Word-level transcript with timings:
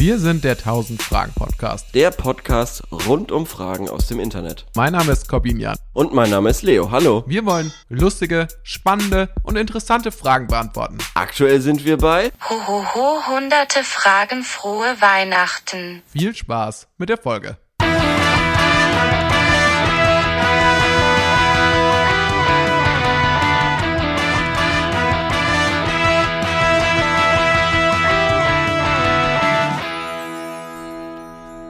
Wir 0.00 0.20
sind 0.20 0.44
der 0.44 0.52
1000 0.52 1.02
Fragen 1.02 1.32
Podcast. 1.34 1.92
Der 1.92 2.12
Podcast 2.12 2.84
rund 2.92 3.32
um 3.32 3.46
Fragen 3.46 3.88
aus 3.88 4.06
dem 4.06 4.20
Internet. 4.20 4.64
Mein 4.76 4.92
Name 4.92 5.10
ist 5.10 5.28
Corbin 5.28 5.58
Jan. 5.58 5.76
Und 5.92 6.14
mein 6.14 6.30
Name 6.30 6.50
ist 6.50 6.62
Leo. 6.62 6.92
Hallo. 6.92 7.24
Wir 7.26 7.44
wollen 7.44 7.72
lustige, 7.88 8.46
spannende 8.62 9.28
und 9.42 9.56
interessante 9.56 10.12
Fragen 10.12 10.46
beantworten. 10.46 10.98
Aktuell 11.14 11.60
sind 11.60 11.84
wir 11.84 11.98
bei 11.98 12.30
Hohoho, 12.48 13.26
hunderte 13.26 13.82
Fragen, 13.82 14.44
frohe 14.44 15.00
Weihnachten. 15.00 16.00
Viel 16.06 16.32
Spaß 16.32 16.86
mit 16.98 17.08
der 17.08 17.18
Folge. 17.18 17.56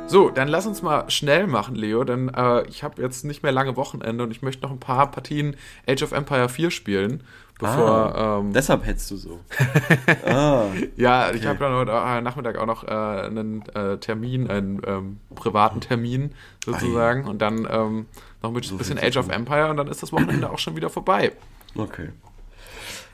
So, 0.09 0.31
dann 0.31 0.49
lass 0.49 0.67
uns 0.67 0.81
mal 0.81 1.11
schnell 1.11 1.47
machen, 1.47 1.75
Leo, 1.75 2.03
denn 2.03 2.31
äh, 2.31 2.67
ich 2.69 2.83
habe 2.83 3.03
jetzt 3.03 3.27
nicht 3.27 3.43
mehr 3.43 3.53
lange 3.53 3.77
Wochenende 3.77 4.25
und 4.25 4.31
ich 4.31 4.41
möchte 4.41 4.63
noch 4.63 4.71
ein 4.71 4.81
paar 4.81 5.11
Partien 5.11 5.55
Age 5.87 6.03
of 6.03 6.13
Empire 6.13 6.49
4 6.49 6.71
spielen, 6.71 7.23
bevor. 7.59 8.17
Ah, 8.17 8.39
ähm, 8.39 8.55
deshalb 8.55 8.87
hättest 8.87 9.11
du 9.11 9.17
so. 9.17 9.41
ah, 10.27 10.65
ja, 10.97 11.31
ich 11.33 11.45
habe 11.45 11.59
dann 11.59 11.75
heute 11.75 11.93
äh, 11.93 12.23
Nachmittag 12.23 12.57
auch 12.57 12.65
noch 12.65 12.85
äh, 12.85 12.91
einen 12.91 13.63
äh, 13.75 13.99
Termin, 13.99 14.49
einen 14.49 14.81
ähm, 14.87 15.21
privaten 15.35 15.83
Termin 15.83 16.33
sozusagen 16.65 17.27
und 17.29 17.43
dann 17.43 17.69
ähm, 17.71 18.07
noch 18.43 18.51
mit 18.51 18.71
ein 18.71 18.79
bisschen 18.79 18.99
Age 18.99 19.19
of 19.19 19.29
Empire 19.29 19.69
und 19.69 19.77
dann 19.77 19.89
ist 19.89 20.03
das 20.03 20.11
Wochenende 20.11 20.49
auch 20.51 20.59
schon 20.59 20.75
wieder 20.75 20.89
vorbei. 20.89 21.33
okay. 21.77 22.09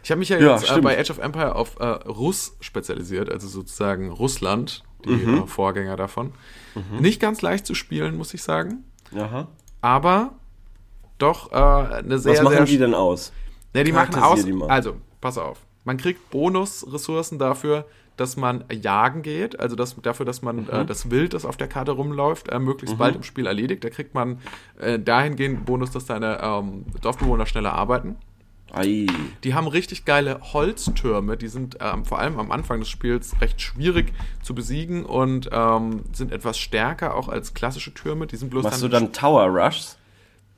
Ich 0.05 0.11
habe 0.11 0.19
mich 0.19 0.29
ja, 0.29 0.39
Ja, 0.39 0.57
jetzt 0.59 0.71
äh, 0.71 0.81
bei 0.83 0.97
Age 0.97 1.11
of 1.11 1.19
Empire 1.19 1.57
auf 1.57 1.81
Russ 1.81 2.57
spezialisiert, 2.61 3.33
also 3.33 3.49
sozusagen 3.49 4.11
Russland, 4.11 4.85
die 5.05 5.11
Mhm. 5.27 5.43
äh, 5.45 5.47
Vorgänger 5.47 5.97
davon. 5.97 6.33
Nicht 6.99 7.21
ganz 7.21 7.41
leicht 7.43 7.67
zu 7.67 7.75
spielen, 7.75 8.17
muss 8.17 8.35
ich 8.35 8.43
sagen, 8.43 8.83
Aha. 9.17 9.47
aber 9.81 10.33
doch 11.19 11.53
äh, 11.53 11.55
eine 11.57 12.19
sehr, 12.19 12.33
Was 12.35 12.43
machen 12.43 12.57
sehr 12.57 12.65
die 12.65 12.79
denn 12.79 12.95
aus? 12.95 13.33
Ne, 13.75 13.85
die 13.85 13.93
machen 13.93 14.15
aus. 14.17 14.45
die 14.45 14.53
mal. 14.53 14.69
Also, 14.69 14.97
pass 15.21 15.39
auf. 15.39 15.59
Man 15.85 15.97
kriegt 15.99 16.31
Bonusressourcen 16.31 17.39
dafür, 17.39 17.85
dass 18.17 18.37
man 18.37 18.65
jagen 18.73 19.23
geht, 19.23 19.59
also 19.59 19.75
das, 19.77 19.97
dafür, 20.01 20.25
dass 20.25 20.41
man 20.43 20.63
Mhm. 20.63 20.69
äh, 20.71 20.85
das 20.85 21.11
Wild, 21.11 21.35
das 21.35 21.45
auf 21.45 21.57
der 21.57 21.67
Karte 21.69 21.93
rumläuft, 21.93 22.49
äh, 22.49 22.59
möglichst 22.59 22.97
bald 22.97 23.17
im 23.17 23.23
Spiel 23.25 23.47
erledigt. 23.47 23.83
Da 23.85 23.91
kriegt 23.91 24.15
man 24.15 24.39
äh, 24.81 24.99
dahingehend 24.99 25.65
Bonus, 25.67 25.91
dass 25.91 26.07
deine 26.07 26.41
ähm, 26.43 26.85
Dorfbewohner 27.03 27.47
schneller 27.47 27.73
arbeiten. 27.73 28.17
Ei. 28.75 29.07
Die 29.45 29.55
haben 29.55 29.67
richtig 29.69 30.05
geile 30.05 30.41
Holztürme, 30.53 31.37
die 31.37 31.49
sind 31.49 31.79
ähm, 31.81 32.05
vor 32.05 32.19
allem 32.19 32.39
am 32.39 32.51
Anfang 32.51 32.81
des 32.81 32.89
Spiels 32.89 33.35
recht 33.41 33.61
schwierig 33.61 34.13
zu 34.43 34.55
besiegen 34.55 35.05
und 35.05 35.49
ähm, 35.53 36.03
sind 36.13 36.33
etwas 36.33 36.59
stärker 36.59 37.15
auch 37.15 37.29
als 37.29 37.55
klassische 37.55 37.95
Türme. 37.95 38.27
Die 38.27 38.37
sind 38.37 38.51
bloß 38.51 38.65
Machst 38.65 38.83
du 38.83 38.89
dann 38.89 39.05
dann 39.05 39.13
Tower 39.13 39.47
Rushs? 39.47 39.97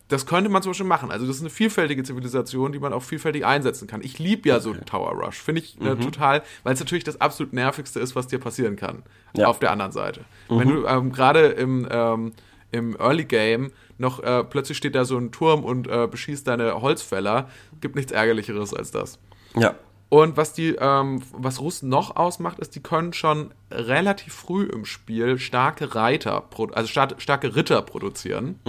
das 0.09 0.25
könnte 0.25 0.48
man 0.48 0.62
zum 0.62 0.70
Beispiel 0.70 0.87
machen. 0.87 1.11
Also 1.11 1.27
das 1.27 1.34
ist 1.37 1.42
eine 1.42 1.50
vielfältige 1.50 2.05
Zivilisation, 2.05 2.70
die 2.70 2.78
man 2.78 2.92
auch 2.92 3.03
vielfältig 3.03 3.44
einsetzen 3.44 3.89
kann. 3.89 4.03
Ich 4.05 4.20
liebe 4.20 4.48
ja 4.48 4.61
so 4.61 4.72
Tower 4.72 5.11
Rush. 5.20 5.34
Finde 5.37 5.62
ich 5.62 5.81
Mhm. 5.81 5.87
äh, 5.87 5.97
total, 5.97 6.42
weil 6.62 6.75
es 6.75 6.78
natürlich 6.78 7.03
das 7.03 7.20
absolut 7.20 7.53
nervigste 7.53 7.98
ist, 7.98 8.14
was 8.14 8.28
dir 8.28 8.39
passieren 8.39 8.77
kann. 8.77 9.03
Ja. 9.34 9.47
Mhm. 9.47 9.50
Auf 9.50 9.59
der 9.59 9.72
anderen 9.72 9.91
Seite. 9.91 10.20
Wenn 10.48 10.69
du 10.69 10.87
ähm, 10.87 11.11
gerade 11.11 11.47
im, 11.48 11.89
ähm, 11.91 12.33
im 12.77 12.97
Early 12.99 13.25
Game 13.25 13.73
noch 13.99 14.23
äh, 14.23 14.45
plötzlich 14.45 14.79
steht 14.79 14.95
da 14.95 15.05
so 15.05 15.17
ein 15.17 15.33
Turm 15.33 15.65
und 15.65 15.89
äh, 15.89 16.07
beschießt 16.07 16.47
deine 16.47 16.81
Holzfäller, 16.81 17.49
gibt 17.81 17.97
nichts 17.97 18.13
ärgerlicheres 18.13 18.75
als 18.75 18.91
das. 18.91 19.19
Ja. 19.57 19.75
Und 20.09 20.37
was 20.37 20.53
die, 20.53 20.77
ähm, 20.79 21.23
was 21.33 21.61
Russen 21.61 21.89
noch 21.89 22.15
ausmacht, 22.15 22.61
ist, 22.61 22.77
die 22.77 22.81
können 22.81 23.13
schon 23.13 23.53
relativ 23.71 24.35
früh 24.35 24.65
im 24.65 24.85
Spiel 24.85 25.39
starke 25.39 25.95
Reiter, 25.95 26.45
also 26.75 26.89
star 26.89 27.09
starke 27.19 27.57
Ritter 27.57 27.83
produzieren. 27.83 28.61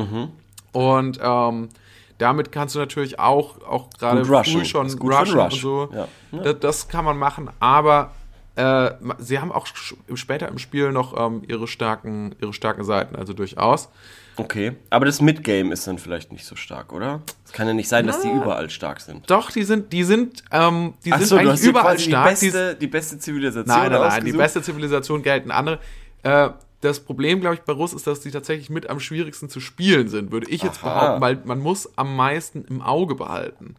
Und 0.71 1.19
ähm, 1.21 1.69
damit 2.17 2.52
kannst 2.52 2.73
du 2.73 2.80
natürlich 2.80 3.19
auch, 3.19 3.61
auch 3.61 3.89
gerade 3.92 4.27
rushen. 4.27 4.61
früh 4.61 4.65
schon 4.65 4.87
rushen 4.87 4.99
einen 4.99 5.39
und 5.39 5.54
so. 5.54 5.89
Ja. 5.93 6.08
Ja. 6.31 6.39
Das, 6.42 6.60
das 6.60 6.87
kann 6.87 7.05
man 7.05 7.17
machen, 7.17 7.49
aber 7.60 8.14
äh, 8.57 8.91
sie 9.19 9.39
haben 9.39 9.51
auch 9.51 9.67
später 10.15 10.47
im 10.47 10.57
Spiel 10.57 10.91
noch 10.91 11.15
ähm, 11.17 11.43
ihre 11.47 11.67
starken, 11.67 12.35
ihre 12.41 12.53
starken 12.53 12.83
Seiten, 12.83 13.15
also 13.15 13.33
durchaus. 13.33 13.89
Okay. 14.35 14.73
Aber 14.89 15.05
das 15.05 15.21
Midgame 15.21 15.71
ist 15.71 15.87
dann 15.87 15.99
vielleicht 15.99 16.31
nicht 16.31 16.45
so 16.45 16.55
stark, 16.55 16.91
oder? 16.91 17.21
Es 17.45 17.53
kann 17.53 17.67
ja 17.67 17.73
nicht 17.73 17.87
sein, 17.87 18.05
dass 18.07 18.21
die 18.21 18.29
überall 18.29 18.69
stark 18.69 19.01
sind. 19.01 19.29
Doch, 19.29 19.51
die 19.51 19.63
sind, 19.63 19.93
die 19.93 20.03
sind, 20.03 20.43
ähm, 20.51 20.93
die 21.05 21.13
Ach 21.13 21.19
sind 21.19 21.27
so, 21.27 21.37
eigentlich 21.37 21.61
überall 21.61 21.99
stark. 21.99 22.39
die 22.39 22.45
beste, 22.45 22.75
die 22.75 22.87
beste 22.87 23.19
Zivilisation 23.19 23.77
Nein, 23.77 23.91
nein, 23.91 24.01
nein, 24.01 24.25
die 24.25 24.31
beste 24.31 24.61
Zivilisation 24.61 25.21
gelten 25.21 25.51
andere. 25.51 25.79
Äh, 26.23 26.49
das 26.81 26.99
Problem, 26.99 27.41
glaube 27.41 27.55
ich, 27.55 27.61
bei 27.61 27.73
Russ 27.73 27.93
ist, 27.93 28.05
dass 28.05 28.19
die 28.21 28.31
tatsächlich 28.31 28.69
mit 28.69 28.89
am 28.89 28.99
schwierigsten 28.99 29.49
zu 29.49 29.59
spielen 29.59 30.07
sind, 30.09 30.31
würde 30.31 30.49
ich 30.49 30.61
jetzt 30.61 30.83
Aha. 30.83 30.93
behaupten, 30.93 31.21
weil 31.21 31.41
man 31.45 31.59
muss 31.59 31.97
am 31.97 32.15
meisten 32.15 32.65
im 32.65 32.81
Auge 32.81 33.15
behalten. 33.15 33.75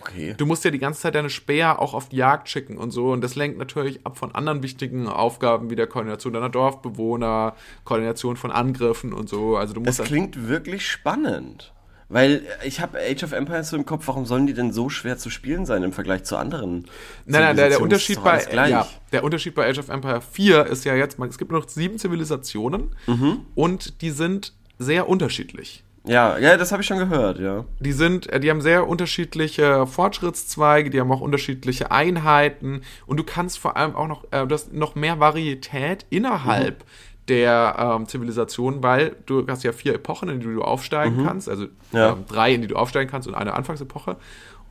Okay. 0.00 0.34
Du 0.36 0.46
musst 0.46 0.64
ja 0.64 0.70
die 0.70 0.78
ganze 0.78 1.00
Zeit 1.00 1.14
deine 1.14 1.30
Späher 1.30 1.78
auch 1.80 1.94
auf 1.94 2.08
die 2.08 2.16
Jagd 2.16 2.48
schicken 2.48 2.78
und 2.78 2.90
so 2.90 3.12
und 3.12 3.20
das 3.22 3.34
lenkt 3.34 3.58
natürlich 3.58 4.04
ab 4.06 4.16
von 4.18 4.34
anderen 4.34 4.62
wichtigen 4.62 5.08
Aufgaben 5.08 5.70
wie 5.70 5.76
der 5.76 5.86
Koordination 5.86 6.32
deiner 6.32 6.48
Dorfbewohner, 6.48 7.54
Koordination 7.84 8.36
von 8.36 8.50
Angriffen 8.50 9.12
und 9.12 9.28
so. 9.28 9.56
Also 9.56 9.74
du 9.74 9.80
musst 9.80 9.90
Es 9.90 9.96
dann- 9.98 10.06
klingt 10.06 10.48
wirklich 10.48 10.86
spannend. 10.86 11.72
Weil 12.12 12.42
ich 12.64 12.80
habe 12.80 12.98
Age 12.98 13.22
of 13.22 13.30
Empires 13.30 13.68
so 13.70 13.76
im 13.76 13.86
Kopf, 13.86 14.08
warum 14.08 14.26
sollen 14.26 14.48
die 14.48 14.52
denn 14.52 14.72
so 14.72 14.88
schwer 14.88 15.16
zu 15.16 15.30
spielen 15.30 15.64
sein 15.64 15.84
im 15.84 15.92
Vergleich 15.92 16.24
zu 16.24 16.36
anderen? 16.36 16.86
Nein, 17.24 17.42
nein, 17.42 17.56
der, 17.56 17.68
der? 17.68 17.80
Unterschied 17.80 18.20
bei 18.24 18.42
ja, 18.68 18.84
der 19.12 19.22
Unterschied 19.22 19.54
bei 19.54 19.68
Age 19.70 19.78
of 19.78 19.88
Empire 19.90 20.20
4 20.20 20.66
ist 20.66 20.84
ja 20.84 20.96
jetzt, 20.96 21.20
es 21.20 21.38
gibt 21.38 21.52
nur 21.52 21.60
noch 21.60 21.68
sieben 21.68 21.98
Zivilisationen 21.98 22.96
Mhm. 23.06 23.46
und 23.54 24.02
die 24.02 24.10
sind 24.10 24.54
sehr 24.80 25.08
unterschiedlich. 25.08 25.84
Ja, 26.06 26.38
ja, 26.38 26.56
das 26.56 26.72
habe 26.72 26.80
ich 26.82 26.88
schon 26.88 26.98
gehört, 26.98 27.38
ja. 27.38 27.64
Die 27.78 27.92
sind, 27.92 28.26
äh, 28.30 28.40
die 28.40 28.48
haben 28.50 28.62
sehr 28.62 28.88
unterschiedliche 28.88 29.86
Fortschrittszweige, 29.86 30.88
die 30.90 30.98
haben 31.00 31.12
auch 31.12 31.20
unterschiedliche 31.20 31.90
Einheiten 31.90 32.80
und 33.06 33.18
du 33.18 33.24
kannst 33.24 33.58
vor 33.58 33.76
allem 33.76 33.94
auch 33.94 34.08
noch, 34.08 34.24
äh, 34.30 34.46
du 34.46 34.54
hast 34.54 34.72
noch 34.72 34.94
mehr 34.94 35.20
Varietät 35.20 36.06
innerhalb 36.10 36.84
der 37.28 37.76
ähm, 37.78 38.08
Zivilisation, 38.08 38.82
weil 38.82 39.14
du 39.26 39.46
hast 39.46 39.62
ja 39.62 39.72
vier 39.72 39.94
Epochen, 39.94 40.28
in 40.30 40.40
die 40.40 40.46
du 40.46 40.62
aufsteigen 40.62 41.18
kannst, 41.24 41.48
also 41.48 41.66
Ja. 41.92 42.12
ähm, 42.12 42.24
drei, 42.26 42.54
in 42.54 42.62
die 42.62 42.68
du 42.68 42.76
aufsteigen 42.76 43.10
kannst 43.10 43.28
und 43.28 43.34
eine 43.34 43.52
Anfangsepoche. 43.54 44.16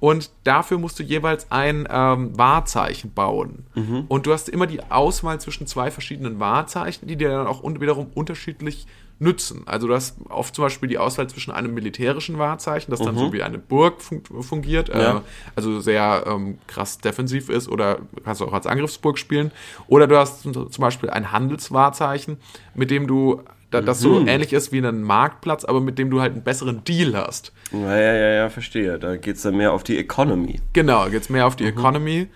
Und 0.01 0.31
dafür 0.45 0.77
musst 0.77 0.97
du 0.97 1.03
jeweils 1.03 1.51
ein 1.51 1.87
ähm, 1.91 2.37
Wahrzeichen 2.37 3.13
bauen. 3.13 3.65
Und 4.07 4.25
du 4.25 4.31
hast 4.33 4.47
immer 4.49 4.65
die 4.65 4.81
Auswahl 4.89 5.39
zwischen 5.41 5.67
zwei 5.67 5.91
verschiedenen 5.91 6.39
Wahrzeichen, 6.39 7.07
die 7.07 7.17
dir 7.17 7.29
dann 7.29 7.47
auch 7.47 7.63
un 7.63 7.79
wiederum 7.81 8.07
unterschiedlich 8.15 8.87
nützen. 9.21 9.63
Also 9.65 9.87
du 9.87 9.93
hast 9.95 10.15
oft 10.29 10.55
zum 10.55 10.63
Beispiel 10.63 10.87
die 10.87 10.97
Auswahl 10.97 11.27
zwischen 11.29 11.51
einem 11.51 11.73
militärischen 11.73 12.37
Wahrzeichen, 12.39 12.89
das 12.91 13.01
dann 13.01 13.17
so 13.17 13.33
wie 13.33 13.43
eine 13.43 13.57
Burg 13.57 14.01
fun 14.01 14.21
fungiert, 14.41 14.87
Ja. 14.89 15.17
äh, 15.17 15.21
also 15.57 15.81
sehr 15.81 16.23
ähm, 16.25 16.57
krass 16.67 16.99
defensiv 16.99 17.49
ist 17.49 17.67
oder 17.67 17.99
kannst 18.23 18.39
du 18.39 18.45
auch 18.45 18.53
als 18.53 18.65
Angriffsburg 18.65 19.17
spielen. 19.17 19.51
Oder 19.87 20.07
du 20.07 20.17
hast 20.17 20.43
zum 20.43 20.69
Beispiel 20.77 21.09
ein 21.09 21.31
Handelswahrzeichen, 21.33 22.37
mit 22.75 22.91
dem 22.91 23.07
du, 23.07 23.41
da, 23.71 23.81
das 23.81 23.99
so 23.99 24.19
ähnlich 24.25 24.53
ist 24.53 24.71
wie 24.71 24.79
ein 24.79 25.03
Marktplatz, 25.03 25.65
aber 25.65 25.81
mit 25.81 25.99
dem 25.99 26.09
du 26.09 26.21
halt 26.21 26.31
einen 26.33 26.43
besseren 26.43 26.83
Deal 26.85 27.15
hast. 27.15 27.51
Ja, 27.73 27.97
ja, 27.97 28.13
ja, 28.13 28.29
ja 28.35 28.49
verstehe. 28.49 28.97
Da 28.99 29.17
geht's 29.17 29.41
dann 29.41 29.57
mehr 29.57 29.73
auf 29.73 29.83
die 29.83 29.97
Economy. 29.97 30.61
Genau, 30.73 31.09
geht's 31.09 31.29
mehr 31.29 31.45
auf 31.45 31.53
Mhm. 31.53 31.57
die 31.57 31.65
Economy. 31.65 32.27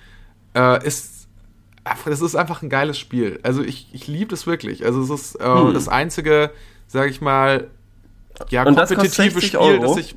Äh, 0.54 0.86
ist, 0.86 1.28
das 2.06 2.22
ist 2.22 2.36
einfach 2.36 2.62
ein 2.62 2.70
geiles 2.70 3.00
Spiel. 3.00 3.40
Also 3.42 3.64
ich, 3.64 3.88
ich 3.94 4.08
liebe 4.08 4.34
es 4.36 4.46
wirklich. 4.46 4.86
Also 4.86 5.02
es 5.02 5.10
ist 5.10 5.36
äh, 5.36 5.74
das 5.74 5.88
einzige, 5.88 6.52
sag 6.94 7.10
ich 7.10 7.20
mal, 7.22 7.68
ja. 8.50 8.64
Und 8.66 8.76
das 8.78 8.90
kompetitive 8.90 9.32
60 9.42 9.48
Spiel, 9.48 9.60
Euro? 9.60 9.82
das 9.84 9.98
ich. 9.98 10.16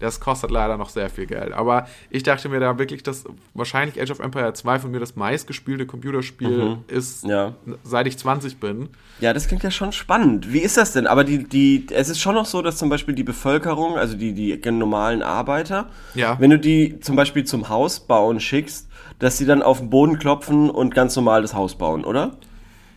Das 0.00 0.18
kostet 0.18 0.50
leider 0.50 0.76
noch 0.76 0.88
sehr 0.90 1.08
viel 1.08 1.24
Geld. 1.24 1.52
Aber 1.52 1.86
ich 2.10 2.24
dachte 2.24 2.48
mir 2.48 2.58
da 2.58 2.76
wirklich, 2.78 3.04
dass 3.04 3.24
wahrscheinlich 3.54 3.98
Age 4.02 4.10
of 4.10 4.18
Empire 4.18 4.52
2 4.52 4.80
von 4.80 4.90
mir 4.90 4.98
das 4.98 5.14
meistgespielte 5.14 5.86
Computerspiel 5.86 6.78
ist, 6.88 7.24
Mhm. 7.24 7.30
Ja. 7.30 7.54
seit 7.84 8.08
ich 8.08 8.18
20 8.18 8.58
bin. 8.58 8.88
Ja, 9.20 9.32
das 9.32 9.46
klingt 9.46 9.62
ja 9.62 9.70
schon 9.70 9.92
spannend. 9.92 10.52
Wie 10.52 10.58
ist 10.58 10.76
das 10.76 10.92
denn? 10.92 11.06
Aber 11.06 11.22
die, 11.22 11.44
die, 11.44 11.86
es 11.92 12.08
ist 12.08 12.20
schon 12.20 12.34
noch 12.34 12.44
so, 12.44 12.60
dass 12.60 12.76
zum 12.76 12.88
Beispiel 12.90 13.14
die 13.14 13.22
Bevölkerung, 13.22 13.96
also 13.96 14.16
die, 14.16 14.32
die 14.34 14.60
normalen 14.72 15.22
Arbeiter, 15.22 15.88
Ja. 16.14 16.38
wenn 16.40 16.50
du 16.50 16.58
die 16.58 16.98
zum 17.00 17.14
Beispiel 17.14 17.44
zum 17.44 17.68
Haus 17.68 18.00
bauen 18.00 18.40
schickst, 18.40 18.88
dass 19.20 19.38
sie 19.38 19.46
dann 19.46 19.62
auf 19.62 19.78
den 19.78 19.90
Boden 19.90 20.18
klopfen 20.18 20.70
und 20.70 20.92
ganz 20.94 21.14
normal 21.14 21.40
das 21.42 21.54
Haus 21.54 21.76
bauen, 21.78 22.04
oder? 22.04 22.32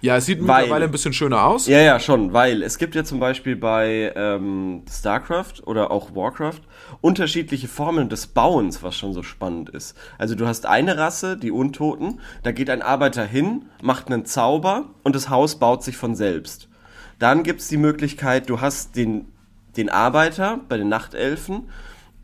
Ja, 0.07 0.15
es 0.15 0.25
sieht 0.25 0.39
Weil- 0.47 0.61
mittlerweile 0.61 0.85
ein 0.85 0.91
bisschen 0.91 1.11
schöner 1.11 1.43
aus. 1.45 1.67
Ja, 1.67 1.79
ja, 1.79 1.99
schon, 1.99 2.31
weil 2.31 2.63
es 2.63 2.77
gibt 2.77 2.95
ja 2.95 3.03
zum 3.03 3.19
Beispiel 3.19 3.57
bei 3.57 4.13
ähm, 4.15 4.83
StarCraft 4.89 5.63
oder 5.65 5.91
auch 5.91 6.15
Warcraft 6.15 6.61
unterschiedliche 7.01 7.67
Formen 7.67 8.07
des 8.07 8.27
Bauens, 8.27 8.81
was 8.83 8.95
schon 8.95 9.11
so 9.11 9.21
spannend 9.21 9.69
ist. 9.69 9.97
Also 10.17 10.35
du 10.35 10.47
hast 10.47 10.65
eine 10.65 10.97
Rasse, 10.97 11.35
die 11.35 11.51
Untoten, 11.51 12.21
da 12.43 12.53
geht 12.53 12.69
ein 12.69 12.81
Arbeiter 12.81 13.25
hin, 13.25 13.65
macht 13.81 14.07
einen 14.07 14.23
Zauber 14.23 14.85
und 15.03 15.13
das 15.13 15.29
Haus 15.29 15.59
baut 15.59 15.83
sich 15.83 15.97
von 15.97 16.15
selbst. 16.15 16.69
Dann 17.19 17.43
gibt's 17.43 17.67
die 17.67 17.75
Möglichkeit, 17.75 18.49
du 18.49 18.61
hast 18.61 18.95
den, 18.95 19.25
den 19.75 19.89
Arbeiter 19.89 20.61
bei 20.69 20.77
den 20.77 20.87
Nachtelfen, 20.87 21.67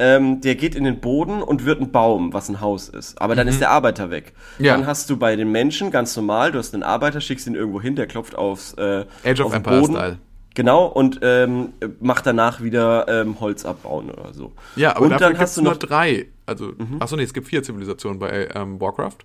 ähm, 0.04 0.42
der 0.42 0.56
geht 0.56 0.76
in 0.76 0.84
den 0.84 1.00
Boden 1.00 1.42
und 1.42 1.66
wird 1.66 1.80
ein 1.80 1.92
Baum, 1.92 2.34
was 2.34 2.50
ein 2.50 2.60
Haus 2.60 2.90
ist. 2.90 3.22
Aber 3.22 3.36
dann 3.36 3.48
ist 3.48 3.62
der 3.62 3.72
Arbeiter 3.72 4.10
weg. 4.12 4.34
Mhm. 4.60 4.66
Ja. 4.66 4.76
Dann 4.76 4.86
hast 4.86 5.10
du 5.10 5.18
bei 5.18 5.36
den 5.36 5.52
Menschen 5.52 5.92
ganz 5.92 6.16
normal, 6.18 6.52
du 6.52 6.60
hast 6.60 6.74
einen 6.74 6.84
Arbeiter, 6.84 7.22
schickst 7.22 7.48
ihn 7.48 7.56
irgendwo 7.56 7.80
hin, 7.82 7.96
der 7.96 8.08
klopft 8.08 8.36
aufs 8.36 8.74
äh, 8.74 9.06
Age 9.26 9.40
of 9.42 9.54
auf 9.54 9.64
Boden. 9.64 9.96
Style. 9.96 10.18
Genau, 10.56 10.86
und 10.86 11.20
ähm, 11.24 11.70
macht 12.00 12.28
danach 12.28 12.62
wieder 12.62 13.08
ähm, 13.08 13.40
Holz 13.40 13.66
abbauen 13.66 14.12
oder 14.12 14.34
so. 14.34 14.52
Ja, 14.76 14.96
aber 14.96 15.06
und 15.06 15.12
dann 15.20 15.32
gibt 15.32 15.42
hast 15.42 15.52
es 15.52 15.56
du 15.56 15.64
nur 15.64 15.72
noch 15.74 15.80
drei. 15.80 16.28
Also, 16.46 16.74
achso, 17.00 17.16
nee, 17.16 17.24
es 17.24 17.34
gibt 17.34 17.48
vier 17.48 17.64
Zivilisationen 17.64 18.20
bei 18.20 18.50
ähm, 18.54 18.80
Warcraft. 18.80 19.18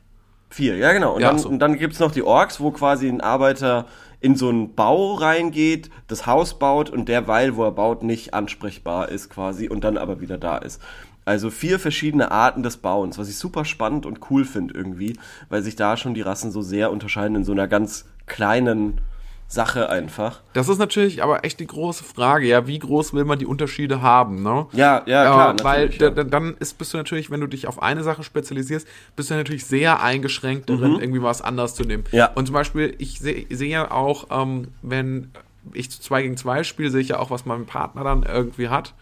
Vier, 0.51 0.77
ja 0.77 0.93
genau. 0.93 1.17
Und 1.17 1.21
Ja, 1.21 1.29
dann, 1.29 1.39
so. 1.39 1.49
und 1.51 1.59
dann 1.59 1.77
gibt's 1.79 1.99
noch 1.99 2.13
die 2.13 2.23
Orks, 2.23 2.61
wo 2.61 2.71
quasi 2.71 3.09
ein 3.09 3.21
Arbeiter 3.21 3.85
in 4.21 4.37
so 4.37 4.49
einen 4.49 4.75
Bau 4.75 5.15
reingeht, 5.15 5.91
das 6.09 6.27
Haus 6.27 6.59
baut 6.59 6.91
und 6.91 7.09
derweil, 7.09 7.57
wo 7.57 7.65
er 7.65 7.73
baut, 7.73 8.03
nicht 8.03 8.35
ansprechbar 8.35 9.09
ist 9.09 9.31
quasi 9.31 9.69
und 9.69 9.85
dann 9.85 9.97
aber 9.97 10.21
wieder 10.21 10.39
da 10.39 10.59
ist. 10.59 10.81
Also 11.25 11.51
vier 11.51 11.79
verschiedene 11.79 12.31
Arten 12.31 12.63
des 12.63 12.79
Bauens, 12.79 13.19
was 13.19 13.29
ich 13.29 13.37
super 13.37 13.65
spannend 13.65 14.07
und 14.07 14.31
cool 14.31 14.45
finde 14.45 14.75
irgendwie, 14.75 15.19
weil 15.51 15.63
sich 15.63 15.77
da 15.77 15.97
schon 15.97 16.15
die 16.15 16.23
Rassen 16.23 16.51
so 16.51 16.63
sehr 16.63 16.91
unterscheiden 16.91 17.37
in 17.37 17.45
so 17.45 17.53
einer 17.53 17.69
ganz 17.69 18.07
kleinen 18.27 19.01
Sache 19.51 19.89
einfach. 19.89 20.41
Das 20.53 20.69
ist 20.69 20.77
natürlich 20.79 21.23
aber 21.23 21.43
echt 21.45 21.59
die 21.59 21.67
große 21.67 22.05
Frage, 22.05 22.47
ja, 22.47 22.67
wie 22.67 22.79
groß 22.79 23.15
will 23.15 23.25
man 23.25 23.39
die 23.39 23.47
Unterschiede 23.47 24.03
haben, 24.03 24.43
ne? 24.43 24.67
Ja, 24.73 25.03
ja, 25.07 25.23
klar. 25.25 25.57
Ja, 25.59 25.65
weil 25.65 25.91
ja. 25.95 26.11
da- 26.11 26.25
dann 26.25 26.55
ist, 26.61 26.77
bist 26.77 26.93
du 26.93 26.99
natürlich, 26.99 27.31
wenn 27.31 27.41
du 27.41 27.47
dich 27.47 27.67
auf 27.67 27.83
eine 27.83 28.03
Sache 28.05 28.23
spezialisierst, 28.23 28.87
bist 29.17 29.31
du 29.31 29.35
natürlich 29.35 29.65
sehr 29.65 30.03
eingeschränkt 30.03 30.69
darin, 30.69 31.01
irgendwie 31.01 31.23
was 31.23 31.41
anderes 31.41 31.75
zu 31.75 31.83
nehmen. 31.85 32.05
Ja. 32.13 32.27
Und 32.35 32.45
zum 32.47 32.53
Beispiel, 32.53 32.95
ich 32.99 33.21
sehe 33.21 33.47
sehe 33.49 33.71
ja 33.71 33.91
auch, 33.91 34.27
ähm, 34.31 34.69
wenn 34.83 35.31
ich 35.73 35.91
zu 35.91 36.01
2 36.03 36.23
gegen 36.23 36.37
2 36.37 36.63
spiele, 36.63 36.91
sehe 36.91 37.01
ich 37.01 37.09
ja 37.09 37.19
auch, 37.19 37.31
was 37.31 37.47
mein 37.47 37.65
Partner 37.65 38.05
dann 38.05 38.25
irgendwie 38.25 38.69
hat. 38.69 38.93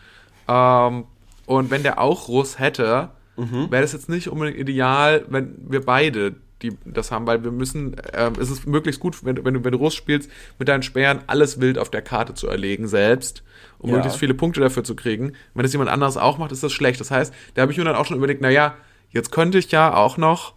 Ähm, 0.47 1.05
und 1.47 1.71
wenn 1.73 1.83
der 1.83 2.01
auch 2.01 2.29
Russ 2.29 2.59
hätte, 2.61 3.11
wäre 3.37 3.83
das 3.83 3.93
jetzt 3.93 4.09
nicht 4.09 4.29
unbedingt 4.31 4.57
ideal, 4.59 5.25
wenn 5.29 5.55
wir 5.69 5.85
beide 5.85 6.37
die 6.62 6.73
das 6.87 7.11
haben, 7.12 7.26
weil 7.26 7.44
wir 7.44 7.50
müssen, 7.50 7.97
ähm, 8.14 8.32
es 8.41 8.50
ist 8.50 8.67
möglichst 8.67 9.00
gut, 9.00 9.25
wenn, 9.25 9.37
du- 9.37 9.44
wenn, 9.44 9.55
du, 9.55 9.64
wenn 9.64 9.73
du 9.73 9.79
Russ 9.79 9.94
spielst, 9.94 10.31
mit 10.58 10.69
deinen 10.69 10.82
Speeren 10.82 11.20
alles 11.26 11.61
wild 11.61 11.79
auf 11.79 11.91
der 11.91 12.00
Karte 12.03 12.32
zu 12.35 12.49
erlegen 12.49 12.88
selbst, 12.88 13.43
um 13.79 13.91
Ja. 13.91 13.97
möglichst 13.97 14.19
viele 14.19 14.32
Punkte 14.35 14.61
dafür 14.61 14.82
zu 14.82 14.97
kriegen. 14.97 15.32
Wenn 15.55 15.64
das 15.64 15.73
jemand 15.73 15.91
anderes 15.91 16.17
auch 16.17 16.38
macht, 16.38 16.53
ist 16.53 16.62
das 16.62 16.73
schlecht. 16.73 16.99
Das 17.00 17.11
heißt, 17.11 17.35
da 17.55 17.62
habe 17.62 17.73
ich 17.73 17.79
mir 17.79 17.85
dann 17.85 17.94
auch 17.97 18.06
schon 18.06 18.17
überlegt, 18.17 18.41
naja, 18.41 18.75
jetzt 19.11 19.32
könnte 19.32 19.58
ich 19.58 19.70
ja 19.70 19.94
auch 19.94 20.17
noch 20.17 20.55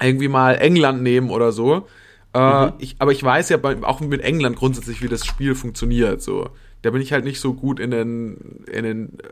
irgendwie 0.00 0.28
mal 0.28 0.54
England 0.56 1.02
nehmen 1.02 1.30
oder 1.30 1.52
so. 1.52 1.86
Äh, 2.34 2.70
ich, 2.78 2.96
aber 2.98 3.12
ich 3.12 3.22
weiß 3.22 3.48
ja 3.48 3.56
bei, 3.56 3.76
auch 3.82 4.00
mit 4.00 4.20
England 4.22 4.56
grundsätzlich, 4.56 5.02
wie 5.02 5.08
das 5.08 5.24
Spiel 5.24 5.54
funktioniert. 5.54 6.22
So. 6.22 6.50
Da 6.82 6.90
bin 6.90 7.00
ich 7.00 7.12
halt 7.12 7.24
nicht 7.24 7.40
so 7.40 7.54
gut 7.54 7.80
in 7.80 7.90
den, 7.90 8.64
in 8.70 8.84
den 8.84 9.18
äh, 9.20 9.28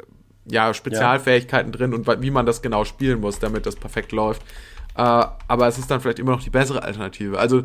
ja, 0.46 0.72
Spezialfähigkeiten 0.74 1.72
drin 1.72 1.94
und 1.94 2.06
wie 2.22 2.30
man 2.30 2.46
das 2.46 2.62
genau 2.62 2.84
spielen 2.84 3.20
muss, 3.20 3.38
damit 3.38 3.66
das 3.66 3.76
perfekt 3.76 4.12
läuft. 4.12 4.42
Äh, 4.96 5.00
aber 5.48 5.66
es 5.66 5.78
ist 5.78 5.90
dann 5.90 6.00
vielleicht 6.00 6.18
immer 6.18 6.32
noch 6.32 6.42
die 6.42 6.50
bessere 6.50 6.82
Alternative. 6.82 7.38
Also 7.38 7.62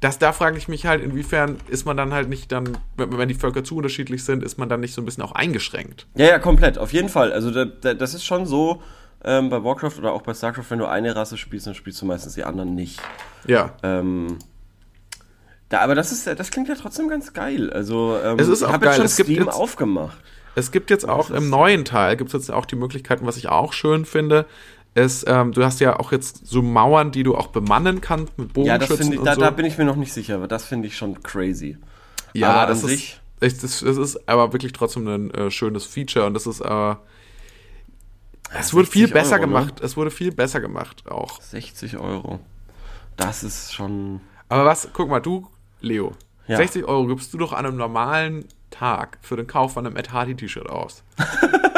das, 0.00 0.18
da 0.18 0.32
frage 0.32 0.56
ich 0.56 0.66
mich 0.66 0.86
halt, 0.86 1.02
inwiefern 1.02 1.58
ist 1.68 1.84
man 1.84 1.96
dann 1.96 2.12
halt 2.14 2.28
nicht 2.28 2.50
dann, 2.52 2.78
wenn, 2.96 3.28
die 3.28 3.34
Völker 3.34 3.62
zu 3.64 3.76
unterschiedlich 3.76 4.24
sind, 4.24 4.42
ist 4.42 4.58
man 4.58 4.68
dann 4.68 4.80
nicht 4.80 4.94
so 4.94 5.02
ein 5.02 5.04
bisschen 5.04 5.22
auch 5.22 5.32
eingeschränkt. 5.32 6.06
Ja, 6.14 6.26
ja, 6.26 6.38
komplett, 6.38 6.78
auf 6.78 6.92
jeden 6.92 7.08
Fall. 7.10 7.32
Also 7.32 7.50
da, 7.50 7.66
da, 7.66 7.92
das 7.94 8.14
ist 8.14 8.24
schon 8.24 8.46
so 8.46 8.82
ähm, 9.22 9.50
bei 9.50 9.62
Warcraft 9.62 9.98
oder 9.98 10.12
auch 10.12 10.22
bei 10.22 10.32
StarCraft, 10.32 10.64
wenn 10.70 10.78
du 10.78 10.86
eine 10.86 11.14
Rasse 11.14 11.36
spielst, 11.36 11.66
dann 11.66 11.74
spielst 11.74 12.00
du 12.00 12.06
meistens 12.06 12.34
die 12.34 12.44
anderen 12.44 12.74
nicht. 12.74 12.98
Ja. 13.46 13.74
Ähm, 13.82 14.38
da, 15.68 15.80
aber 15.80 15.94
das 15.94 16.10
ist, 16.12 16.26
das 16.26 16.50
klingt 16.50 16.68
ja 16.68 16.74
trotzdem 16.74 17.08
ganz 17.08 17.32
geil. 17.34 17.70
Also 17.70 18.18
ähm, 18.24 18.38
Es 18.38 18.48
ist 18.48 18.62
ich 18.62 18.66
auch 18.66 18.72
jetzt 18.72 18.82
geil. 18.82 18.96
schon 18.96 19.04
Es 19.04 19.16
gibt 19.16 19.28
Steam 19.28 19.44
jetzt- 19.44 19.54
aufgemacht. 19.54 20.16
Es 20.56 20.72
gibt 20.72 20.90
jetzt 20.90 21.08
auch 21.08 21.30
im 21.30 21.48
neuen 21.48 21.84
Teil, 21.84 22.16
gibt 22.16 22.28
es 22.28 22.32
jetzt 22.32 22.50
auch 22.50 22.66
die 22.66 22.74
Möglichkeiten, 22.74 23.24
was 23.24 23.36
ich 23.36 23.48
auch 23.48 23.72
schön 23.72 24.04
finde, 24.04 24.46
ist, 24.94 25.24
ähm, 25.28 25.52
du 25.52 25.64
hast 25.64 25.80
ja 25.80 25.98
auch 26.00 26.10
jetzt 26.12 26.46
so 26.46 26.62
Mauern, 26.62 27.12
die 27.12 27.22
du 27.22 27.36
auch 27.36 27.48
bemannen 27.48 28.00
kannst 28.00 28.36
mit 28.38 28.56
Ja, 28.56 28.76
das 28.78 28.88
Bogenschützen 28.88 28.96
finde 29.12 29.16
ich, 29.18 29.22
da, 29.22 29.34
so. 29.34 29.40
da 29.40 29.50
bin 29.50 29.64
ich 29.66 29.78
mir 29.78 29.84
noch 29.84 29.96
nicht 29.96 30.12
sicher, 30.12 30.34
aber 30.36 30.48
das 30.48 30.64
finde 30.64 30.88
ich 30.88 30.96
schon 30.96 31.22
crazy. 31.22 31.78
ja, 32.34 32.52
aber 32.54 32.66
das 32.72 32.82
ist, 32.82 33.20
echt, 33.40 33.62
das, 33.62 33.80
das 33.80 33.96
ist 33.96 34.28
aber 34.28 34.52
wirklich 34.52 34.72
trotzdem 34.72 35.06
ein 35.06 35.30
äh, 35.32 35.50
schönes 35.50 35.84
Feature 35.86 36.26
und 36.26 36.34
das 36.34 36.46
ist, 36.46 36.60
äh, 36.60 36.94
es 38.58 38.74
wurde 38.74 38.86
viel 38.88 39.06
60 39.06 39.14
besser 39.14 39.34
Euro, 39.36 39.40
ne? 39.42 39.46
gemacht, 39.46 39.80
es 39.80 39.96
wurde 39.96 40.10
viel 40.10 40.32
besser 40.32 40.60
gemacht 40.60 41.08
auch. 41.08 41.40
60 41.40 41.96
Euro. 41.98 42.40
Das 43.16 43.44
ist 43.44 43.72
schon. 43.72 44.20
Aber 44.48 44.64
was, 44.64 44.88
guck 44.92 45.08
mal, 45.08 45.20
du, 45.20 45.46
Leo, 45.80 46.12
Ja. 46.48 46.56
60 46.56 46.84
Euro 46.84 47.06
gibst 47.06 47.32
du 47.32 47.38
doch 47.38 47.52
an 47.52 47.64
einem 47.64 47.76
normalen 47.76 48.44
Tag 48.70 49.18
für 49.22 49.36
den 49.36 49.46
Kauf 49.46 49.74
von 49.74 49.86
einem 49.86 49.94
Ed 49.96 50.12
Hardy 50.12 50.34
T-Shirt 50.34 50.68
aus. 50.68 51.04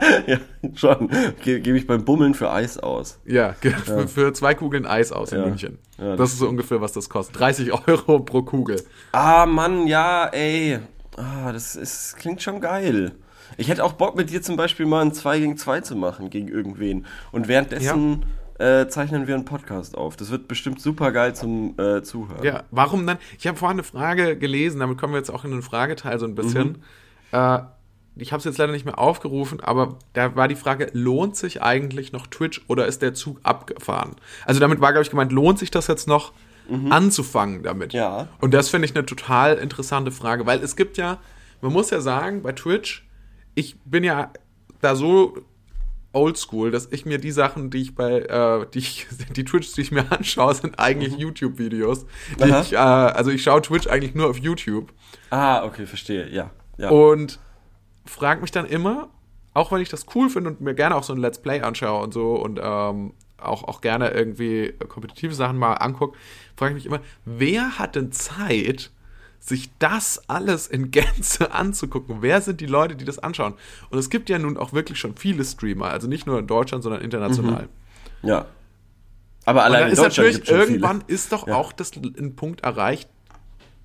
ja, 0.26 0.38
schon. 0.74 1.08
Ge 1.42 1.60
Gebe 1.60 1.76
ich 1.78 1.86
beim 1.86 2.04
Bummeln 2.04 2.34
für 2.34 2.50
Eis 2.50 2.78
aus. 2.78 3.20
Ja, 3.24 3.54
ge- 3.60 3.72
Für, 4.06 4.32
zwei 4.32 4.54
Kugeln 4.54 4.86
Eis 4.86 5.12
aus 5.12 5.32
in 5.32 5.38
Ja. 5.40 5.46
München. 5.46 5.78
Ja, 5.98 6.10
das, 6.10 6.18
das- 6.18 6.32
ist 6.34 6.38
so 6.40 6.48
ungefähr, 6.48 6.80
was 6.80 6.92
das 6.92 7.08
kostet. 7.08 7.38
30 7.38 7.72
Euro 7.88 8.20
pro 8.20 8.42
Kugel. 8.42 8.82
Ah, 9.12 9.46
Mann, 9.46 9.86
ja, 9.86 10.26
ey. 10.26 10.78
Ah, 11.16 11.52
das 11.52 11.76
ist, 11.76 12.16
klingt 12.16 12.42
schon 12.42 12.60
geil. 12.60 13.12
Ich 13.56 13.68
hätte 13.68 13.84
auch 13.84 13.92
Bock, 13.92 14.16
mit 14.16 14.30
dir 14.30 14.42
zum 14.42 14.56
Beispiel 14.56 14.86
mal 14.86 15.02
ein 15.02 15.12
2 15.12 15.38
gegen 15.38 15.56
2 15.56 15.80
zu 15.82 15.94
machen 15.94 16.30
gegen 16.30 16.48
irgendwen. 16.48 17.06
Und 17.30 17.46
währenddessen 17.46 18.24
äh, 18.58 18.88
zeichnen 18.88 19.26
wir 19.28 19.34
einen 19.36 19.44
Podcast 19.44 19.96
auf. 19.96 20.16
Das 20.16 20.30
wird 20.30 20.48
bestimmt 20.48 20.80
super 20.80 21.12
geil 21.12 21.34
zum 21.36 21.74
äh, 21.78 22.02
Zuhören. 22.02 22.42
Ja, 22.42 22.64
warum 22.72 23.06
dann? 23.06 23.18
Ich 23.38 23.46
habe 23.46 23.56
vorhin 23.58 23.76
eine 23.76 23.84
Frage 23.84 24.36
gelesen, 24.36 24.80
damit 24.80 24.98
kommen 24.98 25.12
wir 25.12 25.18
jetzt 25.18 25.30
auch 25.30 25.44
in 25.44 25.50
den 25.52 25.62
Frageteil 25.62 26.18
so 26.18 26.26
ein 26.26 26.34
bisschen. 26.34 26.68
Mhm. 26.68 26.76
Äh, 27.32 27.58
ich 28.16 28.32
habe 28.32 28.38
es 28.38 28.44
jetzt 28.44 28.58
leider 28.58 28.72
nicht 28.72 28.84
mehr 28.84 28.98
aufgerufen, 28.98 29.60
aber 29.60 29.98
da 30.12 30.36
war 30.36 30.48
die 30.48 30.54
Frage, 30.54 30.90
lohnt 30.92 31.36
sich 31.36 31.62
eigentlich 31.62 32.12
noch 32.12 32.26
Twitch 32.26 32.62
oder 32.68 32.86
ist 32.86 33.02
der 33.02 33.14
Zug 33.14 33.40
abgefahren? 33.42 34.16
Also 34.44 34.60
damit 34.60 34.80
war, 34.80 34.92
glaube 34.92 35.02
ich, 35.02 35.10
gemeint, 35.10 35.32
lohnt 35.32 35.58
sich 35.58 35.70
das 35.70 35.88
jetzt 35.88 36.06
noch 36.06 36.32
anzufangen 36.90 37.62
damit? 37.62 37.92
Mhm. 37.92 37.98
Ja. 37.98 38.28
Und 38.40 38.54
das 38.54 38.68
finde 38.68 38.86
ich 38.86 38.94
eine 38.94 39.04
total 39.04 39.56
interessante 39.56 40.12
Frage, 40.12 40.46
weil 40.46 40.62
es 40.62 40.76
gibt 40.76 40.96
ja, 40.96 41.18
man 41.60 41.72
muss 41.72 41.90
ja 41.90 42.00
sagen, 42.00 42.42
bei 42.42 42.52
Twitch, 42.52 43.06
ich 43.54 43.76
bin 43.84 44.04
ja 44.04 44.30
da 44.80 44.96
so 44.96 45.36
oldschool, 46.12 46.70
dass 46.70 46.88
ich 46.92 47.04
mir 47.04 47.18
die 47.18 47.32
Sachen, 47.32 47.70
die 47.70 47.82
ich 47.82 47.94
bei, 47.94 48.20
äh, 48.20 48.66
die 48.72 48.78
ich, 48.78 49.06
die 49.36 49.44
Twitch, 49.44 49.74
die 49.74 49.80
ich 49.80 49.90
mir 49.90 50.10
anschaue, 50.12 50.54
sind 50.54 50.78
eigentlich 50.78 51.16
YouTube-Videos. 51.16 52.06
Mhm. 52.38 52.54
Ich, 52.62 52.72
äh, 52.72 52.76
also 52.76 53.30
ich 53.30 53.42
schaue 53.42 53.60
Twitch 53.60 53.88
eigentlich 53.88 54.14
nur 54.14 54.30
auf 54.30 54.38
YouTube 54.38 54.92
Ah, 55.30 55.64
okay, 55.64 55.84
verstehe. 55.86 56.28
Ja. 56.30 56.50
ja. 56.78 56.90
und 56.90 57.40
frage 58.06 58.40
mich 58.40 58.50
dann 58.50 58.66
immer, 58.66 59.08
auch 59.54 59.72
wenn 59.72 59.80
ich 59.80 59.88
das 59.88 60.06
cool 60.14 60.28
finde 60.28 60.50
und 60.50 60.60
mir 60.60 60.74
gerne 60.74 60.96
auch 60.96 61.04
so 61.04 61.12
ein 61.12 61.18
Let's 61.18 61.40
Play 61.40 61.60
anschaue 61.60 62.02
und 62.02 62.12
so 62.14 62.34
und 62.34 62.58
ähm, 62.62 63.14
auch, 63.38 63.64
auch 63.64 63.80
gerne 63.80 64.10
irgendwie 64.10 64.72
kompetitive 64.88 65.34
Sachen 65.34 65.58
mal 65.58 65.74
angucke, 65.74 66.16
frage 66.56 66.70
ich 66.72 66.84
mich 66.84 66.86
immer, 66.86 67.00
wer 67.24 67.78
hat 67.78 67.94
denn 67.94 68.10
Zeit, 68.12 68.90
sich 69.38 69.70
das 69.78 70.28
alles 70.30 70.66
in 70.66 70.90
Gänze 70.90 71.52
anzugucken? 71.52 72.18
Wer 72.22 72.40
sind 72.40 72.60
die 72.62 72.66
Leute, 72.66 72.96
die 72.96 73.04
das 73.04 73.18
anschauen? 73.18 73.54
Und 73.90 73.98
es 73.98 74.08
gibt 74.08 74.30
ja 74.30 74.38
nun 74.38 74.56
auch 74.56 74.72
wirklich 74.72 74.98
schon 74.98 75.16
viele 75.16 75.44
Streamer, 75.44 75.86
also 75.90 76.08
nicht 76.08 76.26
nur 76.26 76.38
in 76.38 76.46
Deutschland, 76.46 76.82
sondern 76.82 77.02
international. 77.02 77.68
ja. 78.22 78.46
Aber 79.46 79.62
allein 79.64 79.88
in 79.88 79.92
ist 79.92 79.98
Deutschland 79.98 80.32
natürlich 80.32 80.48
irgendwann 80.48 81.00
viele. 81.02 81.12
ist 81.14 81.32
doch 81.32 81.46
Ja. 81.46 81.56
auch 81.56 81.72
das 81.72 81.92
ein 81.96 82.34
Punkt 82.34 82.62
erreicht, 82.62 83.10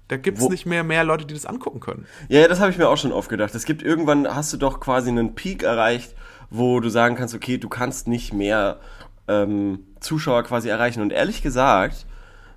da 0.10 0.18
gibt 0.18 0.40
es 0.40 0.50
nicht 0.50 0.66
mehr 0.66 0.84
mehr 0.84 1.04
Leute, 1.04 1.26
die 1.26 1.36
das 1.36 1.46
angucken 1.46 1.80
können. 1.80 2.06
Ja, 2.30 2.48
das 2.48 2.60
habe 2.60 2.72
ich 2.72 2.78
mir 2.80 2.90
auch 2.90 2.98
schon 2.98 3.12
oft 3.12 3.30
gedacht. 3.30 3.54
Es 3.54 3.64
gibt 3.64 3.84
irgendwann, 3.84 4.28
hast 4.28 4.52
du 4.52 4.58
doch 4.58 4.80
quasi 4.80 5.10
einen 5.10 5.36
Peak 5.36 5.62
erreicht, 5.62 6.16
wo 6.50 6.80
du 6.80 6.90
sagen 6.90 7.16
kannst, 7.16 7.36
okay, 7.36 7.60
du 7.60 7.70
kannst 7.70 8.08
nicht 8.08 8.34
mehr 8.34 8.80
ähm, 9.28 9.86
Zuschauer 10.00 10.44
quasi 10.44 10.68
erreichen. 10.68 11.02
Und 11.02 11.14
ehrlich 11.14 11.44
gesagt, 11.44 12.08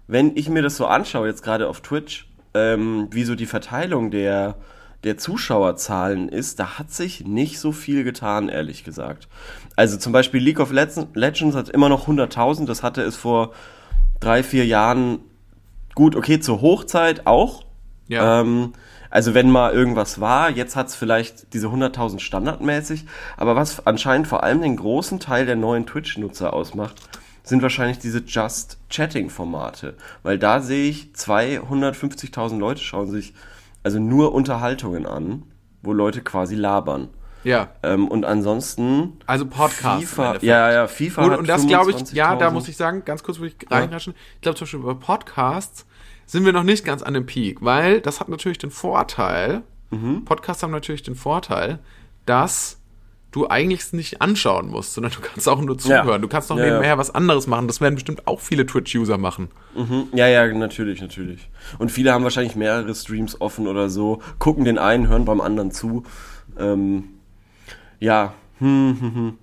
wenn 0.06 0.34
ich 0.34 0.48
mir 0.48 0.62
das 0.62 0.78
so 0.78 0.86
anschaue, 0.86 1.28
jetzt 1.28 1.42
gerade 1.42 1.68
auf 1.68 1.82
Twitch, 1.82 2.26
ähm, 2.54 3.08
wie 3.10 3.24
so 3.24 3.34
die 3.34 3.46
Verteilung 3.46 4.10
der, 4.10 4.56
der 5.04 5.18
Zuschauerzahlen 5.18 6.30
ist, 6.30 6.58
da 6.58 6.78
hat 6.78 6.90
sich 6.90 7.26
nicht 7.26 7.58
so 7.58 7.72
viel 7.72 8.02
getan, 8.02 8.48
ehrlich 8.48 8.82
gesagt. 8.82 9.28
Also 9.76 9.98
zum 9.98 10.14
Beispiel 10.14 10.42
League 10.42 10.58
of 10.58 10.72
Legends, 10.72 11.08
Legends 11.12 11.54
hat 11.54 11.68
immer 11.68 11.90
noch 11.90 12.08
100.000, 12.08 12.64
das 12.64 12.82
hatte 12.82 13.02
es 13.02 13.16
vor 13.16 13.52
drei, 14.20 14.42
vier 14.42 14.64
Jahren 14.64 15.18
gut, 15.94 16.16
okay, 16.16 16.40
zur 16.40 16.60
Hochzeit 16.60 17.26
auch. 17.26 17.64
Ja. 18.08 18.40
Ähm, 18.40 18.72
also 19.10 19.34
wenn 19.34 19.50
mal 19.50 19.72
irgendwas 19.72 20.20
war, 20.20 20.50
jetzt 20.50 20.74
hat's 20.74 20.94
vielleicht 20.94 21.52
diese 21.52 21.68
100.000 21.68 22.18
standardmäßig, 22.18 23.04
aber 23.36 23.54
was 23.56 23.86
anscheinend 23.86 24.26
vor 24.26 24.42
allem 24.42 24.62
den 24.62 24.76
großen 24.76 25.20
Teil 25.20 25.44
der 25.44 25.56
neuen 25.56 25.84
Twitch-Nutzer 25.84 26.54
ausmacht, 26.54 26.96
sind 27.42 27.60
wahrscheinlich 27.60 27.98
diese 27.98 28.20
Just-Chatting-Formate. 28.20 29.96
Weil 30.22 30.38
da 30.38 30.60
sehe 30.60 30.88
ich 30.88 31.10
250.000 31.14 32.58
Leute 32.58 32.80
schauen 32.80 33.10
sich 33.10 33.34
also 33.82 33.98
nur 33.98 34.32
Unterhaltungen 34.32 35.06
an, 35.06 35.42
wo 35.82 35.92
Leute 35.92 36.22
quasi 36.22 36.54
labern. 36.54 37.08
Ja. 37.44 37.68
Ähm, 37.82 38.08
und 38.08 38.24
ansonsten 38.24 39.14
Also 39.26 39.46
Podcasts. 39.46 40.02
im 40.02 40.08
FIFA, 40.08 40.36
ja, 40.42 40.72
ja, 40.72 40.86
FIFA 40.86 41.24
Und, 41.24 41.34
und 41.38 41.48
das 41.48 41.66
glaube 41.66 41.90
ich, 41.90 42.12
ja, 42.12 42.36
da 42.36 42.48
25.000. 42.48 42.50
muss 42.52 42.68
ich 42.68 42.76
sagen, 42.76 43.04
ganz 43.04 43.22
kurz 43.22 43.38
würde 43.38 43.54
ich 43.58 43.70
reinraschen. 43.70 44.14
Ich 44.36 44.40
glaube 44.42 44.56
zum 44.58 44.66
Beispiel 44.66 44.80
bei 44.80 44.94
Podcasts 44.94 45.86
sind 46.26 46.44
wir 46.44 46.52
noch 46.52 46.62
nicht 46.62 46.84
ganz 46.84 47.02
an 47.02 47.14
dem 47.14 47.26
Peak, 47.26 47.58
weil 47.62 48.00
das 48.00 48.20
hat 48.20 48.28
natürlich 48.28 48.58
den 48.58 48.70
Vorteil, 48.70 49.62
Mhm. 49.90 50.24
Podcasts 50.24 50.62
haben 50.62 50.70
natürlich 50.70 51.02
den 51.02 51.14
Vorteil, 51.14 51.78
dass 52.24 52.78
du 53.30 53.48
eigentlich 53.48 53.80
es 53.80 53.92
nicht 53.92 54.22
anschauen 54.22 54.68
musst, 54.70 54.94
sondern 54.94 55.12
du 55.12 55.20
kannst 55.20 55.46
auch 55.48 55.60
nur 55.60 55.76
zuhören. 55.76 56.08
Ja. 56.08 56.18
Du 56.18 56.28
kannst 56.28 56.48
noch 56.48 56.56
Ja, 56.56 56.64
nebenher 56.64 56.88
ja. 56.90 56.98
was 56.98 57.14
anderes 57.14 57.46
machen. 57.46 57.66
Das 57.66 57.80
werden 57.82 57.94
bestimmt 57.96 58.26
auch 58.26 58.40
viele 58.40 58.64
Twitch-User 58.64 59.18
machen. 59.18 59.48
Mhm. 59.76 60.04
Ja, 60.14 60.28
ja, 60.28 60.46
natürlich, 60.52 61.02
natürlich. 61.02 61.50
Und 61.78 61.90
viele 61.90 62.12
haben 62.12 62.24
wahrscheinlich 62.24 62.56
mehrere 62.56 62.94
Streams 62.94 63.38
offen 63.40 63.66
oder 63.68 63.90
so, 63.90 64.22
gucken 64.38 64.64
den 64.64 64.78
einen, 64.78 65.08
hören 65.08 65.26
beim 65.26 65.42
anderen 65.42 65.72
zu. 65.72 66.04
Ähm, 66.58 67.04
ja. 68.02 68.34
Hm, 68.58 68.96
hm, 69.00 69.14
hm. 69.14 69.38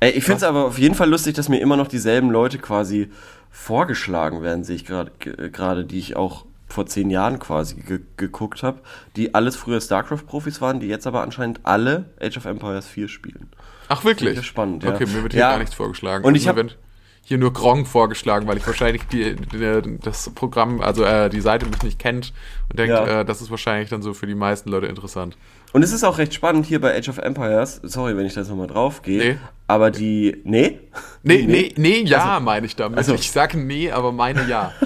Ey, 0.00 0.10
ich 0.12 0.24
finde 0.24 0.38
es 0.38 0.42
aber 0.44 0.64
auf 0.66 0.78
jeden 0.78 0.94
Fall 0.94 1.08
lustig, 1.10 1.34
dass 1.34 1.48
mir 1.48 1.58
immer 1.60 1.76
noch 1.76 1.88
dieselben 1.88 2.30
Leute 2.30 2.58
quasi 2.58 3.10
vorgeschlagen 3.50 4.42
werden, 4.42 4.64
sehe 4.64 4.76
ich 4.76 4.84
gerade, 4.86 5.10
ge- 5.18 5.50
gerade, 5.50 5.84
die 5.84 5.98
ich 5.98 6.16
auch 6.16 6.44
vor 6.68 6.86
zehn 6.86 7.10
Jahren 7.10 7.38
quasi 7.40 7.74
ge 7.76 8.00
geguckt 8.16 8.62
habe, 8.62 8.80
die 9.16 9.34
alles 9.34 9.56
früher 9.56 9.80
StarCraft-Profis 9.80 10.60
waren, 10.60 10.78
die 10.80 10.86
jetzt 10.86 11.06
aber 11.06 11.22
anscheinend 11.22 11.60
alle 11.64 12.06
Age 12.20 12.36
of 12.38 12.44
Empires 12.44 12.86
4 12.86 13.08
spielen. 13.08 13.50
Ach, 13.88 14.04
wirklich? 14.04 14.36
Ja, 14.36 14.42
spannend, 14.44 14.84
ja. 14.84 14.94
Okay, 14.94 15.06
mir 15.06 15.22
wird 15.22 15.32
hier 15.32 15.40
Ja. 15.40 15.50
gar 15.50 15.58
nichts 15.58 15.74
vorgeschlagen. 15.74 16.24
Und 16.24 16.36
ich 16.36 16.44
Mir 16.44 16.50
hab- 16.50 16.56
wird 16.56 16.78
hier 17.22 17.38
nur 17.38 17.52
Gronk 17.52 17.86
vorgeschlagen, 17.88 18.46
weil 18.46 18.56
ich 18.56 18.66
wahrscheinlich 18.66 19.02
die, 19.08 19.34
die, 19.36 19.98
das 20.00 20.30
Programm, 20.30 20.80
also 20.80 21.04
äh, 21.04 21.28
die 21.28 21.40
Seite 21.40 21.66
mich 21.66 21.82
nicht 21.82 21.98
kennt 21.98 22.32
und 22.70 22.78
denkt, 22.78 22.94
Ja. 22.94 23.20
äh, 23.20 23.24
das 23.24 23.42
ist 23.42 23.50
wahrscheinlich 23.50 23.90
dann 23.90 24.00
so 24.02 24.14
für 24.14 24.26
die 24.26 24.34
meisten 24.34 24.70
Leute 24.70 24.86
interessant. 24.86 25.36
Und 25.72 25.82
es 25.84 25.92
ist 25.92 26.02
auch 26.02 26.18
recht 26.18 26.34
spannend 26.34 26.66
hier 26.66 26.80
bei 26.80 26.96
Age 26.98 27.08
of 27.10 27.18
Empires, 27.18 27.80
sorry, 27.84 28.16
wenn 28.16 28.26
ich 28.26 28.34
da 28.34 28.40
jetzt 28.40 28.50
nochmal 28.50 28.66
drauf 28.66 29.02
gehe, 29.02 29.34
Nee. 29.34 29.38
aber 29.68 29.90
die, 29.90 30.40
nee? 30.44 30.80
Nee, 31.22 31.44
nee, 31.46 31.72
nee, 31.76 32.02
ja, 32.02 32.40
meine 32.40 32.66
ich 32.66 32.74
damit. 32.76 32.98
Also- 32.98 33.14
ich 33.14 33.30
sage 33.30 33.58
nee, 33.58 33.90
aber 33.90 34.12
meine 34.12 34.46
ja. 34.48 34.72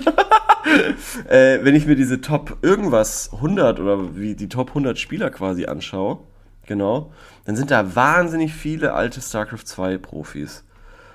Äh, 1.29 1.61
wenn 1.63 1.77
ich 1.77 1.87
mir 1.87 1.95
diese 1.95 2.21
Top 2.21 2.57
irgendwas 2.63 3.31
100 3.35 3.79
oder 3.79 4.17
wie 4.17 4.35
die 4.35 4.49
Top 4.49 4.71
100 4.71 4.99
Spieler 4.99 5.31
quasi 5.31 5.67
anschaue, 5.67 6.19
genau, 6.67 7.13
dann 7.45 7.55
sind 7.55 7.71
da 7.71 7.95
wahnsinnig 7.95 8.53
viele 8.55 8.93
alte 8.95 9.21
StarCraft 9.21 9.65
2 9.67 9.99
Profis. 9.99 10.65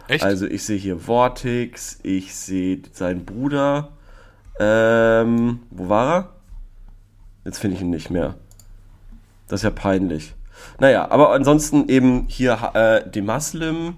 Echt? 0.07 0.23
Also 0.23 0.45
ich 0.45 0.63
sehe 0.63 0.77
hier 0.77 0.97
Vortex, 0.99 1.99
ich 2.03 2.35
sehe 2.35 2.83
seinen 2.93 3.25
Bruder, 3.25 3.89
ähm, 4.59 5.59
wo 5.71 5.89
war 5.89 6.13
er? 6.15 6.29
Jetzt 7.45 7.59
finde 7.59 7.75
ich 7.75 7.81
ihn 7.81 7.89
nicht 7.89 8.09
mehr. 8.11 8.35
Das 9.49 9.59
ist 9.59 9.63
ja 9.63 9.69
peinlich. 9.71 10.33
Naja, 10.79 11.09
aber 11.11 11.31
ansonsten 11.33 11.89
eben 11.89 12.25
hier 12.27 12.71
äh, 12.73 13.09
Demaslim, 13.09 13.95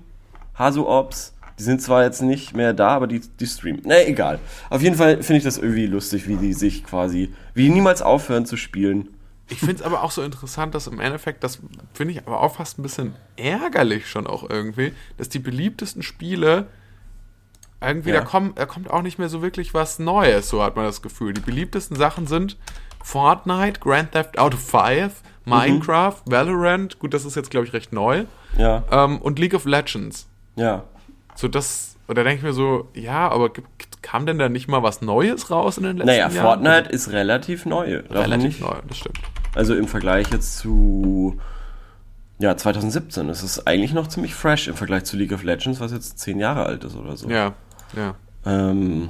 Hasuops, 0.55 1.33
die 1.59 1.63
sind 1.63 1.81
zwar 1.81 2.03
jetzt 2.03 2.21
nicht 2.21 2.55
mehr 2.55 2.73
da, 2.73 2.89
aber 2.89 3.07
die, 3.07 3.19
die 3.19 3.45
streamen. 3.45 3.81
Na, 3.85 4.03
egal. 4.05 4.39
Auf 4.69 4.81
jeden 4.81 4.95
Fall 4.95 5.21
finde 5.23 5.37
ich 5.37 5.43
das 5.43 5.57
irgendwie 5.57 5.85
lustig, 5.85 6.27
wie 6.27 6.37
die 6.37 6.53
sich 6.53 6.83
quasi, 6.83 7.33
wie 7.53 7.63
die 7.65 7.69
niemals 7.69 8.01
aufhören 8.01 8.45
zu 8.45 8.57
spielen. 8.57 9.09
Ich 9.49 9.59
finde 9.59 9.75
es 9.75 9.81
aber 9.81 10.01
auch 10.03 10.11
so 10.11 10.21
interessant, 10.23 10.73
dass 10.75 10.87
im 10.87 10.99
Endeffekt, 11.01 11.43
das 11.43 11.59
finde 11.93 12.13
ich 12.13 12.25
aber 12.25 12.39
auch 12.41 12.55
fast 12.55 12.79
ein 12.79 12.83
bisschen 12.83 13.13
ärgerlich 13.35 14.07
schon 14.09 14.25
auch 14.25 14.49
irgendwie, 14.49 14.93
dass 15.17 15.27
die 15.29 15.39
beliebtesten 15.39 16.03
Spiele 16.03 16.67
irgendwie, 17.81 18.11
Ja. 18.11 18.19
da, 18.19 18.25
kommt, 18.25 18.57
da 18.57 18.65
kommt 18.65 18.89
auch 18.89 19.01
nicht 19.01 19.19
mehr 19.19 19.27
so 19.29 19.41
wirklich 19.41 19.73
was 19.73 19.99
Neues, 19.99 20.47
so 20.47 20.63
hat 20.63 20.75
man 20.75 20.85
das 20.85 21.01
Gefühl. 21.01 21.33
Die 21.33 21.41
beliebtesten 21.41 21.97
Sachen 21.97 22.27
sind 22.27 22.57
Fortnite, 23.03 23.79
Grand 23.81 24.11
Theft 24.13 24.37
Auto 24.39 24.57
5, 24.57 25.11
Minecraft, 25.45 26.17
Valorant, 26.25 26.99
gut, 26.99 27.13
das 27.13 27.25
ist 27.25 27.35
jetzt, 27.35 27.49
glaube 27.51 27.65
ich, 27.65 27.73
recht 27.73 27.93
neu, 27.93 28.25
Ja, 28.57 28.83
ähm, 28.91 29.19
und 29.19 29.39
League 29.39 29.53
of 29.53 29.65
Legends. 29.65 30.27
ja. 30.55 30.83
So 31.35 31.47
das, 31.47 31.95
da 32.07 32.15
denke 32.15 32.35
ich 32.35 32.43
mir 32.43 32.51
so, 32.53 32.89
ja, 32.93 33.29
aber 33.29 33.49
kam 34.01 34.25
denn 34.25 34.37
da 34.37 34.49
nicht 34.49 34.67
mal 34.67 34.83
was 34.83 35.01
Neues 35.01 35.49
raus 35.49 35.77
in 35.77 35.83
den 35.83 35.97
letzten 35.97 36.07
Naja, 36.07 36.29
Jahren? 36.29 36.33
Fortnite 36.61 36.89
ist 36.89 37.09
relativ 37.11 37.65
neu. 37.65 38.01
Relativ 38.09 38.43
nicht. 38.43 38.61
neu, 38.61 38.75
das 38.87 38.97
stimmt. 38.97 39.17
Also 39.55 39.73
im 39.73 39.87
Vergleich 39.87 40.27
jetzt 40.31 40.57
zu 40.57 41.39
ja, 42.37 42.57
2017 42.57 43.29
ist 43.29 43.43
es 43.43 43.65
eigentlich 43.65 43.93
noch 43.93 44.07
ziemlich 44.07 44.33
fresh 44.35 44.67
im 44.67 44.75
Vergleich 44.75 45.05
zu 45.05 45.15
League 45.15 45.31
of 45.31 45.43
Legends, 45.43 45.79
was 45.79 45.91
jetzt 45.93 46.19
zehn 46.19 46.39
Jahre 46.39 46.65
alt 46.65 46.83
ist 46.83 46.95
oder 46.95 47.15
so. 47.15 47.29
Ja, 47.29 47.53
ja. 47.95 48.15
Ähm, 48.45 49.09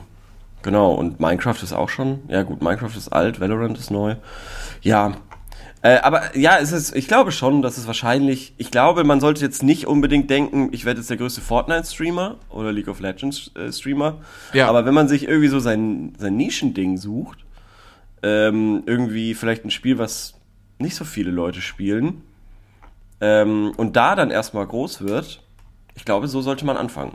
genau, 0.62 0.92
und 0.94 1.20
Minecraft 1.20 1.64
ist 1.64 1.74
auch 1.74 1.90
schon, 1.90 2.20
ja 2.28 2.44
gut, 2.44 2.62
Minecraft 2.62 2.96
ist 2.96 3.10
alt, 3.12 3.40
Valorant 3.40 3.78
ist 3.80 3.90
neu. 3.90 4.16
Ja. 4.82 5.14
Äh, 5.84 5.98
aber 6.00 6.38
ja, 6.38 6.58
es 6.60 6.72
ist, 6.72 6.96
ich 6.96 7.08
glaube 7.08 7.32
schon, 7.32 7.62
dass 7.62 7.78
es 7.78 7.88
wahrscheinlich, 7.88 8.54
ich 8.58 8.70
glaube, 8.70 9.04
man 9.04 9.20
sollte 9.20 9.42
jetzt 9.42 9.64
nicht 9.64 9.88
unbedingt 9.88 10.30
denken, 10.30 10.70
ich 10.72 10.86
werde 10.86 11.00
jetzt 11.00 11.10
der 11.10 11.18
größte 11.18 11.42
Fortnite-Streamer 11.42 12.38
oder 12.50 12.72
League 12.72 12.88
of 12.88 13.00
Legends-Streamer. 13.00 14.20
Ja. 14.54 14.68
Aber 14.68 14.86
wenn 14.86 14.94
man 14.94 15.08
sich 15.08 15.28
irgendwie 15.28 15.48
so 15.48 15.60
sein, 15.60 16.14
sein 16.20 16.38
Nischending 16.38 16.98
sucht, 16.98 17.40
ähm, 18.22 18.84
irgendwie 18.86 19.34
vielleicht 19.34 19.66
ein 19.66 19.72
Spiel, 19.72 19.98
was 19.98 20.36
nicht 20.78 20.96
so 20.96 21.04
viele 21.04 21.32
Leute 21.32 21.62
spielen, 21.62 22.22
ähm, 23.20 23.72
und 23.78 23.96
da 23.96 24.16
dann 24.16 24.30
erstmal 24.30 24.68
groß 24.68 25.02
wird, 25.02 25.42
ich 25.96 26.06
glaube, 26.06 26.28
so 26.28 26.42
sollte 26.42 26.66
man 26.66 26.78
anfangen. 26.78 27.14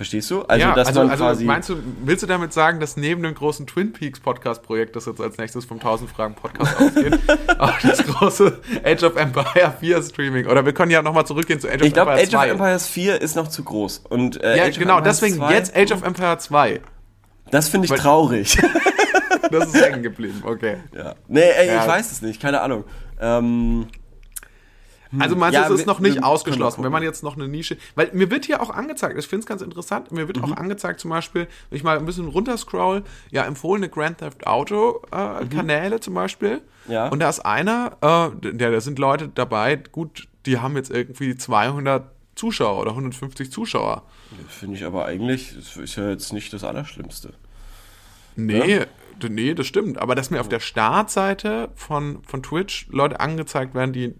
Verstehst 0.00 0.30
du? 0.30 0.40
Also, 0.44 0.66
ja, 0.66 0.74
dass 0.74 0.88
also, 0.88 1.00
man 1.00 1.10
also 1.10 1.24
quasi. 1.24 1.44
meinst 1.44 1.68
du, 1.68 1.76
willst 2.06 2.22
du 2.22 2.26
damit 2.26 2.54
sagen, 2.54 2.80
dass 2.80 2.96
neben 2.96 3.22
dem 3.22 3.34
großen 3.34 3.66
Twin 3.66 3.92
Peaks 3.92 4.18
Podcast 4.18 4.62
Projekt, 4.62 4.96
das 4.96 5.04
jetzt 5.04 5.20
als 5.20 5.36
nächstes 5.36 5.66
vom 5.66 5.76
1000 5.76 6.08
Fragen 6.10 6.34
Podcast 6.34 6.80
ausgeht, 6.80 7.18
auch 7.58 7.78
das 7.80 7.98
große 8.06 8.60
Age 8.82 9.02
of 9.02 9.16
Empire 9.16 9.74
4 9.78 10.02
Streaming 10.02 10.46
oder 10.46 10.64
wir 10.64 10.72
können 10.72 10.90
ja 10.90 11.02
nochmal 11.02 11.26
zurückgehen 11.26 11.60
zu 11.60 11.68
Age 11.68 11.82
of 11.82 11.86
ich 11.86 11.92
glaube, 11.92 12.12
Empire 12.12 12.22
Age 12.22 12.30
2. 12.30 12.44
of 12.46 12.50
Empires 12.52 12.86
4 12.86 13.20
ist 13.20 13.36
noch 13.36 13.48
zu 13.48 13.62
groß. 13.62 14.04
Und, 14.08 14.42
äh, 14.42 14.56
ja, 14.56 14.64
Age 14.64 14.78
genau, 14.78 14.96
Empires 14.96 15.20
deswegen 15.20 15.36
2, 15.36 15.52
jetzt 15.52 15.76
Age 15.76 15.92
of 15.92 16.02
Empire 16.02 16.38
2. 16.38 16.80
Das 17.50 17.68
finde 17.68 17.84
ich 17.84 17.90
Weil- 17.90 17.98
traurig. 17.98 18.56
Das 19.50 19.66
ist 19.66 19.82
hängen 19.84 20.02
geblieben, 20.02 20.42
okay. 20.46 20.76
ja. 20.96 21.14
Nee, 21.26 21.40
ey, 21.40 21.66
Ja. 21.66 21.82
ich 21.82 21.88
weiß 21.88 22.12
es 22.12 22.22
nicht, 22.22 22.40
keine 22.40 22.60
Ahnung. 22.60 22.84
Ähm, 23.20 23.88
Also 25.18 25.34
meinst 25.34 25.54
Ja, 25.54 25.66
du, 25.66 25.74
es 25.74 25.80
ist 25.80 25.86
noch 25.86 25.98
nicht 26.00 26.22
ausgeschlossen, 26.22 26.84
wenn 26.84 26.92
man 26.92 27.02
jetzt 27.02 27.22
noch 27.24 27.36
eine 27.36 27.48
Nische, 27.48 27.76
weil 27.96 28.10
mir 28.12 28.30
wird 28.30 28.44
hier 28.46 28.62
auch 28.62 28.70
angezeigt, 28.70 29.18
ich 29.18 29.26
finde 29.26 29.40
es 29.40 29.46
ganz 29.46 29.60
interessant, 29.60 30.12
mir 30.12 30.28
wird 30.28 30.36
Mhm. 30.38 30.44
auch 30.44 30.56
angezeigt 30.56 31.00
zum 31.00 31.10
Beispiel, 31.10 31.48
wenn 31.68 31.76
ich 31.76 31.82
mal 31.82 31.98
ein 31.98 32.04
bisschen 32.06 32.28
runterscroll, 32.28 33.02
ja, 33.30 33.44
empfohlene 33.44 33.88
Grand 33.88 34.18
Theft 34.18 34.46
Auto 34.46 35.02
äh, 35.10 35.44
Kanäle 35.46 35.98
zum 36.00 36.14
Beispiel. 36.14 36.60
Mhm. 36.86 36.92
Ja. 36.92 37.08
Und 37.08 37.18
da 37.20 37.28
ist 37.28 37.40
einer, 37.40 37.96
äh, 38.00 38.52
der, 38.52 38.70
da 38.70 38.80
sind 38.80 38.98
Leute 39.00 39.28
dabei, 39.34 39.76
gut, 39.76 40.28
die 40.46 40.58
haben 40.58 40.76
jetzt 40.76 40.90
irgendwie 40.90 41.34
200 41.36 42.04
Zuschauer 42.36 42.80
oder 42.80 42.90
150 42.92 43.50
Zuschauer. 43.50 44.04
finde 44.48 44.76
ich 44.76 44.84
aber 44.84 45.06
eigentlich, 45.06 45.54
das 45.56 45.76
ist 45.76 45.96
ja 45.96 46.08
jetzt 46.10 46.32
nicht 46.32 46.52
das 46.52 46.62
Allerschlimmste. 46.64 47.34
Nee, 48.36 48.86
d- 49.22 49.28
nee, 49.28 49.54
das 49.54 49.66
stimmt. 49.66 49.98
Aber 49.98 50.14
dass 50.14 50.30
mir 50.30 50.40
auf 50.40 50.48
der 50.48 50.60
Startseite 50.60 51.68
von, 51.74 52.22
von 52.26 52.42
Twitch 52.42 52.86
Leute 52.90 53.20
angezeigt 53.20 53.74
werden, 53.74 53.92
die 53.92 54.14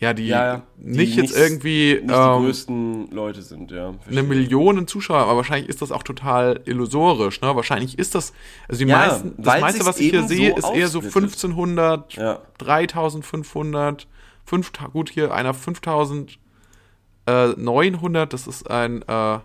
ja, 0.00 0.14
die 0.14 0.28
Ja, 0.28 0.62
die 0.76 0.96
nicht 0.98 1.16
jetzt 1.16 1.30
nicht- 1.30 1.36
irgendwie 1.36 1.94
Nicht 1.94 2.08
die 2.08 2.12
ähm, 2.14 2.42
größten 2.42 3.10
Leute 3.10 3.42
sind, 3.42 3.70
ja. 3.72 3.94
eine. 4.08 4.22
Million 4.22 4.86
Zuschauer, 4.86 5.18
aber 5.18 5.36
wahrscheinlich 5.38 5.68
ist 5.68 5.82
das 5.82 5.90
auch 5.92 6.02
total 6.04 6.60
illusorisch, 6.66 7.40
ne? 7.40 7.54
Wahrscheinlich 7.56 7.98
ist 7.98 8.14
das, 8.14 8.32
also 8.68 8.84
die 8.84 8.88
Ja, 8.90 8.96
meisten, 8.98 9.34
das 9.38 9.60
meiste, 9.60 9.84
was 9.86 9.98
ich 9.98 10.10
hier 10.10 10.22
sehe, 10.28 10.54
so 10.60 10.68
ist 10.70 10.76
eher 10.76 10.86
so 10.88 10.98
aufsplittet. 11.00 11.32
1500, 11.32 12.14
Ja. 12.14 12.38
3500, 12.58 14.06
5, 14.44 14.70
gut, 14.92 15.10
hier 15.10 15.34
einer 15.34 15.52
5900, 15.52 18.32
das 18.32 18.46
ist 18.46 18.70
ein 18.70 19.02
äh, 19.08 19.38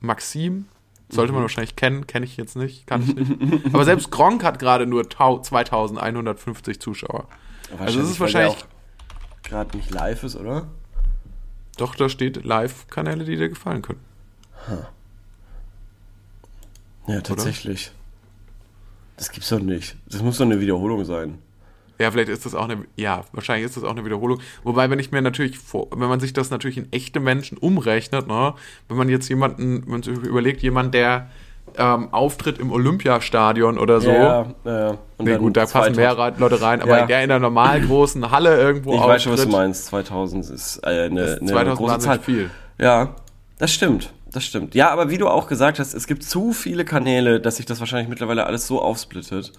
Maxim, 0.00 0.66
sollte 1.08 1.32
Mhm. 1.32 1.36
man 1.36 1.42
wahrscheinlich 1.44 1.76
kennen, 1.76 2.06
kenne 2.06 2.26
ich 2.26 2.36
jetzt 2.36 2.56
nicht, 2.56 2.86
kann 2.86 3.02
ich 3.02 3.14
nicht. 3.14 3.66
aber 3.74 3.84
selbst 3.84 4.10
Gronk 4.10 4.44
hat 4.44 4.58
gerade 4.58 4.86
nur 4.86 5.08
tau- 5.08 5.38
2150 5.40 6.80
Zuschauer. 6.80 7.26
Also 7.78 7.98
es 8.00 8.10
ist 8.10 8.20
wahrscheinlich, 8.20 8.56
gerade 9.54 9.76
nicht 9.76 9.90
live 9.90 10.24
ist, 10.24 10.36
oder? 10.36 10.66
doch, 11.76 11.94
da 11.94 12.08
steht 12.08 12.44
Live-Kanäle, 12.44 13.24
die 13.24 13.36
dir 13.36 13.48
gefallen 13.48 13.82
können. 13.82 14.00
Ja, 17.06 17.20
tatsächlich. 17.20 17.92
Das 19.16 19.30
gibt's 19.30 19.48
doch 19.48 19.60
nicht. 19.60 19.96
Das 20.06 20.22
muss 20.22 20.38
doch 20.38 20.44
eine 20.44 20.60
Wiederholung 20.60 21.04
sein. 21.04 21.38
Ja, 21.98 22.10
vielleicht 22.10 22.28
ist 22.28 22.44
das 22.44 22.54
auch 22.54 22.64
eine, 22.64 22.84
ja, 22.96 23.24
wahrscheinlich 23.32 23.66
ist 23.66 23.76
das 23.76 23.84
auch 23.84 23.92
eine 23.92 24.04
Wiederholung. 24.04 24.40
Wobei, 24.64 24.90
wenn 24.90 24.98
ich 24.98 25.12
mir 25.12 25.22
natürlich, 25.22 25.58
vor, 25.58 25.88
wenn 25.92 26.08
man 26.08 26.18
sich 26.18 26.32
das 26.32 26.50
natürlich 26.50 26.76
in 26.76 26.92
echte 26.92 27.20
Menschen 27.20 27.56
umrechnet, 27.56 28.26
ne, 28.26 28.54
wenn 28.88 28.96
man 28.96 29.08
jetzt 29.08 29.28
jemanden, 29.28 29.82
wenn 29.82 29.90
man 29.90 30.02
sich 30.02 30.16
überlegt, 30.16 30.62
jemand, 30.62 30.94
der 30.94 31.30
ähm, 31.76 32.08
auftritt 32.12 32.58
im 32.58 32.70
Olympiastadion 32.72 33.78
oder 33.78 34.00
so, 34.00 34.10
Ja, 34.10 34.46
ja. 34.64 34.88
Und 35.16 35.26
nee, 35.26 35.36
gut, 35.36 35.56
da 35.56 35.62
passen 35.62 35.94
2000 35.94 35.96
mehr 35.96 36.34
Leute 36.38 36.60
rein, 36.62 36.82
aber 36.82 36.98
Ja. 36.98 37.06
der 37.06 37.22
in 37.22 37.28
der 37.28 37.38
normal 37.38 37.80
großen 37.80 38.30
Halle 38.30 38.56
irgendwo 38.60 38.94
Ich 38.94 39.00
weiß 39.00 39.22
schon, 39.22 39.32
was 39.32 39.40
du 39.40 39.46
auftritt, 39.46 39.60
meinst. 39.60 39.86
2000 39.86 40.50
ist 40.50 40.78
äh, 40.84 40.86
eine, 40.86 41.06
eine 41.40 41.46
2000 41.46 41.76
große 41.76 41.98
Zahl. 41.98 42.18
viel. 42.20 42.50
Ja, 42.78 43.14
das 43.58 43.72
stimmt. 43.72 44.12
Das 44.34 44.44
stimmt. 44.44 44.74
Ja, 44.74 44.90
aber 44.90 45.10
wie 45.10 45.16
du 45.18 45.28
auch 45.28 45.46
gesagt 45.46 45.78
hast, 45.78 45.94
es 45.94 46.08
gibt 46.08 46.24
zu 46.24 46.52
viele 46.52 46.84
Kanäle, 46.84 47.40
dass 47.40 47.56
sich 47.58 47.66
das 47.66 47.78
wahrscheinlich 47.78 48.08
mittlerweile 48.08 48.46
alles 48.46 48.66
so 48.66 48.82
aufsplittet. 48.82 49.52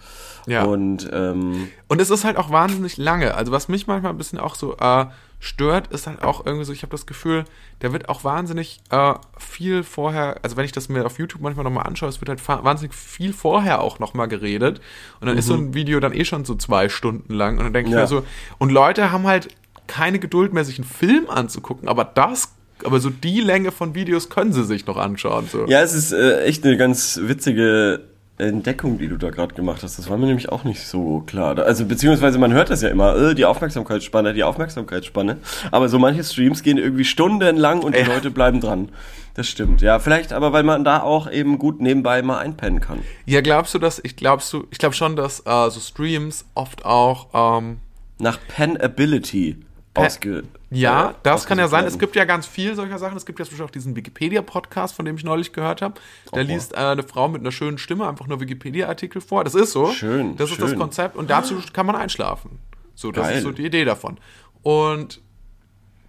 Ja. 0.48 0.66
Und 0.66 1.10
ähm, 1.14 1.70
Und 1.88 2.02
es 2.02 2.10
ist 2.10 2.26
halt 2.26 2.36
auch 2.36 2.50
wahnsinnig 2.52 2.98
lange. 2.98 3.36
Also 3.36 3.54
was 3.54 3.70
mich 3.70 3.88
manchmal 3.88 4.12
ein 4.12 4.18
bisschen 4.18 4.38
auch 4.38 4.56
so 4.56 4.76
äh, 4.76 5.06
stört, 5.40 5.88
ist 5.94 6.08
halt 6.08 6.24
auch 6.24 6.46
irgendwie 6.46 6.66
so, 6.66 6.74
ich 6.74 6.82
habe 6.84 6.92
das 6.92 7.06
Gefühl, 7.06 7.46
da 7.80 7.94
wird 7.94 8.10
auch 8.10 8.26
wahnsinnig 8.26 8.82
äh, 8.90 9.14
viel 9.38 9.84
vorher, 9.84 10.40
also 10.44 10.58
wenn 10.58 10.66
ich 10.66 10.74
das 10.74 10.90
mir 10.90 11.06
auf 11.06 11.20
YouTube 11.20 11.42
manchmal 11.42 11.64
nochmal 11.64 11.86
anschaue, 11.88 12.10
es 12.10 12.20
wird 12.20 12.28
halt 12.28 12.46
wahnsinnig 12.66 12.94
viel 12.94 13.32
vorher 13.32 13.80
auch 13.82 14.00
nochmal 14.00 14.28
geredet. 14.28 14.82
Und 15.22 15.28
dann 15.28 15.38
ist 15.38 15.46
so 15.48 15.54
ein 15.54 15.74
Video 15.74 16.02
dann 16.02 16.14
eh 16.14 16.26
schon 16.26 16.44
so 16.44 16.56
zwei 16.56 16.90
Stunden 16.90 17.34
lang. 17.34 17.58
Und 17.60 17.64
dann 17.64 17.74
denke 17.74 17.90
ich 17.92 17.96
Ja. 17.96 18.02
mir 18.02 18.08
so, 18.08 18.26
und 18.58 18.74
Leute 18.74 19.14
haben 19.14 19.26
halt 19.26 19.48
keine 19.88 20.20
Geduld 20.20 20.52
mehr, 20.52 20.66
sich 20.66 20.80
einen 20.80 20.88
Film 20.88 21.30
anzugucken, 21.30 21.88
aber 21.88 22.04
das, 22.04 22.55
aber 22.84 23.00
so 23.00 23.10
die 23.10 23.42
Länge 23.42 23.72
von 23.72 23.96
Videos 23.96 24.30
können 24.30 24.54
sie 24.54 24.64
sich 24.66 24.86
noch 24.86 24.98
anschauen. 24.98 25.48
So. 25.52 25.66
Ja, 25.68 25.82
es 25.82 25.94
ist 25.94 26.12
äh, 26.12 26.44
echt 26.44 26.66
eine 26.66 26.78
ganz 26.78 27.20
witzige 27.24 28.02
Entdeckung, 28.38 28.98
die 28.98 29.08
du 29.08 29.16
da 29.16 29.30
gerade 29.30 29.56
gemacht 29.56 29.82
hast. 29.82 29.98
Das 29.98 30.10
war 30.10 30.18
mir 30.18 30.26
nämlich 30.26 30.50
auch 30.50 30.66
nicht 30.66 30.86
so 30.86 31.24
klar. 31.26 31.58
Also 31.60 31.86
beziehungsweise 31.86 32.38
man 32.38 32.52
hört 32.52 32.70
das 32.70 32.82
ja 32.82 32.90
immer, 32.90 33.16
äh, 33.16 33.36
die 33.36 33.46
Aufmerksamkeitsspanne, 33.46 34.34
die 34.34 34.44
Aufmerksamkeitsspanne. 34.44 35.38
Aber 35.72 35.88
so 35.88 36.00
manche 36.00 36.24
Streams 36.24 36.62
gehen 36.62 36.78
irgendwie 36.78 37.06
stundenlang 37.06 37.82
und 37.82 37.96
die 37.96 38.02
Ja. 38.02 38.08
Leute 38.08 38.32
bleiben 38.32 38.60
dran. 38.60 38.90
Das 39.36 39.48
stimmt. 39.48 39.82
Ja, 39.82 40.00
vielleicht 40.00 40.34
aber, 40.34 40.52
weil 40.52 40.64
man 40.64 40.84
da 40.84 41.02
auch 41.02 41.32
eben 41.32 41.58
gut 41.60 41.80
nebenbei 41.82 42.22
mal 42.22 42.40
einpennen 42.40 42.82
kann. 42.82 43.00
Ja, 43.26 43.40
glaubst 43.42 43.74
du, 43.74 43.80
dass 43.80 44.02
ich 44.04 44.18
glaubst 44.18 44.52
du, 44.52 44.68
ich 44.70 44.80
glaube 44.80 44.96
schon, 44.96 45.16
dass 45.16 45.42
äh, 45.46 45.70
so 45.70 45.80
Streams 45.80 46.46
oft 46.56 46.86
auch 46.86 47.28
ähm, 47.34 47.78
Nach 48.20 48.38
Penability 48.50 49.58
ausge... 49.94 50.44
Ja, 50.72 51.12
äh, 51.12 51.14
das 51.24 51.46
kann 51.46 51.60
ja 51.60 51.68
sein. 51.68 51.86
Es 51.86 52.00
gibt 52.00 52.16
ja 52.16 52.26
ganz 52.26 52.48
viel 52.48 52.76
solcher 52.76 52.98
Sachen. 52.98 53.18
Es 53.18 53.26
gibt 53.26 53.40
ja 53.40 53.46
zum 53.46 53.52
Beispiel 53.54 53.66
auch 53.66 53.72
diesen 53.72 53.96
Wikipedia-Podcast, 53.96 54.96
von 54.96 55.06
dem 55.06 55.16
ich 55.16 55.24
neulich 55.24 55.54
gehört 55.54 55.82
habe. 55.82 55.96
Da 56.32 56.38
mal. 56.38 56.44
liest 56.44 56.74
äh, 56.74 56.78
eine 56.78 57.04
Frau 57.04 57.28
mit 57.28 57.42
einer 57.42 57.52
schönen 57.52 57.78
Stimme 57.78 58.08
einfach 58.08 58.28
nur 58.28 58.40
Wikipedia-Artikel 58.40 59.22
vor. 59.22 59.44
Das 59.44 59.56
ist 59.56 59.72
so. 59.72 59.92
Schön, 59.92 60.36
Das 60.38 60.52
ist 60.52 60.62
das 60.62 60.70
schön. 60.72 60.80
Konzept. 60.80 61.16
Und 61.16 61.30
dazu 61.30 61.62
kann 61.74 61.86
man 61.86 61.96
einschlafen. 61.96 62.60
So, 62.96 63.12
das 63.12 63.28
Geil. 63.28 63.38
ist 63.38 63.44
so 63.44 63.52
die 63.52 63.66
Idee 63.66 63.86
davon. 63.86 64.18
Und 64.64 65.22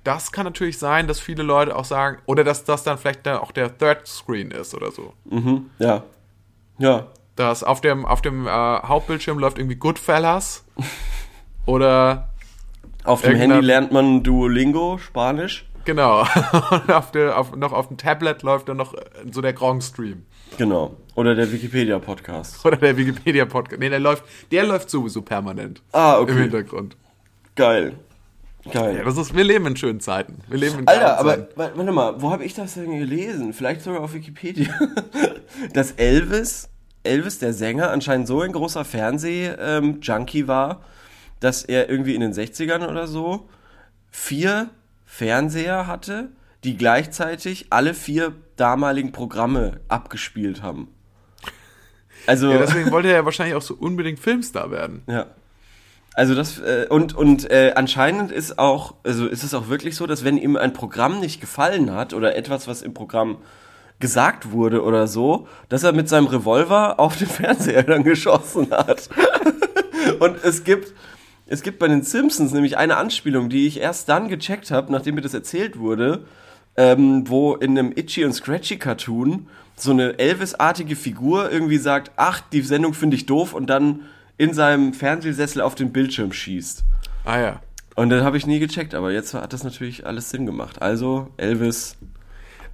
das 0.05 0.31
kann 0.31 0.45
natürlich 0.45 0.79
sein, 0.79 1.09
dass 1.09 1.19
viele 1.19 1.43
Leute 1.43 1.75
auch 1.75 1.85
sagen, 1.85 2.19
oder 2.27 2.45
dass 2.45 2.65
das 2.65 2.85
dann 2.85 2.97
vielleicht 2.97 3.27
dann 3.27 3.39
auch 3.39 3.51
der 3.51 3.77
Third 3.77 4.07
Screen 4.07 4.53
ist 4.53 4.73
oder 4.75 4.93
so. 4.93 5.15
Mhm, 5.25 5.71
ja. 5.79 6.05
Ja. 6.79 7.09
Dass 7.35 7.65
auf 7.65 7.81
dem, 7.81 8.07
auf 8.07 8.23
dem 8.23 8.47
äh, 8.47 8.51
Hauptbildschirm 8.51 9.39
läuft 9.39 9.59
irgendwie 9.59 9.77
Goodfellas 9.77 10.65
oder 11.67 12.31
Auf 13.07 13.23
dem 13.23 13.37
Handy 13.37 13.61
lernt 13.61 13.93
man 13.93 14.23
Duolingo, 14.23 14.99
Spanisch. 14.99 15.65
genau. 15.85 16.21
Und 16.71 16.93
auf 16.93 17.11
der, 17.13 17.39
auf, 17.39 17.55
noch 17.57 17.73
auf 17.73 17.89
dem 17.89 17.97
Tablet 17.97 18.43
läuft 18.43 18.69
dann 18.69 18.77
noch 18.77 18.95
äh, 18.95 19.01
so 19.31 19.41
der 19.41 19.53
Gronk-Stream. 19.53 20.25
Genau. 20.59 20.97
Oder 21.15 21.35
der 21.35 21.51
Wikipedia-Podcast. 21.51 22.65
Oder 22.65 22.77
der 22.77 22.97
Wikipedia-Podcast. 22.97 23.81
Nee, 23.81 23.89
der 23.89 24.01
läuft, 24.01 24.25
der 24.51 24.65
läuft 24.65 24.91
sowieso 24.91 25.23
permanent. 25.23 25.83
Ah, 25.93 26.19
okay. 26.19 26.33
Im 26.33 26.39
Hintergrund. 26.39 26.97
Geil. 27.55 27.95
Geil. 28.73 28.97
Ja, 28.97 29.05
das 29.05 29.17
ist, 29.17 29.35
wir 29.35 29.45
leben 29.45 29.67
in 29.67 29.77
schönen 29.77 30.01
Zeiten. 30.01 30.39
Wir 30.49 30.59
leben 30.59 30.81
in 30.81 30.89
Alter, 30.89 31.19
aber 31.21 31.49
warte 31.55 31.93
mal, 31.93 32.21
wo 32.21 32.31
habe 32.31 32.45
ich 32.45 32.55
das 32.55 32.75
denn 32.75 32.99
gelesen? 32.99 33.53
Vielleicht 33.53 33.83
sogar 33.83 34.01
auf 34.01 34.13
Wikipedia. 34.13 34.69
Dass 35.73 35.93
Elvis, 35.93 36.69
Elvis, 37.05 37.39
der 37.39 37.53
Sänger, 37.53 37.91
anscheinend 37.91 38.27
so 38.27 38.41
ein 38.41 38.51
großer 38.53 38.85
Fernseh-Junkie 38.85 40.49
war, 40.49 40.81
dass 41.41 41.65
er 41.65 41.89
irgendwie 41.89 42.15
in 42.15 42.21
den 42.21 42.33
60ern 42.33 42.87
oder 42.89 43.07
so 43.07 43.49
vier 44.11 44.71
Fernseher 45.05 45.87
hatte, 45.87 46.31
die 46.65 46.77
gleichzeitig 46.77 47.67
alle 47.71 47.95
vier 47.95 48.33
damaligen 48.57 49.13
Programme 49.13 49.81
abgespielt 49.89 50.63
haben. 50.63 50.89
Also, 52.27 52.51
Ja, 52.51 52.59
deswegen 52.59 52.91
wollte 52.91 53.09
er 53.09 53.17
ja 53.17 53.25
wahrscheinlich 53.25 53.55
auch 53.55 53.63
so 53.63 53.75
unbedingt 53.75 54.19
Filmstar 54.19 54.71
werden. 54.71 55.03
ja. 55.07 55.27
Also 56.15 56.35
das 56.35 56.59
äh, 56.61 56.87
und 56.89 57.15
und 57.15 57.51
äh, 57.51 57.73
anscheinend 57.77 58.33
ist 58.33 58.59
auch 58.59 58.95
also 59.05 59.27
ist 59.27 59.45
es 59.45 59.53
auch 59.53 59.69
wirklich 59.69 59.97
so, 59.97 60.07
dass 60.07 60.25
wenn 60.25 60.39
ihm 60.39 60.57
ein 60.57 60.73
Programm 60.73 61.21
nicht 61.21 61.43
gefallen 61.43 61.93
hat 61.93 62.15
oder 62.15 62.35
etwas, 62.37 62.67
was 62.67 62.81
im 62.81 62.95
Programm 62.95 63.37
gesagt 63.99 64.51
wurde 64.51 64.83
oder 64.83 65.09
so, 65.09 65.47
dass 65.69 65.83
er 65.83 65.93
mit 65.93 66.09
seinem 66.09 66.27
Revolver 66.27 66.99
auf 66.99 67.19
den 67.19 67.27
Fernseher 67.27 67.83
dann 67.83 68.03
geschossen 68.03 68.71
hat. 68.71 69.11
und 70.21 70.43
es 70.43 70.65
gibt 70.65 70.95
es 71.47 71.63
gibt 71.63 71.79
bei 71.79 71.89
den 71.89 72.03
Simpsons 72.03 72.53
nämlich 72.53 72.77
eine 72.77 72.97
Anspielung, 72.97 73.49
die 73.49 73.67
ich 73.67 73.81
erst 73.81 74.09
dann 74.09 74.29
gecheckt 74.29 74.71
habe, 74.71 74.93
nachdem 74.93 75.15
mir 75.15 75.21
das 75.21 75.35
erzählt 75.35 75.79
wurde, 75.79 76.25
ähm, 76.77 77.29
wo 77.29 77.55
in 77.55 77.79
einem 77.79 77.93
Itchy 77.95 78.25
und 78.25 78.33
Scratchy 78.33 78.79
Cartoon 78.79 79.47
so 79.77 79.93
eine 79.93 80.19
Elvis-artige 80.19 80.97
Figur 80.97 81.51
irgendwie 81.51 81.79
sagt, 81.79 82.13
ach, 82.17 82.41
die 82.41 82.63
Sendung 82.63 82.95
finde 82.95 83.17
ich 83.17 83.27
doof 83.27 83.53
und 83.53 83.69
dann 83.69 84.01
in 84.39 84.53
seinem 84.55 84.93
Fernsehsessel 84.93 85.63
auf 85.63 85.75
den 85.75 85.93
Bildschirm 85.93 86.33
schießt. 86.33 86.85
Ah 87.25 87.41
ja. 87.41 87.61
Und 87.95 88.11
dann 88.11 88.25
habe 88.25 88.37
ich 88.37 88.47
nie 88.47 88.59
gecheckt, 88.59 88.95
aber 88.95 89.13
jetzt 89.13 89.33
hat 89.33 89.53
das 89.53 89.65
natürlich 89.65 90.07
alles 90.07 90.31
Sinn 90.31 90.45
gemacht. 90.45 90.83
Also, 90.83 91.29
Elvis. 91.39 91.97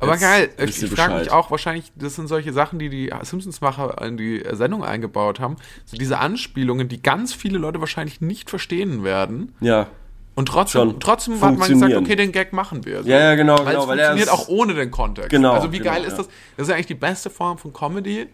Aber 0.03 0.17
geil, 0.17 0.51
ich, 0.59 0.83
ich 0.83 0.91
frage 0.91 1.15
mich 1.15 1.31
auch, 1.31 1.51
wahrscheinlich, 1.51 1.93
das 1.97 2.17
sind 2.17 2.27
solche 2.27 2.53
Sachen, 2.53 2.79
die 2.79 2.89
die 2.89 3.13
Simpsons-Macher 3.23 4.03
in 4.05 4.17
die 4.17 4.43
Sendung 4.53 4.85
eingebaut 4.85 5.41
haben. 5.41 5.57
So 5.85 5.97
diese 5.97 6.19
Anspielungen, 6.19 6.89
die 6.89 7.01
ganz 7.03 7.33
viele 7.35 7.59
Leute 7.59 7.81
wahrscheinlich 7.81 8.21
nicht 8.21 8.51
verstehen 8.51 9.05
werden. 9.05 9.55
Ja. 9.61 9.87
Und 10.35 10.47
trotzdem, 10.47 10.99
trotzdem 10.99 11.41
hat 11.41 11.59
man 11.59 11.69
gesagt, 11.69 11.95
okay, 11.95 12.17
den 12.17 12.33
Gag 12.33 12.53
machen 12.55 12.85
wir. 12.87 13.03
So. 13.03 13.09
Ja, 13.09 13.19
ja, 13.19 13.35
genau, 13.35 13.59
weil 13.59 13.67
genau, 13.67 13.83
es 13.83 13.89
weil 13.89 13.99
er 13.99 14.07
funktioniert 14.13 14.31
auch 14.31 14.49
ohne 14.49 14.75
den 14.75 14.91
Kontext. 14.91 15.31
Genau, 15.31 15.53
Also 15.53 15.73
wie 15.73 15.79
genau, 15.79 15.91
geil 15.93 16.05
ist 16.05 16.13
ja. 16.13 16.17
das? 16.19 16.29
Das 16.57 16.69
ist 16.69 16.73
eigentlich 16.75 16.87
die 16.87 16.95
beste 16.95 17.29
Form 17.31 17.59
von 17.59 17.73
Comedy, 17.73 18.29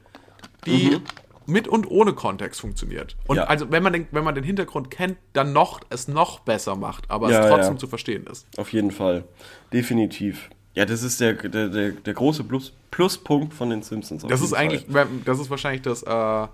die 0.64 0.90
Mhm. 0.90 1.02
mit 1.46 1.66
und 1.66 1.90
ohne 1.90 2.12
Kontext 2.12 2.60
funktioniert. 2.60 3.16
Und 3.26 3.38
Ja. 3.38 3.44
also 3.44 3.70
wenn 3.72 3.82
man 3.82 3.92
den, 3.92 4.06
wenn 4.12 4.22
man 4.22 4.34
den 4.36 4.44
Hintergrund 4.44 4.90
kennt, 4.92 5.16
dann 5.32 5.52
noch 5.52 5.80
es 5.90 6.06
noch 6.06 6.38
besser 6.38 6.76
macht, 6.76 7.10
aber 7.10 7.30
Ja, 7.32 7.40
es 7.42 7.50
trotzdem 7.50 7.74
ja. 7.74 7.78
zu 7.80 7.88
verstehen 7.88 8.26
ist. 8.30 8.46
Auf 8.56 8.72
jeden 8.72 8.92
Fall. 8.92 9.24
Definitiv. 9.72 10.50
Ja, 10.78 10.86
das 10.86 11.02
ist 11.02 11.20
der, 11.20 11.32
der, 11.34 11.68
der, 11.68 11.90
der 11.90 12.14
große 12.14 12.44
Plus, 12.44 12.72
Pluspunkt 12.92 13.52
von 13.52 13.68
den 13.68 13.82
Simpsons. 13.82 14.24
Das 14.28 14.40
ist 14.40 14.52
eigentlich, 14.52 14.86
Fall. 14.86 15.08
das 15.24 15.40
ist 15.40 15.50
wahrscheinlich 15.50 15.82
das 15.82 16.04
äh, 16.04 16.46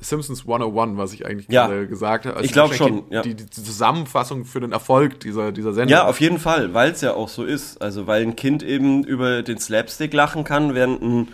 Simpsons 0.00 0.40
101, 0.40 0.98
was 0.98 1.12
ich 1.12 1.24
eigentlich 1.24 1.46
Ja. 1.48 1.68
gerade 1.68 1.86
gesagt 1.86 2.26
habe. 2.26 2.38
Also 2.38 2.44
Ich 2.44 2.50
glaub 2.52 2.70
wahrscheinlich 2.70 3.04
schon, 3.04 3.12
ja. 3.12 3.22
Die, 3.22 3.34
die, 3.34 3.44
die 3.44 3.62
Zusammenfassung 3.62 4.46
für 4.46 4.58
den 4.58 4.72
Erfolg 4.72 5.20
dieser, 5.20 5.52
dieser 5.52 5.72
Sendung. 5.74 5.92
Ja, 5.96 6.08
auf 6.08 6.20
jeden 6.20 6.40
Fall, 6.40 6.74
weil 6.74 6.90
es 6.90 7.02
ja 7.02 7.14
auch 7.14 7.28
so 7.28 7.44
ist. 7.44 7.80
Also, 7.80 8.08
weil 8.08 8.22
ein 8.22 8.34
Kind 8.34 8.64
eben 8.64 9.04
über 9.04 9.44
den 9.44 9.58
Slapstick 9.58 10.12
lachen 10.12 10.42
kann, 10.42 10.74
während 10.74 11.00
ein 11.00 11.28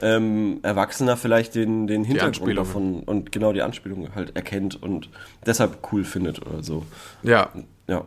ähm, 0.00 0.60
Erwachsener 0.62 1.18
vielleicht 1.18 1.54
den, 1.54 1.86
den 1.86 2.04
Hintergrund 2.04 2.56
davon 2.56 3.02
und 3.02 3.32
genau 3.32 3.52
die 3.52 3.60
Anspielung 3.60 4.14
halt 4.14 4.34
erkennt 4.34 4.82
und 4.82 5.10
deshalb 5.44 5.86
cool 5.92 6.04
findet 6.04 6.40
oder 6.46 6.62
so. 6.62 6.86
ja. 7.22 7.50
Ja. 7.86 8.06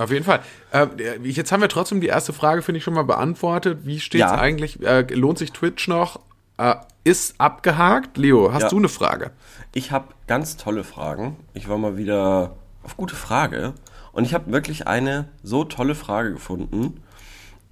Auf 0.00 0.10
jeden 0.10 0.24
Fall. 0.24 0.40
Äh, 0.72 0.86
jetzt 1.22 1.52
haben 1.52 1.60
wir 1.60 1.68
trotzdem 1.68 2.00
die 2.00 2.06
erste 2.06 2.32
Frage, 2.32 2.62
finde 2.62 2.78
ich, 2.78 2.84
schon 2.84 2.94
mal 2.94 3.04
beantwortet. 3.04 3.80
Wie 3.84 4.00
steht 4.00 4.22
es 4.22 4.30
Ja. 4.30 4.38
eigentlich? 4.38 4.82
Äh, 4.82 5.02
lohnt 5.12 5.36
sich 5.38 5.52
Twitch 5.52 5.88
noch? 5.88 6.20
Äh, 6.56 6.76
ist 7.04 7.34
abgehakt. 7.38 8.16
Leo, 8.16 8.52
hast 8.52 8.62
Ja. 8.62 8.68
du 8.70 8.78
eine 8.78 8.88
Frage? 8.88 9.30
Ich 9.74 9.92
habe 9.92 10.08
ganz 10.26 10.56
tolle 10.56 10.84
Fragen. 10.84 11.36
Ich 11.52 11.68
war 11.68 11.76
mal 11.76 11.96
wieder 11.98 12.56
auf 12.82 12.96
gute 12.96 13.14
Frage 13.14 13.74
und 14.12 14.24
ich 14.24 14.32
habe 14.32 14.50
wirklich 14.52 14.86
eine 14.86 15.28
so 15.42 15.64
tolle 15.64 15.94
Frage 15.94 16.32
gefunden, 16.32 17.02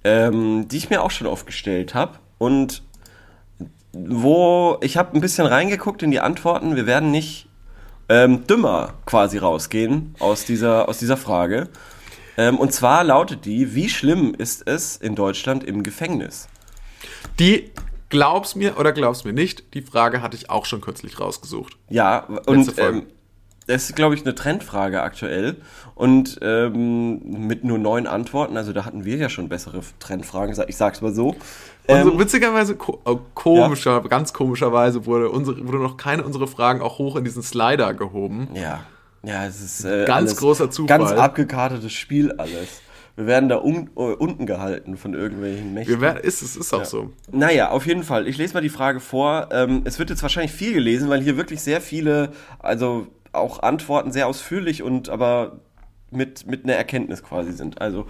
ähm, 0.03 0.67
die 0.67 0.77
ich 0.77 0.89
mir 0.91 1.01
auch 1.01 1.11
schon 1.11 1.25
oft 1.27 1.47
gestellt 1.47 1.95
habe 1.95 2.19
und 2.37 2.83
wo 3.91 4.77
ich 4.81 4.97
habe 4.97 5.17
ein 5.17 5.21
bisschen 5.21 5.47
reingeguckt 5.47 6.03
in 6.03 6.11
die 6.11 6.19
Antworten. 6.19 6.75
Wir 6.75 6.85
werden 6.85 7.09
nicht 7.11 7.47
ähm, 8.07 8.45
dümmer 8.47 8.93
quasi 9.05 9.37
rausgehen 9.39 10.15
aus 10.19 10.45
dieser 10.45 10.87
aus 10.87 10.99
dieser 10.99 11.17
Frage. 11.17 11.69
Ähm, 12.39 12.57
und 12.57 12.71
zwar 12.71 13.03
lautet 13.03 13.43
die: 13.43 13.75
Wie 13.75 13.89
schlimm 13.89 14.33
ist 14.33 14.65
es 14.65 14.95
in 14.95 15.15
Deutschland 15.15 15.65
im 15.65 15.83
Gefängnis? 15.83 16.47
Die 17.37 17.71
glaub's 18.07 18.55
mir 18.55 18.77
oder 18.79 18.93
glaub's 18.93 19.25
mir 19.25 19.33
nicht, 19.33 19.73
die 19.73 19.81
Frage 19.81 20.21
hatte 20.21 20.37
ich 20.37 20.49
auch 20.49 20.65
schon 20.65 20.79
kürzlich 20.79 21.19
rausgesucht. 21.19 21.77
Ja, 21.89 22.19
und 22.45 22.73
ähm, 22.77 23.07
das 23.67 23.89
ist, 23.89 23.95
glaube 23.95 24.15
ich, 24.15 24.21
eine 24.21 24.33
Trendfrage 24.35 25.03
aktuell. 25.03 25.57
Und 25.95 26.39
ähm, 26.41 27.47
mit 27.47 27.65
nur 27.65 27.77
neun 27.77 28.07
Antworten, 28.07 28.55
also 28.55 28.71
da 28.71 28.85
hatten 28.85 29.03
wir 29.03 29.17
ja 29.17 29.27
schon 29.27 29.49
bessere 29.49 29.81
Trendfragen, 29.99 30.55
ich 30.67 30.77
sag's 30.77 31.01
mal 31.01 31.13
so. 31.13 31.35
Und 31.87 32.03
so 32.03 32.11
Ähm, 32.13 32.19
witzigerweise, 32.19 32.75
ko 32.75 33.01
äh, 33.05 33.15
komischer, 33.33 34.01
ganz 34.03 34.31
komischerweise 34.31 35.05
wurde, 35.05 35.29
unsere, 35.29 35.67
wurde 35.67 35.79
noch 35.79 35.97
keine 35.97 36.23
unserer 36.23 36.47
Fragen 36.47 36.81
auch 36.81 36.99
hoch 36.99 37.17
in 37.17 37.25
diesen 37.25 37.43
Slider 37.43 37.93
gehoben. 37.93 38.47
ja, 38.53 38.85
ja, 39.23 39.45
es 39.45 39.61
ist 39.61 39.85
äh, 39.85 40.05
Ganz 40.05 40.35
großer 40.35 40.71
Zufall. 40.71 40.99
Ganz 40.99 41.11
abgekartetes 41.11 41.93
Spiel 41.93 42.31
alles. 42.33 42.81
Wir 43.15 43.27
werden 43.27 43.49
da 43.49 43.57
un 43.57 43.89
äh, 43.97 43.99
unten 43.99 44.45
gehalten 44.45 44.95
von 44.95 45.13
irgendwelchen 45.13 45.73
Mächten. 45.73 45.93
Wir 45.93 46.01
werden, 46.01 46.23
ist, 46.23 46.41
es 46.41 46.55
ist 46.55 46.73
auch 46.73 46.85
so. 46.85 47.11
Naja, 47.31 47.69
auf 47.69 47.85
jeden 47.85 48.03
Fall. 48.03 48.27
Ich 48.29 48.37
lese 48.37 48.53
mal 48.53 48.61
die 48.61 48.69
Frage 48.69 49.01
vor. 49.01 49.49
Ähm, 49.51 49.81
es 49.83 49.99
wird 49.99 50.09
jetzt 50.09 50.21
wahrscheinlich 50.21 50.53
viel 50.53 50.73
gelesen, 50.73 51.09
weil 51.09 51.21
hier 51.21 51.35
wirklich 51.35 51.61
sehr 51.61 51.81
viele, 51.81 52.31
also 52.59 53.07
auch 53.33 53.61
Antworten 53.61 54.13
sehr 54.13 54.27
ausführlich 54.27 54.83
und 54.83 55.09
aber 55.09 55.59
mit, 56.11 56.47
mit 56.47 56.63
einer 56.63 56.75
Erkenntnis 56.75 57.21
quasi 57.21 57.51
sind. 57.51 57.81
Also, 57.81 58.07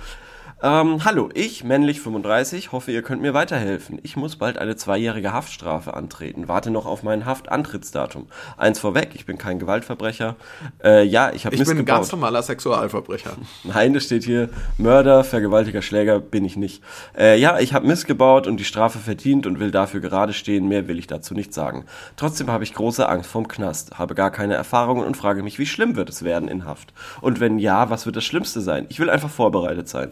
Ähm, 0.61 1.05
hallo, 1.05 1.29
ich, 1.33 1.63
männlich 1.63 2.01
35, 2.01 2.73
hoffe, 2.73 2.91
ihr 2.91 3.01
könnt 3.01 3.21
mir 3.21 3.33
weiterhelfen. 3.33 3.97
Ich 4.03 4.17
muss 4.17 4.35
bald 4.35 4.57
eine 4.57 4.75
zweijährige 4.75 5.31
Haftstrafe 5.31 5.93
antreten. 5.93 6.49
Warte 6.49 6.69
noch 6.69 6.85
auf 6.85 7.01
mein 7.01 7.25
Haftantrittsdatum. 7.25 8.27
Eins 8.57 8.77
vorweg, 8.77 9.11
ich 9.13 9.25
bin 9.25 9.37
kein 9.37 9.59
Gewaltverbrecher. 9.59 10.35
Äh, 10.83 11.05
ja, 11.05 11.31
ich 11.31 11.45
habe 11.45 11.55
Ich 11.55 11.63
bin 11.63 11.77
ein 11.77 11.85
ganz 11.85 12.11
normaler 12.11 12.43
Sexualverbrecher. 12.43 13.37
Nein, 13.63 13.93
das 13.93 14.03
steht 14.03 14.25
hier, 14.25 14.49
Mörder, 14.77 15.23
Vergewaltiger, 15.23 15.81
Schläger 15.81 16.19
bin 16.19 16.43
ich 16.43 16.57
nicht. 16.57 16.83
Äh, 17.17 17.39
ja, 17.39 17.57
ich 17.59 17.73
habe 17.73 17.87
missgebaut 17.87 18.45
und 18.45 18.57
die 18.57 18.65
Strafe 18.65 18.99
verdient 18.99 19.47
und 19.47 19.61
will 19.61 19.71
dafür 19.71 20.01
gerade 20.01 20.33
stehen. 20.33 20.67
Mehr 20.67 20.89
will 20.89 20.99
ich 20.99 21.07
dazu 21.07 21.33
nicht 21.35 21.53
sagen. 21.53 21.85
Trotzdem 22.17 22.51
habe 22.51 22.65
ich 22.65 22.73
große 22.73 23.07
Angst 23.07 23.29
vorm 23.29 23.47
Knast, 23.47 23.97
habe 23.97 24.13
gar 24.13 24.29
keine 24.29 24.55
Erfahrungen 24.55 25.05
und 25.05 25.15
frage 25.15 25.41
mich, 25.41 25.57
wie 25.57 25.65
schlimm 25.65 25.95
wird 25.95 26.09
es 26.09 26.23
werden 26.23 26.49
in 26.49 26.65
Haft? 26.65 26.91
Und 27.21 27.39
wenn 27.39 27.59
ja, 27.59 27.89
was 27.89 28.05
wird 28.05 28.17
das 28.17 28.25
Schlimmste 28.25 28.59
sein? 28.59 28.87
Ich 28.89 28.99
will 28.99 29.09
einfach 29.09 29.29
vorbereitet 29.29 29.87
sein. 29.87 30.11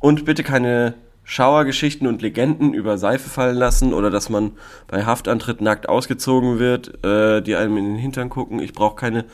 Und 0.00 0.24
bitte 0.24 0.42
keine 0.42 0.94
Schauergeschichten 1.24 2.06
und 2.06 2.22
Legenden 2.22 2.72
über 2.72 2.98
Seife 2.98 3.28
fallen 3.28 3.56
lassen 3.56 3.92
oder 3.92 4.10
dass 4.10 4.28
man 4.28 4.52
bei 4.86 5.04
Haftantritt 5.04 5.60
nackt 5.60 5.88
ausgezogen 5.88 6.60
wird, 6.60 7.04
äh, 7.04 7.42
die 7.42 7.56
einem 7.56 7.76
in 7.76 7.84
den 7.84 7.96
Hintern 7.96 8.28
gucken. 8.28 8.60
Ich 8.60 8.72
brauche 8.72 8.94
keine 8.94 9.24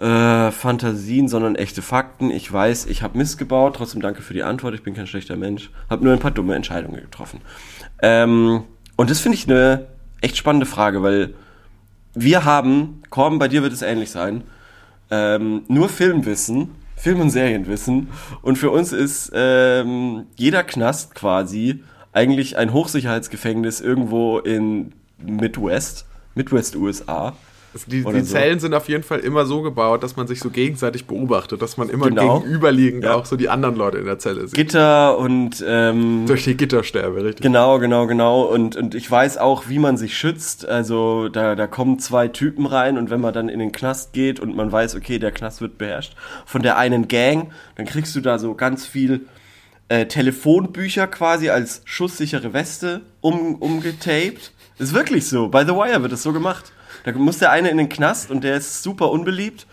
äh, 0.00 0.50
Fantasien, 0.50 1.28
sondern 1.28 1.54
echte 1.54 1.82
Fakten. 1.82 2.30
Ich 2.30 2.50
weiß, 2.50 2.86
ich 2.86 3.02
habe 3.02 3.18
Mist 3.18 3.36
gebaut. 3.36 3.76
Trotzdem 3.76 4.00
danke 4.00 4.22
für 4.22 4.32
die 4.32 4.42
Antwort. 4.42 4.74
Ich 4.74 4.82
bin 4.82 4.94
kein 4.94 5.06
schlechter 5.06 5.36
Mensch. 5.36 5.70
Habe 5.90 6.04
nur 6.04 6.14
ein 6.14 6.18
paar 6.18 6.30
dumme 6.30 6.54
Entscheidungen 6.54 7.02
getroffen. 7.02 7.40
Ähm, 8.00 8.64
und 8.96 9.10
das 9.10 9.20
finde 9.20 9.36
ich 9.36 9.48
eine 9.48 9.86
echt 10.22 10.38
spannende 10.38 10.66
Frage, 10.66 11.02
weil 11.02 11.34
wir 12.14 12.44
haben, 12.44 13.02
Korben, 13.10 13.38
bei 13.38 13.48
dir 13.48 13.62
wird 13.62 13.72
es 13.72 13.82
ähnlich 13.82 14.10
sein, 14.10 14.44
ähm, 15.10 15.62
nur 15.68 15.88
Filmwissen, 15.88 16.70
Film- 17.02 17.20
und 17.20 17.30
Serienwissen. 17.30 18.10
Und 18.42 18.58
für 18.58 18.70
uns 18.70 18.92
ist 18.92 19.32
ähm, 19.34 20.26
jeder 20.36 20.62
Knast 20.62 21.16
quasi 21.16 21.82
eigentlich 22.12 22.56
ein 22.56 22.72
Hochsicherheitsgefängnis 22.72 23.80
irgendwo 23.80 24.38
in 24.38 24.92
Midwest, 25.18 26.06
Midwest 26.36 26.76
USA. 26.76 27.34
Die, 27.86 28.02
die 28.04 28.20
so. 28.20 28.32
Zellen 28.34 28.60
sind 28.60 28.74
auf 28.74 28.88
jeden 28.88 29.02
Fall 29.02 29.20
immer 29.20 29.46
so 29.46 29.62
gebaut, 29.62 30.02
dass 30.02 30.14
man 30.16 30.26
sich 30.26 30.40
so 30.40 30.50
gegenseitig 30.50 31.06
beobachtet, 31.06 31.62
dass 31.62 31.78
man 31.78 31.88
immer 31.88 32.08
Genau. 32.08 32.40
gegenüberliegend 32.40 33.04
Ja. 33.04 33.14
auch 33.14 33.24
so 33.24 33.36
die 33.36 33.48
anderen 33.48 33.76
Leute 33.76 33.96
in 33.98 34.04
der 34.04 34.18
Zelle 34.18 34.42
sieht. 34.46 34.54
Gitter 34.54 35.16
und 35.16 35.64
ähm, 35.66 36.24
Durch 36.26 36.44
die 36.44 36.54
Gitterstäbe, 36.56 37.24
richtig. 37.24 37.40
Genau, 37.42 37.78
genau, 37.78 38.06
genau. 38.06 38.42
Und, 38.42 38.76
und 38.76 38.94
ich 38.94 39.10
weiß 39.10 39.38
auch, 39.38 39.68
wie 39.68 39.78
man 39.78 39.96
sich 39.96 40.16
schützt. 40.18 40.68
Also 40.68 41.28
da, 41.30 41.54
da 41.54 41.66
kommen 41.66 41.98
zwei 41.98 42.28
Typen 42.28 42.66
rein 42.66 42.98
und 42.98 43.08
wenn 43.08 43.20
man 43.22 43.32
dann 43.32 43.48
in 43.48 43.58
den 43.58 43.72
Knast 43.72 44.12
geht 44.12 44.38
und 44.38 44.54
man 44.54 44.70
weiß, 44.70 44.94
okay, 44.94 45.18
der 45.18 45.32
Knast 45.32 45.62
wird 45.62 45.78
beherrscht 45.78 46.14
von 46.44 46.60
der 46.62 46.76
einen 46.76 47.08
Gang, 47.08 47.52
dann 47.76 47.86
kriegst 47.86 48.14
du 48.14 48.20
da 48.20 48.38
so 48.38 48.54
ganz 48.54 48.84
viel 48.84 49.22
äh, 49.88 50.04
Telefonbücher 50.06 51.06
quasi 51.06 51.48
als 51.48 51.80
schusssichere 51.84 52.52
Weste 52.52 53.00
um, 53.22 53.54
umgetaped. 53.54 54.52
Ist 54.78 54.92
wirklich 54.94 55.26
so. 55.26 55.48
Bei 55.48 55.64
The 55.64 55.72
Wire 55.72 56.02
wird 56.02 56.12
es 56.12 56.22
so 56.22 56.32
gemacht. 56.32 56.72
Da 57.04 57.12
muss 57.12 57.38
der 57.38 57.50
eine 57.50 57.68
in 57.70 57.76
den 57.78 57.88
Knast 57.88 58.30
und 58.30 58.44
der 58.44 58.56
ist 58.56 58.82
super 58.82 59.10
unbeliebt 59.10 59.66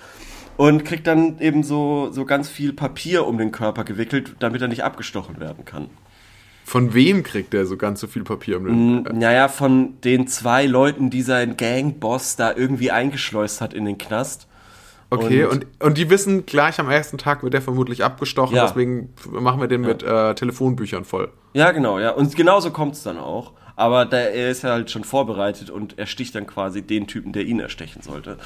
und 0.57 0.83
kriegt 0.85 1.07
dann 1.07 1.39
eben 1.39 1.63
so, 1.63 2.09
so 2.11 2.25
ganz 2.25 2.49
viel 2.49 2.73
Papier 2.73 3.25
um 3.27 3.37
den 3.37 3.51
Körper 3.51 3.83
gewickelt, 3.83 4.35
damit 4.39 4.61
er 4.61 4.67
nicht 4.67 4.83
abgestochen 4.83 5.39
werden 5.39 5.65
kann. 5.65 5.89
Von 6.65 6.93
wem 6.93 7.23
kriegt 7.23 7.53
der 7.53 7.65
so 7.65 7.77
ganz 7.77 7.99
so 7.99 8.07
viel 8.07 8.23
Papier 8.23 8.57
um 8.57 8.63
Mm. 8.99 9.03
den 9.05 9.17
Naja, 9.19 9.47
von 9.47 9.99
den 10.01 10.27
zwei 10.27 10.65
Leuten, 10.67 11.09
die 11.09 11.21
sein 11.23 11.57
Gangboss 11.57 12.35
da 12.35 12.53
irgendwie 12.55 12.91
eingeschleust 12.91 13.59
hat 13.61 13.73
in 13.73 13.85
den 13.85 13.97
Knast. 13.97 14.47
Okay, 15.11 15.45
Und- 15.45 15.65
und, 15.65 15.83
und 15.83 15.97
die 15.97 16.11
wissen, 16.11 16.45
gleich 16.45 16.79
am 16.79 16.89
ersten 16.91 17.17
Tag 17.17 17.41
wird 17.41 17.55
der 17.55 17.63
vermutlich 17.63 18.03
abgestochen, 18.03 18.55
Ja. 18.55 18.67
deswegen 18.67 19.09
machen 19.31 19.59
wir 19.59 19.67
den 19.67 19.81
mit 19.81 20.03
äh, 20.03 20.35
Telefonbüchern 20.35 21.05
voll. 21.05 21.31
Ja, 21.53 21.71
genau, 21.71 21.97
ja. 21.97 22.11
Und 22.11 22.35
genauso 22.35 22.69
kommt 22.69 22.93
es 22.93 23.01
dann 23.01 23.17
auch. 23.17 23.53
Aber 23.79 24.05
da, 24.05 24.17
er 24.17 24.51
ist 24.51 24.63
ja 24.63 24.71
halt 24.71 24.91
schon 24.91 25.05
vorbereitet 25.05 25.69
und 25.69 25.97
er 25.97 26.05
sticht 26.05 26.35
dann 26.35 26.45
quasi 26.45 26.81
den 26.81 27.07
Typen, 27.07 27.31
der 27.31 27.45
ihn 27.45 27.61
erstechen 27.61 28.01
sollte. 28.01 28.37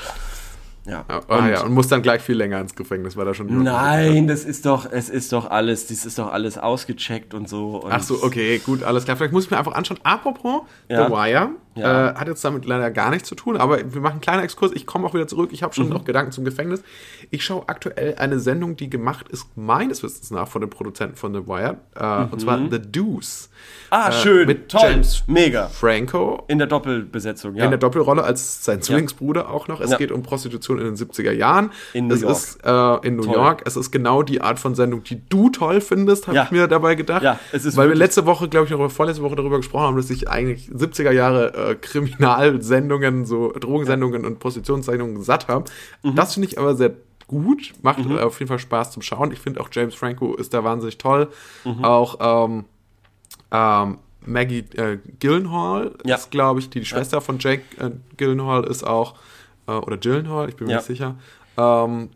Ja. 0.86 1.06
Ah, 1.08 1.22
ah, 1.28 1.50
ja, 1.50 1.64
und 1.64 1.74
muss 1.74 1.88
dann 1.88 2.04
gleich 2.04 2.22
viel 2.22 2.36
länger 2.36 2.60
ins 2.60 2.76
Gefängnis, 2.76 3.18
weil 3.18 3.26
er 3.26 3.34
schon. 3.34 3.64
Nein, 3.64 4.28
das 4.28 4.44
ist 4.46 4.68
doch, 4.68 4.86
es 4.92 5.10
ist 5.10 5.32
doch 5.34 5.50
alles, 5.50 5.88
das 5.88 6.06
ist 6.06 6.20
doch 6.20 6.32
alles 6.32 6.60
ausgecheckt 6.60 7.34
und 7.34 7.50
so. 7.50 7.78
Und 7.78 7.92
Ach 7.92 8.04
so, 8.04 8.22
okay, 8.22 8.60
gut, 8.60 8.84
alles 8.84 9.06
klar. 9.06 9.18
Vielleicht 9.18 9.34
muss 9.34 9.46
ich 9.46 9.52
mir 9.52 9.58
einfach 9.58 9.74
anschauen. 9.74 10.00
Apropos 10.04 10.62
Ja. 10.88 11.08
The 11.08 11.12
Wire, 11.12 11.50
Ja. 11.76 12.12
äh, 12.12 12.16
hat 12.16 12.28
jetzt 12.28 12.44
damit 12.46 12.66
leider 12.66 12.92
gar 12.92 13.10
nichts 13.10 13.28
zu 13.28 13.36
tun, 13.36 13.58
aber 13.58 13.78
wir 13.80 14.02
machen 14.02 14.14
einen 14.14 14.22
kleinen 14.22 14.44
Exkurs. 14.44 14.72
Ich 14.74 14.86
komme 14.86 15.08
auch 15.08 15.14
wieder 15.14 15.28
zurück. 15.28 15.50
Ich 15.54 15.64
habe 15.64 15.72
Mhm. 15.72 15.76
schon 15.76 15.90
noch 15.90 16.06
Gedanken 16.06 16.32
zum 16.32 16.46
Gefängnis. 16.46 16.84
Ich 17.32 17.44
schaue 17.44 17.64
aktuell 17.68 18.16
eine 18.18 18.40
Sendung, 18.40 18.76
die 18.76 18.90
gemacht 18.90 19.28
ist, 19.30 19.48
meines 19.56 20.04
Wissens 20.04 20.30
nach, 20.32 20.48
von 20.48 20.62
den 20.62 20.70
Produzenten 20.70 21.16
von 21.16 21.34
The 21.34 21.48
Wire, 21.48 21.78
äh, 21.96 22.32
und 22.32 22.40
zwar 22.42 22.60
The 22.70 22.80
Deuce. 22.80 23.50
Ah, 23.90 24.10
äh, 24.10 24.12
schön, 24.12 24.48
mit 24.48 24.70
toll, 24.70 24.82
James 24.84 25.24
mega. 25.28 25.68
Franco 25.68 26.44
In 26.48 26.58
der 26.58 26.68
Doppelbesetzung, 26.68 27.56
ja. 27.56 27.64
in 27.66 27.72
der 27.72 27.80
Doppelrolle 27.80 28.24
als 28.24 28.64
sein 28.66 28.82
Zwillingsbruder 28.82 29.50
auch 29.50 29.68
noch. 29.68 29.80
Es 29.82 29.92
Ja. 29.92 29.98
geht 29.98 30.12
um 30.12 30.22
Prostitution 30.24 30.80
in 30.80 30.86
den 30.86 30.96
70er 30.96 31.32
Jahren. 31.32 31.72
In 31.94 32.08
New 32.08 32.16
es 32.16 32.22
York. 32.22 32.34
ist 32.34 32.60
äh, 32.66 33.08
in 33.08 33.16
New 33.16 33.24
Toll. 33.24 33.36
York. 33.36 33.62
Es 33.66 33.76
ist 33.76 33.92
genau 33.92 34.22
die 34.24 34.42
Art 34.42 34.60
von 34.60 34.76
Sendung, 34.76 35.04
die 35.04 35.22
du 35.30 35.50
toll 35.50 35.82
findest, 35.82 36.28
habe 36.28 36.38
Ja. 36.38 36.44
ich 36.44 36.52
mir 36.52 36.68
dabei 36.68 36.96
gedacht. 36.96 37.24
Ja, 37.24 37.40
es 37.52 37.66
ist 37.66 37.78
Weil 37.78 37.90
wir 37.90 37.96
letzte 37.96 38.26
Woche, 38.26 38.48
glaube 38.50 38.66
ich, 38.66 38.72
noch 38.72 38.92
vorletzte 38.92 39.24
Woche 39.24 39.36
darüber 39.36 39.58
gesprochen 39.58 39.84
haben, 39.84 39.98
dass 39.98 40.10
ich 40.10 40.30
eigentlich 40.30 40.70
70er 40.74 41.12
Jahre 41.12 41.54
äh, 41.72 41.76
Kriminalsendungen, 41.76 43.26
so 43.26 43.52
Drogensendungen 43.52 44.26
und 44.26 44.40
Prostitutionssendungen 44.40 45.22
satt 45.24 45.48
habe. 45.48 45.66
Mhm. 46.04 46.16
Das 46.16 46.34
finde 46.34 46.50
ich 46.50 46.58
aber 46.60 46.76
sehr 46.76 46.92
gut, 47.28 47.74
macht 47.82 48.06
äh, 48.06 48.20
auf 48.20 48.40
jeden 48.40 48.50
Fall 48.50 48.60
Spaß 48.60 48.92
zum 48.92 49.02
Schauen. 49.02 49.32
Ich 49.32 49.40
finde 49.40 49.62
auch 49.62 49.70
James 49.72 49.96
Franco 49.96 50.36
ist 50.36 50.54
da 50.54 50.64
wahnsinnig 50.64 50.98
toll. 50.98 51.30
Mhm. 51.64 51.84
Auch 51.84 52.46
ähm, 52.48 52.66
ähm, 53.52 53.98
Maggie 54.26 54.66
äh, 54.76 55.00
Gyllenhaal 55.20 55.96
Ja. 56.06 56.16
ist, 56.16 56.32
glaube 56.32 56.60
ich, 56.60 56.70
die, 56.70 56.80
die 56.80 56.86
Schwester 56.86 57.22
von 57.22 57.40
Jake 57.40 57.64
äh, 57.80 57.92
Gyllenhaal 58.18 58.64
ist 58.66 58.86
auch, 58.86 59.16
äh, 59.68 59.72
oder 59.72 59.98
Gyllenhaal, 59.98 60.50
ich 60.50 60.56
bin 60.56 60.68
mir 60.68 60.74
Ja. 60.74 60.78
nicht 60.80 60.88
sicher, 60.88 61.16
ähm, 61.58 62.10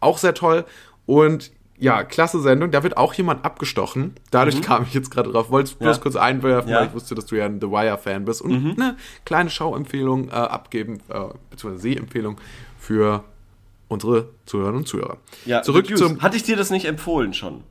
auch 0.00 0.18
sehr 0.18 0.34
toll. 0.34 0.64
Und 1.06 1.52
ja, 1.82 2.04
klasse 2.04 2.40
Sendung. 2.40 2.70
Da 2.70 2.82
wird 2.82 2.96
auch 2.96 3.12
jemand 3.14 3.44
abgestochen. 3.44 4.14
Dadurch 4.30 4.62
kam 4.62 4.84
ich 4.84 4.94
jetzt 4.94 5.10
gerade 5.10 5.30
drauf. 5.32 5.50
Wollte 5.50 5.70
es 5.70 5.74
bloß 5.74 5.88
Mhm. 5.96 5.98
Ja. 5.98 6.02
kurz 6.02 6.16
einwerfen, 6.16 6.70
Ja. 6.70 6.76
Mhm. 6.76 6.80
weil 6.80 6.88
ich 6.88 6.94
wusste, 6.94 7.14
dass 7.14 7.26
du 7.26 7.36
ja 7.36 7.44
ein 7.46 7.60
The 7.60 7.68
Wire-Fan 7.68 8.24
bist. 8.24 8.40
Und 8.42 8.52
eine 8.80 8.96
kleine 9.24 9.50
Schauempfehlung 9.50 10.28
äh, 10.28 10.32
abgeben, 10.32 11.00
äh, 11.08 11.24
beziehungsweise 11.50 11.82
Sehempfehlung 11.82 12.40
für 12.78 13.24
unsere 13.88 14.28
Zuhörerinnen 14.46 14.80
und 14.82 14.86
Zuhörer. 14.86 15.18
ja, 15.44 15.62
Zurück 15.62 15.86
zum. 15.98 16.22
Hatte 16.22 16.36
ich 16.36 16.44
dir 16.44 16.56
das 16.56 16.70
nicht 16.70 16.86
empfohlen 16.86 17.34
schon? 17.34 17.64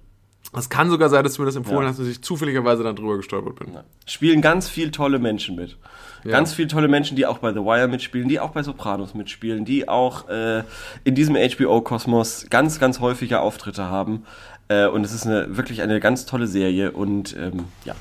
Es 0.54 0.70
kann 0.70 0.90
sogar 0.90 1.08
sein, 1.10 1.24
dass 1.24 1.36
du 1.36 1.42
mir 1.42 1.46
das 1.46 1.56
empfohlen 1.56 1.84
Ja. 1.84 1.88
hast, 1.90 2.00
dass 2.00 2.08
ich 2.08 2.22
zufälligerweise 2.22 2.84
dann 2.84 2.96
drüber 2.98 3.16
gestolpert 3.18 3.56
bin. 3.60 3.70
spielen 4.06 4.42
ganz 4.42 4.68
viel 4.68 4.92
tolle 4.92 5.18
Menschen 5.18 5.56
mit. 5.56 5.78
Ja. 6.24 6.32
Ganz 6.32 6.54
viele 6.54 6.68
tolle 6.68 6.88
Menschen, 6.88 7.16
die 7.16 7.26
auch 7.26 7.40
bei 7.40 7.52
The 7.52 7.60
Wire 7.60 7.88
mitspielen, 7.88 8.28
die 8.28 8.40
auch 8.40 8.52
bei 8.52 8.64
Sopranos 8.64 9.14
mitspielen, 9.14 9.66
die 9.66 9.88
auch 9.88 10.30
äh, 10.30 10.64
in 11.04 11.16
diesem 11.16 11.36
HBO-Kosmos 11.36 12.48
ganz, 12.50 12.80
ganz 12.80 13.00
häufige 13.00 13.40
Auftritte 13.40 13.86
haben. 13.86 14.26
Äh, 14.68 14.88
und 14.88 15.04
es 15.04 15.14
ist 15.14 15.26
eine, 15.26 15.58
wirklich 15.58 15.82
eine 15.82 16.00
ganz 16.00 16.26
tolle 16.26 16.48
Serie 16.48 16.92
und 16.92 17.36
ähm, 17.38 17.66
ja, 17.86 17.96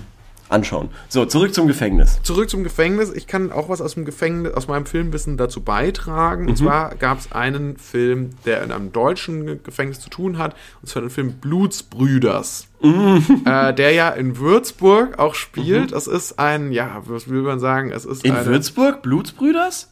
anschauen. 0.51 0.91
So, 1.09 1.25
zurück 1.25 1.55
zum 1.55 1.67
Gefängnis. 1.67 2.21
Zurück 2.23 2.51
zum 2.51 2.65
Gefängnis. 2.65 3.11
Ich 3.13 3.27
kann 3.27 3.53
auch 3.53 3.69
was 3.69 3.81
aus 3.81 3.95
dem 3.95 4.05
Gefängnis, 4.05 4.53
aus 4.55 4.69
meinem 4.69 4.87
Filmwissen 4.87 5.37
dazu 5.37 5.61
beitragen. 5.63 6.43
Mhm. 6.43 6.49
Und 6.51 6.57
zwar 6.57 6.95
gab 6.97 7.19
es 7.19 7.33
einen 7.33 7.77
Film, 7.79 8.31
der 8.45 8.63
in 8.63 8.73
einem 8.73 8.93
deutschen 8.93 9.63
Gefängnis 9.63 10.01
zu 10.01 10.11
tun 10.11 10.39
hat. 10.39 10.55
Und 10.83 10.89
zwar 10.89 11.03
den 11.03 11.11
Film 11.11 11.35
Blutsbrüders. 11.35 12.67
äh, 12.83 13.75
der 13.75 13.93
ja 13.93 14.11
in 14.11 14.39
Würzburg 14.39 15.19
auch 15.19 15.35
spielt. 15.35 15.93
Es 15.93 16.07
ist 16.07 16.39
ein, 16.39 16.73
ja, 16.73 17.03
was 17.05 17.29
will 17.29 17.43
man 17.43 17.61
sagen? 17.61 17.93
Es 17.93 18.05
ist 18.05 18.25
In 18.25 18.35
eine, 18.35 18.47
Würzburg? 18.47 19.03
Blutsbrüders? 19.03 19.89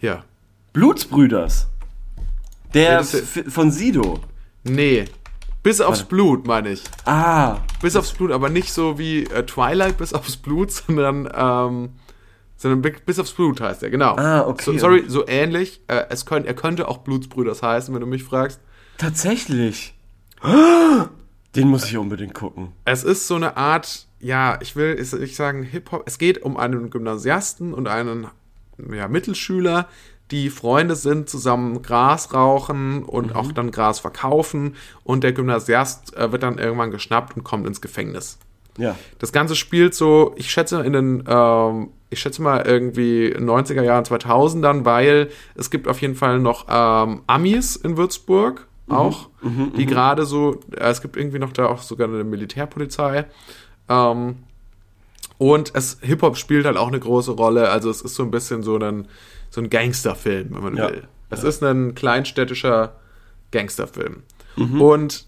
Ja. 0.00 0.24
Blutsbrüders. 0.72 1.66
Der 2.74 3.00
Ja, 3.00 3.02
von 3.48 3.70
Sido. 3.70 4.20
Nee. 4.64 5.06
Bis 5.68 5.80
aufs 5.82 6.02
Blut, 6.04 6.46
meine 6.46 6.70
ich. 6.70 6.82
Ah, 7.04 7.58
Bis 7.82 7.94
aufs 7.94 8.12
Blut, 8.12 8.30
aber 8.32 8.48
nicht 8.48 8.72
so 8.72 8.98
wie 8.98 9.24
äh, 9.24 9.44
Twilight 9.44 9.98
bis 9.98 10.14
aufs 10.14 10.36
Blut, 10.38 10.70
sondern, 10.86 11.28
ähm, 11.34 11.90
sondern 12.56 12.80
bi- 12.82 12.94
bis 13.04 13.18
aufs 13.18 13.32
Blut 13.32 13.60
heißt 13.60 13.82
er, 13.82 13.90
genau. 13.90 14.16
Ah, 14.16 14.46
okay. 14.46 14.64
So, 14.64 14.78
sorry, 14.78 15.04
so 15.08 15.26
ähnlich. 15.28 15.82
Äh, 15.88 16.04
es 16.08 16.24
könnt, 16.24 16.46
er 16.46 16.54
könnte 16.54 16.88
auch 16.88 16.98
Blutsbrüders 16.98 17.62
heißen, 17.62 17.92
wenn 17.92 18.00
du 18.00 18.06
mich 18.06 18.24
fragst. 18.24 18.60
tatsächlich. 18.96 19.94
Den 21.54 21.68
muss 21.68 21.84
ich 21.84 21.96
unbedingt 21.96 22.34
gucken. 22.34 22.72
Es 22.84 23.04
ist 23.04 23.26
so 23.26 23.34
eine 23.34 23.56
Art, 23.56 24.06
ja, 24.20 24.58
ich 24.60 24.76
will 24.76 24.94
nicht 24.96 25.36
sagen 25.36 25.62
Hip-Hop. 25.62 26.04
Es 26.06 26.18
geht 26.18 26.42
um 26.42 26.56
einen 26.56 26.90
Gymnasiasten 26.90 27.74
und 27.74 27.88
einen 27.88 28.26
ja, 28.92 29.08
Mittelschüler, 29.08 29.88
die 30.30 30.50
Freunde 30.50 30.94
sind, 30.94 31.30
zusammen 31.30 31.82
Gras 31.82 32.34
rauchen 32.34 33.02
und 33.02 33.34
auch 33.34 33.52
dann 33.52 33.70
Gras 33.70 33.98
verkaufen. 33.98 34.76
Und 35.04 35.24
der 35.24 35.32
Gymnasiast 35.32 36.16
äh, 36.16 36.32
wird 36.32 36.42
dann 36.42 36.58
irgendwann 36.58 36.90
geschnappt 36.90 37.36
und 37.36 37.44
kommt 37.44 37.66
ins 37.66 37.80
Gefängnis. 37.80 38.38
Ja. 38.76 38.96
Das 39.18 39.32
Ganze 39.32 39.56
spielt 39.56 39.94
so, 39.94 40.34
ich 40.36 40.50
schätze 40.50 40.80
in 40.82 40.92
den, 40.92 41.24
ähm, 41.26 41.88
ich 42.10 42.20
schätze 42.20 42.42
mal 42.42 42.64
irgendwie 42.66 43.34
90er 43.36 43.82
Jahren, 43.82 44.04
2000ern, 44.04 44.84
weil 44.84 45.30
es 45.56 45.70
gibt 45.70 45.88
auf 45.88 46.00
jeden 46.00 46.14
Fall 46.14 46.38
noch 46.38 46.66
ähm, 46.68 47.22
Amis 47.26 47.76
in 47.76 47.96
Würzburg 47.96 48.66
auch, 48.88 49.28
die 49.76 49.86
gerade 49.86 50.24
so, 50.24 50.60
äh, 50.74 50.88
es 50.88 51.02
gibt 51.02 51.16
irgendwie 51.16 51.38
noch 51.38 51.52
da 51.52 51.66
auch 51.66 51.82
sogar 51.82 52.08
eine 52.08 52.24
Militärpolizei. 52.24 53.26
Ähm, 53.88 54.36
und 55.36 55.74
es 55.74 55.98
Hip-Hop 56.00 56.36
spielt 56.36 56.66
halt 56.66 56.76
auch 56.76 56.88
eine 56.88 56.98
große 56.98 57.32
Rolle. 57.32 57.70
Also 57.70 57.90
es 57.90 58.02
ist 58.02 58.14
so 58.14 58.22
ein 58.22 58.30
bisschen 58.30 58.62
so 58.62 58.76
ein, 58.78 59.06
so 59.50 59.60
ein 59.60 59.70
Gangsterfilm, 59.70 60.48
wenn 60.54 60.62
man 60.62 60.76
Ja. 60.76 60.90
will. 60.90 61.08
Es 61.30 61.42
ist 61.44 61.62
ein 61.62 61.94
kleinstädtischer 61.94 62.96
Gangsterfilm. 63.50 64.22
Und 64.80 65.26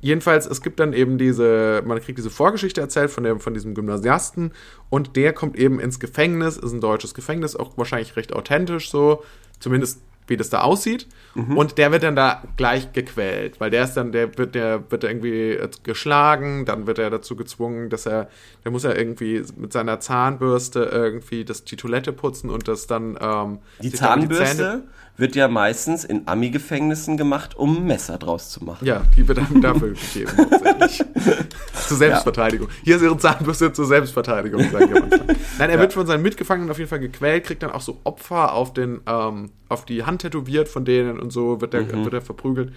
jedenfalls, 0.00 0.46
es 0.46 0.60
gibt 0.62 0.78
dann 0.80 0.92
eben 0.92 1.16
diese, 1.16 1.82
man 1.86 1.98
kriegt 2.00 2.18
diese 2.18 2.28
Vorgeschichte 2.30 2.80
erzählt 2.80 3.10
von, 3.10 3.24
dem, 3.24 3.40
von 3.40 3.54
diesem 3.54 3.74
Gymnasiasten 3.74 4.52
und 4.90 5.16
der 5.16 5.32
kommt 5.32 5.56
eben 5.56 5.80
ins 5.80 5.98
Gefängnis, 6.00 6.56
ist 6.58 6.72
ein 6.72 6.80
deutsches 6.80 7.14
Gefängnis, 7.14 7.56
auch 7.56 7.78
wahrscheinlich 7.78 8.14
recht 8.16 8.32
authentisch 8.34 8.90
so, 8.90 9.24
zumindest 9.58 10.00
wie 10.28 10.36
das 10.36 10.50
da 10.50 10.60
aussieht. 10.60 11.06
Und 11.34 11.78
der 11.78 11.92
wird 11.92 12.02
dann 12.02 12.16
da 12.16 12.42
gleich 12.56 12.92
gequält, 12.92 13.60
weil 13.60 13.70
der 13.70 13.84
ist 13.84 13.94
dann, 13.94 14.10
der 14.12 14.36
wird, 14.38 14.54
der 14.56 14.90
wird 14.90 15.04
irgendwie 15.04 15.50
äh, 15.52 15.68
geschlagen, 15.84 16.64
dann 16.64 16.86
wird 16.88 16.98
er 16.98 17.10
dazu 17.10 17.36
gezwungen, 17.36 17.90
dass 17.90 18.06
er, 18.06 18.28
der 18.64 18.72
muss 18.72 18.82
er 18.84 18.98
irgendwie 18.98 19.44
mit 19.56 19.72
seiner 19.72 20.00
Zahnbürste 20.00 20.80
irgendwie 20.90 21.44
das, 21.44 21.62
die 21.64 21.76
Toilette 21.76 22.12
putzen 22.12 22.50
und 22.50 22.66
das 22.66 22.86
dann 22.88 23.16
ähm, 23.20 23.58
Die 23.82 23.92
Zahnbürste 23.92 24.44
Zähne- 24.56 24.82
wird 25.18 25.34
ja 25.34 25.48
meistens 25.48 26.04
in 26.04 26.22
Ami-Gefängnissen 26.26 27.16
gemacht, 27.16 27.56
um 27.56 27.84
Messer 27.84 28.18
draus 28.18 28.50
zu 28.50 28.64
machen. 28.64 28.86
Ja, 28.86 29.02
die 29.16 29.26
wird 29.26 29.38
dann 29.38 29.60
dafür 29.60 29.92
gegeben, 29.92 30.30
hauptsächlich. 30.36 31.04
zur 31.88 31.96
Selbstverteidigung. 31.96 32.68
Hier 32.84 32.96
ist 32.96 33.02
ihre 33.02 33.18
Zahnbürste 33.18 33.72
zur 33.72 33.86
Selbstverteidigung, 33.86 34.62
sagen 34.70 34.94
wir 34.94 35.00
mal. 35.00 35.36
Nein, 35.58 35.70
er 35.70 35.78
wird 35.80 35.92
von 35.92 36.06
seinen 36.06 36.22
Mitgefangenen 36.22 36.70
auf 36.70 36.78
jeden 36.78 36.88
Fall 36.88 37.00
gequält, 37.00 37.44
kriegt 37.44 37.64
dann 37.64 37.72
auch 37.72 37.80
so 37.80 37.98
Opfer 38.04 38.52
auf, 38.52 38.72
den, 38.72 39.00
ähm, 39.06 39.50
auf 39.68 39.84
die 39.84 40.04
Hand 40.04 40.22
tätowiert 40.22 40.68
von 40.68 40.84
denen 40.84 41.18
und 41.18 41.32
so 41.32 41.60
wird 41.60 41.74
er, 41.74 42.04
wird 42.04 42.14
er 42.14 42.22
verprügelt. 42.22 42.72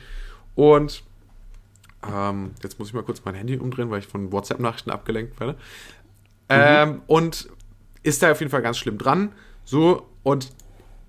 Und 0.55 1.03
ähm, 2.11 2.51
jetzt 2.63 2.79
muss 2.79 2.87
ich 2.87 2.95
mal 2.95 3.03
kurz 3.03 3.21
mein 3.23 3.35
Handy 3.35 3.57
umdrehen, 3.57 3.91
weil 3.91 3.99
ich 3.99 4.07
von 4.07 4.31
WhatsApp-Nachrichten 4.31 4.89
abgelenkt 4.89 5.39
werde. 5.39 5.55
Ähm, 6.49 7.03
und 7.05 7.49
ist 8.01 8.23
da 8.23 8.31
auf 8.31 8.39
jeden 8.39 8.49
Fall 8.49 8.63
ganz 8.63 8.79
schlimm 8.79 8.97
dran. 8.97 9.31
So, 9.63 10.07
und 10.23 10.49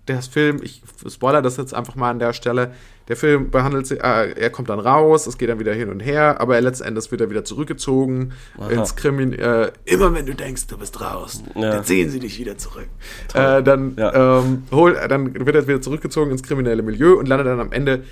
der 0.08 0.20
Film, 0.22 0.60
ich 0.62 0.82
spoiler 1.08 1.42
das 1.42 1.56
jetzt 1.56 1.74
einfach 1.74 1.94
mal 1.94 2.10
an 2.10 2.18
der 2.18 2.32
Stelle. 2.32 2.72
Der 3.08 3.16
Film 3.16 3.50
behandelt 3.50 3.86
sich, 3.86 4.02
äh, 4.02 4.32
er 4.32 4.50
kommt 4.50 4.68
dann 4.68 4.78
raus, 4.80 5.26
es 5.26 5.38
geht 5.38 5.48
dann 5.48 5.58
wieder 5.60 5.72
hin 5.74 5.88
und 5.90 6.00
her, 6.00 6.40
aber 6.40 6.60
letzten 6.60 6.84
Endes 6.84 7.10
wird 7.10 7.20
er 7.20 7.30
wieder 7.30 7.44
zurückgezogen 7.44 8.32
ins 8.70 8.96
Krimin. 8.96 9.32
Äh, 9.32 9.72
immer 9.84 10.12
wenn 10.14 10.26
du 10.26 10.34
denkst, 10.34 10.66
du 10.68 10.78
bist 10.78 11.00
raus, 11.00 11.42
Ja. 11.54 11.70
dann 11.70 11.84
ziehen 11.84 12.10
sie 12.10 12.18
dich 12.20 12.38
wieder 12.38 12.56
zurück. 12.58 12.88
Äh, 13.34 13.62
dann, 13.62 13.94
Ja. 13.96 14.38
ähm, 14.40 14.64
hol, 14.72 14.96
dann 15.08 15.34
wird 15.46 15.54
er 15.56 15.66
wieder 15.66 15.80
zurückgezogen 15.80 16.30
ins 16.30 16.42
kriminelle 16.42 16.82
Milieu 16.82 17.14
und 17.14 17.26
landet 17.28 17.46
dann 17.48 17.60
am 17.60 17.72
Ende 17.72 18.04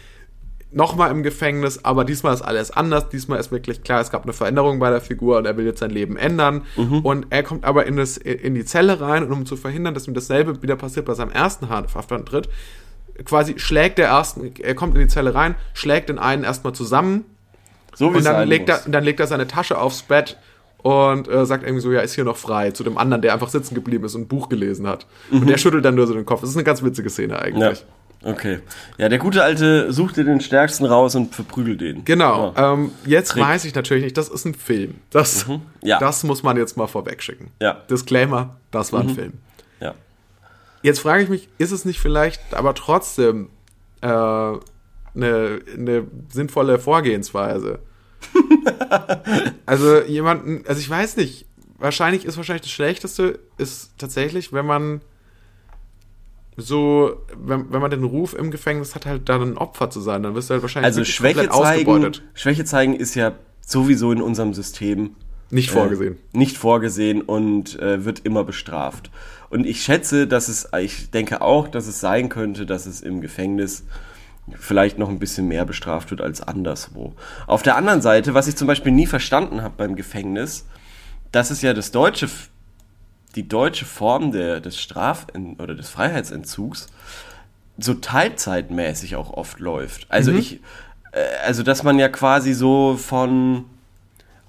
nochmal 0.73 1.11
im 1.11 1.23
Gefängnis, 1.23 1.85
aber 1.85 2.05
diesmal 2.05 2.33
ist 2.33 2.43
alles 2.43 2.71
anders. 2.71 3.09
Diesmal 3.09 3.41
ist 3.41 3.51
wirklich 3.51 3.83
klar, 3.83 4.01
es 4.01 4.11
gab 4.11 4.23
eine 4.23 4.33
Veränderung 4.33 4.79
bei 4.79 4.91
der 4.91 5.01
Figur 5.01 5.39
und 5.39 5.47
er 5.47 5.57
will 5.57 5.67
jetzt 5.67 5.81
sein 5.81 5.91
Leben 5.91 6.17
ändern. 6.17 6.63
Und 7.03 7.27
er 7.31 7.43
kommt 7.43 7.65
aber 7.65 7.87
in, 7.87 7.97
das, 7.97 8.17
in 8.17 8.55
die 8.55 8.65
Zelle 8.65 9.01
rein 9.01 9.25
und 9.25 9.33
um 9.33 9.47
zu 9.47 9.57
verhindern, 9.57 9.95
dass 9.95 10.07
ihm 10.07 10.15
dasselbe 10.15 10.63
wieder 10.63 10.77
passiert 10.77 11.07
bei 11.07 11.15
seinem 11.15 11.33
ersten 11.33 11.69
Haftantritt, 11.69 12.49
quasi 13.25 13.59
schlägt 13.59 13.99
der 13.99 14.09
ersten, 14.09 14.53
er 14.61 14.75
kommt 14.75 14.95
in 14.95 15.01
die 15.03 15.09
Zelle 15.09 15.35
rein, 15.35 15.55
schlägt 15.75 16.09
den 16.09 16.19
einen 16.19 16.45
erstmal 16.45 16.73
zusammen 16.73 17.25
So 17.95 18.13
wie 18.13 18.19
und 18.19 18.25
dann 18.25 18.49
legt, 18.49 18.69
er, 18.69 18.87
und 18.87 18.93
dann 18.93 19.05
legt 19.05 19.21
er 19.21 19.27
seine 19.27 19.47
Tasche 19.47 19.77
aufs 19.79 20.03
Bett 20.03 20.39
und 20.79 21.29
äh, 21.29 21.45
sagt 21.45 21.65
irgendwie 21.65 21.83
so, 21.83 21.93
ja, 21.93 22.01
ist 22.01 22.15
hier 22.15 22.25
noch 22.25 22.39
frei, 22.39 22.71
zu 22.71 22.83
dem 22.85 22.97
anderen, 22.97 23.21
der 23.21 23.35
einfach 23.35 23.51
sitzen 23.51 23.75
geblieben 23.75 24.05
ist 24.05 24.15
und 24.15 24.23
ein 24.23 24.29
Buch 24.29 24.49
gelesen 24.49 24.87
hat. 24.87 25.07
Und 25.41 25.49
der 25.49 25.59
schüttelt 25.59 25.85
dann 25.85 25.95
nur 25.97 26.07
so 26.07 26.15
den 26.15 26.25
Kopf. 26.25 26.41
Das 26.41 26.49
ist 26.51 26.57
eine 26.57 26.65
ganz 26.65 26.83
witzige 26.83 27.11
Szene 27.11 27.39
Ja. 27.83 27.87
Okay. 28.23 28.61
Ja, 28.99 29.09
der 29.09 29.19
gute 29.19 29.43
Alte 29.43 29.93
sucht 29.93 30.17
dir 30.17 30.25
den 30.25 30.41
Stärksten 30.41 30.85
raus 30.85 31.15
und 31.15 31.35
verprügelt 31.35 31.81
den. 31.81 32.05
Genau. 32.05 32.53
Ja. 32.55 32.75
Ähm, 32.75 32.93
jetzt 33.07 33.31
Trick. 33.31 33.43
weiß 33.43 33.65
ich 33.65 33.75
natürlich 33.75 34.05
nicht, 34.05 34.17
das 34.17 34.29
ist 34.29 34.45
ein 34.45 34.55
Film. 34.55 34.97
Das, 35.11 35.47
Ja. 35.83 35.99
das 35.99 36.23
muss 36.25 36.43
man 36.43 36.57
jetzt 36.59 36.77
mal 36.77 36.87
vorwegschicken. 36.87 37.51
Ja. 37.61 37.75
Disclaimer, 37.89 38.57
das 38.71 38.93
war 38.93 39.01
ein 39.01 39.09
Film. 39.11 39.33
Ja. 39.81 39.95
Jetzt 40.83 41.01
frage 41.01 41.23
ich 41.23 41.29
mich, 41.31 41.49
ist 41.59 41.71
es 41.73 41.85
nicht 41.87 42.01
vielleicht 42.01 42.41
aber 42.53 42.75
trotzdem 42.75 43.49
äh, 44.03 44.07
eine, 44.07 44.61
eine 45.15 46.07
sinnvolle 46.31 46.79
Vorgehensweise? 46.79 47.79
also 49.67 50.03
jemanden, 50.03 50.63
also 50.67 50.79
ich 50.81 50.89
weiß 50.91 51.17
nicht, 51.17 51.47
wahrscheinlich 51.79 52.25
ist 52.27 52.37
wahrscheinlich 52.37 52.63
das 52.63 52.71
Schlechteste 52.71 53.39
ist 53.57 53.93
tatsächlich, 53.99 54.53
wenn 54.53 54.67
man 54.67 55.01
so, 56.61 57.17
wenn, 57.37 57.73
wenn 57.73 57.81
man 57.81 57.91
den 57.91 58.05
Ruf 58.05 58.35
im 58.35 58.51
Gefängnis 58.51 58.95
hat, 58.95 59.07
halt 59.07 59.29
dann 59.29 59.43
ein 59.43 59.59
Opfer 59.59 59.91
zu 59.91 60.01
sein, 60.01 60.23
dann 60.23 60.35
wirst 60.35 60.51
du 60.51 60.55
halt 60.55 60.63
wahrscheinlich 60.63 60.87
Also 60.87 61.05
Schwäche 61.05 61.49
zeigen, 61.49 62.13
Schwäche 62.35 62.65
zeigen 62.65 62.95
ist 62.95 63.15
ja 63.15 63.33
sowieso 63.67 64.13
in 64.13 64.23
unserem 64.23 64.55
System 64.55 65.17
Nicht 65.51 65.71
vorgesehen. 65.71 66.15
Äh, 66.15 66.39
nicht 66.39 66.57
vorgesehen 66.57 67.23
und 67.23 67.79
äh, 67.81 68.05
wird 68.05 68.21
immer 68.21 68.45
bestraft. 68.45 69.11
Und 69.49 69.67
ich 69.67 69.83
schätze, 69.83 70.27
dass 70.27 70.49
es, 70.49 70.69
ich 70.81 71.11
denke 71.11 71.43
auch, 71.43 71.69
dass 71.69 71.87
es 71.87 72.01
sein 72.01 72.29
könnte, 72.29 72.67
dass 72.67 72.87
es 72.87 73.01
im 73.01 73.21
Gefängnis 73.21 73.85
vielleicht 74.59 74.99
noch 74.99 75.09
ein 75.09 75.19
bisschen 75.19 75.49
mehr 75.49 75.65
bestraft 75.65 76.11
wird 76.11 76.21
als 76.21 76.41
anderswo. 76.41 77.15
Auf 77.47 77.63
der 77.63 77.77
anderen 77.77 78.03
Seite, 78.03 78.35
was 78.35 78.49
ich 78.49 78.57
zum 78.57 78.67
Beispiel 78.67 78.93
nie 78.93 79.07
verstanden 79.07 79.63
habe 79.63 79.75
beim 79.77 79.97
Gefängnis, 79.97 80.67
das 81.33 81.51
ist 81.51 81.63
ja 81.63 81.75
das 81.75 81.93
deutsche, 81.93 82.29
die 83.37 83.49
deutsche 83.49 83.85
Form 83.85 84.33
der, 84.33 84.61
des 84.61 84.81
Straf- 84.81 85.27
oder 85.59 85.75
des 85.75 85.89
Freiheitsentzugs 85.89 86.89
so 87.79 87.95
teilzeitmäßig 87.95 89.17
auch 89.17 89.33
oft 89.33 89.59
läuft. 89.59 90.07
Also 90.11 90.33
ich, 90.33 90.61
äh, 91.13 91.21
also 91.47 91.63
dass 91.63 91.83
man 91.83 91.99
ja 91.99 92.09
quasi 92.09 92.53
so 92.53 92.97
von 92.97 93.65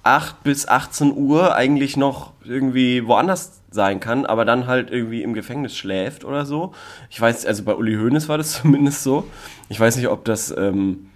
8 0.04 0.44
bis 0.44 0.68
18 0.68 1.14
Uhr 1.16 1.56
eigentlich 1.56 1.96
noch 1.96 2.34
irgendwie 2.44 3.06
woanders 3.06 3.62
sein 3.70 4.00
kann, 4.00 4.26
aber 4.26 4.46
dann 4.46 4.68
halt 4.68 4.90
irgendwie 4.92 5.24
im 5.24 5.34
Gefängnis 5.34 5.78
schläft 5.78 6.26
oder 6.26 6.46
so. 6.46 6.74
Ich 7.10 7.22
weiß, 7.22 7.46
also 7.46 7.64
bei 7.64 7.76
Uli 7.76 7.96
Hoeneß 7.96 8.28
war 8.28 8.38
das 8.38 8.54
zumindest 8.62 9.04
so. 9.04 9.28
Ich 9.70 9.80
weiß 9.80 9.96
nicht, 9.96 10.08
ob 10.08 10.26
das, 10.26 10.54
ähm, 10.58 11.11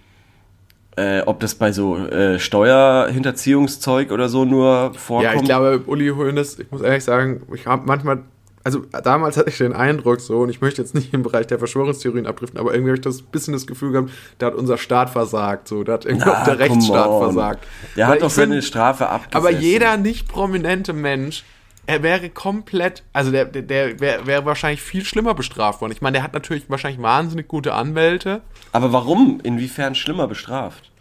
äh, 0.97 1.21
ob 1.25 1.39
das 1.39 1.55
bei 1.55 1.71
so 1.71 1.97
äh, 1.97 2.39
Steuerhinterziehungszeug 2.39 4.11
oder 4.11 4.29
so 4.29 4.45
nur 4.45 4.93
vorkommt. 4.95 5.33
Ja, 5.33 5.39
ich 5.39 5.43
glaube, 5.45 5.81
Uli 5.87 6.09
Hoeneß, 6.09 6.59
ich 6.59 6.71
muss 6.71 6.81
ehrlich 6.81 7.03
sagen, 7.03 7.41
ich 7.53 7.65
habe 7.67 7.83
manchmal, 7.85 8.19
also 8.63 8.81
damals 9.03 9.37
hatte 9.37 9.49
ich 9.49 9.57
den 9.57 9.73
Eindruck 9.73 10.21
so, 10.21 10.39
und 10.39 10.49
ich 10.49 10.61
möchte 10.61 10.81
jetzt 10.81 10.95
nicht 10.95 11.13
im 11.13 11.23
Bereich 11.23 11.47
der 11.47 11.59
Verschwörungstheorien 11.59 12.25
abdriften, 12.27 12.59
aber 12.59 12.73
irgendwie 12.73 12.91
habe 12.91 12.97
ich 12.97 13.03
das 13.03 13.21
bisschen 13.21 13.53
das 13.53 13.67
Gefühl 13.67 13.91
gehabt, 13.91 14.09
da 14.37 14.47
hat 14.47 14.55
unser 14.55 14.77
Staat 14.77 15.09
versagt, 15.09 15.67
so, 15.67 15.83
da 15.83 15.93
hat 15.93 16.05
irgendwie 16.05 16.29
Ah, 16.29 16.41
auch 16.41 16.45
der 16.45 16.59
Rechtsstaat 16.59 17.07
on. 17.09 17.23
versagt. 17.33 17.67
Der 17.95 18.07
Weil 18.07 18.13
hat 18.15 18.21
doch 18.21 18.29
seine 18.29 18.61
Strafe 18.61 19.09
abgesessen. 19.09 19.37
Aber 19.37 19.51
jeder 19.51 19.97
nicht 19.97 20.27
prominente 20.27 20.93
Mensch, 20.93 21.43
er 21.87 22.03
wäre 22.03 22.29
komplett, 22.29 23.03
also 23.13 23.31
der, 23.31 23.45
der, 23.45 23.99
wäre 23.99 24.25
wär 24.25 24.45
wahrscheinlich 24.45 24.81
viel 24.81 25.05
schlimmer 25.05 25.33
bestraft 25.33 25.81
worden. 25.81 25.91
Ich 25.91 26.01
meine, 26.01 26.15
der 26.15 26.23
hat 26.23 26.33
natürlich 26.33 26.69
wahrscheinlich 26.69 27.01
wahnsinnig 27.01 27.47
gute 27.47 27.73
Anwälte. 27.73 28.41
Aber 28.71 28.91
warum? 28.91 29.39
Inwiefern 29.43 29.95
schlimmer 29.95 30.27
bestraft? 30.27 30.91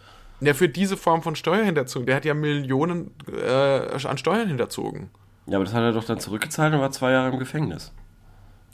Der 0.41 0.55
für 0.55 0.69
diese 0.69 0.97
Form 0.97 1.23
von 1.23 1.37
Steuerhinterzogen, 1.37 2.07
der 2.07 2.17
hat 2.17 2.25
ja 2.25 2.35
Millionen 2.35 3.13
äh, 3.33 4.07
an 4.07 4.19
Steuern 4.19 4.49
hinterzogen. 4.49 5.11
Ja, 5.47 5.57
aber 5.57 5.65
das 5.65 5.75
hat 5.75 5.83
er 5.83 5.93
doch 5.93 6.05
dann 6.05 6.21
zurückgezahlt 6.21 6.75
und 6.75 6.81
war 6.81 6.91
zwei 6.91 7.13
Jahre 7.13 7.31
im 7.31 7.39
Gefängnis. 7.39 7.93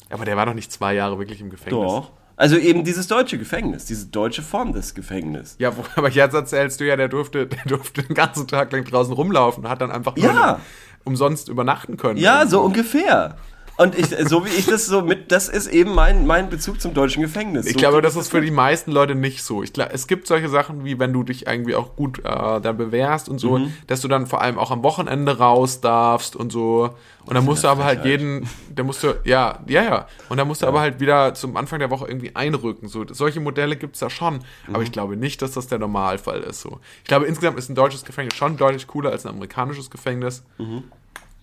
Aber 0.09 0.25
der 0.25 0.37
war 0.37 0.47
doch 0.47 0.55
nicht 0.55 0.73
zwei 0.73 0.95
Jahre 0.95 1.19
wirklich 1.19 1.41
im 1.41 1.51
Gefängnis. 1.51 1.81
Doch. 1.81 2.13
Also 2.41 2.57
eben 2.57 2.85
dieses 2.85 3.07
deutsche 3.07 3.37
Gefängnis, 3.37 3.85
diese 3.85 4.07
deutsche 4.07 4.41
Form 4.41 4.73
des 4.73 4.95
Gefängnisses. 4.95 5.57
Ja, 5.59 5.75
aber 5.97 6.09
jetzt 6.09 6.33
erzählst 6.33 6.81
du 6.81 6.87
ja, 6.87 6.97
der 6.97 7.09
durfte, 7.09 7.47
der 7.47 7.63
durfte 7.67 8.03
den 8.03 8.15
ganzen 8.15 8.49
Tag 8.49 8.73
lang 8.73 8.85
draußen 8.85 9.13
rumlaufen, 9.13 9.69
hat 9.69 9.83
dann 9.83 9.91
einfach 9.91 10.17
Ja. 10.17 10.59
Umsonst 11.05 11.49
übernachten 11.49 11.97
können. 11.97 12.19
Ja, 12.19 12.47
so 12.47 12.61
ungefähr. 12.61 13.37
Und 13.81 13.97
ich, 13.99 14.09
so 14.29 14.45
wie 14.45 14.51
ich 14.51 14.67
das 14.67 14.85
so 14.87 15.01
mit, 15.01 15.33
das 15.33 15.49
ist 15.49 15.67
eben 15.67 15.95
mein, 15.95 16.27
mein 16.27 16.51
Bezug 16.51 16.81
zum 16.83 16.93
deutschen 16.93 17.23
Gefängnis. 17.23 17.65
Ich 17.67 17.73
so 17.73 17.79
glaube, 17.79 18.03
das 18.03 18.15
ist 18.15 18.29
für 18.31 18.43
die 18.43 18.51
meisten 18.51 18.93
Leute 18.93 19.15
nicht 19.15 19.43
so. 19.43 19.63
Ich 19.63 19.73
glaube, 19.73 19.93
es 19.95 20.07
gibt 20.07 20.27
solche 20.27 20.51
Sachen, 20.51 20.85
wie 20.85 20.99
wenn 20.99 21.13
du 21.15 21.23
dich 21.23 21.47
irgendwie 21.47 21.75
auch 21.75 21.97
gut 21.97 22.19
äh, 22.19 22.61
dann 22.61 22.77
bewährst 22.77 23.29
und 23.31 23.39
so, 23.39 23.59
Mhm. 23.59 23.73
dass 23.87 24.03
du 24.03 24.09
dann 24.09 24.27
vor 24.27 24.43
allem 24.43 24.59
auch 24.59 24.71
am 24.71 24.83
Wochenende 24.83 25.39
raus 25.39 25.81
darfst 25.81 26.37
und 26.37 26.53
so. 26.53 26.91
Und 27.25 27.35
dann 27.35 27.45
musst 27.45 27.65
du 27.65 27.69
aber 27.69 27.85
halt 27.85 28.05
jeden, 28.05 28.47
da 28.75 28.83
musst 28.83 29.03
du, 29.03 29.15
ja, 29.25 29.61
ja, 29.67 29.83
ja. 29.83 30.07
Und 30.29 30.37
dann 30.37 30.47
musst 30.49 30.61
du 30.63 30.67
aber 30.67 30.81
halt 30.81 31.01
wieder 31.01 31.33
zum 31.35 31.57
Anfang 31.57 31.79
der 31.79 31.89
Woche 31.91 32.07
irgendwie 32.07 32.35
einrücken. 32.37 32.89
So, 32.89 33.05
solche 33.09 33.41
Modelle 33.41 33.77
gibt 33.77 33.95
es 33.95 34.01
da 34.01 34.11
schon. 34.11 34.41
Aber 34.69 34.79
Mhm. 34.79 34.85
ich 34.85 34.93
glaube 34.93 35.17
nicht, 35.17 35.41
dass 35.41 35.53
das 35.53 35.69
der 35.69 35.79
Normalfall 35.79 36.41
ist. 36.41 36.61
So. 36.61 36.81
Ich 37.03 37.09
glaube, 37.09 37.25
insgesamt 37.27 37.57
ist 37.59 37.71
ein 37.71 37.75
deutsches 37.77 38.05
Gefängnis 38.05 38.35
schon 38.37 38.57
deutlich 38.59 38.87
cooler 38.87 39.11
als 39.11 39.25
ein 39.25 39.31
amerikanisches 39.31 39.91
Gefängnis. 39.91 40.43
Mhm. 40.59 40.85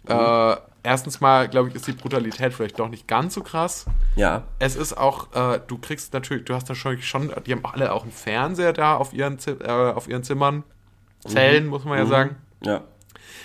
Äh, 0.07 0.55
erstens 0.87 1.19
mal, 1.19 1.49
glaube 1.49 1.67
ich, 1.69 1.75
ist 1.75 1.85
die 1.85 1.91
Brutalität 1.91 2.53
vielleicht 2.53 2.79
doch 2.79 2.87
nicht 2.87 3.07
ganz 3.07 3.33
so 3.33 3.41
krass 3.41 3.85
Ja. 4.15 4.43
es 4.59 4.75
ist 4.75 4.97
auch, 4.97 5.33
äh, 5.35 5.59
du 5.67 5.77
kriegst 5.77 6.13
natürlich, 6.13 6.45
du 6.45 6.53
hast 6.55 6.69
da 6.69 6.75
schon, 6.75 6.97
die 7.45 7.51
haben 7.51 7.65
alle 7.65 7.91
auch 7.91 8.03
einen 8.03 8.11
Fernseher 8.13 8.71
da 8.71 8.95
auf 8.95 9.13
ihren, 9.13 9.37
äh, 9.45 9.67
auf 9.69 10.07
ihren 10.07 10.23
Zimmern. 10.23 10.63
Zellen, 11.25 11.67
muss 11.67 11.83
man 11.83 11.97
ja 11.97 12.05
sagen. 12.05 12.37
Ja. 12.63 12.81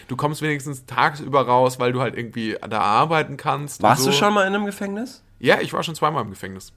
Du 0.07 0.15
kommst 0.15 0.41
wenigstens 0.41 0.87
tagsüber 0.87 1.47
raus, 1.47 1.81
weil 1.81 1.93
du 1.93 2.01
halt 2.01 2.17
irgendwie 2.17 2.57
da 2.69 2.81
arbeiten 2.81 3.37
kannst. 3.37 3.83
Warst 3.83 4.03
so. 4.03 4.11
du 4.11 4.17
schon 4.17 4.33
mal 4.35 4.47
in 4.47 4.55
einem 4.55 4.67
Gefängnis? 4.67 5.25
Ja, 5.41 5.61
ich 5.61 5.73
war 5.73 5.83
schon 5.83 5.97
zweimal 5.97 6.23
im 6.23 6.31
Gefängnis. 6.31 6.73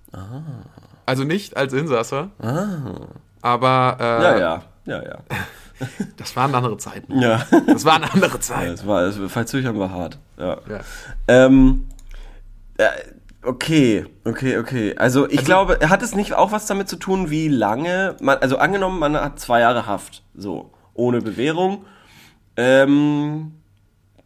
also 1.06 1.24
nicht 1.24 1.56
als 1.58 1.74
Insasse. 1.74 2.30
Aber 3.42 3.98
äh, 4.00 4.24
Ja, 4.24 4.38
ja, 4.40 4.64
ja, 4.86 5.04
ja. 5.04 5.18
das 6.18 6.36
waren 6.36 6.54
andere 6.56 6.78
Zeiten. 6.78 7.20
Ja, 7.20 7.46
Das 7.68 7.86
waren 7.86 8.04
andere 8.04 8.40
Zeiten. 8.40 8.72
das 8.72 8.88
war, 8.88 9.04
das, 9.04 9.18
Verzögern 9.32 9.78
war 9.80 9.90
hart. 9.92 10.18
Ja. 10.38 10.58
Ja. 10.70 10.80
Ähm, 11.28 11.88
äh, 12.78 12.88
okay, 13.44 14.06
okay, 14.24 14.58
okay. 14.58 14.96
Also 14.98 15.30
ich 15.30 15.44
glaube, 15.46 15.80
hat 15.90 16.02
es 16.02 16.16
nicht 16.16 16.34
auch 16.34 16.52
was 16.52 16.66
damit 16.66 16.90
zu 16.90 16.96
tun, 16.98 17.30
wie 17.30 17.48
lange 17.48 18.16
man, 18.22 18.38
also 18.40 18.58
angenommen, 18.58 19.00
man 19.00 19.16
hat 19.16 19.40
zwei 19.40 19.60
Jahre 19.62 19.86
Haft, 19.86 20.24
so, 20.36 20.72
ohne 20.94 21.22
Bewährung. 21.22 21.86
Ähm, 22.58 23.54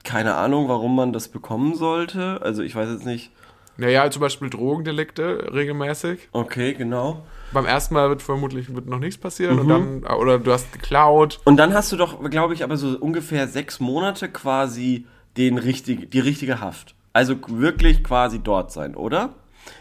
keine 0.03 0.35
Ahnung, 0.35 0.67
warum 0.69 0.95
man 0.95 1.13
das 1.13 1.27
bekommen 1.27 1.75
sollte. 1.75 2.39
Also 2.41 2.61
ich 2.63 2.75
weiß 2.75 2.89
jetzt 2.89 3.05
nicht. 3.05 3.31
Naja, 3.77 4.09
zum 4.11 4.21
Beispiel 4.21 4.49
Drogendelikte 4.49 5.49
regelmäßig. 5.53 6.29
Okay, 6.31 6.73
genau. 6.73 7.23
Beim 7.51 7.65
ersten 7.65 7.93
Mal 7.95 8.09
wird 8.09 8.21
vermutlich 8.21 8.73
wird 8.73 8.87
noch 8.87 8.99
nichts 8.99 9.19
passieren 9.19 9.59
und 9.59 9.67
dann, 9.67 10.03
oder 10.03 10.37
du 10.39 10.51
hast 10.51 10.71
geklaut. 10.71 11.39
Und 11.45 11.57
dann 11.57 11.73
hast 11.73 11.91
du 11.91 11.97
doch, 11.97 12.23
glaube 12.29 12.53
ich, 12.53 12.63
aber 12.63 12.77
so 12.77 12.97
ungefähr 12.97 13.47
sechs 13.47 13.79
Monate 13.79 14.29
quasi 14.29 15.05
den 15.37 15.57
richtig, 15.57 16.11
die 16.11 16.19
richtige 16.19 16.61
Haft. 16.61 16.95
Also 17.13 17.35
wirklich 17.47 18.03
quasi 18.03 18.39
dort 18.39 18.71
sein, 18.71 18.95
oder? 18.95 19.33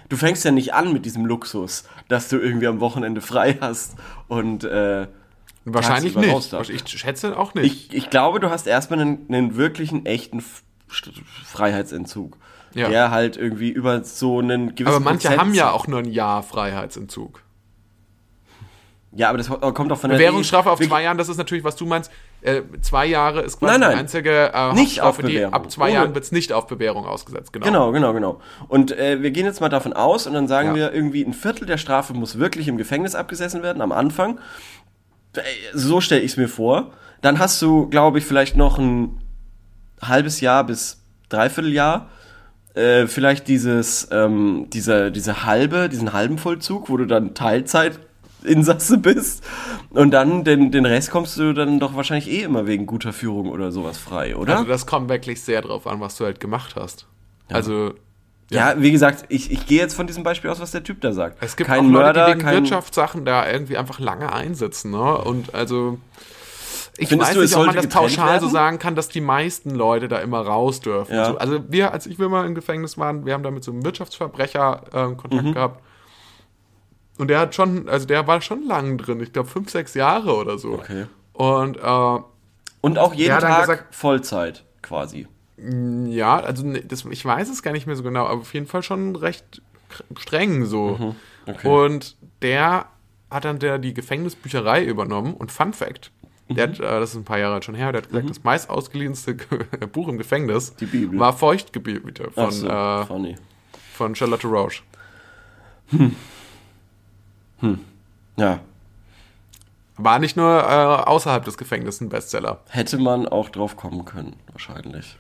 Du 0.09 0.17
fängst 0.17 0.45
ja 0.45 0.51
nicht 0.51 0.73
an 0.75 0.93
mit 0.93 1.05
diesem 1.05 1.27
Luxus, 1.27 1.85
dass 2.09 2.29
du 2.29 2.39
irgendwie 2.39 2.67
am 2.67 2.81
Wochenende 2.81 3.21
frei 3.21 3.59
hast 3.61 3.97
und 4.29 4.65
äh, 4.65 5.07
Wahrscheinlich 5.65 6.17
nicht. 6.17 6.53
Ich 6.71 6.89
schätze 6.89 7.37
auch 7.37 7.53
nicht. 7.55 7.67
Ich, 7.67 7.95
ich 7.95 8.11
glaube, 8.11 8.41
du 8.41 8.49
hast 8.49 8.67
erstmal 8.67 9.01
einen, 9.01 9.27
einen 9.29 9.57
wirklichen, 9.57 10.07
echten 10.07 10.43
Freiheitsentzug. 11.45 12.37
Ja. 12.75 12.89
Der 12.89 13.11
halt 13.11 13.37
irgendwie 13.37 13.71
über 13.71 14.05
so 14.05 14.39
einen 14.39 14.75
gewissen 14.75 14.95
aber 14.97 15.01
manche 15.01 15.29
Prozent- 15.29 15.41
haben 15.41 15.55
ja 15.55 15.71
auch 15.71 15.87
nur 15.87 16.01
ein 16.01 16.11
Jahr 16.11 16.43
Freiheitsentzug. 16.43 17.43
Ja, 19.19 19.29
aber 19.31 19.39
das 19.39 19.49
kommt 19.49 19.91
doch 19.91 19.99
von 19.99 20.11
der 20.11 20.17
Bewährungsstrafe 20.17 20.71
auf 20.71 20.79
zwei 20.79 21.03
Jahren, 21.03 21.19
das 21.19 21.29
ist 21.29 21.39
natürlich, 21.39 21.65
was 21.65 21.75
du 21.75 21.87
meinst. 21.87 22.09
Äh, 22.41 22.63
zwei 22.83 23.05
Jahre 23.07 23.41
ist 23.43 23.59
quasi 23.59 23.73
Nein, 23.73 23.81
nein. 23.81 23.91
die 23.91 23.97
einzige 23.99 24.53
äh, 24.55 24.73
Nicht 24.75 25.01
auf 25.01 25.17
Bewährung. 25.19 25.53
ab 25.53 25.69
zwei 25.73 25.87
Ohne- 25.87 25.93
Jahren 25.95 26.15
wird 26.15 26.23
es 26.25 26.31
nicht 26.31 26.53
auf 26.53 26.69
Bewährung 26.69 27.05
ausgesetzt. 27.05 27.53
Genau. 27.53 27.67
Genau, 27.67 27.91
genau, 27.93 28.13
genau. 28.13 28.41
Und 28.69 28.93
äh, 28.97 29.21
wir 29.21 29.33
gehen 29.33 29.45
jetzt 29.45 29.61
mal 29.61 29.69
davon 29.71 29.93
aus 29.93 30.29
und 30.29 30.35
dann 30.35 30.47
sagen 30.47 30.69
Ja. 30.69 30.75
wir 30.77 30.93
irgendwie, 30.95 31.25
ein 31.25 31.33
Viertel 31.35 31.67
der 31.67 31.79
Strafe 31.79 32.15
muss 32.15 32.39
wirklich 32.39 32.69
im 32.69 32.77
Gefängnis 32.79 33.17
abgesessen 33.17 33.65
werden 33.65 33.83
am 33.83 33.91
Anfang. 33.91 34.39
Äh, 35.35 35.41
So 35.75 36.01
stelle 36.01 36.21
ich 36.21 36.31
es 36.33 36.37
mir 36.37 36.49
vor. 36.49 36.93
Dann 37.21 37.41
hast 37.41 37.61
du, 37.61 37.89
glaube 37.89 38.19
ich, 38.19 38.25
vielleicht 38.25 38.57
noch 38.57 38.79
ein 38.79 39.21
halbes 40.01 40.41
Jahr 40.41 40.63
bis 40.63 41.03
dreiviertel 41.29 41.73
Jahr. 41.73 42.09
Äh, 42.75 43.09
vielleicht 43.09 43.49
dieses, 43.49 44.07
ähm, 44.13 44.67
diese, 44.73 45.11
diese 45.11 45.45
halbe, 45.45 45.89
diesen 45.89 46.13
halben 46.13 46.39
Vollzug, 46.39 46.89
wo 46.89 46.97
du 46.97 47.07
dann 47.07 47.35
Teilzeitinsasse 48.43 48.99
bist. 48.99 49.45
Und 49.91 50.11
dann 50.13 50.45
den, 50.45 50.71
den 50.71 50.87
Rest 50.87 51.11
kommst 51.11 51.37
du 51.39 51.53
dann 51.53 51.81
doch 51.81 51.95
wahrscheinlich 51.97 52.31
eh 52.31 52.43
immer 52.43 52.67
wegen 52.67 52.87
guter 52.87 53.13
Führung 53.13 53.51
oder 53.51 53.73
sowas 53.73 53.99
frei, 53.99 54.37
oder? 54.37 54.59
Also 54.59 54.69
das 54.69 54.87
kommt 54.87 55.09
wirklich 55.09 55.43
sehr 55.43 55.63
drauf 55.63 55.87
an, 55.87 56.01
was 56.01 56.17
du 56.17 56.25
halt 56.25 56.41
gemacht 56.41 56.75
hast. 56.77 57.07
Also 57.51 57.95
Ja, 58.51 58.75
wie 58.79 58.91
gesagt, 58.93 59.25
ich, 59.29 59.51
ich 59.51 59.67
gehe 59.67 59.79
jetzt 59.79 59.95
von 59.95 60.07
diesem 60.07 60.23
Beispiel 60.23 60.51
aus, 60.51 60.61
was 60.61 60.71
der 60.71 60.83
Typ 60.85 61.01
da 61.01 61.13
sagt. 61.13 61.39
es 61.43 61.57
gibt 61.57 61.69
kein 61.69 61.81
auch 61.81 61.83
Leute, 61.85 61.93
Mörder, 61.93 62.25
die 62.27 62.31
wegen 62.33 62.41
kein. 62.43 62.55
Wirtschaftssachen 62.55 63.25
da 63.25 63.51
irgendwie 63.51 63.77
einfach 63.77 63.99
lange 63.99 64.33
einsitzen. 64.33 64.91
Ne? 64.91 65.19
Und 65.19 65.55
also 65.55 65.99
ich 67.01 67.09
Findest 67.11 67.31
weiß 67.31 67.35
du, 67.37 67.43
nicht, 67.43 67.57
ob 67.57 67.67
man 67.67 67.77
das 67.77 67.87
pauschal 67.89 68.41
so 68.41 68.47
werden? 68.47 68.51
sagen 68.51 68.79
kann, 68.81 68.97
dass 68.97 69.09
die 69.09 69.21
meisten 69.21 69.71
Leute 69.71 70.09
da 70.09 70.19
immer 70.19 70.41
raus 70.41 70.81
dürfen. 70.81 71.15
Ja. 71.15 71.27
So, 71.27 71.39
also 71.39 71.61
wir, 71.69 71.93
als 71.93 72.07
ich 72.07 72.19
wir 72.19 72.29
mal 72.29 72.45
im 72.45 72.55
Gefängnis 72.57 72.99
waren, 72.99 73.25
wir 73.25 73.35
haben 73.35 73.45
da 73.45 73.51
mit 73.53 73.63
so 73.63 73.71
einem 73.71 73.85
Wirtschaftsverbrecher 73.85 74.83
äh, 74.93 75.15
Kontakt 75.15 75.45
Mhm. 75.45 75.53
gehabt. 75.55 75.81
Und 77.19 77.29
der 77.29 77.41
hat 77.41 77.55
schon, 77.55 77.89
also 77.89 78.07
der 78.07 78.27
war 78.27 78.41
schon 78.41 78.65
lang 78.67 78.97
drin, 78.99 79.21
ich 79.21 79.33
glaube 79.33 79.49
fünf, 79.49 79.71
sechs 79.71 79.95
Jahre 79.95 80.35
oder 80.37 80.57
so. 80.59 80.75
Okay. 80.75 81.07
Und 81.33 81.77
äh, 81.77 82.19
Und 82.81 82.99
auch 82.99 83.13
jeden 83.15 83.39
Tag 83.39 83.61
gesagt- 83.63 83.95
Vollzeit 83.95 84.65
quasi. 84.83 85.27
ja, 86.07 86.39
also 86.39 86.65
ne, 86.65 86.81
das, 86.83 87.05
ich 87.11 87.25
weiß 87.25 87.49
es 87.51 87.63
gar 87.63 87.73
nicht 87.73 87.87
mehr 87.87 87.97
so 87.97 88.03
genau, 88.05 88.27
aber 88.27 88.41
auf 88.41 88.55
jeden 88.55 88.67
Fall 88.67 88.83
schon 88.85 89.17
recht 89.17 89.61
streng 90.17 90.65
so. 90.65 90.97
Mhm. 90.99 91.15
Okay. 91.53 91.69
Und 91.69 92.17
der 92.43 92.87
hat 93.31 93.45
dann 93.45 93.59
der 93.59 93.79
die 93.79 93.93
Gefängnisbücherei 93.95 94.85
übernommen 94.85 95.35
und 95.35 95.51
Fun 95.51 95.73
Fact, 95.73 96.13
der 96.49 96.69
Mhm. 96.69 96.73
hat, 96.73 96.81
äh, 96.81 97.01
das 97.01 97.11
ist 97.11 97.17
ein 97.17 97.25
paar 97.25 97.39
Jahre 97.39 97.61
schon 97.63 97.75
her, 97.75 97.91
der 97.93 98.03
hat 98.03 98.09
gesagt, 98.11 98.31
das 98.31 98.45
meist 98.45 98.71
ausgeliehenste 98.71 99.35
Buch 99.93 100.07
im 100.09 100.19
Gefängnis 100.19 100.75
war 101.13 101.33
Feuchtgebiete 101.33 102.31
von, 102.31 102.51
so, 102.53 102.69
äh, 102.69 103.35
von 103.95 104.15
Charlotte 104.15 104.47
Roche. 104.47 104.83
Ja. 108.37 108.61
War 110.01 110.21
nicht 110.21 110.37
nur 110.37 110.47
äh, 110.61 111.09
außerhalb 111.09 111.45
des 111.45 111.59
Gefängnisses 111.59 112.01
ein 112.01 112.09
Bestseller. 112.09 112.61
Hätte 112.69 112.99
man 112.99 113.27
auch 113.27 113.49
drauf 113.49 113.77
kommen 113.77 114.05
können, 114.05 114.37
wahrscheinlich. 114.53 115.17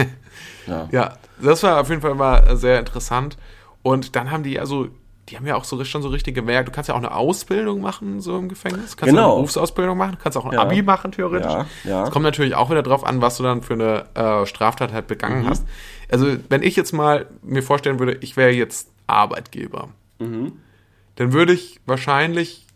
ja. 0.66 0.88
Ja, 0.90 1.12
das 1.40 1.62
war 1.62 1.80
auf 1.80 1.88
jeden 1.90 2.02
Fall 2.02 2.14
mal 2.16 2.56
sehr 2.56 2.80
interessant. 2.80 3.36
Und 3.82 4.16
dann 4.16 4.32
haben 4.32 4.42
die 4.42 4.58
also, 4.58 4.88
die 5.28 5.36
haben 5.36 5.46
ja 5.46 5.54
auch 5.54 5.62
so 5.62 5.82
schon 5.84 6.02
so 6.02 6.08
richtige 6.08 6.44
Werk. 6.48 6.66
Du 6.66 6.72
kannst 6.72 6.88
ja 6.88 6.94
auch 6.94 6.98
eine 6.98 7.14
Ausbildung 7.14 7.80
machen, 7.80 8.20
so 8.20 8.36
im 8.36 8.48
Gefängnis. 8.48 8.96
Kannst 8.96 9.14
Genau. 9.14 9.26
eine 9.28 9.34
Berufsausbildung 9.36 9.96
machen, 9.96 10.12
du 10.12 10.18
kannst 10.18 10.36
auch 10.36 10.44
ein 10.46 10.52
Ja. 10.54 10.60
Abi 10.62 10.82
machen, 10.82 11.12
theoretisch. 11.12 11.52
Ja, 11.52 11.66
ja. 11.84 12.02
Es 12.04 12.10
kommt 12.10 12.24
natürlich 12.24 12.56
auch 12.56 12.68
wieder 12.68 12.82
drauf 12.82 13.04
an, 13.04 13.20
was 13.22 13.36
du 13.36 13.44
dann 13.44 13.62
für 13.62 13.74
eine 13.74 14.06
äh, 14.14 14.44
Straftat 14.46 14.92
halt 14.92 15.06
begangen 15.06 15.42
Mhm. 15.44 15.50
hast. 15.50 15.64
Also, 16.10 16.36
wenn 16.48 16.64
ich 16.64 16.74
jetzt 16.74 16.92
mal 16.92 17.26
mir 17.42 17.62
vorstellen 17.62 18.00
würde, 18.00 18.14
ich 18.22 18.36
wäre 18.36 18.50
jetzt 18.50 18.90
Arbeitgeber, 19.06 19.90
Mhm. 20.18 20.52
Dann 21.16 21.32
würde 21.32 21.52
ich 21.52 21.80
wahrscheinlich, 21.86 22.66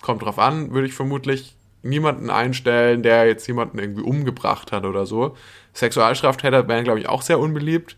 kommt 0.00 0.22
drauf 0.22 0.38
an, 0.38 0.72
würde 0.72 0.86
ich 0.86 0.94
vermutlich 0.94 1.56
niemanden 1.82 2.30
einstellen, 2.30 3.02
der 3.02 3.26
jetzt 3.26 3.46
jemanden 3.46 3.78
irgendwie 3.78 4.02
umgebracht 4.02 4.72
hat 4.72 4.84
oder 4.84 5.04
so. 5.06 5.36
Sexualstraftäter 5.74 6.66
wären, 6.68 6.84
glaube 6.84 7.00
ich, 7.00 7.08
auch 7.08 7.22
sehr 7.22 7.38
unbeliebt. 7.38 7.96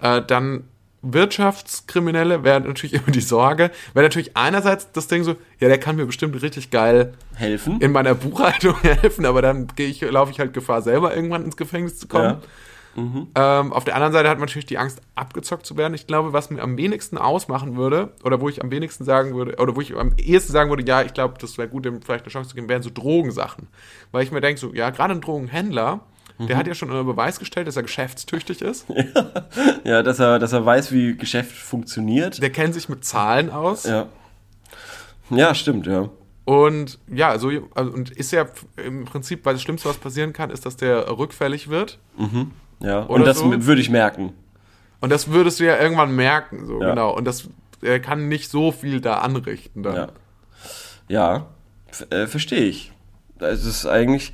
Äh, 0.00 0.22
dann 0.22 0.64
Wirtschaftskriminelle 1.02 2.44
wären 2.44 2.64
natürlich 2.64 2.94
immer 2.94 3.10
die 3.10 3.20
Sorge. 3.20 3.70
Wäre 3.94 4.04
natürlich 4.04 4.36
einerseits 4.36 4.90
das 4.92 5.08
Ding 5.08 5.24
so, 5.24 5.36
ja, 5.60 5.68
der 5.68 5.78
kann 5.78 5.96
mir 5.96 6.06
bestimmt 6.06 6.40
richtig 6.42 6.70
geil 6.70 7.14
Helfen? 7.34 7.80
in 7.80 7.92
meiner 7.92 8.14
Buchhaltung 8.14 8.76
helfen, 8.82 9.26
aber 9.26 9.42
dann 9.42 9.68
gehe 9.76 9.88
ich, 9.88 10.00
laufe 10.00 10.32
ich 10.32 10.40
halt 10.40 10.52
Gefahr, 10.52 10.82
selber 10.82 11.14
irgendwann 11.14 11.44
ins 11.44 11.56
Gefängnis 11.56 11.98
zu 11.98 12.08
kommen. 12.08 12.38
Ähm, 12.96 13.72
auf 13.72 13.84
der 13.84 13.94
anderen 13.94 14.12
Seite 14.12 14.28
hat 14.28 14.38
man 14.38 14.46
natürlich 14.46 14.66
die 14.66 14.78
Angst, 14.78 15.02
abgezockt 15.14 15.66
zu 15.66 15.76
werden. 15.76 15.94
Ich 15.94 16.06
glaube, 16.06 16.32
was 16.32 16.50
mir 16.50 16.62
am 16.62 16.76
wenigsten 16.78 17.18
ausmachen 17.18 17.76
würde, 17.76 18.12
oder 18.24 18.40
wo 18.40 18.48
ich 18.48 18.62
am 18.62 18.70
wenigsten 18.70 19.04
sagen 19.04 19.34
würde, 19.34 19.56
oder 19.56 19.76
wo 19.76 19.80
ich 19.80 19.94
am 19.96 20.14
ehesten 20.16 20.52
sagen 20.52 20.70
würde, 20.70 20.84
ja, 20.86 21.02
ich 21.02 21.12
glaube, 21.12 21.34
das 21.38 21.58
wäre 21.58 21.68
gut, 21.68 21.84
dem 21.84 22.00
vielleicht 22.00 22.24
eine 22.24 22.32
Chance 22.32 22.50
zu 22.50 22.54
geben, 22.54 22.68
wären 22.68 22.82
so 22.82 22.90
Drogensachen. 22.92 23.68
Weil 24.12 24.24
ich 24.24 24.32
mir 24.32 24.40
denke, 24.40 24.58
so, 24.58 24.72
ja, 24.72 24.90
gerade 24.90 25.14
ein 25.14 25.20
Drogenhändler, 25.20 26.00
der 26.38 26.56
hat 26.56 26.66
ja 26.66 26.74
schon 26.74 26.90
unter 26.90 27.04
Beweis 27.04 27.38
gestellt, 27.38 27.66
dass 27.66 27.76
er 27.76 27.82
geschäftstüchtig 27.82 28.62
ist. 28.62 28.86
Ja, 29.84 30.02
dass 30.02 30.18
er, 30.18 30.38
dass 30.38 30.52
er 30.52 30.66
weiß, 30.66 30.90
wie 30.90 31.16
Geschäft 31.16 31.52
funktioniert. 31.52 32.42
Der 32.42 32.50
kennt 32.50 32.74
sich 32.74 32.88
mit 32.88 33.04
Zahlen 33.04 33.50
aus. 33.50 33.84
Ja. 33.84 34.08
Ja, 35.30 35.54
stimmt, 35.54 35.86
ja. 35.86 36.08
Und 36.44 36.98
ja, 37.12 37.38
so, 37.38 37.50
also, 37.74 37.92
und 37.92 38.10
ist 38.10 38.32
ja 38.32 38.46
im 38.84 39.04
Prinzip, 39.04 39.44
weil 39.44 39.54
das 39.54 39.62
Schlimmste, 39.62 39.88
was 39.88 39.96
passieren 39.96 40.32
kann, 40.32 40.50
ist, 40.50 40.66
dass 40.66 40.76
der 40.76 41.08
rückfällig 41.18 41.68
wird. 41.68 41.98
Ja. 42.80 43.00
Und 43.00 43.26
das 43.26 43.38
so. 43.38 43.66
würde 43.66 43.80
ich 43.80 43.90
merken. 43.90 44.32
Und 45.00 45.10
das 45.10 45.30
würdest 45.30 45.60
du 45.60 45.64
ja 45.64 45.78
irgendwann 45.78 46.14
merken, 46.14 46.66
so 46.66 46.80
Ja. 46.80 46.90
genau. 46.90 47.14
Und 47.14 47.24
das 47.24 47.48
er 47.82 48.00
kann 48.00 48.28
nicht 48.28 48.50
so 48.50 48.72
viel 48.72 49.00
da 49.00 49.18
anrichten 49.18 49.82
dann. 49.82 49.94
Ja. 49.94 50.08
Ja, 51.08 51.46
äh, 52.10 52.26
verstehe 52.26 52.64
ich. 52.64 52.92
Es 53.38 53.64
ist 53.64 53.86
eigentlich 53.86 54.32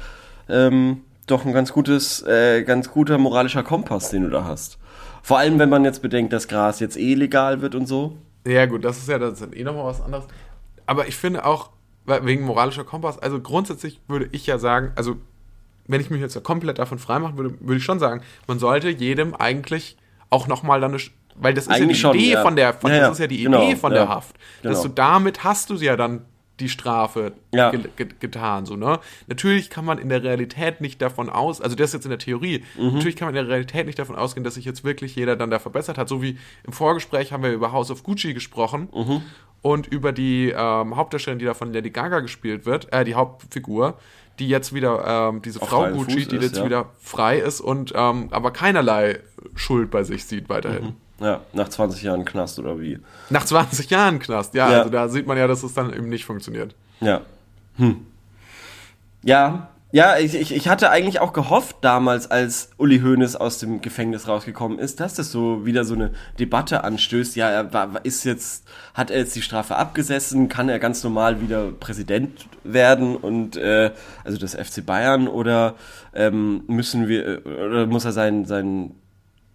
ähm, 0.49 1.03
doch 1.27 1.45
ein 1.45 1.53
ganz 1.53 1.73
gutes, 1.73 2.23
äh, 2.23 2.63
ganz 2.63 2.91
guter 2.91 3.19
moralischer 3.19 3.63
Kompass, 3.63 4.11
den 4.11 4.23
du 4.23 4.31
da 4.31 4.45
hast. 4.45 4.79
Vor 5.23 5.39
allem, 5.39 5.59
wenn 5.59 5.69
man 5.69 5.85
jetzt 5.85 6.03
bedenkt, 6.03 6.33
dass 6.33 6.49
Gras 6.49 6.81
jetzt 6.81 6.97
eh 6.97 7.15
legal 7.15 7.61
wird 7.63 7.75
und 7.75 7.87
so. 7.87 8.17
Ja, 8.47 8.67
gut, 8.67 8.85
das 8.85 8.99
ist 8.99 9.09
ja 9.09 9.19
das 9.19 9.35
ist 9.35 9.43
dann 9.43 9.53
eh 9.53 9.63
nochmal 9.65 9.85
was 9.85 10.01
anderes. 10.01 10.25
Aber 10.87 11.07
ich 11.07 11.17
finde 11.17 11.45
auch, 11.45 11.71
wegen 12.07 12.45
moralischer 12.45 12.85
Kompass, 12.85 13.19
also 13.19 13.41
grundsätzlich 13.41 14.01
würde 14.09 14.29
ich 14.33 14.47
ja 14.47 14.59
sagen, 14.59 14.93
also 14.97 15.17
wenn 15.87 16.01
ich 16.01 16.11
mich 16.11 16.21
jetzt 16.21 16.41
komplett 16.43 16.79
davon 16.79 16.99
freimachen 16.99 17.37
würde, 17.37 17.55
würde 17.61 17.77
ich 17.77 17.85
schon 17.85 17.99
sagen, 17.99 18.23
man 18.47 18.59
sollte 18.59 18.89
jedem 18.89 19.35
eigentlich 19.35 19.97
auch 20.31 20.47
nochmal 20.47 20.81
dann 20.81 20.93
eine, 20.95 21.03
weil 21.35 21.55
das 21.55 21.65
ist 21.67 21.71
Eigentlich 21.71 21.99
ja 21.99 22.09
schon, 22.11 22.13
die 22.19 22.25
Idee 22.25 22.33
ja. 22.35 22.43
von 22.43 22.57
der, 22.57 22.75
von, 22.75 22.91
Ja, 22.91 23.01
das 23.01 23.13
ist 23.13 23.19
ja 23.19 23.27
die 23.27 23.43
genau, 23.43 23.65
Idee 23.65 23.77
von 23.77 23.93
der 23.93 24.09
Haft. 24.09 24.37
Dass 24.63 24.79
genau. 24.83 24.89
du 24.89 24.89
damit 24.95 25.45
hast 25.45 25.71
du 25.71 25.75
ja 25.77 25.97
dann 25.97 26.25
die 26.61 26.69
Strafe 26.69 27.33
ge 27.51 27.81
ge 27.97 28.09
getan, 28.21 28.67
so, 28.67 28.77
ne? 28.77 29.01
Natürlich 29.27 29.71
kann 29.71 29.85
man 29.85 29.99
in 29.99 30.09
der 30.11 30.23
Realität 30.23 30.81
nicht 30.81 31.01
davon 31.03 31.29
aus, 31.31 31.61
also 31.61 31.75
das 31.75 31.89
ist 31.89 31.95
jetzt 31.95 32.05
in 32.05 32.11
der 32.11 32.19
Theorie, 32.19 32.63
Mhm. 32.79 32.93
natürlich 32.95 33.17
kann 33.17 33.27
man 33.27 33.35
in 33.35 33.43
der 33.45 33.49
Realität 33.49 33.87
nicht 33.87 33.99
davon 33.99 34.15
ausgehen, 34.17 34.45
dass 34.45 34.55
sich 34.55 34.65
jetzt 34.65 34.85
wirklich 34.85 35.17
jeder 35.17 35.35
dann 35.35 35.51
da 35.51 35.59
verbessert 35.59 35.99
hat. 35.99 36.09
So 36.09 36.23
wie 36.23 36.39
im 36.65 36.73
Vorgespräch 36.73 37.33
haben 37.33 37.43
wir 37.43 37.53
über 37.53 37.73
House 37.73 37.91
of 37.91 38.03
Gucci 38.05 38.35
gesprochen 38.35 38.89
Mhm. 38.95 39.23
und 39.63 39.87
über 39.89 40.13
die 40.13 40.53
ähm, 40.55 40.95
Hauptdarstellerin, 40.95 41.39
die 41.41 41.47
da 41.47 41.55
von 41.55 41.73
Lady 41.73 41.91
Gaga 41.91 42.21
gespielt 42.21 42.65
wird, 42.67 42.93
äh, 42.93 43.05
die 43.05 43.15
Hauptfigur, 43.15 43.99
die 44.39 44.49
jetzt 44.49 44.73
wieder, 44.73 45.31
ähm, 45.31 45.43
diese 45.43 45.61
Auf 45.63 45.69
Frau 45.69 45.89
Gucci, 45.91 46.13
Fuß 46.15 46.29
die 46.29 46.37
ist, 46.37 46.43
jetzt 46.43 46.57
ja. 46.57 46.65
wieder 46.65 46.87
frei 47.01 47.39
ist 47.39 47.61
und 47.61 47.93
ähm, 47.95 48.29
aber 48.31 48.51
keinerlei 48.51 49.21
Schuld 49.55 49.91
bei 49.91 50.05
sich 50.05 50.25
sieht 50.25 50.49
weiterhin. 50.49 50.95
Ja, 51.21 51.41
nach 51.53 51.69
20 51.69 52.03
Jahren 52.03 52.25
Knast 52.25 52.59
oder 52.59 52.81
wie? 52.81 52.99
Nach 53.31 53.45
20 53.45 53.91
Jahren 53.91 54.19
Knast, 54.19 54.55
ja, 54.55 54.71
Ja. 54.71 54.79
also 54.79 54.91
da 54.91 55.09
sieht 55.09 55.27
man 55.27 55.37
ja, 55.39 55.47
dass 55.47 55.63
es 55.63 55.75
dann 55.75 55.93
eben 55.93 56.09
nicht 56.09 56.25
funktioniert. 56.25 56.75
Ja. 57.01 57.21
Hm. 57.77 58.07
Ja, 59.23 59.69
ja, 59.93 60.17
ich, 60.17 60.35
ich, 60.35 60.55
ich 60.55 60.69
hatte 60.69 60.91
eigentlich 60.91 61.21
auch 61.21 61.35
gehofft 61.35 61.77
damals, 61.83 62.31
als 62.31 62.71
Uli 62.79 63.01
Hoeneß 63.01 63.37
aus 63.37 63.59
dem 63.59 63.83
Gefängnis 63.83 64.27
rausgekommen 64.27 64.79
ist, 64.79 65.01
dass 65.01 65.13
das 65.13 65.31
so 65.31 65.67
wieder 65.67 65.85
so 65.85 65.93
eine 65.93 66.13
Debatte 66.41 66.83
anstößt. 66.83 67.37
Ja, 67.37 67.51
er 67.51 67.75
war, 67.75 68.03
ist 68.03 68.25
jetzt, 68.25 68.65
hat 68.95 69.11
er 69.11 69.19
jetzt 69.19 69.37
die 69.37 69.43
Strafe 69.43 69.77
abgesessen, 69.77 70.49
kann 70.49 70.71
er 70.71 70.79
ganz 70.79 71.05
normal 71.05 71.43
wieder 71.43 71.73
Präsident 71.73 72.49
werden 72.65 73.17
und 73.17 73.57
äh, 73.57 73.91
also 74.25 74.39
das 74.39 74.55
FC 74.55 74.85
Bayern 74.85 75.29
oder 75.29 75.75
ähm, 76.15 76.65
müssen 76.69 77.07
wir 77.07 77.47
äh, 77.47 77.67
oder 77.67 77.87
muss 77.87 78.07
er 78.07 78.13
sein 78.13 78.47
sein 78.47 78.95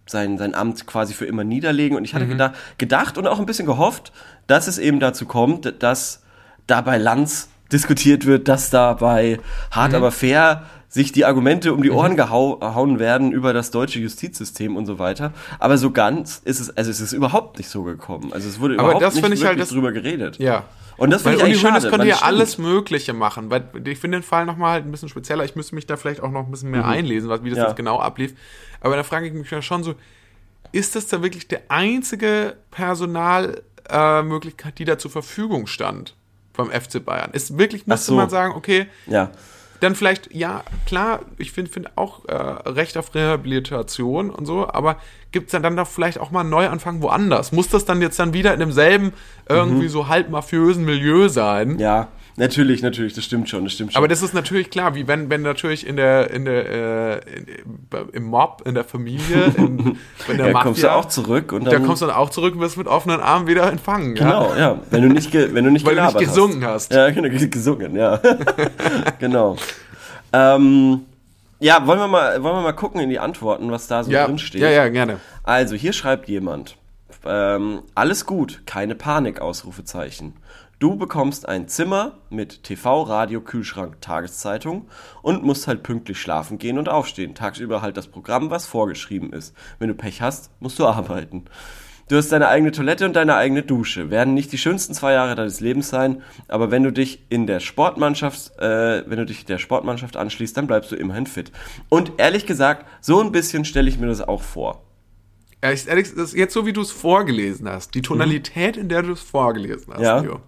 sein, 0.06 0.38
sein 0.38 0.54
Amt 0.54 0.86
quasi 0.86 1.14
für 1.14 1.26
immer 1.26 1.44
niederlegen. 1.44 1.96
Und 1.96 2.04
ich 2.04 2.14
hatte 2.14 2.26
geda 2.26 2.54
gedacht 2.78 3.18
und 3.18 3.26
auch 3.26 3.40
ein 3.40 3.46
bisschen 3.46 3.66
gehofft, 3.66 4.12
dass 4.46 4.66
es 4.68 4.78
eben 4.78 5.00
dazu 5.00 5.26
kommt, 5.26 5.82
dass 5.82 6.22
da 6.66 6.80
bei 6.80 6.96
Lanz 6.96 7.48
diskutiert 7.72 8.26
wird, 8.26 8.48
dass 8.48 8.70
da 8.70 8.94
bei 8.94 9.38
Hart 9.70 9.94
aber 9.94 10.10
fair 10.10 10.64
sich 10.88 11.12
die 11.12 11.26
Argumente 11.26 11.74
um 11.74 11.82
die 11.82 11.90
Ohren 11.90 12.16
gehau 12.16 12.56
gehauen 12.56 12.98
werden 12.98 13.30
über 13.30 13.52
das 13.52 13.70
deutsche 13.70 14.00
Justizsystem 14.00 14.74
und 14.74 14.86
so 14.86 14.98
weiter. 14.98 15.32
Aber 15.58 15.76
so 15.76 15.90
ganz 15.90 16.40
ist 16.44 16.60
es, 16.60 16.74
also 16.76 16.90
es 16.90 17.00
ist 17.00 17.12
überhaupt 17.12 17.58
nicht 17.58 17.68
so 17.68 17.82
gekommen. 17.82 18.32
Also 18.32 18.48
es 18.48 18.58
wurde 18.58 18.74
Aber 18.78 18.84
überhaupt 18.84 19.02
das 19.04 19.14
nicht 19.14 19.24
ich 19.24 19.30
wirklich 19.42 19.58
halt 19.60 19.70
drüber 19.70 19.92
geredet. 19.92 20.38
Ja. 20.38 20.64
Und 20.96 21.10
das 21.10 21.22
finde 21.22 21.38
ich 21.38 21.44
eigentlich 21.44 21.62
Hoeneß 21.62 21.82
schade. 21.82 21.90
könnte 21.90 22.06
ja 22.08 22.16
stimmt. 22.16 22.28
alles 22.28 22.58
Mögliche 22.58 23.12
machen, 23.12 23.50
weil 23.50 23.68
ich 23.84 23.98
finde 23.98 24.18
den 24.18 24.24
Fall 24.24 24.46
nochmal 24.46 24.72
halt 24.72 24.86
ein 24.86 24.90
bisschen 24.90 25.08
spezieller. 25.10 25.44
Ich 25.44 25.54
müsste 25.54 25.74
mich 25.74 25.86
da 25.86 25.96
vielleicht 25.96 26.22
auch 26.22 26.30
noch 26.30 26.46
ein 26.46 26.50
bisschen 26.50 26.70
mehr 26.70 26.86
einlesen, 26.86 27.28
was, 27.28 27.44
wie 27.44 27.50
das 27.50 27.58
Mhm. 27.58 27.62
Ja. 27.62 27.68
jetzt 27.68 27.76
genau 27.76 27.98
ablief. 28.00 28.34
Aber 28.80 28.96
da 28.96 29.02
frage 29.04 29.26
ich 29.26 29.32
mich 29.34 29.50
ja 29.50 29.60
schon 29.62 29.84
so, 29.84 29.94
ist 30.72 30.96
das 30.96 31.06
da 31.06 31.22
wirklich 31.22 31.46
der 31.48 31.60
einzige 31.68 32.56
Personalmöglichkeit, 32.70 34.72
äh, 34.72 34.76
die 34.76 34.84
da 34.86 34.98
zur 34.98 35.10
Verfügung 35.10 35.66
stand 35.66 36.14
beim 36.58 36.70
FC 36.70 37.02
Bayern? 37.02 37.30
Ist 37.32 37.56
wirklich, 37.56 37.86
müsste 37.86 38.06
so. 38.08 38.14
man 38.16 38.28
sagen, 38.28 38.52
okay, 38.54 38.86
Ja. 39.06 39.30
dann 39.80 39.94
vielleicht, 39.94 40.34
ja, 40.34 40.62
klar, 40.86 41.20
ich 41.38 41.52
finde 41.52 41.70
find 41.70 41.96
auch 41.96 42.24
äh, 42.26 42.34
Recht 42.34 42.98
auf 42.98 43.14
Rehabilitation 43.14 44.28
und 44.30 44.44
so, 44.44 44.68
aber 44.68 44.96
gibt 45.32 45.46
es 45.46 45.52
dann, 45.52 45.62
dann 45.62 45.76
doch 45.76 45.86
vielleicht 45.88 46.18
auch 46.18 46.30
mal 46.30 46.40
einen 46.40 46.50
Neuanfang 46.50 47.00
woanders? 47.02 47.52
Muss 47.52 47.68
das 47.68 47.84
dann 47.84 48.02
jetzt 48.02 48.18
dann 48.18 48.32
wieder 48.32 48.52
in 48.52 48.60
demselben 48.60 49.12
irgendwie 49.48 49.88
so 49.88 50.08
halb 50.08 50.30
mafiösen 50.30 50.84
Milieu 50.84 51.28
sein? 51.28 51.74
Mhm. 51.74 51.78
Ja, 51.78 52.08
natürlich, 52.38 52.82
natürlich, 52.82 53.12
das 53.12 53.24
stimmt 53.24 53.48
schon, 53.48 53.64
das 53.64 53.74
stimmt 53.74 53.92
schon. 53.92 53.98
Aber 53.98 54.08
das 54.08 54.22
ist 54.22 54.32
natürlich 54.32 54.70
klar, 54.70 54.94
wie 54.94 55.06
wenn, 55.06 55.28
wenn 55.30 55.42
natürlich 55.42 55.86
in 55.86 55.96
der, 55.96 56.30
in 56.30 56.44
der, 56.46 56.66
äh, 57.26 57.36
in, 57.36 57.46
im 58.12 58.24
Mob, 58.24 58.62
in 58.64 58.74
der 58.74 58.84
Familie, 58.84 59.46
in, 59.56 59.78
in 59.78 59.96
der 60.38 60.46
ja, 60.46 60.52
Mafia, 60.52 60.62
kommst 60.62 60.82
du 60.82 60.92
auch 60.92 61.04
zurück 61.06 61.52
und 61.52 61.64
da 61.66 61.72
dann 61.72 61.84
kommst 61.84 62.02
du 62.02 62.06
dann 62.06 62.14
auch 62.16 62.30
zurück 62.30 62.54
und 62.54 62.60
wirst 62.60 62.76
mit 62.78 62.86
offenen 62.86 63.20
Armen 63.20 63.46
wieder 63.46 63.70
empfangen. 63.70 64.14
Genau, 64.14 64.54
ja. 64.54 64.80
Wenn 64.90 65.02
du 65.02 65.08
nicht, 65.08 65.32
wenn 65.34 65.64
du 65.64 65.70
nicht 65.70 65.84
Weil 65.84 65.96
du 65.96 66.02
nicht 66.04 66.18
gesungen 66.18 66.64
hast. 66.64 66.92
Ja, 66.92 67.10
genau, 67.10 67.28
ge- 67.28 67.48
gesungen, 67.48 67.94
ja. 67.96 68.20
genau. 69.18 69.56
Ähm, 70.32 71.00
ja, 71.60 71.86
wollen 71.86 71.98
wir, 71.98 72.08
mal, 72.08 72.42
wollen 72.42 72.56
wir 72.56 72.62
mal 72.62 72.72
gucken 72.72 73.00
in 73.00 73.10
die 73.10 73.18
Antworten, 73.18 73.70
was 73.70 73.88
da 73.88 74.04
so 74.04 74.10
Ja, 74.10 74.26
drin 74.26 74.38
steht. 74.38 74.60
ja, 74.60 74.70
ja, 74.70 74.88
gerne. 74.88 75.18
Also, 75.42 75.74
hier 75.74 75.92
schreibt 75.92 76.28
jemand. 76.28 76.76
Ähm, 77.26 77.80
alles 77.96 78.26
gut, 78.26 78.62
keine 78.64 78.94
Panik, 78.94 79.40
Ausrufezeichen. 79.40 80.34
Du 80.78 80.94
bekommst 80.94 81.48
ein 81.48 81.66
Zimmer 81.66 82.18
mit 82.30 82.62
TV, 82.62 83.02
Radio, 83.02 83.40
Kühlschrank, 83.40 84.00
Tageszeitung 84.00 84.86
und 85.22 85.42
musst 85.42 85.66
halt 85.66 85.82
pünktlich 85.82 86.20
schlafen 86.20 86.58
gehen 86.58 86.78
und 86.78 86.88
aufstehen. 86.88 87.34
Tagsüber 87.34 87.82
halt 87.82 87.96
das 87.96 88.06
Programm, 88.06 88.50
was 88.50 88.66
vorgeschrieben 88.66 89.32
ist. 89.32 89.56
Wenn 89.80 89.88
du 89.88 89.94
Pech 89.94 90.22
hast, 90.22 90.52
musst 90.60 90.78
du 90.78 90.86
arbeiten. 90.86 91.46
Du 92.08 92.16
hast 92.16 92.30
deine 92.30 92.46
eigene 92.48 92.70
Toilette 92.70 93.04
und 93.06 93.16
deine 93.16 93.34
eigene 93.34 93.64
Dusche. 93.64 94.10
Werden 94.10 94.34
nicht 94.34 94.52
die 94.52 94.56
schönsten 94.56 94.94
zwei 94.94 95.12
Jahre 95.14 95.34
deines 95.34 95.58
Lebens 95.58 95.88
sein, 95.88 96.22
aber 96.46 96.70
wenn 96.70 96.84
du 96.84 96.92
dich 96.92 97.26
in 97.28 97.48
der 97.48 97.58
Sportmannschaft, 97.58 98.56
äh, 98.60 99.02
wenn 99.10 99.18
du 99.18 99.26
dich 99.26 99.44
der 99.44 99.58
Sportmannschaft 99.58 100.16
anschließt, 100.16 100.56
dann 100.56 100.68
bleibst 100.68 100.92
du 100.92 100.96
immerhin 100.96 101.26
fit. 101.26 101.50
Und 101.88 102.12
ehrlich 102.18 102.46
gesagt, 102.46 102.86
so 103.00 103.20
ein 103.20 103.32
bisschen 103.32 103.64
stelle 103.64 103.88
ich 103.88 103.98
mir 103.98 104.06
das 104.06 104.20
auch 104.22 104.42
vor. 104.42 104.84
Ehrlich, 105.60 105.88
ehrlich, 105.88 106.08
das 106.10 106.28
ist 106.30 106.34
jetzt 106.36 106.54
so, 106.54 106.64
wie 106.66 106.72
du 106.72 106.80
es 106.82 106.92
vorgelesen 106.92 107.68
hast, 107.68 107.94
die 107.94 108.00
Tonalität, 108.00 108.76
in 108.76 108.88
der 108.88 109.02
du 109.02 109.12
es 109.12 109.20
vorgelesen 109.20 109.92
hast, 109.92 109.98
Mhm. 109.98 110.04
Ja. 110.04 110.20
Leo, 110.20 110.40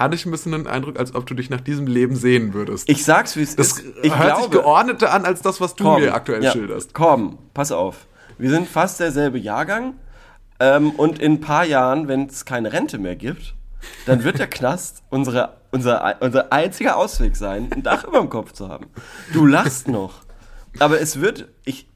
hatte 0.00 0.14
ich 0.14 0.24
ein 0.24 0.30
bisschen 0.30 0.52
den 0.52 0.66
Eindruck, 0.66 0.98
als 0.98 1.14
ob 1.14 1.26
du 1.26 1.34
dich 1.34 1.50
nach 1.50 1.60
diesem 1.60 1.86
Leben 1.86 2.16
sehen 2.16 2.54
würdest. 2.54 2.88
Ich 2.88 3.04
sag's, 3.04 3.36
wie 3.36 3.42
es 3.42 3.54
ist. 3.54 3.84
Ich 4.02 4.16
hört 4.16 4.38
sich 4.38 4.50
glaube, 4.50 4.62
geordneter 4.64 5.12
an, 5.12 5.24
als 5.24 5.42
das, 5.42 5.60
was 5.60 5.74
du 5.74 5.84
komm, 5.84 6.00
mir 6.00 6.14
aktuell 6.14 6.42
ja, 6.42 6.52
schilderst. 6.52 6.94
Komm, 6.94 7.38
pass 7.52 7.70
auf. 7.70 8.06
Wir 8.38 8.50
sind 8.50 8.66
fast 8.66 8.98
derselbe 8.98 9.38
Jahrgang. 9.38 9.94
Ähm, 10.58 10.90
und 10.92 11.18
in 11.18 11.34
ein 11.34 11.40
paar 11.40 11.64
Jahren, 11.64 12.08
wenn 12.08 12.26
es 12.26 12.44
keine 12.44 12.72
Rente 12.72 12.98
mehr 12.98 13.14
gibt, 13.14 13.54
dann 14.06 14.24
wird 14.24 14.38
der 14.38 14.46
Knast 14.50 15.02
unsere, 15.10 15.56
unser, 15.70 16.16
unser 16.20 16.52
einziger 16.52 16.96
Ausweg 16.96 17.36
sein, 17.36 17.70
ein 17.70 17.82
Dach 17.82 18.04
über 18.04 18.20
dem 18.20 18.30
Kopf 18.30 18.52
zu 18.52 18.68
haben. 18.68 18.86
Du 19.32 19.46
lachst 19.46 19.88
noch. 19.88 20.22
Aber 20.78 21.00
es 21.00 21.20
wird, 21.20 21.48
ich, 21.64 21.88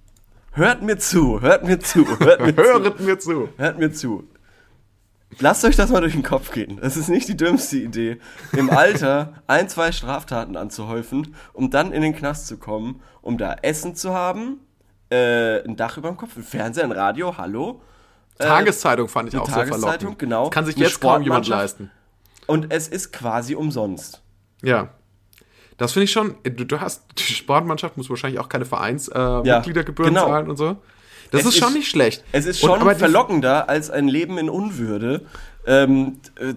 hört 0.52 0.82
mir 0.82 0.98
zu, 0.98 1.40
hört 1.40 1.64
mir 1.64 1.78
zu, 1.80 2.06
hört 2.18 2.40
mir 2.40 2.54
zu. 2.56 2.62
Höret 2.62 3.00
mir 3.00 3.18
zu. 3.18 3.48
Hört 3.56 3.78
mir 3.78 3.92
zu. 3.92 4.24
Lasst 5.40 5.64
euch 5.64 5.76
das 5.76 5.90
mal 5.90 6.00
durch 6.00 6.12
den 6.14 6.22
Kopf 6.22 6.52
gehen. 6.52 6.78
Das 6.80 6.96
ist 6.96 7.08
nicht 7.08 7.28
die 7.28 7.36
dümmste 7.36 7.78
Idee, 7.78 8.18
im 8.52 8.70
Alter 8.70 9.34
ein, 9.46 9.68
zwei 9.68 9.92
Straftaten 9.92 10.56
anzuhäufen, 10.56 11.34
um 11.52 11.70
dann 11.70 11.92
in 11.92 12.02
den 12.02 12.14
Knast 12.14 12.46
zu 12.46 12.56
kommen, 12.56 13.02
um 13.22 13.38
da 13.38 13.56
Essen 13.62 13.94
zu 13.94 14.12
haben, 14.12 14.60
äh, 15.10 15.62
ein 15.64 15.76
Dach 15.76 15.96
über 15.96 16.08
dem 16.08 16.16
Kopf, 16.16 16.36
ein 16.36 16.42
Fernseher, 16.42 16.84
ein 16.84 16.92
Radio, 16.92 17.36
hallo. 17.36 17.80
Tageszeitung 18.38 19.08
fand 19.08 19.28
ich 19.28 19.38
auch 19.38 19.46
sehr 19.46 19.54
Tageszeitung, 19.54 19.82
verlockend. 19.82 20.18
genau. 20.18 20.50
Kann 20.50 20.66
sich 20.66 20.76
jetzt 20.76 21.00
kaum 21.00 21.22
jemand 21.22 21.46
leisten. 21.46 21.90
Und 22.46 22.72
es 22.72 22.88
ist 22.88 23.12
quasi 23.12 23.54
umsonst. 23.54 24.22
Ja. 24.62 24.88
Das 25.76 25.92
finde 25.92 26.04
ich 26.04 26.12
schon. 26.12 26.36
Du, 26.42 26.64
du 26.64 26.80
hast, 26.80 27.04
die 27.16 27.22
Sportmannschaft 27.22 27.96
muss 27.96 28.08
wahrscheinlich 28.10 28.40
auch 28.40 28.48
keine 28.48 28.64
Vereinsmitgliedergebühren 28.64 29.46
äh, 29.46 29.56
Mitgliedergebühren 29.56 30.14
genau. 30.14 30.26
zahlen 30.26 30.50
und 30.50 30.56
so. 30.56 30.76
Das 31.30 31.42
Es 31.42 31.48
ist 31.48 31.58
schon 31.58 31.68
ist- 31.68 31.74
nicht 31.74 31.88
schlecht. 31.88 32.24
Es 32.32 32.46
ist 32.46 32.62
Und 32.62 32.78
schon 32.80 32.88
die- 32.88 32.94
verlockender 32.94 33.68
als 33.68 33.90
ein 33.90 34.08
Leben 34.08 34.38
in 34.38 34.48
Unwürde 34.48 35.22
ähm, 35.66 36.18
äh, 36.38 36.54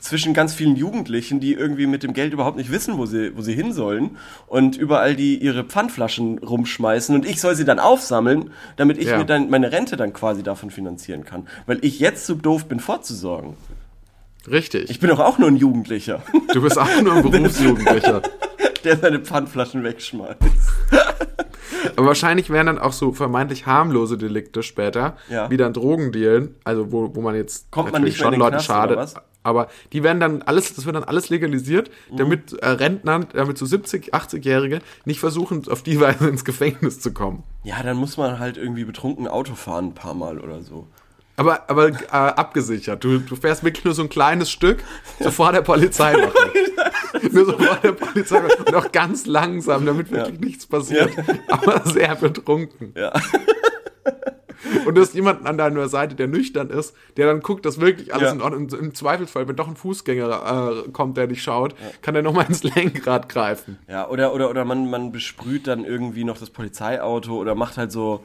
zwischen 0.00 0.34
ganz 0.34 0.54
vielen 0.54 0.74
Jugendlichen, 0.74 1.38
die 1.38 1.52
irgendwie 1.54 1.86
mit 1.86 2.02
dem 2.02 2.14
Geld 2.14 2.32
überhaupt 2.32 2.56
nicht 2.56 2.72
wissen, 2.72 2.98
wo 2.98 3.06
sie, 3.06 3.36
wo 3.36 3.42
sie 3.42 3.54
hin 3.54 3.72
sollen 3.72 4.16
und 4.48 4.76
überall 4.76 5.14
die 5.14 5.36
ihre 5.38 5.62
Pfandflaschen 5.62 6.38
rumschmeißen 6.38 7.14
und 7.14 7.24
ich 7.24 7.40
soll 7.40 7.54
sie 7.54 7.64
dann 7.64 7.78
aufsammeln, 7.78 8.50
damit 8.76 8.98
ich 8.98 9.06
Ja. 9.06 9.18
mir 9.18 9.24
dann 9.24 9.50
meine 9.50 9.70
Rente 9.70 9.96
dann 9.96 10.12
quasi 10.12 10.42
davon 10.42 10.70
finanzieren 10.72 11.24
kann, 11.24 11.46
weil 11.66 11.78
ich 11.82 12.00
jetzt 12.00 12.26
zu 12.26 12.34
doof 12.34 12.66
bin 12.66 12.80
vorzusorgen. 12.80 13.54
Richtig. 14.50 14.90
Ich 14.90 14.98
bin 14.98 15.10
doch 15.10 15.20
auch 15.20 15.38
nur 15.38 15.46
ein 15.48 15.56
Jugendlicher, 15.56 16.22
du 16.52 16.60
bist 16.60 16.76
auch 16.76 16.88
nur 17.02 17.14
ein 17.14 17.22
Berufsjugendlicher. 17.30 18.22
der 18.84 18.96
seine 18.96 19.20
Pfandflaschen 19.20 19.84
wegschmeißt. 19.84 20.38
Aber 21.96 22.06
wahrscheinlich 22.08 22.50
wären 22.50 22.66
dann 22.66 22.78
auch 22.78 22.92
so 22.92 23.12
vermeintlich 23.12 23.66
harmlose 23.66 24.16
Delikte 24.18 24.62
später, 24.62 25.16
Ja. 25.28 25.50
wie 25.50 25.56
dann 25.56 25.72
Drogendealen, 25.72 26.54
also 26.64 26.92
wo, 26.92 27.14
wo 27.14 27.20
man 27.20 27.34
jetzt 27.34 27.70
Kommt 27.70 27.92
man 27.92 28.02
natürlich 28.02 28.20
nicht 28.20 28.32
den 28.32 28.38
Leuten 28.38 28.50
Knast, 28.52 28.66
schadet. 28.66 29.14
Aber 29.42 29.68
die 29.94 30.02
werden 30.02 30.20
dann 30.20 30.42
alles, 30.42 30.74
das 30.74 30.84
wird 30.84 30.96
dann 30.96 31.04
alles 31.04 31.30
legalisiert, 31.30 31.90
Mhm. 32.10 32.16
damit 32.18 32.52
äh, 32.52 32.68
Rentner, 32.68 33.20
damit 33.32 33.56
so 33.56 33.64
70, 33.64 34.12
80-Jährige 34.14 34.80
nicht 35.06 35.18
versuchen, 35.20 35.66
auf 35.70 35.82
die 35.82 35.98
Weise 35.98 36.28
ins 36.28 36.44
Gefängnis 36.44 37.00
zu 37.00 37.12
kommen. 37.14 37.42
Ja, 37.64 37.82
dann 37.82 37.96
muss 37.96 38.18
man 38.18 38.38
halt 38.38 38.58
irgendwie 38.58 38.84
betrunken 38.84 39.26
Auto 39.28 39.54
fahren 39.54 39.86
ein 39.86 39.94
paar 39.94 40.12
Mal 40.14 40.38
oder 40.40 40.60
so. 40.62 40.86
Aber, 41.36 41.70
aber 41.70 41.88
äh, 41.88 41.94
abgesichert. 42.10 43.02
Du, 43.02 43.18
du 43.18 43.34
fährst 43.34 43.64
wirklich 43.64 43.82
nur 43.86 43.94
so 43.94 44.02
ein 44.02 44.10
kleines 44.10 44.50
Stück, 44.50 44.84
so 45.20 45.30
vor 45.30 45.52
der 45.52 45.62
Polizeiwache. 45.62 46.34
nur 47.32 47.44
so 47.46 47.52
vor 47.58 47.76
der 47.82 47.92
Polizeiwache. 47.92 48.64
Und 48.64 48.74
auch 48.74 48.92
ganz 48.92 49.26
langsam, 49.26 49.86
damit 49.86 50.10
wirklich 50.10 50.40
nichts 50.40 50.66
passiert. 50.66 51.10
Aber 51.48 51.82
sehr 51.88 52.14
betrunken. 52.16 52.92
Ja. 52.96 53.12
Und 54.86 54.94
du 54.94 55.00
hast 55.00 55.14
jemanden 55.14 55.46
an 55.46 55.56
deiner 55.58 55.88
Seite, 55.88 56.14
der 56.14 56.28
nüchtern 56.28 56.68
ist, 56.70 56.94
der 57.16 57.26
dann 57.26 57.40
guckt, 57.40 57.64
dass 57.64 57.80
wirklich 57.80 58.12
alles 58.14 58.28
Ja. 58.28 58.32
in 58.34 58.42
Ordnung 58.42 58.66
ist. 58.66 58.74
Im 58.74 58.94
Zweifelsfall, 58.94 59.48
wenn 59.48 59.56
doch 59.56 59.68
ein 59.68 59.76
Fußgänger 59.76 60.84
äh, 60.86 60.90
kommt, 60.90 61.16
der 61.16 61.26
dich 61.26 61.42
schaut, 61.42 61.74
kann 62.02 62.14
er 62.14 62.22
nochmal 62.22 62.46
ins 62.46 62.62
Lenkrad 62.62 63.28
greifen. 63.28 63.78
Ja, 63.88 64.08
oder, 64.08 64.34
oder, 64.34 64.50
oder 64.50 64.64
man, 64.64 64.88
man 64.90 65.12
besprüht 65.12 65.66
dann 65.66 65.84
irgendwie 65.84 66.24
noch 66.24 66.38
das 66.38 66.50
Polizeiauto 66.50 67.36
oder 67.36 67.54
macht 67.54 67.78
halt 67.78 67.90
so, 67.90 68.22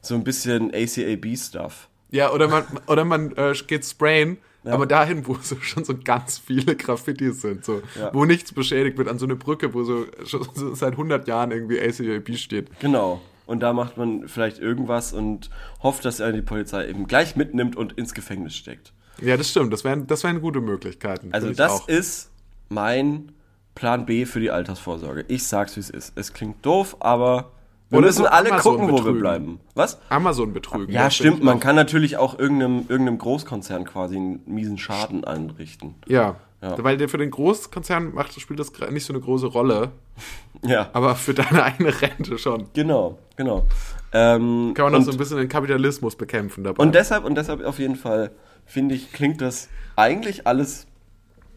so 0.00 0.14
ein 0.16 0.24
bisschen 0.24 0.72
ACAB-Stuff. 0.74 1.88
Ja, 2.10 2.32
oder 2.32 2.48
man, 2.48 2.64
oder 2.88 3.04
man 3.04 3.32
äh, 3.36 3.52
geht 3.66 3.84
sprayen, 3.84 4.38
aber 4.72 4.86
dahin, 4.86 5.26
wo 5.26 5.36
so 5.40 5.56
schon 5.60 5.84
so 5.84 5.94
ganz 6.02 6.38
viele 6.38 6.76
Graffitis 6.76 7.42
sind, 7.42 7.64
so, 7.64 7.82
Ja. 7.98 8.12
wo 8.12 8.24
nichts 8.24 8.52
beschädigt 8.52 8.98
wird, 8.98 9.08
an 9.08 9.18
so 9.18 9.26
eine 9.26 9.36
Brücke, 9.36 9.72
wo 9.74 9.84
so, 9.84 10.06
schon 10.24 10.46
so 10.54 10.74
seit 10.74 10.92
100 10.96 11.26
Jahren 11.28 11.50
irgendwie 11.50 11.80
ACAB 11.80 12.36
steht. 12.36 12.78
Genau. 12.80 13.20
Und 13.46 13.60
da 13.60 13.72
macht 13.72 13.96
man 13.96 14.26
vielleicht 14.28 14.58
irgendwas 14.58 15.12
und 15.12 15.50
hofft, 15.82 16.04
dass 16.04 16.18
er 16.20 16.32
die 16.32 16.42
Polizei 16.42 16.88
eben 16.88 17.06
gleich 17.06 17.36
mitnimmt 17.36 17.76
und 17.76 17.92
ins 17.92 18.12
Gefängnis 18.12 18.54
steckt. 18.56 18.92
Ja, 19.20 19.36
das 19.36 19.50
stimmt. 19.50 19.72
Das 19.72 19.84
wären, 19.84 20.06
das 20.06 20.24
wären 20.24 20.40
gute 20.40 20.60
Möglichkeiten. 20.60 21.32
Also 21.32 21.52
das 21.52 21.70
auch. 21.72 21.88
ist 21.88 22.30
mein 22.68 23.32
Plan 23.76 24.04
B 24.04 24.26
für 24.26 24.40
die 24.40 24.50
Altersvorsorge. 24.50 25.24
Ich 25.28 25.44
sag's, 25.46 25.76
wie 25.76 25.80
es 25.80 25.90
ist. 25.90 26.12
Es 26.16 26.32
klingt 26.32 26.64
doof, 26.66 26.96
aber 27.00 27.52
Wir 27.88 27.98
Oder 27.98 28.06
müssen 28.08 28.26
alle 28.26 28.50
Amazon 28.50 28.72
gucken, 28.78 28.88
wo 28.88 28.92
wir 28.92 28.96
betrügen. 29.02 29.20
bleiben. 29.20 29.60
Was? 29.74 29.98
Amazon 30.08 30.52
betrügen. 30.52 30.92
Ja, 30.92 31.08
stimmt. 31.10 31.42
Man 31.42 31.58
auch- 31.58 31.60
kann 31.60 31.76
natürlich 31.76 32.16
auch 32.16 32.38
irgendeinem, 32.38 32.86
irgendeinem 32.88 33.18
Großkonzern 33.18 33.84
quasi 33.84 34.16
einen 34.16 34.40
miesen 34.46 34.76
Schaden 34.78 35.24
einrichten. 35.24 35.94
Ja. 36.06 36.36
Ja. 36.62 36.82
Weil 36.82 36.96
der 36.96 37.08
für 37.08 37.18
den 37.18 37.30
Großkonzern 37.30 38.14
macht, 38.14 38.38
spielt 38.40 38.58
das 38.58 38.72
nicht 38.90 39.04
so 39.04 39.12
eine 39.12 39.20
große 39.22 39.46
Rolle, 39.46 39.90
Ja, 40.66 40.88
aber 40.94 41.14
für 41.14 41.34
deine 41.34 41.62
eigene 41.62 41.92
Rente 42.00 42.38
schon. 42.38 42.68
genau, 42.72 43.18
genau. 43.36 43.66
Ähm, 44.12 44.72
Kann 44.74 44.86
man 44.86 44.94
und, 44.96 45.02
so 45.04 45.10
ein 45.12 45.18
bisschen 45.18 45.36
den 45.36 45.50
Kapitalismus 45.50 46.16
bekämpfen 46.16 46.64
dabei. 46.64 46.82
und 46.82 46.94
deshalb, 46.94 47.24
und 47.24 47.34
deshalb 47.36 47.62
auf 47.64 47.78
jeden 47.78 47.94
Fall, 47.96 48.30
finde 48.64 48.94
ich, 48.94 49.12
klingt 49.12 49.42
das 49.42 49.68
eigentlich 49.96 50.46
alles 50.46 50.86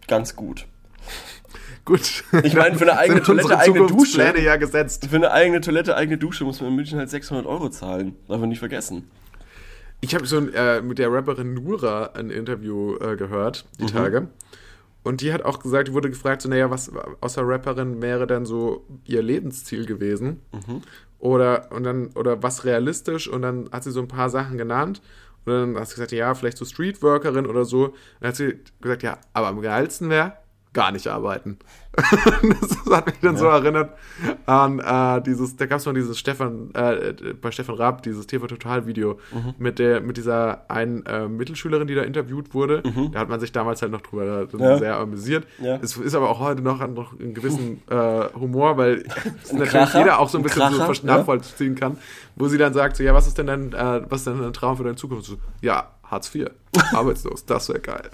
ganz 0.08 0.36
gut. 0.36 0.68
Gut. 1.86 2.24
Ich 2.44 2.54
meine, 2.56 2.76
für 2.78 2.84
eine 2.90 2.98
eigene 3.00 3.22
Toilette, 3.24 3.58
eigene 3.58 3.88
Dusche. 3.88 4.34
ja 4.40 4.56
gesetzt. 4.58 5.08
Für 5.10 5.16
eine 5.16 5.32
eigene 5.32 5.62
Toilette, 5.62 5.96
eigene 5.96 6.18
Dusche 6.18 6.44
muss 6.44 6.62
man 6.62 6.70
in 6.72 6.76
München 6.76 7.00
halt 7.00 7.10
600 7.10 7.46
Euro 7.46 7.70
zahlen. 7.70 8.16
Darf 8.28 8.40
man 8.40 8.50
nicht 8.50 8.60
vergessen. 8.60 9.10
Ich 10.02 10.16
habe 10.16 10.26
so 10.26 10.38
ein, 10.38 10.54
äh, 10.54 10.82
mit 10.82 10.98
der 10.98 11.12
Rapperin 11.12 11.54
Nura 11.54 12.12
ein 12.14 12.30
Interview 12.30 12.96
äh, 12.98 13.16
gehört, 13.18 13.66
die 13.80 13.84
Mhm. 13.84 13.88
Tage. 13.88 14.28
Und 15.04 15.22
die 15.22 15.34
hat 15.34 15.44
auch 15.44 15.60
gesagt, 15.60 15.88
die 15.88 15.94
wurde 15.94 16.10
gefragt, 16.10 16.42
so, 16.42 16.50
naja, 16.50 16.70
was 16.70 16.92
außer 17.22 17.42
Rapperin 17.46 18.02
wäre 18.02 18.28
dann 18.28 18.46
so 18.46 18.86
ihr 19.06 19.22
Lebensziel 19.24 19.86
gewesen? 19.86 20.42
Mhm. 20.54 20.82
Oder, 21.20 21.72
und 21.72 21.84
dann, 21.84 22.08
oder 22.16 22.42
was 22.44 22.64
realistisch? 22.66 23.28
Und 23.28 23.42
dann 23.42 23.70
hat 23.72 23.84
sie 23.84 23.92
so 23.92 24.00
ein 24.02 24.08
paar 24.08 24.30
Sachen 24.30 24.58
genannt. 24.58 25.02
Und 25.46 25.54
dann 25.54 25.76
hat 25.78 25.88
sie 25.88 25.96
gesagt, 25.96 26.12
ja, 26.12 26.34
vielleicht 26.36 26.58
so 26.58 26.66
Streetworkerin 26.66 27.46
oder 27.48 27.66
so. 27.66 27.86
Und 27.86 27.94
dann 28.22 28.30
hat 28.30 28.36
sie 28.36 28.60
gesagt, 28.82 29.04
ja, 29.04 29.18
aber 29.34 29.48
am 29.48 29.62
geilsten 29.62 30.10
wäre, 30.10 30.34
gar 30.74 30.92
nicht 30.92 31.08
arbeiten. 31.08 31.58
das 31.98 32.92
hat 32.92 33.08
mich 33.08 33.16
dann 33.22 33.36
so 33.36 33.48
erinnert 33.48 33.94
an 34.46 34.80
äh, 34.80 35.22
dieses, 35.24 35.56
da 35.56 35.66
gab 35.66 35.80
es 35.80 35.86
noch 35.86 35.94
dieses 35.94 36.20
Stefan, 36.20 36.70
äh, 36.76 37.14
bei 37.42 37.50
Stefan 37.52 37.76
Raab, 37.76 38.04
dieses 38.04 38.28
TV 38.28 38.46
Total 38.48 38.86
Video 38.86 39.20
Mhm. 39.34 39.56
mit 39.58 39.80
der, 39.80 40.00
mit 40.02 40.18
dieser 40.18 40.70
einen 40.70 41.04
äh, 41.08 41.28
Mittelschülerin, 41.28 41.88
die 41.88 41.96
da 41.96 42.04
interviewt 42.04 42.54
wurde. 42.54 42.84
Da 43.12 43.20
hat 43.20 43.30
man 43.30 43.40
sich 43.40 43.52
damals 43.52 43.82
halt 43.82 43.92
noch 43.92 44.02
drüber 44.02 44.48
Mhm. 44.54 44.60
Ja. 44.60 44.78
sehr 44.78 44.96
amüsiert. 44.98 45.48
Ja. 45.60 45.80
Es 45.82 45.98
ist 45.98 46.14
aber 46.16 46.30
auch 46.30 46.40
heute 46.40 46.62
noch, 46.62 46.86
noch 46.88 47.20
einen 47.20 47.34
gewissen 47.34 47.82
äh, 47.90 48.26
Humor, 48.40 48.78
weil 48.78 49.04
es 49.44 49.52
natürlich 49.52 49.72
Kracher, 49.72 50.00
jeder 50.00 50.20
auch 50.20 50.30
so 50.30 50.38
ein 50.38 50.44
bisschen 50.44 50.72
so 50.72 50.78
Kracher, 50.78 50.94
ja. 51.08 51.18
nachvollziehen 51.18 51.76
kann, 51.76 51.98
wo 52.36 52.48
sie 52.48 52.58
dann 52.60 52.74
sagt, 52.74 52.96
so, 52.96 53.04
ja, 53.04 53.14
was 53.16 53.26
ist 53.28 53.38
denn 53.40 53.48
dein, 53.48 53.74
äh, 53.74 54.02
was 54.08 54.20
ist 54.22 54.28
denn 54.28 54.42
dein 54.42 54.54
Traum 54.54 54.78
für 54.78 54.84
deine 54.84 54.96
Zukunft? 54.96 55.26
So, 55.26 55.38
ja, 55.62 55.88
Hartz 56.04 56.34
IV, 56.34 56.48
arbeitslos, 56.94 57.46
das 57.46 57.70
wäre 57.70 57.80
geil. 57.80 58.10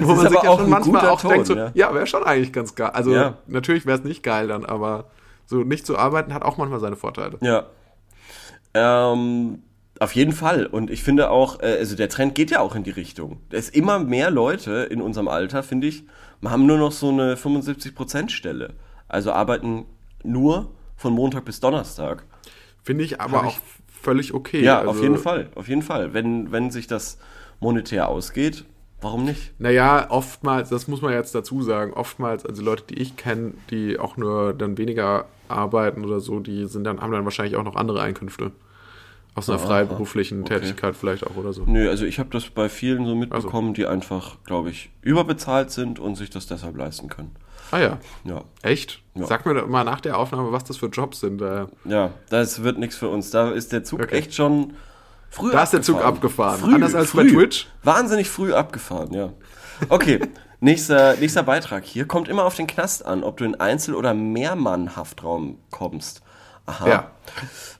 Wo 0.00 0.14
man 0.14 0.28
sich 0.28 0.42
ja 0.42 0.50
auch 0.50 0.60
schon 0.60 0.70
manchmal 0.70 1.08
auch 1.08 1.20
denkt, 1.22 1.46
so, 1.46 1.54
Ton, 1.54 1.70
ja, 1.74 1.88
ja. 1.88 1.94
wäre 1.94 2.06
schon 2.06 2.24
eigentlich 2.24 2.52
ganz 2.52 2.74
geil. 2.74 2.90
Also 2.92 3.12
Ja. 3.12 3.38
natürlich 3.46 3.86
wäre 3.86 3.98
es 3.98 4.04
nicht 4.04 4.22
geil 4.22 4.48
dann, 4.48 4.64
aber 4.64 5.10
so 5.46 5.58
nicht 5.58 5.86
zu 5.86 5.96
arbeiten 5.96 6.34
hat 6.34 6.42
auch 6.42 6.56
manchmal 6.56 6.80
seine 6.80 6.96
Vorteile. 6.96 7.38
Ja. 7.40 7.66
Ähm, 8.74 9.62
auf 9.98 10.12
jeden 10.14 10.32
Fall. 10.32 10.66
Und 10.66 10.90
ich 10.90 11.02
finde 11.02 11.30
auch, 11.30 11.60
äh, 11.60 11.76
also 11.78 11.96
der 11.96 12.08
Trend 12.08 12.34
geht 12.34 12.50
ja 12.50 12.60
auch 12.60 12.74
in 12.74 12.82
die 12.82 12.90
Richtung. 12.90 13.40
Es 13.50 13.68
ist 13.68 13.76
immer 13.76 13.98
mehr 13.98 14.30
Leute 14.30 14.88
in 14.90 15.00
unserem 15.00 15.28
Alter, 15.28 15.62
finde 15.62 15.86
ich, 15.86 16.04
haben 16.44 16.66
nur 16.66 16.78
noch 16.78 16.92
so 16.92 17.08
eine 17.08 17.36
75%-Stelle. 17.36 18.74
Also 19.08 19.32
arbeiten 19.32 19.86
nur 20.22 20.72
von 20.96 21.12
Montag 21.12 21.44
bis 21.44 21.60
Donnerstag. 21.60 22.24
Finde 22.82 23.04
ich 23.04 23.20
aber 23.20 23.38
Hab 23.38 23.46
auch 23.46 23.58
völlig 24.02 24.34
okay. 24.34 24.62
Ja, 24.62 24.80
also, 24.80 24.90
auf 24.90 25.02
jeden 25.02 25.18
Fall. 25.18 25.48
Auf 25.54 25.68
jeden 25.68 25.82
Fall. 25.82 26.12
Wenn, 26.12 26.52
wenn 26.52 26.70
sich 26.70 26.86
das 26.86 27.18
monetär 27.60 28.08
ausgeht, 28.08 28.64
warum 29.00 29.24
nicht? 29.24 29.52
Naja, 29.60 30.06
oftmals, 30.10 30.68
das 30.70 30.88
muss 30.88 31.02
man 31.02 31.12
jetzt 31.12 31.34
dazu 31.34 31.62
sagen, 31.62 31.92
oftmals, 31.92 32.44
also 32.46 32.62
Leute, 32.62 32.84
die 32.90 33.00
ich 33.00 33.16
kenne, 33.16 33.54
die 33.70 33.98
auch 33.98 34.16
nur 34.16 34.52
dann 34.54 34.78
weniger 34.78 35.26
arbeiten 35.48 36.04
oder 36.04 36.20
so, 36.20 36.40
die 36.40 36.66
sind 36.66 36.84
dann, 36.84 37.00
haben 37.00 37.12
dann 37.12 37.24
wahrscheinlich 37.24 37.56
auch 37.56 37.64
noch 37.64 37.76
andere 37.76 38.00
Einkünfte. 38.02 38.52
Aus 39.34 39.50
einer 39.50 39.58
Aha, 39.58 39.66
freiberuflichen 39.66 40.40
okay. 40.44 40.60
Tätigkeit 40.60 40.96
vielleicht 40.96 41.26
auch 41.26 41.36
oder 41.36 41.52
so. 41.52 41.64
Nö, 41.66 41.90
also 41.90 42.06
ich 42.06 42.18
habe 42.18 42.30
das 42.30 42.48
bei 42.48 42.70
vielen 42.70 43.04
so 43.04 43.14
mitbekommen, 43.14 43.74
die 43.74 43.84
einfach, 43.86 44.38
glaube 44.44 44.70
ich, 44.70 44.88
überbezahlt 45.02 45.70
sind 45.70 45.98
und 45.98 46.14
sich 46.14 46.30
das 46.30 46.46
deshalb 46.46 46.74
leisten 46.78 47.08
können. 47.10 47.36
Ah 47.70 47.78
ja, 47.80 47.98
Ja. 48.24 48.44
echt? 48.62 49.02
Ja. 49.14 49.26
Sag 49.26 49.44
mir 49.44 49.52
doch 49.52 49.66
mal 49.66 49.84
nach 49.84 50.00
der 50.00 50.16
Aufnahme, 50.18 50.52
was 50.52 50.64
das 50.64 50.78
für 50.78 50.86
Jobs 50.86 51.20
sind. 51.20 51.42
Äh, 51.42 51.66
Ja, 51.84 52.12
das 52.30 52.62
wird 52.62 52.78
nichts 52.78 52.96
für 52.96 53.08
uns. 53.10 53.30
Da 53.30 53.50
ist 53.50 53.72
der 53.72 53.84
Zug 53.84 54.00
Okay. 54.00 54.16
echt 54.16 54.34
schon 54.34 54.72
früh 55.30 55.50
Da 55.52 55.62
ist 55.62 55.72
der 55.72 55.82
Zug 55.82 56.04
abgefahren. 56.04 56.60
Früh, 56.60 56.74
Anders 56.74 56.94
als 56.94 57.12
bei 57.12 57.22
früh. 57.22 57.32
Twitch. 57.32 57.68
Wahnsinnig 57.82 58.28
früh 58.28 58.52
abgefahren, 58.52 59.12
ja. 59.12 59.32
Okay, 59.88 60.20
nächster, 60.60 61.16
nächster 61.16 61.42
Beitrag 61.42 61.84
hier. 61.84 62.06
Kommt 62.06 62.28
immer 62.28 62.44
auf 62.44 62.54
den 62.54 62.66
Knast 62.66 63.04
an, 63.04 63.24
ob 63.24 63.36
du 63.36 63.44
in 63.44 63.54
Einzel- 63.56 63.94
oder 63.94 64.14
Mehrmann-Haftraum 64.14 65.58
kommst. 65.70 66.22
Aha. 66.66 66.88
Ja. 66.88 67.10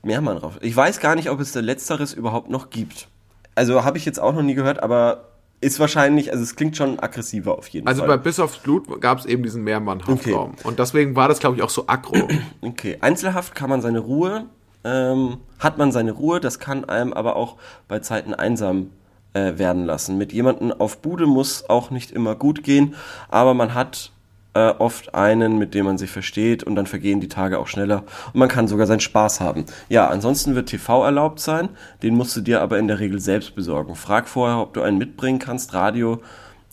Mehrmann-Haftraum. 0.03 0.63
Ich 0.63 0.77
weiß 0.77 1.01
gar 1.01 1.15
nicht, 1.15 1.31
ob 1.31 1.41
es 1.41 1.53
der 1.53 1.63
Letzteres 1.63 2.13
überhaupt 2.13 2.51
noch 2.51 2.71
gibt. 2.71 3.09
Also 3.55 3.85
habe 3.85 3.99
ich 3.99 4.05
jetzt 4.05 4.21
auch 4.21 4.35
noch 4.35 4.43
nie 4.43 4.55
gehört, 4.55 4.83
aber 4.83 5.29
ist 5.63 5.81
wahrscheinlich, 5.81 6.31
also 6.31 6.43
es 6.45 6.55
klingt 6.55 6.77
schon 6.77 7.01
aggressiver 7.01 7.57
auf 7.57 7.67
jeden 7.69 7.89
Also 7.89 8.03
bei 8.03 8.09
Fall. 8.09 8.19
Bis 8.19 8.39
aufs 8.39 8.59
Blut 8.59 9.01
gab 9.01 9.19
es 9.19 9.25
eben 9.25 9.43
diesen 9.43 9.65
Mehrmann-Haftraum. 9.65 10.53
Und 10.63 10.79
deswegen 10.79 11.17
war 11.17 11.29
das, 11.29 11.39
glaube 11.39 11.57
ich, 11.57 11.63
auch 11.63 11.71
so 11.71 11.85
aggro. 11.89 12.29
Okay, 12.61 12.99
Einzelhaft 13.01 13.55
kann 13.55 13.71
man 13.71 13.81
seine 13.81 14.01
Ruhe, 14.01 14.45
ähm, 14.87 15.39
hat 15.59 15.77
man 15.77 15.93
seine 15.93 16.13
Ruhe, 16.13 16.41
das 16.41 16.59
kann 16.59 16.85
einem 16.85 17.13
aber 17.13 17.37
auch 17.37 17.57
bei 17.89 17.99
Zeiten 17.99 18.33
einsam 18.33 18.91
äh, 19.35 19.59
werden 19.59 19.85
lassen. 19.85 20.17
Mit 20.17 20.33
jemandem 20.33 20.73
auf 20.73 21.03
Bude 21.03 21.27
muss 21.27 21.69
auch 21.69 21.91
nicht 21.91 22.13
immer 22.13 22.37
gut 22.37 22.63
gehen, 22.63 22.95
aber 23.29 23.53
man 23.53 23.75
hat 23.75 24.13
äh, 24.55 24.71
oft 24.79 25.15
einen, 25.15 25.59
mit 25.59 25.75
dem 25.75 25.87
man 25.87 25.99
sich 25.99 26.11
versteht 26.11 26.63
und 26.63 26.77
dann 26.77 26.87
vergehen 26.87 27.21
die 27.21 27.29
Tage 27.29 27.59
auch 27.59 27.67
schneller 27.67 28.05
und 28.33 28.37
man 28.37 28.49
kann 28.49 28.69
sogar 28.69 28.87
seinen 28.87 29.01
Spaß 29.01 29.41
haben. 29.41 29.67
Ja, 29.89 30.09
ansonsten 30.09 30.55
wird 30.55 30.69
TV 30.69 31.05
erlaubt 31.05 31.41
sein, 31.41 31.69
den 32.03 32.15
musst 32.15 32.37
du 32.37 32.41
dir 32.41 32.63
aber 32.63 32.79
in 32.79 32.89
der 32.89 33.01
Regel 33.01 33.21
selbst 33.21 33.55
besorgen. 33.55 33.97
Frag 33.97 34.29
vorher, 34.29 34.59
ob 34.59 34.73
du 34.73 34.83
einen 34.83 34.99
mitbringen 34.99 35.41
kannst, 35.41 35.75
Radio, 35.75 36.23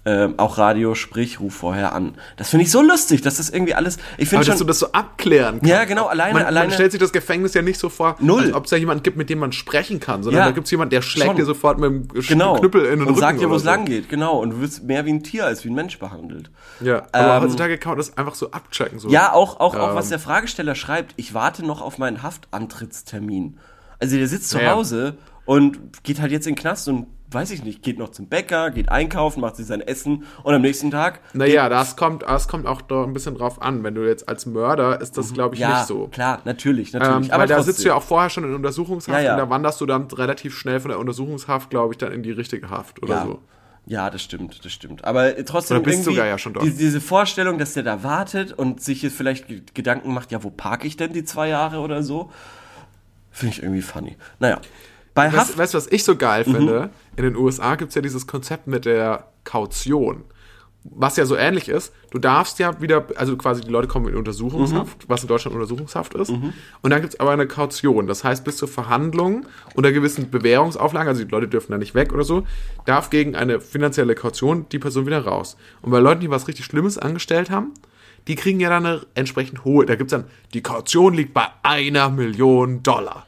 ähm, 0.06 0.34
auch 0.38 0.58
Radio, 0.58 0.96
sprich, 0.96 1.40
ruf 1.40 1.54
vorher 1.56 1.94
an. 1.94 2.16
Das 2.36 2.50
finde 2.50 2.66
ich 2.66 2.72
so 2.72 2.82
lustig, 2.82 3.22
dass 3.22 3.38
das 3.38 3.50
irgendwie 3.50 3.74
alles, 3.74 3.98
ich 4.18 4.28
finde 4.28 4.46
dass 4.46 4.56
du 4.56 4.60
schon, 4.60 4.68
das 4.68 4.80
so 4.80 4.92
abklären 4.92 5.60
kannst. 5.60 5.70
Ja, 5.72 5.86
genau, 5.86 6.08
alleine- 6.08 6.34
man, 6.34 6.44
alleine- 6.44 6.68
Man 6.68 6.74
stellt 6.74 6.92
sich 6.92 7.00
das 7.00 7.14
Gefängnis 7.14 7.54
ja 7.54 7.62
nicht 7.62 7.80
so 7.80 7.88
vor, 7.88 8.18
Null. 8.20 8.44
als 8.44 8.54
ob 8.54 8.66
es 8.66 8.72
da 8.72 8.76
jemanden 8.76 9.02
gibt, 9.04 9.16
mit 9.16 9.30
dem 9.30 9.40
man 9.40 9.54
sprechen 9.54 10.02
kann, 10.02 10.22
sondern 10.24 10.42
Ja, 10.42 10.46
da 10.48 10.52
gibt 10.52 10.66
es 10.68 10.72
jemanden, 10.72 10.90
der 10.90 11.02
schlägt 11.02 11.28
schon. 11.28 11.36
dir 11.38 11.46
sofort 11.46 11.80
mit 11.80 11.90
dem 11.90 12.08
genau, 12.28 12.56
Knüppel 12.60 12.82
in 12.84 12.90
den 12.92 13.00
und 13.02 13.08
Rücken. 13.10 13.20
sagt 13.20 13.40
dir, 13.40 13.50
wo 13.50 13.56
es 13.56 13.62
so. 13.64 13.70
lang 13.70 13.86
geht, 13.86 14.10
genau, 14.10 14.40
und 14.42 14.50
du 14.50 14.60
wirst 14.62 14.84
mehr 14.84 15.06
wie 15.06 15.12
ein 15.14 15.24
Tier 15.24 15.46
als 15.46 15.64
wie 15.64 15.70
ein 15.70 15.76
Mensch 15.76 15.98
behandelt. 16.00 16.52
Ja, 16.82 17.04
aber 17.14 17.38
Ähm, 17.38 17.44
heutzutage 17.44 17.78
kann 17.78 17.92
man 17.92 17.98
das 18.00 18.18
einfach 18.18 18.36
so 18.36 18.52
abchecken. 18.52 19.00
So. 19.00 19.08
Ja, 19.08 19.32
auch, 19.32 19.62
auch, 19.62 19.76
auch 19.76 19.90
Ähm. 19.92 19.96
was 19.96 20.10
der 20.10 20.20
Fragesteller 20.20 20.76
schreibt, 20.76 21.14
ich 21.16 21.34
warte 21.34 21.66
noch 21.66 21.82
auf 21.82 21.98
meinen 21.98 22.22
Haftantrittstermin. 22.24 23.58
Also 24.00 24.18
der 24.18 24.28
sitzt 24.28 24.50
zu 24.50 24.58
Ja, 24.58 24.64
ja. 24.66 24.72
Hause 24.76 25.16
und 25.46 26.04
geht 26.04 26.20
halt 26.20 26.32
jetzt 26.32 26.48
in 26.48 26.56
den 26.56 26.60
Knast 26.62 26.88
und 26.90 27.08
weiß 27.34 27.52
ich 27.52 27.64
nicht, 27.64 27.82
geht 27.84 27.98
noch 28.00 28.10
zum 28.10 28.28
Bäcker, 28.28 28.72
geht 28.72 28.90
einkaufen, 28.90 29.42
macht 29.42 29.56
sich 29.56 29.66
sein 29.66 29.82
Essen 29.82 30.26
und 30.44 30.54
am 30.54 30.62
nächsten 30.62 30.92
Tag. 30.92 31.20
Naja, 31.34 31.70
das 31.70 31.96
kommt, 31.96 32.24
das 32.24 32.48
kommt 32.48 32.66
auch 32.68 32.82
doch 32.82 33.06
ein 33.06 33.14
bisschen 33.14 33.36
drauf 33.36 33.62
an. 33.62 33.84
Wenn 33.84 33.96
du 33.96 34.08
jetzt 34.08 34.28
als 34.30 34.46
Mörder, 34.46 35.02
ist 35.02 35.18
das, 35.18 35.34
glaube 35.34 35.56
ich, 35.56 35.62
Mhm. 35.62 35.70
ja, 35.70 35.78
nicht 35.80 35.88
so. 35.88 36.08
klar, 36.08 36.42
natürlich, 36.46 36.94
Ähm, 36.94 37.00
natürlich. 37.00 37.32
weil 37.32 37.48
da 37.48 37.64
sitzt 37.64 37.84
du 37.84 37.88
ja 37.90 37.96
auch 37.96 38.04
vorher 38.04 38.30
schon 38.30 38.44
in 38.44 38.54
Untersuchungshaft 38.54 39.18
Ja, 39.18 39.24
ja. 39.24 39.32
und 39.34 39.40
da 39.40 39.50
wanderst 39.50 39.82
du 39.82 39.86
dann 39.86 40.04
relativ 40.12 40.58
schnell 40.58 40.80
von 40.80 40.90
der 40.90 41.00
Untersuchungshaft, 41.00 41.70
glaube 41.70 41.94
ich, 41.94 41.98
dann 41.98 42.12
in 42.12 42.24
die 42.24 42.32
richtige 42.32 42.70
Haft 42.70 43.02
oder 43.04 43.24
so. 43.26 43.40
Ja, 43.86 44.10
das 44.10 44.22
stimmt, 44.22 44.64
das 44.64 44.72
stimmt. 44.72 45.04
Aber 45.04 45.38
äh, 45.38 45.44
trotzdem 45.44 45.76
Oder 45.78 45.84
bist 45.84 45.98
irgendwie 46.00 46.12
sogar 46.16 46.26
ja 46.28 46.38
schon 46.38 46.54
dort. 46.54 46.66
die- 46.66 46.72
diese 46.72 47.02
Vorstellung, 47.02 47.58
dass 47.58 47.74
der 47.74 47.84
da 47.84 48.02
wartet 48.02 48.54
und 48.54 48.82
sich 48.82 49.02
jetzt 49.02 49.18
vielleicht 49.18 49.50
Ge- 49.50 49.62
Gedanken 49.74 50.14
macht, 50.14 50.32
ja, 50.32 50.42
wo 50.42 50.50
parke 50.50 50.88
ich 50.88 50.96
denn 50.96 51.12
die 51.12 51.26
zwei 51.26 51.50
Jahre 51.50 51.80
oder 51.80 52.02
so, 52.02 52.32
finde 53.30 53.56
ich 53.56 53.62
irgendwie 53.64 53.82
funny. 53.82 54.16
Naja, 54.40 54.60
bei 55.14 55.28
Weißt, 55.28 55.36
Haft, 55.38 55.58
weißt 55.58 55.74
du, 55.74 55.78
was 55.78 55.88
ich 55.88 56.04
so 56.04 56.16
geil 56.16 56.44
Mhm. 56.48 56.52
finde? 56.56 56.90
In 57.16 57.24
den 57.24 57.36
USA 57.36 57.76
gibt 57.76 57.90
es 57.90 57.96
ja 57.96 58.02
dieses 58.02 58.26
Konzept 58.28 58.68
mit 58.68 58.86
der 58.86 59.28
Kaution. 59.44 60.24
Was 60.86 61.16
ja 61.16 61.26
so 61.26 61.38
ähnlich 61.38 61.70
ist, 61.70 61.94
du 62.12 62.20
darfst 62.20 62.60
ja 62.60 62.82
wieder, 62.82 63.06
also 63.16 63.38
quasi 63.38 63.62
die 63.62 63.70
Leute 63.70 63.88
kommen 63.88 64.10
in 64.10 64.18
Untersuchungshaft, 64.18 65.04
Mhm. 65.04 65.10
was 65.10 65.22
in 65.22 65.30
Deutschland 65.30 65.56
Untersuchungshaft 65.56 66.14
ist. 66.16 66.30
Und 66.30 66.90
dann 66.90 67.00
gibt 67.00 67.14
es 67.14 67.20
aber 67.22 67.32
eine 67.32 67.48
Kaution. 67.48 68.06
Das 68.06 68.26
heißt, 68.26 68.44
bis 68.44 68.58
zur 68.58 68.68
Verhandlung 68.68 69.46
unter 69.76 69.94
gewissen 69.94 70.30
Bewährungsauflagen, 70.30 71.08
also 71.08 71.24
die 71.24 71.32
Leute 71.32 71.48
dürfen 71.48 71.72
da 71.72 71.78
nicht 71.78 71.96
weg 71.96 72.12
oder 72.12 72.26
so, 72.26 72.46
darf 72.86 73.10
gegen 73.10 73.34
eine 73.34 73.62
finanzielle 73.62 74.14
Kaution 74.14 74.66
die 74.74 74.80
Person 74.80 75.06
wieder 75.06 75.24
raus. 75.24 75.56
Und 75.82 75.92
bei 75.92 76.00
Leuten, 76.00 76.20
die 76.20 76.30
was 76.30 76.50
richtig 76.50 76.66
Schlimmes 76.66 76.98
angestellt 76.98 77.50
haben, 77.50 77.72
die 78.28 78.36
kriegen 78.36 78.60
ja 78.60 78.70
dann 78.70 78.86
eine 78.86 79.02
entsprechend 79.16 79.64
hohe, 79.64 79.86
da 79.86 79.96
gibt 79.96 80.12
es 80.12 80.18
dann, 80.20 80.30
die 80.54 80.62
Kaution 80.64 81.14
liegt 81.14 81.34
bei 81.34 81.46
einer 81.62 82.10
Million 82.10 82.84
Dollar. 82.84 83.26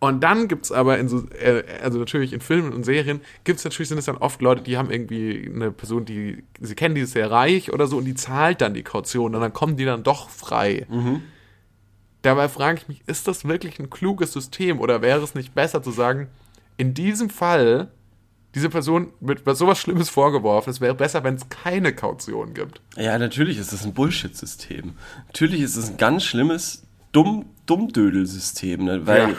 Und 0.00 0.22
dann 0.22 0.46
gibt's 0.46 0.70
aber 0.70 0.98
in 0.98 1.08
so, 1.08 1.26
äh, 1.30 1.64
also 1.82 1.98
natürlich 1.98 2.32
in 2.32 2.40
Filmen 2.40 2.72
und 2.72 2.84
Serien, 2.84 3.20
gibt's 3.42 3.64
natürlich, 3.64 3.88
sind 3.88 3.98
es 3.98 4.04
dann 4.04 4.16
oft 4.16 4.40
Leute, 4.40 4.62
die 4.62 4.76
haben 4.78 4.92
irgendwie 4.92 5.50
eine 5.52 5.72
Person, 5.72 6.04
die 6.04 6.44
sie 6.60 6.74
kennen, 6.76 6.94
die 6.94 7.00
ist 7.00 7.12
sehr 7.12 7.30
reich 7.32 7.72
oder 7.72 7.88
so 7.88 7.96
und 7.96 8.04
die 8.04 8.14
zahlt 8.14 8.60
dann 8.60 8.74
die 8.74 8.84
Kaution 8.84 9.34
und 9.34 9.40
dann 9.40 9.52
kommen 9.52 9.76
die 9.76 9.84
dann 9.84 10.04
doch 10.04 10.30
frei. 10.30 10.86
Dabei 12.22 12.48
frage 12.48 12.78
ich 12.78 12.88
mich, 12.88 13.02
ist 13.06 13.26
das 13.26 13.44
wirklich 13.44 13.78
ein 13.80 13.90
kluges 13.90 14.32
System 14.32 14.78
oder 14.80 15.02
wäre 15.02 15.20
es 15.22 15.34
nicht 15.34 15.54
besser 15.54 15.82
zu 15.82 15.90
sagen, 15.90 16.28
in 16.76 16.94
diesem 16.94 17.28
Fall, 17.28 17.90
diese 18.54 18.68
Person 18.70 19.08
wird 19.20 19.46
was 19.46 19.58
sowas 19.58 19.78
Schlimmes 19.80 20.08
vorgeworfen, 20.10 20.70
es 20.70 20.80
wäre 20.80 20.94
besser, 20.94 21.24
wenn 21.24 21.34
es 21.34 21.48
keine 21.48 21.92
Kaution 21.92 22.54
gibt. 22.54 22.80
ja, 22.96 23.18
natürlich 23.18 23.58
ist 23.58 23.72
das 23.72 23.84
ein 23.84 23.94
Bullshit-System. 23.94 24.94
Natürlich 25.26 25.60
ist 25.60 25.76
es 25.76 25.90
ein 25.90 25.96
ganz 25.96 26.22
schlimmes 26.24 26.84
Dumm, 27.10 27.46
Dummdödel-System, 27.66 28.84
ne? 28.84 29.06
Weil, 29.06 29.30
Ja. 29.30 29.36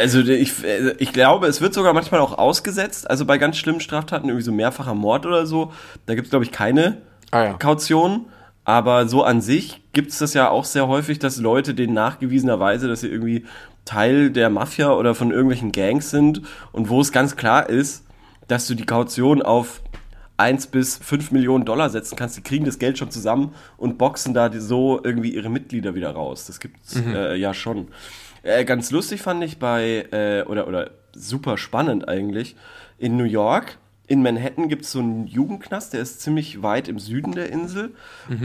Also 0.00 0.20
ich, 0.20 0.52
ich 0.98 1.12
glaube, 1.12 1.46
es 1.46 1.60
wird 1.60 1.74
sogar 1.74 1.92
manchmal 1.92 2.20
auch 2.20 2.38
ausgesetzt, 2.38 3.08
also 3.10 3.24
bei 3.24 3.38
ganz 3.38 3.56
schlimmen 3.56 3.80
Straftaten, 3.80 4.28
irgendwie 4.28 4.44
so 4.44 4.52
mehrfacher 4.52 4.94
Mord 4.94 5.26
oder 5.26 5.46
so, 5.46 5.72
da 6.06 6.14
gibt 6.14 6.26
es, 6.26 6.30
glaube 6.30 6.44
ich, 6.44 6.52
keine 6.52 6.98
Ah 7.32 7.44
ja. 7.44 7.52
Kaution. 7.54 8.26
Aber 8.64 9.08
so 9.08 9.24
an 9.24 9.40
sich 9.40 9.82
gibt 9.92 10.12
es 10.12 10.18
das 10.18 10.34
ja 10.34 10.48
auch 10.48 10.64
sehr 10.64 10.86
häufig, 10.86 11.18
dass 11.18 11.38
Leute 11.38 11.74
denen 11.74 11.94
nachgewiesenerweise, 11.94 12.86
dass 12.86 13.00
sie 13.00 13.08
irgendwie 13.08 13.44
Teil 13.84 14.30
der 14.30 14.50
Mafia 14.50 14.92
oder 14.92 15.16
von 15.16 15.32
irgendwelchen 15.32 15.72
Gangs 15.72 16.10
sind 16.10 16.42
und 16.70 16.88
wo 16.88 17.00
es 17.00 17.10
ganz 17.10 17.34
klar 17.34 17.68
ist, 17.68 18.04
dass 18.46 18.68
du 18.68 18.76
die 18.76 18.86
Kaution 18.86 19.42
auf 19.42 19.82
1 20.36 20.68
bis 20.68 20.96
5 20.98 21.32
Millionen 21.32 21.64
Dollar 21.64 21.90
setzen 21.90 22.14
kannst, 22.14 22.36
die 22.36 22.42
kriegen 22.42 22.64
das 22.64 22.78
Geld 22.78 22.98
schon 22.98 23.10
zusammen 23.10 23.52
und 23.76 23.98
boxen 23.98 24.32
da 24.32 24.50
so 24.52 25.00
irgendwie 25.02 25.34
ihre 25.34 25.48
Mitglieder 25.48 25.96
wieder 25.96 26.12
raus. 26.12 26.46
Das 26.46 26.60
gibt's 26.60 26.94
äh, 26.96 27.34
ja 27.36 27.54
schon. 27.54 27.88
Äh, 28.42 28.64
ganz 28.64 28.90
lustig 28.90 29.22
fand 29.22 29.42
ich 29.44 29.58
bei, 29.58 30.06
äh, 30.10 30.42
oder, 30.48 30.68
oder 30.68 30.90
super 31.12 31.58
spannend 31.58 32.08
eigentlich, 32.08 32.56
in 32.98 33.16
New 33.16 33.24
York, 33.24 33.78
in 34.06 34.22
Manhattan 34.22 34.68
gibt 34.68 34.84
es 34.84 34.92
so 34.92 34.98
einen 34.98 35.26
Jugendknast, 35.26 35.94
der 35.94 36.02
ist 36.02 36.20
ziemlich 36.20 36.62
weit 36.62 36.88
im 36.88 36.98
Süden 36.98 37.32
der 37.32 37.50
Insel. 37.50 37.94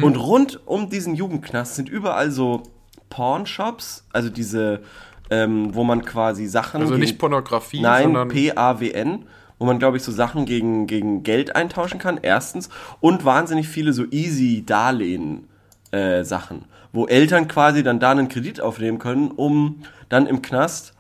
Und 0.02 0.16
rund 0.16 0.62
um 0.66 0.90
diesen 0.90 1.16
Jugendknast 1.16 1.76
sind 1.76 1.90
überall 1.90 2.32
so 2.32 2.64
Pornshops, 3.10 4.06
also 4.14 4.30
diese, 4.30 4.84
ähm, 5.30 5.76
wo 5.76 5.84
man 5.84 6.06
quasi 6.06 6.46
Sachen. 6.46 6.80
Also 6.82 6.96
nicht 6.96 7.20
Pornografie, 7.20 7.82
Nein, 7.82 8.04
sondern 8.04 8.30
P-A-W-N, 8.30 9.26
wo 9.60 9.66
man, 9.66 9.80
glaube 9.80 9.98
ich, 9.98 10.04
so 10.04 10.14
Sachen 10.14 10.46
gegen, 10.46 10.88
gegen 10.88 11.24
Geld 11.24 11.54
eintauschen 11.56 12.00
kann, 12.00 12.20
erstens. 12.22 12.70
Und 13.00 13.26
wahnsinnig 13.26 13.68
viele 13.68 13.92
so 13.94 14.06
Easy-Darlehen-Sachen, 14.10 16.66
wo 16.98 17.06
Eltern 17.06 17.48
quasi 17.48 17.84
dann 17.84 18.00
da 18.00 18.10
einen 18.10 18.28
Kredit 18.28 18.60
aufnehmen 18.60 18.98
können, 18.98 19.30
um 19.30 19.84
dann 20.10 20.26
im 20.26 20.42
Knast 20.42 20.96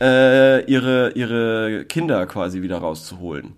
äh, 0.00 0.64
ihre, 0.64 1.10
ihre 1.10 1.84
Kinder 1.84 2.24
quasi 2.24 2.62
wieder 2.62 2.78
rauszuholen. 2.78 3.52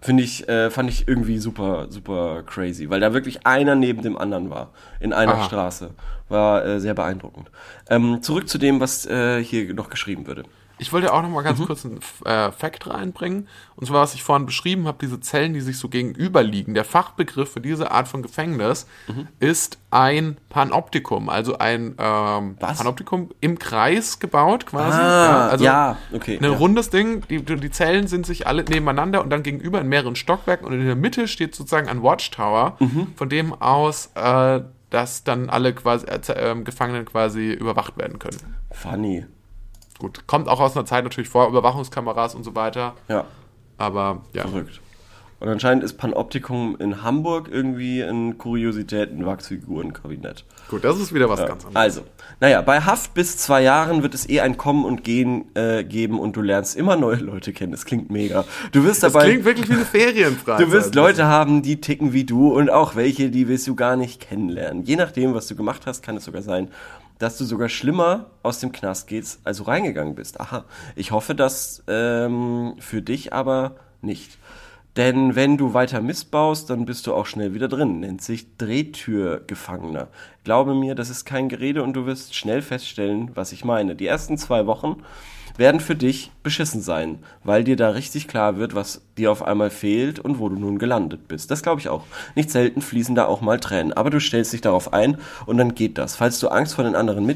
Finde 0.00 0.22
ich, 0.22 0.48
äh, 0.48 0.70
fand 0.70 0.88
ich 0.88 1.08
irgendwie 1.08 1.38
super, 1.38 1.88
super 1.90 2.44
crazy, 2.46 2.88
weil 2.90 3.00
da 3.00 3.12
wirklich 3.12 3.44
einer 3.44 3.74
neben 3.74 4.02
dem 4.02 4.16
anderen 4.16 4.50
war, 4.50 4.70
in 5.00 5.12
einer 5.12 5.34
Aha. 5.34 5.44
Straße. 5.46 5.90
War 6.28 6.64
äh, 6.64 6.80
sehr 6.80 6.94
beeindruckend. 6.94 7.50
Ähm, 7.90 8.22
zurück 8.22 8.48
zu 8.48 8.56
dem, 8.56 8.78
was 8.78 9.04
äh, 9.06 9.42
hier 9.42 9.74
noch 9.74 9.90
geschrieben 9.90 10.28
würde. 10.28 10.44
Ich 10.80 10.92
wollte 10.92 11.12
auch 11.12 11.22
noch 11.22 11.28
mal 11.28 11.40
Mhm. 11.40 11.44
ganz 11.44 11.60
kurz 11.66 11.84
einen 11.84 12.00
äh, 12.24 12.50
Fact 12.52 12.88
reinbringen. 12.88 13.48
Und 13.76 13.86
zwar, 13.86 14.00
was 14.02 14.14
ich 14.14 14.22
vorhin 14.22 14.46
beschrieben 14.46 14.86
habe, 14.86 14.98
diese 15.00 15.20
Zellen, 15.20 15.52
die 15.54 15.60
sich 15.60 15.78
so 15.78 15.88
gegenüber 15.88 16.42
liegen. 16.42 16.74
Der 16.74 16.84
Fachbegriff 16.84 17.52
für 17.52 17.60
diese 17.60 17.90
Art 17.90 18.08
von 18.08 18.22
Gefängnis 18.22 18.86
Mhm. 19.08 19.28
ist 19.40 19.78
ein 19.90 20.36
Panoptikum. 20.48 21.28
Also 21.28 21.58
ein 21.58 21.94
ähm? 21.98 22.56
Panoptikum 22.58 23.30
im 23.40 23.58
Kreis 23.58 24.18
gebaut 24.20 24.66
quasi. 24.66 24.98
Ah, 24.98 25.48
also 25.48 25.64
ja, 25.64 25.96
okay, 26.12 26.38
Ein 26.38 26.44
ja. 26.44 26.50
rundes 26.50 26.90
Ding. 26.90 27.22
Die, 27.28 27.42
die 27.44 27.70
Zellen 27.70 28.06
sind 28.06 28.24
sich 28.26 28.46
alle 28.46 28.62
nebeneinander 28.64 29.22
und 29.22 29.30
dann 29.30 29.42
gegenüber 29.42 29.80
in 29.80 29.88
mehreren 29.88 30.16
Stockwerken. 30.16 30.66
Und 30.66 30.72
in 30.72 30.86
der 30.86 30.96
Mitte 30.96 31.28
steht 31.28 31.54
sozusagen 31.54 31.88
ein 31.88 32.02
Watchtower, 32.02 32.76
Mhm. 32.80 33.08
von 33.16 33.28
dem 33.28 33.52
aus 33.54 34.10
äh, 34.14 34.60
dass 34.90 35.22
dann 35.22 35.50
alle 35.50 35.72
quasi, 35.72 36.06
äh, 36.06 36.20
ähm, 36.34 36.64
Gefangenen 36.64 37.04
quasi 37.04 37.52
überwacht 37.52 37.96
werden 37.96 38.18
können. 38.18 38.38
Funny. 38.72 39.24
Gut, 40.00 40.26
kommt 40.26 40.48
auch 40.48 40.58
aus 40.60 40.76
einer 40.76 40.84
Zeit 40.86 41.04
natürlich 41.04 41.28
vor, 41.30 41.46
Überwachungskameras 41.48 42.34
und 42.34 42.42
so 42.42 42.56
weiter. 42.56 42.94
Ja, 43.08 43.26
Aber 43.78 44.22
ja. 44.32 44.42
verrückt. 44.42 44.80
Und 45.38 45.48
anscheinend 45.48 45.82
ist 45.84 45.94
Panoptikum 45.96 46.76
in 46.78 47.02
Hamburg 47.02 47.48
irgendwie 47.50 48.02
ein 48.02 48.36
Kuriositäten-Wachsfigurenkabinett. 49.30 50.44
Gut, 50.68 50.84
das 50.84 50.98
ist 51.00 51.14
wieder 51.14 51.28
was 51.28 51.40
Ja. 51.40 51.46
ganz 51.46 51.64
anderes. 51.64 51.82
Also, 51.82 52.02
naja, 52.40 52.60
bei 52.60 52.80
Haft 52.82 53.14
bis 53.14 53.38
zwei 53.38 53.62
Jahren 53.62 54.02
wird 54.02 54.14
es 54.14 54.28
eh 54.28 54.40
ein 54.40 54.56
Kommen 54.58 54.84
und 54.84 55.02
Gehen 55.02 55.46
äh, 55.54 55.82
geben 55.84 56.18
und 56.20 56.36
du 56.36 56.42
lernst 56.42 56.76
immer 56.76 56.96
neue 56.96 57.16
Leute 57.16 57.52
kennen. 57.54 57.72
Das 57.72 57.84
klingt 57.86 58.10
mega. 58.10 58.44
Du 58.72 58.84
wirst 58.84 59.02
das 59.02 59.12
dabei. 59.14 59.26
klingt 59.30 59.44
wirklich 59.46 59.68
wie 59.68 59.74
eine 59.74 59.84
Ferienfreizeit. 59.84 60.60
Du 60.66 60.72
wirst 60.72 60.94
Leute 60.94 61.26
haben, 61.26 61.62
die 61.62 61.80
ticken 61.80 62.12
wie 62.12 62.24
du 62.24 62.52
und 62.54 62.68
auch 62.70 62.94
welche, 62.96 63.30
die 63.30 63.48
willst 63.48 63.66
du 63.66 63.74
gar 63.74 63.96
nicht 63.96 64.20
kennenlernen. 64.20 64.84
Je 64.84 64.96
nachdem, 64.96 65.32
was 65.34 65.46
du 65.46 65.56
gemacht 65.56 65.86
hast, 65.86 66.02
kann 66.02 66.16
es 66.18 66.24
sogar 66.26 66.42
sein, 66.42 66.68
dass 67.20 67.36
du 67.38 67.44
sogar 67.44 67.68
schlimmer 67.68 68.30
aus 68.42 68.58
dem 68.58 68.72
Knast 68.72 69.06
gehst, 69.06 69.40
als 69.44 69.58
du 69.58 69.64
reingegangen 69.64 70.16
bist. 70.16 70.40
Aha. 70.40 70.64
Ich 70.96 71.12
hoffe, 71.12 71.36
dass 71.36 71.84
ähm, 71.86 72.74
für 72.80 73.02
dich 73.02 73.32
aber 73.32 73.76
nicht. 74.00 74.38
Denn 74.96 75.36
wenn 75.36 75.56
du 75.56 75.72
weiter 75.72 76.00
missbaust, 76.00 76.70
dann 76.70 76.86
bist 76.86 77.06
du 77.06 77.14
auch 77.14 77.26
schnell 77.26 77.54
wieder 77.54 77.68
drin. 77.68 78.00
Nennt 78.00 78.22
sich 78.22 78.56
Drehtürgefangener. 78.56 80.08
Glaube 80.44 80.74
mir, 80.74 80.94
das 80.94 81.10
ist 81.10 81.26
kein 81.26 81.48
Gerede 81.48 81.82
und 81.82 81.92
du 81.92 82.06
wirst 82.06 82.34
schnell 82.34 82.62
feststellen, 82.62 83.30
was 83.34 83.52
ich 83.52 83.64
meine. 83.64 83.94
Die 83.94 84.06
ersten 84.06 84.36
zwei 84.36 84.66
Wochen 84.66 85.02
werden 85.60 85.80
für 85.80 85.94
dich 85.94 86.32
beschissen 86.42 86.80
sein, 86.80 87.18
weil 87.44 87.64
dir 87.64 87.76
da 87.76 87.90
richtig 87.90 88.26
klar 88.26 88.56
wird, 88.56 88.74
was 88.74 89.02
dir 89.18 89.30
auf 89.30 89.42
einmal 89.42 89.68
fehlt 89.68 90.18
und 90.18 90.38
wo 90.38 90.48
du 90.48 90.56
nun 90.56 90.78
gelandet 90.78 91.28
bist. 91.28 91.50
Das 91.50 91.62
glaube 91.62 91.80
ich 91.80 91.90
auch. 91.90 92.04
Nicht 92.34 92.50
selten 92.50 92.80
fließen 92.80 93.14
da 93.14 93.26
auch 93.26 93.42
mal 93.42 93.60
Tränen, 93.60 93.92
aber 93.92 94.08
du 94.08 94.20
stellst 94.20 94.54
dich 94.54 94.62
darauf 94.62 94.94
ein 94.94 95.18
und 95.44 95.58
dann 95.58 95.74
geht 95.74 95.98
das. 95.98 96.16
Falls 96.16 96.40
du 96.40 96.48
Angst 96.48 96.74
vor 96.74 96.84
den 96.84 96.96
anderen 96.96 97.30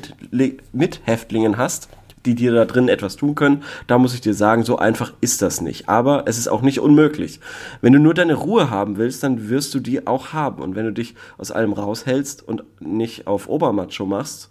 Mithäftlingen 0.72 1.58
hast, 1.58 1.90
die 2.24 2.34
dir 2.34 2.54
da 2.54 2.64
drin 2.64 2.88
etwas 2.88 3.16
tun 3.16 3.34
können, 3.34 3.62
da 3.88 3.98
muss 3.98 4.14
ich 4.14 4.22
dir 4.22 4.32
sagen, 4.32 4.64
so 4.64 4.78
einfach 4.78 5.12
ist 5.20 5.42
das 5.42 5.60
nicht. 5.60 5.90
Aber 5.90 6.22
es 6.26 6.38
ist 6.38 6.48
auch 6.48 6.62
nicht 6.62 6.80
unmöglich. 6.80 7.40
Wenn 7.82 7.92
du 7.92 7.98
nur 7.98 8.14
deine 8.14 8.32
Ruhe 8.32 8.70
haben 8.70 8.96
willst, 8.96 9.22
dann 9.22 9.50
wirst 9.50 9.74
du 9.74 9.80
die 9.80 10.06
auch 10.06 10.32
haben. 10.32 10.62
Und 10.62 10.76
wenn 10.76 10.86
du 10.86 10.92
dich 10.94 11.14
aus 11.36 11.50
allem 11.50 11.74
raushältst 11.74 12.42
und 12.42 12.64
nicht 12.80 13.26
auf 13.26 13.50
Obermacho 13.50 14.06
machst, 14.06 14.50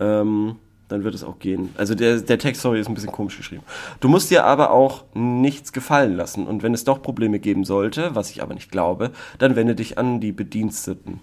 ähm, 0.00 0.56
dann 0.92 1.04
wird 1.04 1.14
es 1.14 1.24
auch 1.24 1.38
gehen. 1.38 1.70
Also 1.76 1.94
der, 1.94 2.18
der 2.20 2.38
Text, 2.38 2.62
sorry, 2.62 2.78
ist 2.80 2.88
ein 2.88 2.94
bisschen 2.94 3.10
komisch 3.10 3.36
geschrieben. 3.36 3.62
Du 4.00 4.08
musst 4.08 4.30
dir 4.30 4.44
aber 4.44 4.70
auch 4.70 5.04
nichts 5.14 5.72
gefallen 5.72 6.16
lassen. 6.16 6.46
Und 6.46 6.62
wenn 6.62 6.74
es 6.74 6.84
doch 6.84 7.02
Probleme 7.02 7.38
geben 7.38 7.64
sollte, 7.64 8.14
was 8.14 8.30
ich 8.30 8.42
aber 8.42 8.54
nicht 8.54 8.70
glaube, 8.70 9.10
dann 9.38 9.56
wende 9.56 9.74
dich 9.74 9.98
an 9.98 10.20
die 10.20 10.32
Bediensteten. 10.32 11.20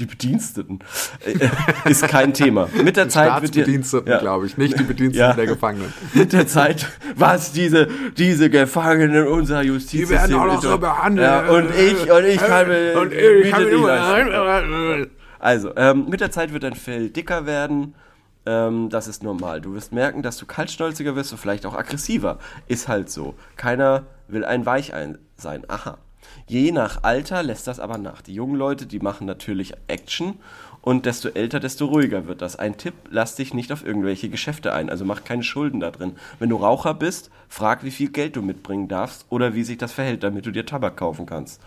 Die 0.00 0.06
Bediensteten. 0.06 0.80
Äh, 1.24 1.90
ist 1.90 2.06
kein 2.08 2.34
Thema. 2.34 2.68
Mit 2.82 2.96
der 2.96 3.08
Zeit 3.08 3.42
wird 3.42 3.54
dir... 3.54 3.62
Staatsbediensteten, 3.62 4.12
Ja. 4.12 4.18
glaube 4.18 4.46
ich, 4.46 4.56
nicht 4.58 4.78
die 4.78 4.84
Bediensteten 4.84 5.30
Ja. 5.30 5.34
der 5.34 5.46
Gefangenen. 5.46 5.92
Mit 6.12 6.32
der 6.32 6.46
Zeit, 6.46 6.86
was 7.14 7.52
diese, 7.52 7.88
diese 8.16 8.50
Gefangenen 8.50 9.26
unserer 9.28 9.62
Justiz. 9.62 10.00
Die 10.00 10.08
werden 10.10 10.34
auch 10.36 10.46
noch 10.46 10.62
so 10.62 10.76
behandelt. 10.78 11.26
Ja, 11.26 11.48
und 11.48 11.68
ich, 11.70 12.10
und 12.10 12.24
ich 12.24 12.38
kann 12.38 12.68
mir, 12.68 13.00
Und 13.00 13.12
ich 13.12 13.50
kann 13.50 13.64
mir 13.64 13.86
leisten. 13.86 15.10
Also, 15.38 15.70
ähm, 15.76 16.06
mit 16.08 16.20
der 16.20 16.30
Zeit 16.30 16.52
wird 16.52 16.64
dein 16.64 16.74
Fell 16.74 17.10
dicker 17.10 17.46
werden. 17.46 17.94
Ähm, 18.46 18.88
das 18.88 19.08
ist 19.08 19.22
normal. 19.22 19.60
Du 19.60 19.74
wirst 19.74 19.92
merken, 19.92 20.22
dass 20.22 20.38
du 20.38 20.46
kaltstolziger 20.46 21.16
wirst 21.16 21.32
und 21.32 21.38
vielleicht 21.38 21.66
auch 21.66 21.74
aggressiver. 21.74 22.38
Ist 22.68 22.88
halt 22.88 23.10
so. 23.10 23.34
Keiner 23.56 24.04
will 24.28 24.44
ein 24.44 24.64
Weichein 24.64 25.18
sein. 25.36 25.64
Aha. 25.68 25.98
Je 26.46 26.72
nach 26.72 27.02
Alter 27.02 27.42
lässt 27.42 27.66
das 27.66 27.80
aber 27.80 27.98
nach. 27.98 28.22
Die 28.22 28.34
jungen 28.34 28.56
Leute, 28.56 28.86
die 28.86 29.00
machen 29.00 29.26
natürlich 29.26 29.74
Action 29.86 30.38
und 30.80 31.06
desto 31.06 31.28
älter, 31.28 31.58
desto 31.58 31.86
ruhiger 31.86 32.28
wird 32.28 32.42
das. 32.42 32.56
Ein 32.56 32.76
Tipp, 32.76 32.94
lass 33.10 33.34
dich 33.34 33.52
nicht 33.52 33.72
auf 33.72 33.84
irgendwelche 33.84 34.28
Geschäfte 34.28 34.72
ein, 34.72 34.88
also 34.88 35.04
mach 35.04 35.24
keine 35.24 35.42
Schulden 35.42 35.80
da 35.80 35.90
drin. 35.90 36.16
Wenn 36.38 36.48
du 36.48 36.56
Raucher 36.56 36.94
bist, 36.94 37.30
frag, 37.48 37.82
wie 37.82 37.90
viel 37.90 38.10
Geld 38.10 38.36
du 38.36 38.42
mitbringen 38.42 38.86
darfst 38.86 39.26
oder 39.28 39.54
wie 39.54 39.64
sich 39.64 39.78
das 39.78 39.92
verhält, 39.92 40.22
damit 40.22 40.46
du 40.46 40.52
dir 40.52 40.66
Tabak 40.66 40.96
kaufen 40.96 41.26
kannst. 41.26 41.60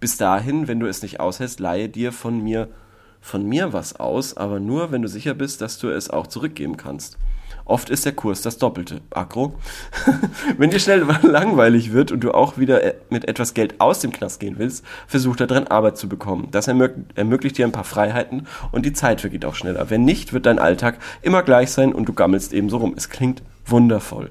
Bis 0.00 0.16
dahin, 0.16 0.68
wenn 0.68 0.80
du 0.80 0.86
es 0.86 1.02
nicht 1.02 1.20
aushältst, 1.20 1.60
leihe 1.60 1.90
dir 1.90 2.12
von 2.12 2.42
mir 2.42 2.68
von 3.22 3.46
mir 3.46 3.72
was 3.72 3.98
aus, 3.98 4.36
aber 4.36 4.60
nur, 4.60 4.92
wenn 4.92 5.00
du 5.00 5.08
sicher 5.08 5.32
bist, 5.32 5.62
dass 5.62 5.78
du 5.78 5.88
es 5.88 6.10
auch 6.10 6.26
zurückgeben 6.26 6.76
kannst. 6.76 7.16
Oft 7.64 7.90
ist 7.90 8.04
der 8.04 8.12
Kurs 8.12 8.42
das 8.42 8.58
Doppelte. 8.58 9.00
Agro. 9.10 9.54
Wenn 10.58 10.70
dir 10.70 10.80
schnell 10.80 11.06
langweilig 11.22 11.92
wird 11.92 12.10
und 12.10 12.20
du 12.20 12.32
auch 12.32 12.58
wieder 12.58 12.82
äh, 12.82 12.94
mit 13.08 13.28
etwas 13.28 13.54
Geld 13.54 13.80
aus 13.80 14.00
dem 14.00 14.12
Knast 14.12 14.40
gehen 14.40 14.58
willst, 14.58 14.84
versuch 15.06 15.36
da 15.36 15.46
drin 15.46 15.68
Arbeit 15.68 15.96
zu 15.96 16.08
bekommen. 16.08 16.48
Das 16.50 16.66
ermög 16.66 16.94
ermöglicht 17.14 17.56
dir 17.58 17.66
ein 17.66 17.72
paar 17.72 17.84
Freiheiten 17.84 18.46
und 18.72 18.84
die 18.84 18.92
Zeit 18.92 19.20
vergeht 19.20 19.44
auch 19.44 19.54
schneller. 19.54 19.90
Wenn 19.90 20.04
nicht, 20.04 20.32
wird 20.32 20.46
dein 20.46 20.58
Alltag 20.58 20.98
immer 21.22 21.42
gleich 21.42 21.70
sein 21.70 21.92
und 21.92 22.08
du 22.08 22.12
gammelst 22.12 22.52
ebenso 22.52 22.78
rum. 22.78 22.94
Es 22.96 23.08
klingt 23.08 23.42
wundervoll. 23.66 24.30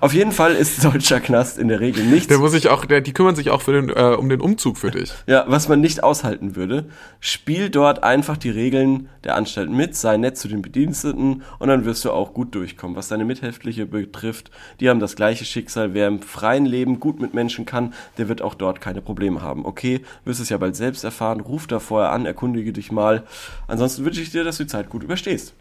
Auf 0.00 0.12
jeden 0.12 0.32
Fall 0.32 0.54
ist 0.54 0.84
deutscher 0.84 1.20
Knast 1.20 1.58
in 1.58 1.68
der 1.68 1.80
Regel 1.80 2.04
nichts. 2.04 2.28
Der 2.28 2.38
muss 2.38 2.52
sich 2.52 2.68
auch, 2.68 2.84
der, 2.84 3.00
die 3.00 3.12
kümmern 3.12 3.36
sich 3.36 3.50
auch 3.50 3.62
den, 3.62 3.88
äh, 3.90 4.16
um 4.18 4.28
den 4.28 4.40
Umzug 4.40 4.76
für 4.76 4.90
dich. 4.90 5.12
Ja, 5.26 5.44
was 5.48 5.68
man 5.68 5.80
nicht 5.80 6.02
aushalten 6.02 6.56
würde. 6.56 6.86
Spiel 7.20 7.70
dort 7.70 8.04
einfach 8.04 8.36
die 8.36 8.50
Regeln 8.50 9.08
der 9.24 9.34
Anstalt 9.34 9.70
mit, 9.70 9.96
sei 9.96 10.16
nett 10.16 10.36
zu 10.36 10.48
den 10.48 10.62
Bediensteten 10.62 11.42
und 11.58 11.68
dann 11.68 11.84
wirst 11.84 12.04
du 12.04 12.12
auch 12.12 12.34
gut 12.34 12.54
durchkommen. 12.54 12.96
Was 12.96 13.08
deine 13.08 13.24
Mithäftliche 13.24 13.86
betrifft, 13.86 14.50
die 14.80 14.88
haben 14.88 15.00
das 15.00 15.16
gleiche 15.16 15.44
Schicksal. 15.44 15.94
Wer 15.94 16.08
im 16.08 16.20
freien 16.20 16.66
Leben 16.66 17.00
gut 17.00 17.20
mit 17.20 17.34
Menschen 17.34 17.66
kann, 17.66 17.94
der 18.18 18.28
wird 18.28 18.42
auch 18.42 18.54
dort 18.54 18.80
keine 18.80 19.00
Probleme 19.00 19.42
haben. 19.42 19.64
Okay, 19.64 20.02
wirst 20.24 20.40
es 20.40 20.48
ja 20.48 20.58
bald 20.58 20.76
selbst 20.76 21.04
erfahren. 21.04 21.40
Ruf 21.40 21.66
da 21.66 21.78
vorher 21.78 22.12
an, 22.12 22.26
erkundige 22.26 22.72
dich 22.72 22.92
mal. 22.92 23.24
Ansonsten 23.66 24.04
wünsche 24.04 24.20
ich 24.20 24.30
dir, 24.30 24.44
dass 24.44 24.58
du 24.58 24.64
die 24.64 24.70
Zeit 24.70 24.90
gut 24.90 25.02
überstehst. 25.02 25.54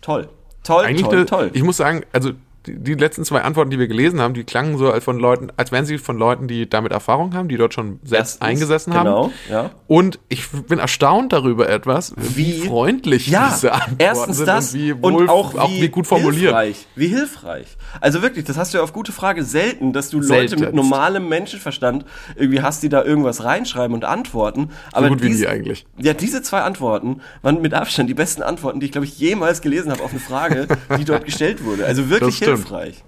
Toll. 0.00 0.28
Toll, 0.64 0.84
Eigentlich 0.84 1.02
toll, 1.02 1.16
eine, 1.16 1.26
toll. 1.26 1.50
ich 1.54 1.62
muss 1.64 1.76
sagen, 1.76 2.02
also 2.12 2.32
die, 2.66 2.78
die 2.78 2.94
letzten 2.94 3.24
zwei 3.24 3.42
Antworten, 3.42 3.70
die 3.70 3.78
wir 3.78 3.88
gelesen 3.88 4.20
haben, 4.20 4.34
die 4.34 4.44
klangen 4.44 4.78
so 4.78 4.90
als 4.90 5.04
von 5.04 5.18
Leuten, 5.18 5.48
als 5.56 5.72
wären 5.72 5.84
sie 5.84 5.98
von 5.98 6.16
Leuten, 6.16 6.48
die 6.48 6.68
damit 6.68 6.92
Erfahrung 6.92 7.34
haben, 7.34 7.48
die 7.48 7.56
dort 7.56 7.74
schon 7.74 8.00
selbst 8.04 8.12
Erstens, 8.12 8.42
eingesessen 8.42 8.92
genau, 8.92 9.24
haben. 9.24 9.32
ja. 9.50 9.70
Und 9.86 10.18
ich 10.28 10.48
bin 10.50 10.78
erstaunt 10.78 11.32
darüber 11.32 11.68
etwas, 11.68 12.14
wie, 12.16 12.60
freundlich 12.60 13.26
ja, 13.26 13.50
diese 13.52 13.72
Antworten 13.72 13.96
erstens 13.98 14.36
sind 14.38 14.46
das 14.46 14.72
und 14.72 14.80
wie, 14.80 15.02
wohl, 15.02 15.14
und 15.14 15.28
auch 15.28 15.70
wie, 15.70 15.88
gut 15.88 16.06
formuliert. 16.06 16.54
Hilfreich, 16.54 16.86
wie 16.94 17.08
hilfreich. 17.08 17.76
Also 18.00 18.22
wirklich, 18.22 18.44
das 18.44 18.56
hast 18.56 18.72
du 18.72 18.78
ja 18.78 18.84
auf 18.84 18.92
gute 18.92 19.12
Frage 19.12 19.44
selten, 19.44 19.92
dass 19.92 20.10
du 20.10 20.20
Leute 20.20 20.42
mit 20.42 20.50
Seltenst. 20.50 20.74
normalem 20.74 21.28
Menschenverstand 21.28 22.04
irgendwie 22.36 22.62
hast, 22.62 22.82
die 22.82 22.88
da 22.88 23.02
irgendwas 23.04 23.44
reinschreiben 23.44 23.94
und 23.94 24.04
antworten. 24.04 24.70
Aber 24.92 25.08
gut 25.08 25.22
wie 25.22 25.28
diese, 25.28 25.44
nie 25.44 25.48
eigentlich. 25.48 25.86
Ja, 25.98 26.14
diese 26.14 26.42
zwei 26.42 26.60
Antworten 26.60 27.20
waren 27.42 27.60
mit 27.60 27.74
Abstand 27.74 28.08
die 28.08 28.14
besten 28.14 28.42
Antworten, 28.42 28.80
die 28.80 28.86
ich 28.86 28.92
glaube 28.92 29.06
ich 29.06 29.18
jemals 29.18 29.60
gelesen 29.62 29.90
habe 29.90 30.02
auf 30.02 30.10
eine 30.10 30.20
Frage, 30.20 30.68
die 30.98 31.04
dort 31.04 31.24
gestellt 31.24 31.64
wurde. 31.64 31.86
Also 31.86 32.08
wirklich 32.08 32.36
stimmt. 32.36 32.51
Hilfreich. 32.56 33.04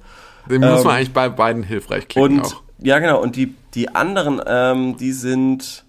Muss 0.47 0.57
Ähm, 0.57 0.61
man 0.61 0.87
eigentlich 0.97 1.13
bei 1.13 1.29
beiden 1.29 1.63
hilfreich 1.63 2.09
klicken 2.09 2.39
Und 2.41 2.45
auch. 2.47 2.63
ja, 2.79 2.99
genau. 2.99 3.21
Und 3.23 3.37
die, 3.37 3.55
die 3.75 3.95
anderen, 3.95 4.41
ähm, 4.47 4.97
die 4.97 5.13
sind, 5.13 5.85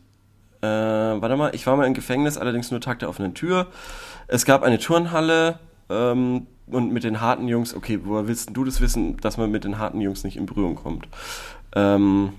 äh, 0.62 0.68
warte 0.68 1.36
mal, 1.36 1.54
ich 1.54 1.68
war 1.68 1.76
mal 1.76 1.86
im 1.86 1.94
Gefängnis, 1.94 2.38
allerdings 2.38 2.72
nur 2.72 2.80
Tag 2.82 3.00
der 3.00 3.10
offenen 3.10 3.34
Tür. 3.34 3.68
Es 4.28 4.46
gab 4.46 4.64
eine 4.64 4.80
Turnhalle 4.80 5.60
ähm, 5.90 6.48
und 6.68 6.92
mit 6.94 7.04
den 7.04 7.22
harten 7.22 7.48
Jungs, 7.48 7.76
okay, 7.76 8.00
woher 8.04 8.28
willst 8.28 8.50
du 8.54 8.64
das 8.64 8.82
wissen, 8.82 9.18
dass 9.18 9.38
man 9.38 9.52
mit 9.52 9.64
den 9.66 9.78
harten 9.78 10.02
Jungs 10.02 10.24
nicht 10.24 10.38
in 10.38 10.46
Berührung 10.46 10.76
kommt? 10.76 11.08
Ähm, 11.76 12.32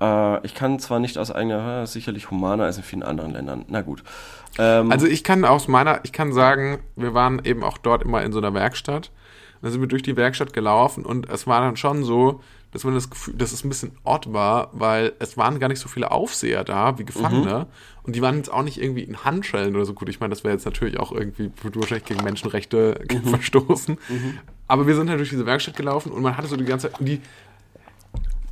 äh, 0.00 0.46
ich 0.46 0.54
kann 0.54 0.78
zwar 0.78 1.00
nicht 1.00 1.18
aus 1.18 1.30
eigener, 1.30 1.82
äh, 1.82 1.86
sicherlich 1.86 2.30
humaner 2.30 2.64
als 2.64 2.76
in 2.76 2.84
vielen 2.84 3.02
anderen 3.02 3.32
Ländern. 3.32 3.64
Na 3.68 3.82
gut. 3.82 4.02
Ähm, 4.58 4.90
Also 4.92 5.06
ich 5.06 5.24
kann 5.24 5.44
aus 5.44 5.68
meiner, 5.68 6.00
ich 6.04 6.12
kann 6.12 6.32
sagen, 6.32 6.78
wir 6.96 7.12
waren 7.12 7.42
eben 7.44 7.64
auch 7.64 7.76
dort 7.78 8.02
immer 8.02 8.22
in 8.22 8.32
so 8.32 8.38
einer 8.38 8.54
Werkstatt. 8.54 9.10
Da 9.62 9.70
sind 9.70 9.80
wir 9.80 9.88
durch 9.88 10.02
die 10.02 10.16
Werkstatt 10.16 10.52
gelaufen 10.52 11.04
und 11.04 11.28
es 11.28 11.46
war 11.46 11.60
dann 11.60 11.76
schon 11.76 12.04
so, 12.04 12.40
dass 12.72 12.84
man 12.84 12.94
das 12.94 13.08
Gefühl, 13.08 13.34
dass 13.34 13.52
es 13.52 13.64
ein 13.64 13.68
bisschen 13.68 13.92
odd 14.04 14.32
war, 14.32 14.70
weil 14.72 15.12
es 15.18 15.36
waren 15.36 15.58
gar 15.58 15.68
nicht 15.68 15.80
so 15.80 15.88
viele 15.88 16.10
Aufseher 16.10 16.64
da 16.64 16.98
wie 16.98 17.04
Gefangene 17.04 17.66
und 18.02 18.14
die 18.14 18.22
waren 18.22 18.36
jetzt 18.36 18.52
auch 18.52 18.62
nicht 18.62 18.80
irgendwie 18.80 19.02
in 19.02 19.24
Handschellen 19.24 19.74
oder 19.74 19.86
so 19.86 19.94
gut. 19.94 20.08
Ich 20.08 20.20
meine, 20.20 20.30
das 20.30 20.44
wäre 20.44 20.52
jetzt 20.52 20.66
natürlich 20.66 20.98
auch 21.00 21.12
irgendwie 21.12 21.50
wahrscheinlich 21.62 22.04
gegen 22.04 22.22
Menschenrechte 22.22 23.00
verstoßen. 23.24 23.96
Aber 24.66 24.86
wir 24.86 24.94
sind 24.94 25.08
halt 25.08 25.18
durch 25.18 25.30
diese 25.30 25.46
Werkstatt 25.46 25.76
gelaufen 25.76 26.12
und 26.12 26.22
man 26.22 26.36
hatte 26.36 26.46
so 26.46 26.56
die 26.56 26.64
ganze 26.64 26.90
Zeit, 26.90 27.00
die, 27.00 27.20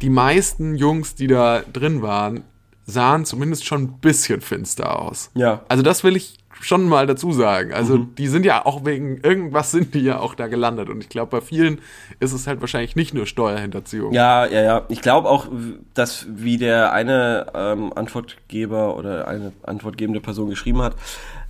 die 0.01 0.11
meisten 0.11 0.77
Jungs, 0.77 1.15
die 1.15 1.27
da 1.27 1.61
drin 1.61 2.01
waren, 2.01 2.43
sahen 2.87 3.25
zumindest 3.25 3.67
schon 3.67 3.83
ein 3.83 3.99
bisschen 3.99 4.41
finster 4.41 4.99
aus. 4.99 5.31
Ja. 5.35 5.63
Also 5.69 5.83
das 5.83 6.05
will 6.05 6.17
ich 6.17 6.39
schon 6.61 6.89
mal 6.89 7.07
dazu 7.07 7.33
sagen. 7.33 7.73
Also 7.73 7.99
die 7.99 8.29
sind 8.29 8.45
ja 8.47 8.65
auch 8.65 8.85
wegen 8.85 9.19
irgendwas 9.19 9.71
sind 9.71 9.95
die 9.95 10.01
ja 10.01 10.19
auch 10.19 10.35
da 10.35 10.47
gelandet 10.47 10.89
und 10.89 11.03
ich 11.03 11.09
glaube 11.09 11.31
bei 11.31 11.41
vielen 11.41 11.81
ist 12.21 12.33
es 12.33 12.47
halt 12.47 12.61
wahrscheinlich 12.61 12.97
nicht 12.97 13.15
nur 13.15 13.27
Steuerhinterziehung. 13.27 14.13
Ja, 14.13 14.47
ja, 14.47 14.63
ja. 14.63 14.85
Ich 14.89 15.03
glaube 15.03 15.29
auch, 15.29 15.49
dass 15.95 16.27
wie 16.29 16.57
der 16.57 16.93
eine 16.93 17.47
ähm, 17.55 17.93
Antwortgeber 17.95 18.97
oder 18.97 19.29
eine 19.29 19.53
antwortgebende 19.63 20.21
Person 20.21 20.51
geschrieben 20.51 20.83
hat, 20.83 20.97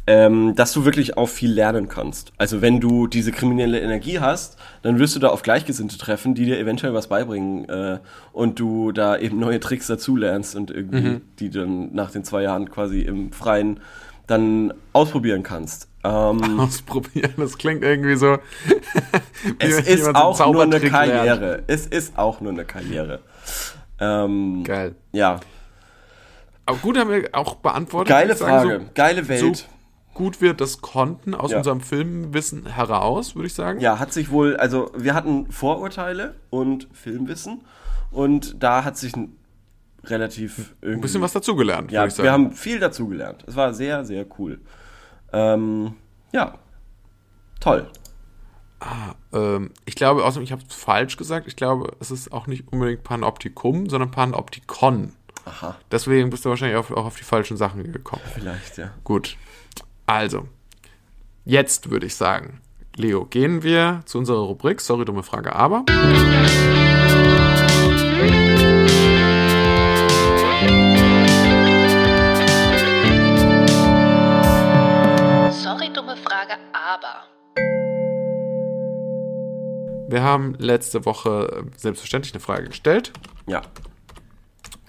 ähm, 0.07 0.54
dass 0.54 0.72
du 0.72 0.84
wirklich 0.84 1.16
auch 1.16 1.28
viel 1.28 1.52
lernen 1.52 1.88
kannst. 1.88 2.32
Also 2.38 2.62
wenn 2.62 2.80
du 2.80 3.07
diese 3.07 3.32
kriminelle 3.32 3.80
Energie 3.80 4.20
hast, 4.20 4.57
dann 4.82 4.98
wirst 4.98 5.16
du 5.16 5.20
da 5.20 5.28
auf 5.28 5.42
Gleichgesinnte 5.42 5.98
treffen, 5.98 6.34
die 6.34 6.44
dir 6.44 6.59
eventuell 6.59 6.94
was 6.94 7.09
beibringen 7.09 7.68
äh, 7.68 7.98
und 8.32 8.61
du 8.61 8.92
da 8.92 9.16
eben 9.16 9.40
neue 9.40 9.59
Tricks 9.59 9.88
dazu 9.88 10.16
lernst 10.16 10.54
und 10.54 10.70
irgendwie 10.70 11.20
die 11.40 11.50
dann 11.50 11.92
nach 11.92 12.12
den 12.12 12.22
zwei 12.22 12.42
Jahren 12.42 12.70
quasi 12.70 13.00
im 13.00 13.32
Freien 13.32 13.80
dann 14.27 14.74
ausprobieren 14.93 15.43
kannst. 15.43 15.89
Ähm, 16.05 16.61
Ausprobieren, 16.61 17.33
das 17.37 17.59
klingt 17.59 17.83
irgendwie 17.83 18.16
so. 18.16 18.39
es 19.59 19.81
ist 19.81 20.05
so 20.05 20.12
auch 20.12 20.39
nur 20.53 20.62
eine 20.62 20.81
Zaubertrick 20.81 20.93
lernt. 20.93 21.12
Karriere. 21.41 21.62
Es 21.66 21.87
ist 21.87 22.16
auch 22.18 22.41
nur 22.41 22.53
eine 22.53 22.64
Karriere. 22.64 23.20
Ähm, 23.99 24.62
Geil. 24.64 24.95
ja, 25.12 25.41
Aber 26.66 26.79
gut 26.79 26.99
haben 26.99 27.11
wir 27.11 27.29
auch 27.33 27.57
beantwortet. 27.57 28.09
geile 28.09 28.29
würde 28.31 28.39
sagen, 28.39 28.68
Frage, 28.70 28.91
geile 28.95 29.29
Welt. 29.29 29.41
So, 29.41 29.55
so 29.55 29.64
gut 30.14 30.41
wir 30.41 30.55
das 30.55 30.81
konnten 30.81 31.35
aus 31.35 31.51
Ja. 31.53 31.59
unserem 31.59 31.81
Filmwissen 31.81 32.66
heraus, 32.66 33.35
würde 33.35 33.47
ich 33.47 33.55
sagen. 33.55 33.81
Ja, 33.81 33.99
hat 33.99 34.12
sich 34.12 34.31
wohl, 34.31 34.57
also 34.57 34.91
wir 34.97 35.14
hatten 35.14 35.51
Vorurteile 35.51 36.35
und 36.51 36.89
Filmwissen 36.93 37.62
und 38.11 38.62
da 38.62 38.85
hat 38.85 38.97
sich 38.97 39.16
ein 39.16 39.37
relativ 40.11 40.74
irgendwie, 40.80 40.98
Ein 40.98 41.00
bisschen 41.02 41.22
was 41.22 41.32
dazugelernt, 41.32 41.90
Ja, 41.90 42.00
würde 42.02 42.09
ich 42.09 42.14
sagen. 42.14 42.24
wir 42.26 42.32
haben 42.32 42.52
viel 42.52 42.78
dazugelernt. 42.80 43.44
Es 43.46 43.57
war 43.57 43.74
sehr, 43.74 44.04
sehr 44.04 44.26
cool. 44.38 44.61
Ähm, 45.32 45.94
ja, 46.32 46.59
toll. 47.61 47.88
Ähm, 49.32 49.70
ich 49.86 49.94
glaube, 49.94 50.24
außerdem, 50.24 50.44
ich 50.44 50.52
habe 50.52 50.62
es 50.68 50.74
falsch 50.74 51.16
gesagt. 51.16 51.46
Ich 51.48 51.57
glaube, 51.57 51.92
es 52.00 52.11
ist 52.11 52.30
auch 52.32 52.46
nicht 52.46 52.70
unbedingt 52.72 53.02
Panoptikum, 53.04 53.88
sondern 53.88 54.11
Panoptikon. 54.11 55.12
Aha, 55.44 55.76
Deswegen 55.90 56.30
bist 56.30 56.44
du 56.44 56.50
wahrscheinlich 56.50 56.76
auf, 56.76 56.90
auch 56.90 57.07
auf 57.07 57.16
die 57.16 57.22
falschen 57.24 57.57
Sachen 57.57 57.92
gekommen. 57.92 58.22
vielleicht, 58.34 58.78
ja. 58.78 58.90
Gut. 59.04 59.36
Also, 60.07 60.48
jetzt 61.44 61.90
würde 61.90 62.07
ich 62.07 62.16
sagen, 62.16 62.61
Leo, 62.96 63.24
gehen 63.26 63.62
wir 63.62 64.02
zu 64.07 64.18
unserer 64.18 64.40
Rubrik. 64.40 64.80
Sorry, 64.80 65.04
dumme 65.04 65.22
Frage, 65.22 65.54
aber. 65.54 65.84
Frage, 76.37 76.61
aber. 76.74 77.24
Wir 80.11 80.22
haben 80.22 80.55
letzte 80.59 81.07
Woche 81.07 81.64
äh, 81.66 81.78
selbstverständlich 81.78 82.34
eine 82.34 82.41
Frage 82.43 82.66
gestellt. 82.66 83.12
Ja, 83.47 83.62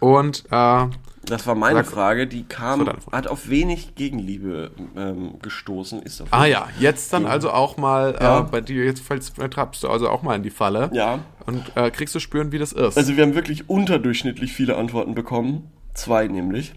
Und 0.01 0.43
äh, 0.51 0.87
das 1.25 1.47
war 1.47 1.55
meine 1.55 1.85
Sag- 1.85 1.87
Frage, 1.93 2.27
die 2.27 2.43
kam, 2.43 2.85
Frage. 2.85 2.99
hat 3.13 3.27
auf 3.27 3.47
wenig 3.49 3.95
Gegenliebe 3.95 4.71
ähm, 4.97 5.39
gestoßen, 5.41 6.01
ist 6.01 6.19
auf 6.21 6.27
ah 6.31 6.45
ja, 6.45 6.67
jetzt 6.79 7.13
dann 7.13 7.25
also 7.25 7.51
auch 7.51 7.77
mal 7.77 8.17
Ja. 8.19 8.39
äh, 8.39 8.43
bei 8.43 8.59
dir, 8.59 8.83
jetzt 8.83 9.01
fällst- 9.01 9.35
trappst 9.49 9.83
du 9.83 9.89
also 9.89 10.09
auch 10.09 10.23
mal 10.23 10.35
in 10.35 10.43
die 10.43 10.49
Falle. 10.49 10.89
Ja, 10.91 11.19
Und 11.45 11.63
äh, 11.75 11.91
kriegst 11.91 12.13
du 12.13 12.19
spüren, 12.19 12.51
wie 12.51 12.59
das 12.59 12.73
ist. 12.73 12.97
Also 12.97 13.15
wir 13.15 13.23
haben 13.23 13.35
wirklich 13.35 13.69
unterdurchschnittlich 13.69 14.51
viele 14.51 14.75
Antworten 14.75 15.15
bekommen. 15.15 15.71
Zwei 15.93 16.27
nämlich. 16.27 16.73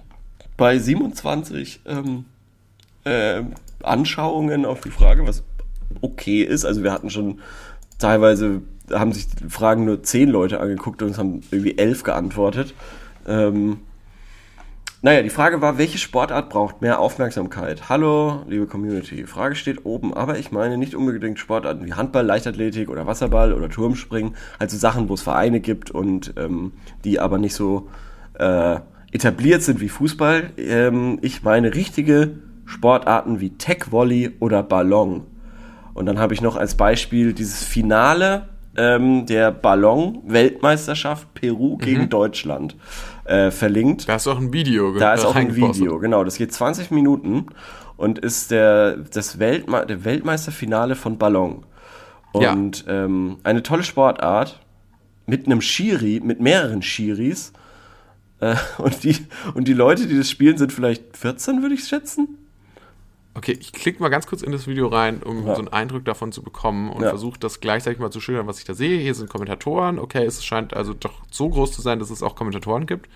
Bei 0.57 0.79
27 0.79 1.81
ähm, 1.87 2.25
äh, 3.05 3.43
Anschauungen 3.85 4.65
auf 4.65 4.81
die 4.81 4.91
Frage, 4.91 5.27
was 5.27 5.43
okay 6.01 6.43
ist. 6.43 6.65
Also 6.65 6.83
wir 6.83 6.93
hatten 6.93 7.11
schon 7.11 7.41
teilweise, 7.99 8.63
haben 8.93 9.13
sich 9.13 9.29
die 9.29 9.49
Fragen 9.49 9.85
nur 9.85 10.03
zehn 10.03 10.29
Leute 10.29 10.61
angeguckt 10.61 11.03
und 11.03 11.11
es 11.11 11.19
haben 11.19 11.43
irgendwie 11.51 11.79
elf 11.79 12.03
geantwortet. 12.03 12.75
Ähm, 13.27 13.79
naja, 15.03 15.23
die 15.23 15.31
Frage 15.31 15.63
war, 15.63 15.79
welche 15.79 15.97
Sportart 15.97 16.51
braucht 16.51 16.83
mehr 16.83 16.99
Aufmerksamkeit? 16.99 17.89
Hallo, 17.89 18.43
liebe 18.47 18.67
Community. 18.67 19.27
Frage 19.27 19.55
steht 19.55 19.87
oben, 19.87 20.13
aber 20.13 20.39
ich 20.39 20.53
meine 20.53 20.77
nicht 20.77 20.95
unbedingt 20.95 21.39
Sportarten 21.39 21.87
wie 21.87 21.95
Handball, 21.95 22.27
Leichtathletik 22.27 22.91
oder 22.91 23.07
Wasserball 23.07 23.55
oder 23.55 23.71
Turmspringen. 23.71 24.37
Also 24.59 24.77
Sachen, 24.77 25.09
wo 25.09 25.15
es 25.15 25.23
Vereine 25.23 25.61
gibt 25.61 25.91
und 25.91 26.35
ähm, 26.37 26.73
die 27.05 27.19
aber 27.19 27.39
nicht 27.39 27.55
so 27.55 27.89
äh, 28.39 28.81
etabliert 29.11 29.63
sind 29.63 29.81
wie 29.81 29.89
Fußball. 29.89 30.51
Ähm, 30.59 31.19
ich 31.23 31.43
meine 31.43 31.75
richtige 31.75 32.33
Sportarten 32.71 33.41
wie 33.41 33.51
Tech-Volley 33.51 34.37
oder 34.39 34.63
Ballon. 34.63 35.27
Und 35.93 36.07
dann 36.07 36.19
habe 36.19 36.35
ich 36.35 36.41
noch 36.41 36.57
als 36.57 36.77
Beispiel 36.77 37.33
dieses 37.33 37.65
Finale 37.65 38.49
ähm, 38.77 39.27
der 39.27 39.51
Ballon-Weltmeisterschaft 39.51 41.35
Peru 41.35 41.77
gegen 41.77 42.09
Deutschland 42.09 42.77
äh, 43.25 43.51
verlinkt. 43.51 44.09
da 44.09 44.15
ist 44.17 44.29
auch 44.29 44.39
ein 44.39 44.53
Video. 44.53 44.97
Da 44.97 45.15
ist 45.15 45.25
auch 45.25 45.35
ein. 45.35 45.57
Video, 45.57 45.99
genau. 45.99 46.23
Das 46.23 46.37
geht 46.37 46.53
20 46.53 46.93
Minuten 46.93 47.47
und 47.97 48.21
ist 48.21 48.53
der, 48.53 48.97
das 48.97 49.39
Weltme 49.41 49.85
der 49.87 50.05
Weltmeisterfinale 50.05 50.95
von 50.95 51.19
Ballon. 51.19 51.67
Ja. 52.35 52.53
Und 52.53 52.85
ähm, 52.87 53.39
eine 53.43 53.65
tolle 53.65 53.83
Sportart 53.83 54.61
mit 55.27 55.47
einem 55.47 55.61
Schiri, 55.61 56.21
mit 56.23 56.41
mehreren 56.41 56.83
Schiris. 56.83 57.53
Äh, 58.39 58.55
und, 58.79 59.03
die, 59.03 59.17
und 59.55 59.67
die 59.67 59.75
Leute, 59.75 60.07
die 60.07 60.17
das 60.17 60.31
spielen, 60.31 60.57
sind 60.57 60.73
vielleicht 60.73 61.17
14, 61.17 61.63
würde 61.63 61.75
ich 61.75 61.85
schätzen. 61.89 62.39
Okay, 63.41 63.57
ich 63.59 63.73
klicke 63.73 64.03
mal 64.03 64.11
ganz 64.11 64.27
kurz 64.27 64.43
in 64.43 64.53
das 64.53 64.67
Video 64.67 64.89
rein, 64.89 65.23
um 65.23 65.47
Ja. 65.47 65.55
so 65.55 65.61
einen 65.61 65.69
Eindruck 65.69 66.05
davon 66.05 66.31
zu 66.31 66.43
bekommen 66.43 66.91
und 66.91 67.03
Ja. 67.03 67.09
versuche 67.09 67.41
das 67.41 67.61
gleichzeitig 67.61 67.99
mal 67.99 68.11
zu 68.11 68.21
schildern, 68.21 68.47
was 68.47 68.59
ich 68.59 68.67
da 68.67 68.75
sehe. 68.75 69.01
Hier 69.01 69.15
sind 69.15 69.31
Kommentatoren. 69.31 69.99
Okay, 69.99 70.27
es 70.27 70.45
scheint 70.45 70.75
also 70.75 70.93
doch 70.93 71.15
so 71.31 71.49
groß 71.49 71.73
zu 71.73 71.81
sein, 71.81 71.99
dass 72.01 72.11
es 72.11 72.23
auch 72.23 72.35
Kommentatoren 72.37 72.85
gibt. 72.85 73.09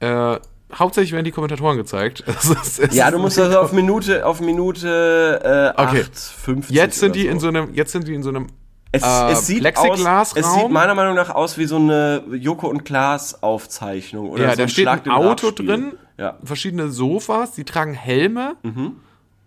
Äh, 0.00 0.38
hauptsächlich 0.76 1.12
werden 1.12 1.24
die 1.24 1.30
Kommentatoren 1.30 1.76
gezeigt. 1.76 2.24
Es 2.26 2.50
ist- 2.50 2.80
es 2.80 2.96
Ja, 2.96 3.12
du 3.12 3.20
musst 3.20 3.38
also 3.38 3.60
auf 3.60 3.72
Minute, 3.72 4.26
auf 4.26 4.40
Minute 4.40 5.74
äh, 5.76 5.80
Okay. 5.82 6.00
8,50 6.02 6.72
Jetzt 6.72 6.98
sind 6.98 7.14
die 7.14 7.28
in 7.28 7.38
so 7.38 7.46
einem, 7.46 7.72
jetzt 7.74 7.92
sind 7.92 8.08
die 8.08 8.14
in 8.14 8.24
so 8.24 8.30
einem 8.30 8.48
Es, 8.90 9.04
äh, 9.04 9.30
es, 9.30 9.46
sieht 9.46 9.64
aus, 9.78 10.32
es 10.34 10.52
sieht 10.52 10.68
meiner 10.68 10.96
Meinung 10.96 11.14
nach 11.14 11.30
aus 11.30 11.58
wie 11.58 11.66
so 11.66 11.76
eine 11.76 12.24
Joko 12.32 12.66
und 12.66 12.84
Klaas 12.84 13.40
Aufzeichnung 13.40 14.30
oder 14.30 14.42
ja, 14.46 14.50
so 14.50 14.56
da 14.56 14.62
ein 14.64 14.68
steht 14.68 14.82
Schlag 14.82 15.06
ein 15.06 15.12
Auto 15.12 15.52
drin, 15.52 15.92
Ja. 16.16 16.38
verschiedene 16.42 16.88
Sofas, 16.88 17.52
die 17.52 17.62
tragen 17.64 17.94
Helme 17.94 18.56
Mhm. 18.64 18.96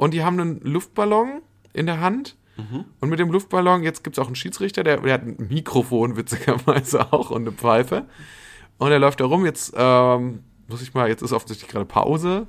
Und 0.02 0.16
die 0.16 0.24
haben 0.24 0.40
einen 0.40 0.60
Luftballon 0.62 1.44
in 1.74 1.86
der 1.86 2.02
Hand 2.02 2.36
Und 3.00 3.10
mit 3.10 3.20
dem 3.20 3.32
Luftballon, 3.32 3.84
jetzt 3.84 4.04
gibt 4.04 4.18
es 4.18 4.20
auch 4.20 4.26
einen 4.26 4.36
Schiedsrichter, 4.36 4.84
der, 4.84 4.98
der 4.98 5.14
hat 5.14 5.22
ein 5.22 5.48
Mikrofon, 5.50 6.16
witzigerweise 6.16 7.12
auch, 7.14 7.30
und 7.30 7.44
eine 7.44 7.52
Pfeife. 7.52 8.06
Und 8.80 8.92
er 8.92 8.98
läuft 8.98 9.20
da 9.20 9.26
rum, 9.26 9.46
jetzt 9.46 9.74
ähm, 9.78 10.40
muss 10.68 10.82
ich 10.82 10.96
mal, 10.96 11.08
jetzt 11.08 11.22
ist 11.22 11.34
offensichtlich 11.34 11.70
gerade 11.70 11.86
Pause. 11.86 12.48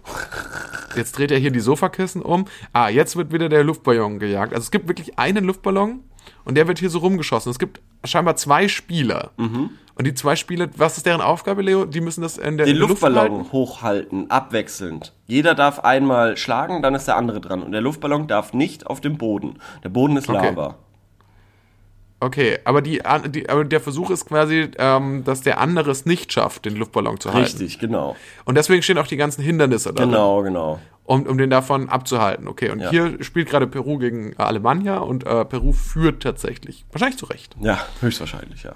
Jetzt 0.96 1.18
dreht 1.18 1.30
er 1.30 1.38
hier 1.38 1.50
die 1.50 1.60
Sofakissen 1.60 2.22
um. 2.22 2.46
Ah, 2.72 2.88
jetzt 2.88 3.16
wird 3.16 3.32
wieder 3.32 3.48
der 3.48 3.64
Luftballon 3.64 4.18
gejagt. 4.18 4.54
Also 4.54 4.64
es 4.64 4.70
gibt 4.70 4.88
wirklich 4.88 5.18
einen 5.18 5.44
Luftballon 5.44 6.00
und 6.44 6.54
der 6.54 6.68
wird 6.68 6.78
hier 6.78 6.90
so 6.90 7.00
rumgeschossen. 7.00 7.50
Es 7.50 7.58
gibt 7.58 7.82
scheinbar 8.04 8.36
zwei 8.36 8.68
Spieler. 8.68 9.32
Und 10.02 10.06
die 10.06 10.14
zwei 10.14 10.34
Spieler, 10.34 10.66
was 10.76 10.96
ist 10.96 11.06
deren 11.06 11.20
Aufgabe, 11.20 11.62
Leo? 11.62 11.84
Die 11.84 12.00
müssen 12.00 12.22
das 12.22 12.36
in 12.36 12.56
der, 12.56 12.66
Den 12.66 12.76
Luft 12.76 12.90
Luftballon 12.90 13.18
halten? 13.38 13.52
hochhalten, 13.52 14.30
abwechselnd. 14.32 15.12
Jeder 15.28 15.54
darf 15.54 15.78
einmal 15.78 16.36
schlagen, 16.36 16.82
dann 16.82 16.96
ist 16.96 17.06
der 17.06 17.14
andere 17.16 17.40
dran. 17.40 17.62
Und 17.62 17.70
der 17.70 17.82
Luftballon 17.82 18.26
darf 18.26 18.52
nicht 18.52 18.84
auf 18.88 19.00
dem 19.00 19.16
Boden. 19.16 19.60
Der 19.84 19.90
Boden 19.90 20.16
ist 20.16 20.28
Okay. 20.28 20.48
Lava. 20.48 20.74
Okay, 22.18 22.58
aber, 22.64 22.82
die, 22.82 23.00
die, 23.28 23.48
aber 23.48 23.64
der 23.64 23.80
Versuch 23.80 24.10
ist 24.10 24.26
quasi, 24.26 24.72
ähm, 24.76 25.22
dass 25.22 25.42
der 25.42 25.60
andere 25.60 25.92
es 25.92 26.04
nicht 26.04 26.32
schafft, 26.32 26.64
den 26.64 26.74
Luftballon 26.74 27.20
zu 27.20 27.32
halten. 27.32 27.44
Richtig, 27.44 27.78
genau. 27.78 28.16
Und 28.44 28.56
deswegen 28.56 28.82
stehen 28.82 28.98
auch 28.98 29.06
die 29.06 29.16
ganzen 29.16 29.42
Hindernisse 29.42 29.94
da. 29.94 30.04
Genau, 30.04 30.42
genau. 30.42 30.80
um, 31.04 31.22
um 31.26 31.38
den 31.38 31.50
davon 31.50 31.88
abzuhalten. 31.88 32.48
Okay, 32.48 32.70
und 32.70 32.80
Ja. 32.80 32.90
hier 32.90 33.22
spielt 33.22 33.48
gerade 33.50 33.68
Peru 33.68 33.98
gegen 33.98 34.36
Alemannia 34.36 34.98
und 34.98 35.24
äh, 35.24 35.44
Peru 35.44 35.72
führt 35.72 36.24
tatsächlich. 36.24 36.84
Wahrscheinlich 36.90 37.18
zu 37.18 37.26
Recht. 37.26 37.54
Ja, 37.60 37.78
höchstwahrscheinlich, 38.00 38.64
ja. 38.64 38.72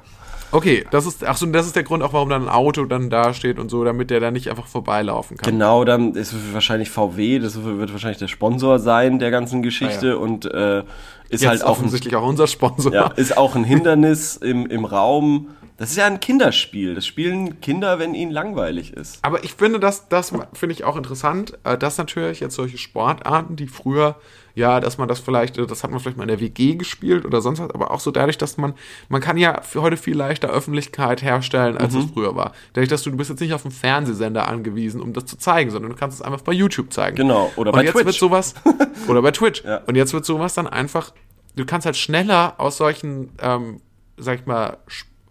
Okay, 0.52 0.84
das 0.90 1.06
ist, 1.06 1.24
ach 1.24 1.36
so, 1.36 1.46
das 1.46 1.66
ist 1.66 1.76
der 1.76 1.82
Grund 1.82 2.02
auch, 2.02 2.12
warum 2.12 2.28
dann 2.28 2.44
ein 2.44 2.48
Auto 2.48 2.84
dann 2.84 3.10
da 3.10 3.34
steht 3.34 3.58
und 3.58 3.70
so, 3.70 3.84
damit 3.84 4.10
der 4.10 4.20
da 4.20 4.30
nicht 4.30 4.48
einfach 4.48 4.66
vorbeilaufen 4.66 5.36
kann. 5.36 5.52
Genau, 5.52 5.84
dann 5.84 6.14
ist 6.14 6.34
wahrscheinlich 6.52 6.90
VW, 6.90 7.38
das 7.38 7.62
wird 7.62 7.92
wahrscheinlich 7.92 8.18
der 8.18 8.28
Sponsor 8.28 8.78
sein 8.78 9.18
der 9.18 9.30
ganzen 9.30 9.62
Geschichte 9.62 10.06
Ah, 10.08 10.10
ja. 10.10 10.16
und 10.16 10.44
äh, 10.46 10.80
ist 11.28 11.42
Jetzt 11.42 11.46
halt 11.46 11.62
auch 11.64 11.66
ein, 11.66 11.72
offensichtlich 11.72 12.14
auch 12.16 12.26
unser 12.26 12.46
Sponsor. 12.46 12.92
ja, 12.94 13.06
ist 13.16 13.36
auch 13.36 13.56
ein 13.56 13.64
Hindernis 13.64 14.36
im, 14.36 14.66
im 14.66 14.84
Raum. 14.84 15.48
Das 15.78 15.90
ist 15.90 15.96
ja 15.96 16.06
ein 16.06 16.20
Kinderspiel. 16.20 16.94
Das 16.94 17.04
spielen 17.06 17.60
Kinder, 17.60 17.98
wenn 17.98 18.14
ihnen 18.14 18.30
langweilig 18.32 18.94
ist. 18.94 19.18
Aber 19.22 19.44
ich 19.44 19.52
finde, 19.54 19.78
das, 19.78 20.08
das 20.08 20.32
finde 20.54 20.72
ich 20.72 20.84
auch 20.84 20.96
interessant, 20.96 21.58
äh, 21.64 21.76
dass 21.76 21.98
natürlich 21.98 22.40
jetzt 22.40 22.54
solche 22.54 22.78
Sportarten, 22.78 23.56
die 23.56 23.66
früher, 23.66 24.16
ja, 24.54 24.80
dass 24.80 24.96
man 24.96 25.06
das 25.06 25.20
vielleicht, 25.20 25.58
äh, 25.58 25.66
das 25.66 25.84
hat 25.84 25.90
man 25.90 26.00
vielleicht 26.00 26.16
mal 26.16 26.22
in 26.24 26.28
der 26.28 26.40
WG 26.40 26.76
gespielt 26.76 27.26
oder 27.26 27.42
sonst 27.42 27.58
was, 27.60 27.70
aber 27.72 27.90
auch 27.90 28.00
so 28.00 28.10
dadurch, 28.10 28.38
dass 28.38 28.56
man, 28.56 28.72
man 29.10 29.20
kann 29.20 29.36
ja 29.36 29.60
für 29.60 29.82
heute 29.82 29.98
viel 29.98 30.16
leichter 30.16 30.48
Öffentlichkeit 30.48 31.22
herstellen, 31.22 31.76
als 31.76 31.92
Mhm. 31.92 32.00
es 32.00 32.06
früher 32.10 32.34
war. 32.34 32.52
Dadurch, 32.72 32.88
dass 32.88 33.02
du, 33.02 33.10
du 33.10 33.18
bist 33.18 33.28
jetzt 33.28 33.40
nicht 33.40 33.52
auf 33.52 33.66
einen 33.66 33.72
Fernsehsender 33.72 34.48
angewiesen, 34.48 35.02
um 35.02 35.12
das 35.12 35.26
zu 35.26 35.36
zeigen, 35.36 35.70
sondern 35.70 35.90
du 35.92 35.96
kannst 35.98 36.18
es 36.18 36.22
einfach 36.22 36.40
bei 36.40 36.52
YouTube 36.52 36.90
zeigen. 36.90 37.16
Genau, 37.16 37.52
oder 37.56 37.72
Und 37.72 37.76
bei 37.76 37.84
jetzt 37.84 37.92
Twitch. 37.92 38.06
wird 38.06 38.14
sowas, 38.16 38.54
oder 39.08 39.20
bei 39.20 39.30
Twitch. 39.30 39.62
Ja. 39.62 39.82
Und 39.86 39.94
jetzt 39.96 40.14
wird 40.14 40.24
sowas 40.24 40.54
dann 40.54 40.66
einfach, 40.68 41.12
du 41.54 41.66
kannst 41.66 41.84
halt 41.84 41.98
schneller 41.98 42.54
aus 42.56 42.78
solchen, 42.78 43.30
ähm, 43.42 43.82
sag 44.16 44.40
ich 44.40 44.46
mal, 44.46 44.78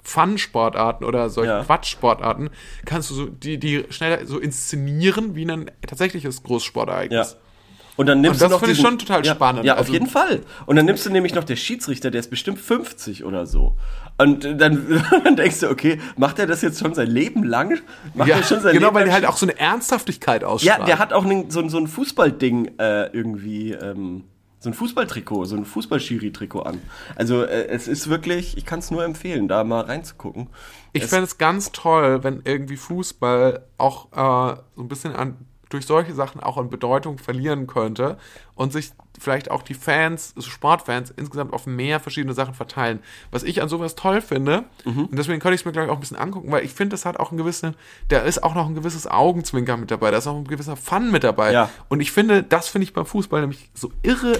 Fun-Sportarten 0.05 1.03
oder 1.03 1.29
solchen 1.29 1.49
Ja. 1.49 1.63
Quatsch-Sportarten 1.63 2.49
kannst 2.85 3.09
du 3.09 3.15
so 3.15 3.25
die, 3.25 3.57
die 3.57 3.85
schneller 3.89 4.25
so 4.25 4.39
inszenieren 4.39 5.35
wie 5.35 5.45
ein 5.45 5.71
tatsächliches 5.85 6.37
Ja. 6.37 6.43
Großsportereignis. 6.45 7.37
Und 7.97 8.07
dann 8.07 8.19
nimmst 8.19 8.41
Und 8.41 8.41
das 8.41 8.49
du 8.49 8.53
noch 8.55 8.59
finde 8.59 8.71
ich 8.73 8.77
diesen- 8.79 8.89
schon 8.91 8.99
total 8.99 9.25
ja, 9.25 9.35
spannend. 9.35 9.63
Ja, 9.65 9.73
auf 9.73 9.79
Also- 9.79 9.93
jeden 9.93 10.07
Fall. 10.07 10.41
Und 10.65 10.75
dann 10.75 10.85
nimmst 10.85 11.05
du 11.05 11.09
nämlich 11.09 11.33
noch 11.33 11.45
der 11.45 11.55
Schiedsrichter, 11.55 12.11
der 12.11 12.19
ist 12.19 12.29
bestimmt 12.29 12.59
50 12.59 13.23
oder 13.23 13.45
so. 13.45 13.77
Und 14.17 14.43
dann, 14.59 15.01
dann 15.23 15.35
denkst 15.37 15.61
du, 15.61 15.69
okay, 15.69 15.99
macht 16.17 16.37
er 16.39 16.45
das 16.45 16.61
jetzt 16.61 16.79
schon 16.79 16.93
sein 16.93 17.07
Leben 17.07 17.43
lang? 17.43 17.79
Macht 18.13 18.27
Ja, 18.27 18.35
er 18.37 18.43
schon 18.43 18.59
sein 18.59 18.73
genau, 18.73 18.87
Leben 18.87 18.95
weil 18.95 19.05
der 19.05 19.13
halt 19.13 19.25
auch 19.25 19.37
so 19.37 19.45
eine 19.45 19.57
Ernsthaftigkeit 19.57 20.43
ausstrahlt. 20.43 20.79
Ja, 20.81 20.85
der 20.85 20.99
hat 20.99 21.13
auch 21.13 21.23
nen- 21.23 21.49
so, 21.49 21.61
ein- 21.61 21.69
so 21.69 21.77
ein 21.77 21.87
Fußballding 21.87 22.77
äh, 22.79 23.05
irgendwie, 23.13 23.71
ähm, 23.71 24.25
so 24.65 24.71
ein 24.71 24.73
Fußballtrikot, 24.73 25.45
so 25.45 25.55
ein 25.55 25.63
Fußballschiri-Trikot 25.63 26.61
an. 26.61 26.81
Also 27.15 27.43
äh, 27.43 27.67
es 27.67 27.87
ist 27.87 28.09
wirklich, 28.09 28.57
ich 28.57 28.65
kann 28.65 28.79
es 28.79 28.89
nur 28.89 29.05
empfehlen, 29.05 29.47
da 29.47 29.63
mal 29.63 29.81
reinzugucken. 29.81 30.47
Ich 30.91 31.05
fände 31.05 31.25
es 31.25 31.37
ganz 31.37 31.71
toll, 31.71 32.23
wenn 32.23 32.41
irgendwie 32.45 32.75
Fußball 32.75 33.63
auch 33.77 34.11
äh, 34.11 34.57
so 34.75 34.81
ein 34.81 34.87
bisschen 34.87 35.13
an, 35.13 35.37
durch 35.75 35.85
solche 35.85 36.13
Sachen 36.13 36.41
auch 36.41 36.57
an 36.57 36.69
Bedeutung 36.69 37.17
verlieren 37.17 37.67
könnte 37.67 38.17
und 38.55 38.73
sich 38.73 38.91
vielleicht 39.19 39.49
auch 39.51 39.61
die 39.61 39.73
Fans, 39.73 40.33
also 40.35 40.49
Sportfans, 40.49 41.11
insgesamt 41.15 41.53
auf 41.53 41.67
mehr 41.67 41.99
verschiedene 41.99 42.33
Sachen 42.33 42.53
verteilen. 42.53 42.99
Was 43.31 43.43
ich 43.43 43.61
an 43.61 43.69
sowas 43.69 43.95
toll 43.95 44.21
finde, 44.21 44.65
Mhm. 44.83 45.05
und 45.05 45.15
deswegen 45.17 45.39
könnte 45.39 45.55
ich 45.55 45.61
es 45.61 45.65
mir, 45.65 45.71
glaube 45.71 45.85
ich, 45.85 45.91
auch 45.91 45.95
ein 45.97 46.01
bisschen 46.01 46.17
angucken, 46.17 46.51
weil 46.51 46.65
ich 46.65 46.73
finde, 46.73 46.93
das 46.93 47.05
hat 47.05 47.17
auch 47.19 47.31
ein 47.31 47.37
gewissen, 47.37 47.75
da 48.09 48.19
ist 48.19 48.43
auch 48.43 48.55
noch 48.55 48.67
ein 48.67 48.75
gewisses 48.75 49.07
Augenzwinker 49.07 49.77
mit 49.77 49.91
dabei, 49.91 50.11
da 50.11 50.17
ist 50.17 50.27
auch 50.27 50.35
ein 50.35 50.45
gewisser 50.47 50.75
Fun 50.75 51.11
mit 51.11 51.23
dabei. 51.23 51.51
Ja. 51.53 51.69
Und 51.87 51.99
ich 52.01 52.11
finde, 52.11 52.43
das 52.43 52.67
finde 52.67 52.83
ich 52.83 52.93
beim 52.93 53.05
Fußball 53.05 53.41
nämlich 53.41 53.69
so 53.73 53.91
irre 54.03 54.39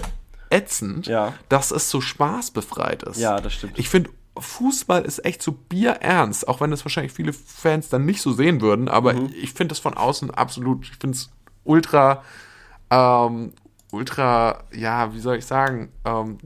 ätzend, 0.50 1.06
Ja. 1.06 1.32
dass 1.48 1.70
es 1.70 1.90
so 1.90 2.00
spaßbefreit 2.00 3.02
ist. 3.04 3.18
Ja, 3.18 3.40
das 3.40 3.52
stimmt. 3.54 3.78
Ich 3.78 3.88
finde, 3.88 4.10
Fußball 4.38 5.02
ist 5.04 5.24
echt 5.24 5.42
so 5.42 5.52
bierernst, 5.52 6.48
auch 6.48 6.60
wenn 6.60 6.70
das 6.70 6.84
wahrscheinlich 6.84 7.12
viele 7.12 7.32
Fans 7.32 7.88
dann 7.88 8.04
nicht 8.04 8.20
so 8.22 8.32
sehen 8.32 8.60
würden, 8.60 8.88
aber 8.88 9.14
Mhm. 9.14 9.30
ich 9.34 9.52
finde 9.52 9.72
das 9.72 9.78
von 9.78 9.94
außen 9.94 10.30
absolut, 10.30 10.84
ich 10.84 10.96
finde 10.96 11.16
es 11.16 11.30
ultra, 11.64 12.22
ähm, 12.90 13.52
ultra, 13.92 14.64
ja, 14.72 15.12
wie 15.14 15.20
soll 15.20 15.36
ich 15.36 15.46
sagen, 15.46 15.90
ähm, 16.04 16.38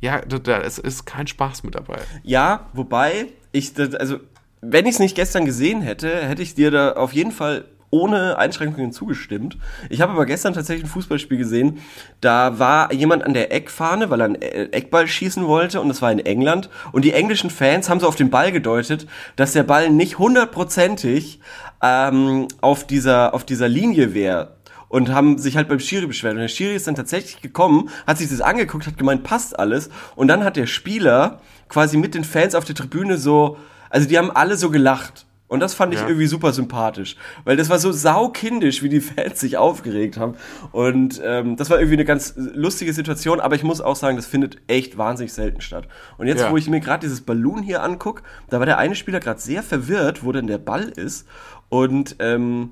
ja, 0.00 0.20
da, 0.20 0.38
da 0.38 0.60
es 0.60 0.78
ist 0.78 1.04
kein 1.06 1.26
Spaß 1.26 1.62
mit 1.62 1.74
dabei. 1.74 1.98
Ja, 2.22 2.66
wobei 2.72 3.28
ich, 3.52 3.72
also 3.78 4.18
wenn 4.60 4.86
ich 4.86 4.94
es 4.94 4.98
nicht 5.00 5.14
gestern 5.14 5.44
gesehen 5.44 5.82
hätte, 5.82 6.26
hätte 6.26 6.42
ich 6.42 6.54
dir 6.54 6.70
da 6.70 6.92
auf 6.92 7.12
jeden 7.12 7.32
Fall 7.32 7.66
ohne 7.92 8.38
Einschränkungen 8.38 8.90
zugestimmt. 8.90 9.58
Ich 9.90 10.00
habe 10.00 10.12
aber 10.12 10.26
gestern 10.26 10.54
tatsächlich 10.54 10.86
ein 10.86 10.90
Fußballspiel 10.90 11.36
gesehen. 11.38 11.78
Da 12.20 12.58
war 12.58 12.92
jemand 12.92 13.22
an 13.22 13.34
der 13.34 13.52
Eckfahne, 13.52 14.10
weil 14.10 14.20
er 14.20 14.24
einen 14.24 14.42
äh, 14.42 14.64
Eckball 14.72 15.06
schießen 15.06 15.46
wollte 15.46 15.80
und 15.80 15.88
das 15.88 16.02
war 16.02 16.10
in 16.10 16.18
England. 16.18 16.70
Und 16.90 17.04
die 17.04 17.12
englischen 17.12 17.50
Fans 17.50 17.88
haben 17.88 18.00
so 18.00 18.08
auf 18.08 18.16
den 18.16 18.30
Ball 18.30 18.50
gedeutet, 18.50 19.06
dass 19.36 19.52
der 19.52 19.62
Ball 19.62 19.90
nicht 19.90 20.18
hundertprozentig 20.18 21.40
ähm, 21.82 22.48
auf 22.60 22.86
dieser 22.86 23.34
auf 23.34 23.44
dieser 23.44 23.68
Linie 23.68 24.14
wäre 24.14 24.56
und 24.88 25.10
haben 25.10 25.38
sich 25.38 25.56
halt 25.56 25.68
beim 25.68 25.80
Schiri 25.80 26.06
beschwert. 26.06 26.34
Und 26.34 26.40
der 26.40 26.48
Schiri 26.48 26.74
ist 26.74 26.86
dann 26.86 26.94
tatsächlich 26.94 27.42
gekommen, 27.42 27.90
hat 28.06 28.18
sich 28.18 28.28
das 28.28 28.40
angeguckt, 28.40 28.86
hat 28.86 28.98
gemeint, 28.98 29.22
passt 29.22 29.58
alles. 29.58 29.90
Und 30.16 30.28
dann 30.28 30.44
hat 30.44 30.56
der 30.56 30.66
Spieler 30.66 31.40
quasi 31.68 31.98
mit 31.98 32.14
den 32.14 32.24
Fans 32.24 32.54
auf 32.54 32.64
der 32.64 32.74
Tribüne 32.74 33.18
so, 33.18 33.58
also 33.90 34.08
die 34.08 34.16
haben 34.16 34.30
alle 34.30 34.56
so 34.56 34.70
gelacht. 34.70 35.26
Und 35.52 35.60
das 35.60 35.74
fand 35.74 35.92
ich 35.92 36.00
Ja. 36.00 36.08
irgendwie 36.08 36.26
super 36.26 36.52
sympathisch, 36.54 37.14
weil 37.44 37.58
das 37.58 37.68
war 37.68 37.78
so 37.78 37.92
saukindisch, 37.92 38.82
wie 38.82 38.88
die 38.88 39.00
Fans 39.02 39.38
sich 39.38 39.58
aufgeregt 39.58 40.16
haben. 40.16 40.34
Und 40.72 41.20
ähm, 41.22 41.56
das 41.56 41.68
war 41.68 41.78
irgendwie 41.78 41.96
eine 41.96 42.06
ganz 42.06 42.32
lustige 42.36 42.94
Situation, 42.94 43.38
aber 43.38 43.54
ich 43.54 43.62
muss 43.62 43.82
auch 43.82 43.96
sagen, 43.96 44.16
das 44.16 44.24
findet 44.24 44.56
echt 44.66 44.96
wahnsinnig 44.96 45.34
selten 45.34 45.60
statt. 45.60 45.88
Und 46.16 46.26
jetzt, 46.26 46.40
Ja. 46.40 46.50
wo 46.50 46.56
ich 46.56 46.70
mir 46.70 46.80
gerade 46.80 47.00
dieses 47.06 47.20
Ballon 47.20 47.62
hier 47.62 47.82
anguck, 47.82 48.22
da 48.48 48.60
war 48.60 48.66
der 48.66 48.78
eine 48.78 48.94
Spieler 48.94 49.20
gerade 49.20 49.40
sehr 49.40 49.62
verwirrt, 49.62 50.24
wo 50.24 50.32
denn 50.32 50.46
der 50.46 50.56
Ball 50.58 50.84
ist. 50.88 51.26
Und 51.68 52.16
ähm, 52.18 52.70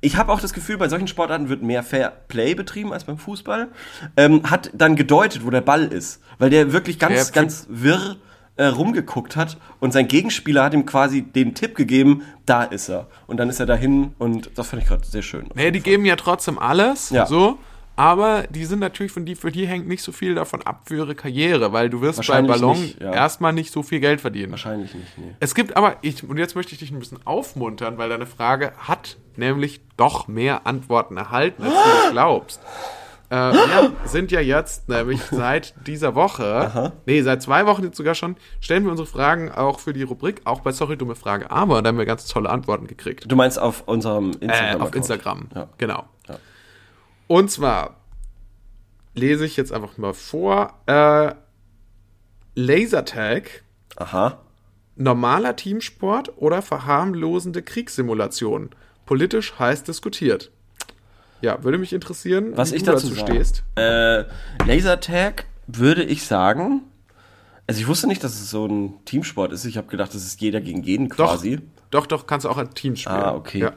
ich 0.00 0.16
habe 0.16 0.30
auch 0.32 0.40
das 0.40 0.52
Gefühl, 0.52 0.76
bei 0.78 0.88
solchen 0.88 1.08
Sportarten 1.08 1.48
wird 1.48 1.62
mehr 1.62 1.82
Fair 1.82 2.12
Play 2.28 2.54
betrieben 2.54 2.92
als 2.92 3.02
beim 3.04 3.18
Fußball. 3.18 3.68
Ähm, 4.16 4.48
hat 4.50 4.70
dann 4.72 4.94
gedeutet, 4.94 5.44
wo 5.44 5.50
der 5.50 5.62
Ball 5.62 5.84
ist, 5.86 6.20
weil 6.38 6.50
der 6.50 6.72
wirklich 6.72 6.98
ganz, 7.00 7.28
Ja, 7.28 7.32
ganz 7.42 7.66
wirr 7.70 8.16
äh, 8.56 8.66
rumgeguckt 8.66 9.36
hat 9.36 9.56
und 9.80 9.92
sein 9.92 10.06
Gegenspieler 10.08 10.64
hat 10.64 10.74
ihm 10.74 10.86
quasi 10.86 11.22
den 11.22 11.54
Tipp 11.54 11.74
gegeben, 11.74 12.22
da 12.46 12.62
ist 12.64 12.88
er. 12.88 13.08
Und 13.26 13.38
dann 13.38 13.48
ist 13.48 13.58
er 13.60 13.66
dahin 13.66 14.14
und 14.18 14.50
das 14.56 14.68
fand 14.68 14.82
ich 14.82 14.88
gerade 14.88 15.04
sehr 15.04 15.22
schön. 15.22 15.46
Nee, 15.54 15.70
die 15.70 15.80
geben 15.80 16.04
ja 16.04 16.16
trotzdem 16.16 16.58
alles, 16.58 17.10
Ja. 17.10 17.26
so. 17.26 17.58
Aber 17.96 18.42
die 18.50 18.64
sind 18.64 18.80
natürlich 18.80 19.12
von 19.12 19.24
die, 19.24 19.36
für 19.36 19.52
die 19.52 19.68
hängt 19.68 19.86
nicht 19.86 20.02
so 20.02 20.10
viel 20.10 20.34
davon 20.34 20.62
ab 20.62 20.82
für 20.86 20.96
ihre 20.96 21.14
Karriere, 21.14 21.72
weil 21.72 21.88
du 21.90 22.00
wirst 22.00 22.16
bei 22.18 22.26
Wahrscheinlich 22.26 22.52
Ballon 22.60 22.80
nicht, 22.80 23.00
ja. 23.00 23.12
erstmal 23.12 23.52
nicht 23.52 23.72
so 23.72 23.84
viel 23.84 24.00
Geld 24.00 24.20
verdienen. 24.20 24.50
Wahrscheinlich 24.50 24.92
nicht, 24.94 25.16
nee. 25.16 25.30
Es 25.38 25.54
gibt 25.54 25.76
aber, 25.76 25.96
ich, 26.00 26.28
und 26.28 26.36
jetzt 26.36 26.56
möchte 26.56 26.72
ich 26.72 26.80
dich 26.80 26.90
ein 26.90 26.98
bisschen 26.98 27.24
aufmuntern, 27.24 27.96
weil 27.96 28.08
deine 28.08 28.26
Frage 28.26 28.72
hat 28.78 29.16
nämlich 29.36 29.80
doch 29.96 30.26
mehr 30.26 30.66
Antworten 30.66 31.16
erhalten, 31.16 31.62
als 31.62 31.72
du 31.72 31.78
das 32.02 32.10
glaubst. 32.10 32.60
Äh, 33.30 33.36
wir 33.36 33.92
sind 34.04 34.30
ja 34.30 34.40
jetzt 34.40 34.88
nämlich 34.88 35.20
seit 35.30 35.74
dieser 35.86 36.14
Woche, 36.14 36.92
nee, 37.06 37.22
seit 37.22 37.42
zwei 37.42 37.66
Wochen 37.66 37.84
jetzt 37.84 37.96
sogar 37.96 38.14
schon, 38.14 38.36
stellen 38.60 38.84
wir 38.84 38.90
unsere 38.90 39.06
Fragen 39.08 39.50
auch 39.50 39.80
für 39.80 39.92
die 39.92 40.02
Rubrik, 40.02 40.42
auch 40.44 40.60
bei 40.60 40.72
Sorry, 40.72 40.96
dumme 40.96 41.14
Frage, 41.14 41.50
aber 41.50 41.82
da 41.82 41.88
haben 41.88 41.98
wir 41.98 42.04
ganz 42.06 42.26
tolle 42.26 42.50
Antworten 42.50 42.86
gekriegt. 42.86 43.24
Du 43.30 43.36
meinst 43.36 43.58
auf 43.58 43.82
unserem 43.86 44.32
Äh, 44.40 44.44
Instagram? 44.46 44.80
auf 44.82 44.94
Instagram, 44.94 45.48
Ja. 45.54 45.68
genau. 45.78 46.04
Ja. 46.28 46.36
Und 47.26 47.50
zwar 47.50 47.96
lese 49.14 49.46
ich 49.46 49.56
jetzt 49.56 49.72
einfach 49.72 49.96
mal 49.98 50.12
vor, 50.14 50.74
äh, 50.86 51.32
Lasertag 52.54 53.62
Aha. 53.96 54.38
Normaler 54.96 55.56
Teamsport 55.56 56.32
oder 56.36 56.62
verharmlosende 56.62 57.62
Kriegssimulation? 57.62 58.70
Politisch 59.06 59.58
heiß 59.58 59.82
diskutiert. 59.84 60.50
Ja, 61.44 61.62
würde 61.62 61.76
mich 61.78 61.92
interessieren, 61.92 62.52
Was 62.56 62.72
ich 62.72 62.82
dazu, 62.82 63.08
dazu 63.08 63.20
sage. 63.20 63.32
stehst. 63.32 63.64
Äh, 63.76 64.24
Lasertag 64.66 65.44
würde 65.66 66.02
ich 66.02 66.24
sagen. 66.24 66.80
Also 67.66 67.80
ich 67.80 67.86
wusste 67.86 68.06
nicht, 68.06 68.24
dass 68.24 68.32
es 68.32 68.50
so 68.50 68.66
ein 68.66 68.94
Teamsport 69.04 69.52
ist. 69.52 69.64
Ich 69.66 69.76
habe 69.76 69.86
gedacht, 69.88 70.14
das 70.14 70.24
ist 70.24 70.40
jeder 70.40 70.60
gegen 70.60 70.82
jeden 70.82 71.08
Doch, 71.10 71.16
quasi. 71.16 71.60
doch, 71.90 72.06
doch, 72.06 72.26
kannst 72.26 72.44
du 72.44 72.50
auch 72.50 72.56
ein 72.58 72.72
Team 72.74 72.96
spielen. 72.96 73.16
Ah, 73.16 73.34
okay. 73.34 73.58
Ja. 73.60 73.72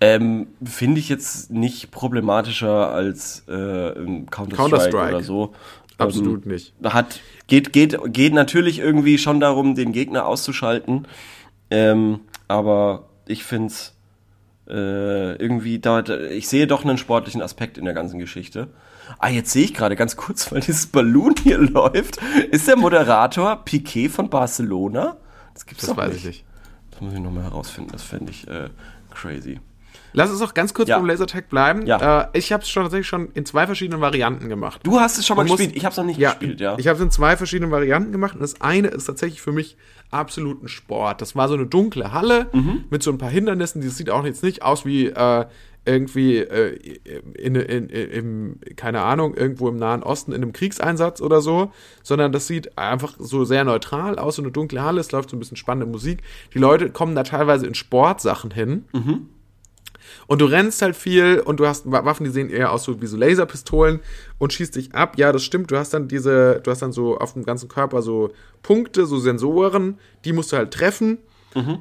Ähm, 0.00 0.48
Finde 0.64 1.00
ich 1.00 1.08
jetzt 1.08 1.50
nicht 1.50 1.90
problematischer 1.90 2.90
als 2.90 3.44
äh, 3.46 3.52
Counter-Strike 3.52 4.56
Counter-Strike. 4.56 5.14
oder 5.16 5.22
so. 5.22 5.52
Absolut 5.98 6.46
nicht. 6.46 6.72
Hat, 6.82 7.20
geht, 7.46 7.72
geht, 7.72 7.96
geht 8.12 8.32
natürlich 8.34 8.78
irgendwie 8.80 9.18
schon 9.18 9.38
darum, 9.38 9.74
den 9.74 9.92
Gegner 9.92 10.26
auszuschalten. 10.26 11.06
Ähm, 11.70 12.20
aber 12.48 13.08
ich 13.26 13.44
find's 13.44 13.94
äh, 14.72 15.34
irgendwie, 15.36 15.78
da, 15.78 16.02
da, 16.02 16.18
ich 16.18 16.48
sehe 16.48 16.66
doch 16.66 16.84
einen 16.84 16.96
sportlichen 16.96 17.42
Aspekt 17.42 17.76
in 17.76 17.84
der 17.84 17.94
ganzen 17.94 18.18
Geschichte. 18.18 18.68
Ah, 19.18 19.28
jetzt 19.28 19.50
sehe 19.50 19.64
ich 19.64 19.74
gerade 19.74 19.96
ganz 19.96 20.16
kurz, 20.16 20.50
weil 20.52 20.60
dieses 20.60 20.86
Ballon 20.86 21.34
hier 21.42 21.58
läuft. 21.58 22.18
Ist 22.50 22.66
der 22.66 22.76
Moderator 22.76 23.64
Piquet 23.64 24.08
von 24.08 24.30
Barcelona? 24.30 25.18
Das 25.52 25.66
gibt's 25.66 25.82
das 25.82 25.90
doch 25.90 25.96
weiß 25.98 26.14
nicht. 26.14 26.18
ich 26.20 26.26
nicht. 26.26 26.44
Das 26.90 27.00
muss 27.02 27.12
ich 27.12 27.20
nochmal 27.20 27.44
herausfinden. 27.44 27.90
Das 27.92 28.02
fände 28.02 28.30
ich 28.32 28.48
äh, 28.48 28.70
crazy. 29.10 29.60
Lass 30.12 30.30
uns 30.30 30.42
auch 30.42 30.54
ganz 30.54 30.74
kurz 30.74 30.88
Ja. 30.88 30.98
beim 30.98 31.06
Lasertag 31.06 31.48
bleiben. 31.48 31.86
Ja. 31.86 32.22
Äh, 32.22 32.28
ich 32.38 32.52
habe 32.52 32.62
es 32.62 32.68
schon 32.68 32.82
tatsächlich 32.82 33.06
schon 33.06 33.28
in 33.34 33.44
zwei 33.46 33.66
verschiedenen 33.66 34.00
Varianten 34.00 34.48
gemacht. 34.48 34.80
Du 34.84 35.00
hast 35.00 35.18
es 35.18 35.26
schon 35.26 35.36
mal 35.36 35.42
Man 35.44 35.50
muss- 35.50 35.58
gespielt. 35.58 35.76
Ich 35.76 35.84
habe 35.84 35.92
es 35.92 35.96
noch 35.96 36.04
nicht 36.04 36.18
Ja, 36.18 36.30
gespielt, 36.30 36.60
ja. 36.60 36.76
ich 36.78 36.86
habe 36.88 36.96
es 36.98 37.02
in 37.04 37.10
zwei 37.10 37.36
verschiedenen 37.36 37.70
Varianten 37.70 38.12
gemacht 38.12 38.34
und 38.34 38.40
das 38.42 38.60
eine 38.60 38.88
ist 38.88 39.04
tatsächlich 39.06 39.40
für 39.42 39.52
mich 39.52 39.76
absolut 40.10 40.62
ein 40.62 40.68
Sport. 40.68 41.20
Das 41.22 41.34
war 41.36 41.48
so 41.48 41.54
eine 41.54 41.66
dunkle 41.66 42.12
Halle 42.12 42.48
Mhm. 42.52 42.84
mit 42.90 43.02
so 43.02 43.10
ein 43.10 43.18
paar 43.18 43.30
Hindernissen. 43.30 43.80
Die 43.80 43.88
sieht 43.88 44.10
auch 44.10 44.24
jetzt 44.24 44.42
nicht 44.42 44.62
aus 44.62 44.84
wie 44.84 45.06
äh, 45.06 45.46
irgendwie 45.84 46.36
äh, 46.36 46.76
in, 47.34 47.56
in, 47.56 47.88
in, 47.88 48.10
im, 48.10 48.56
keine 48.76 49.00
Ahnung, 49.02 49.34
irgendwo 49.34 49.68
im 49.68 49.76
Nahen 49.78 50.04
Osten 50.04 50.30
in 50.32 50.40
einem 50.42 50.52
Kriegseinsatz 50.52 51.20
oder 51.20 51.40
so, 51.40 51.72
sondern 52.04 52.30
das 52.30 52.46
sieht 52.46 52.78
einfach 52.78 53.14
so 53.18 53.44
sehr 53.44 53.64
neutral 53.64 54.16
aus, 54.16 54.36
so 54.36 54.42
eine 54.42 54.52
dunkle 54.52 54.82
Halle, 54.82 55.00
es 55.00 55.10
läuft 55.10 55.30
so 55.30 55.36
ein 55.36 55.40
bisschen 55.40 55.56
spannende 55.56 55.86
Musik. 55.90 56.22
Die 56.54 56.58
Leute 56.60 56.90
kommen 56.90 57.16
da 57.16 57.24
teilweise 57.24 57.66
in 57.66 57.74
Sportsachen 57.74 58.52
hin. 58.52 58.84
Und 60.32 60.40
du 60.40 60.46
rennst 60.46 60.80
halt 60.80 60.96
viel 60.96 61.40
und 61.44 61.60
du 61.60 61.66
hast 61.66 61.90
Wa- 61.92 62.06
Waffen, 62.06 62.24
die 62.24 62.30
sehen 62.30 62.48
eher 62.48 62.72
aus 62.72 62.84
so 62.84 63.02
wie 63.02 63.06
so 63.06 63.18
Laserpistolen 63.18 64.00
und 64.38 64.52
schießt 64.54 64.74
dich 64.76 64.94
ab. 64.94 65.18
Ja, 65.18 65.30
das 65.30 65.44
stimmt. 65.44 65.70
Du 65.70 65.76
hast 65.76 65.92
dann 65.92 66.08
diese, 66.08 66.60
du 66.62 66.70
hast 66.70 66.80
dann 66.80 66.92
so 66.92 67.18
auf 67.18 67.34
dem 67.34 67.44
ganzen 67.44 67.68
Körper 67.68 68.00
so 68.00 68.30
Punkte, 68.62 69.04
so 69.04 69.18
Sensoren, 69.18 69.98
die 70.24 70.32
musst 70.32 70.50
du 70.52 70.56
halt 70.56 70.70
treffen. 70.72 71.18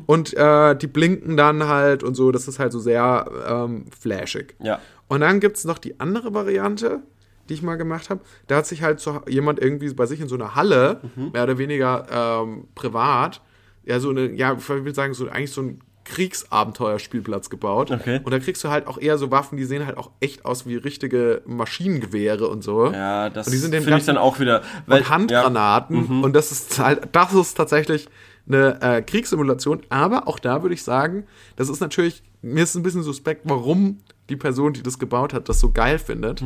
Und 0.06 0.34
äh, 0.34 0.76
die 0.76 0.88
blinken 0.88 1.38
dann 1.38 1.66
halt 1.66 2.04
und 2.04 2.14
so. 2.16 2.32
Das 2.34 2.49
ist 2.49 2.60
halt 2.60 2.74
so 2.74 2.80
sehr 2.82 3.26
ähm, 3.47 3.86
flashig. 3.97 4.56
Ja. 4.60 4.82
Und 5.08 5.22
dann 5.22 5.39
gibt's 5.39 5.64
noch 5.64 5.78
die 5.78 5.97
andere 6.02 6.34
Variante, 6.34 6.99
die 7.47 7.54
ich 7.54 7.62
mal 7.62 7.76
gemacht 7.78 8.10
habe. 8.10 8.20
Da 8.47 8.58
hat 8.58 8.66
sich 8.68 8.82
halt 8.84 8.99
so 8.99 9.22
jemand 9.30 9.60
irgendwie 9.60 9.93
bei 9.93 10.06
sich 10.08 10.20
in 10.20 10.28
so 10.28 10.36
einer 10.36 10.56
Halle, 10.56 10.99
Mhm. 11.16 11.32
mehr 11.32 11.43
oder 11.43 11.58
weniger 11.58 12.06
ähm, 12.43 12.66
privat, 12.76 13.39
ja, 13.86 14.02
so 14.02 14.10
eine, 14.10 14.30
ja, 14.34 14.58
ich 14.60 14.68
will 14.68 14.93
sagen, 14.93 15.14
so 15.14 15.30
eigentlich 15.30 15.54
so 15.54 15.62
ein 15.62 15.80
Kriegsabenteuerspielplatz 16.06 17.49
gebaut. 17.49 17.91
Okay. 17.91 18.20
Und 18.24 18.32
da 18.32 18.39
kriegst 18.39 18.64
du 18.64 18.70
halt 18.70 18.88
auch 18.88 18.97
eher 18.97 19.18
so 19.18 19.32
Waffen, 19.32 19.58
die 19.58 19.66
sehen 19.66 19.86
halt 19.86 19.97
auch 19.97 20.12
echt 20.20 20.45
aus 20.45 20.66
wie 20.66 20.76
richtige 20.76 21.41
Maschinengewehre 21.45 22.47
und 22.47 22.64
so. 22.64 22.91
Ja, 22.91 23.30
das 23.30 23.47
und 23.47 23.54
die 23.54 23.58
sind 23.60 23.74
dem 23.74 23.84
finde 23.84 23.99
ich 23.99 24.06
dann 24.06 24.18
auch 24.18 24.39
wieder. 24.39 24.62
und 24.88 25.10
Handgranaten. 25.10 26.24
Und 26.24 26.34
das 26.34 26.52
ist 26.52 26.80
halt, 26.80 27.10
das 27.12 27.34
ist 27.34 27.56
tatsächlich 27.56 28.08
eine 28.47 28.82
äh, 28.82 29.02
Kriegssimulation. 29.02 29.82
Aber 29.89 30.28
auch 30.28 30.39
da 30.39 30.62
würde 30.64 30.74
ich 30.74 30.84
sagen, 30.84 31.26
das 31.56 31.70
ist 31.70 31.80
natürlich, 31.80 32.24
mir 32.41 32.64
ist 32.64 32.76
ein 32.76 32.84
bisschen 32.84 33.04
suspekt, 33.04 33.41
warum 33.45 33.99
die 34.30 34.36
Person, 34.36 34.74
die 34.74 34.84
das 34.84 34.97
gebaut 34.99 35.34
hat, 35.34 35.49
das 35.49 35.60
so 35.60 35.72
geil 35.72 35.99
findet. 35.99 36.43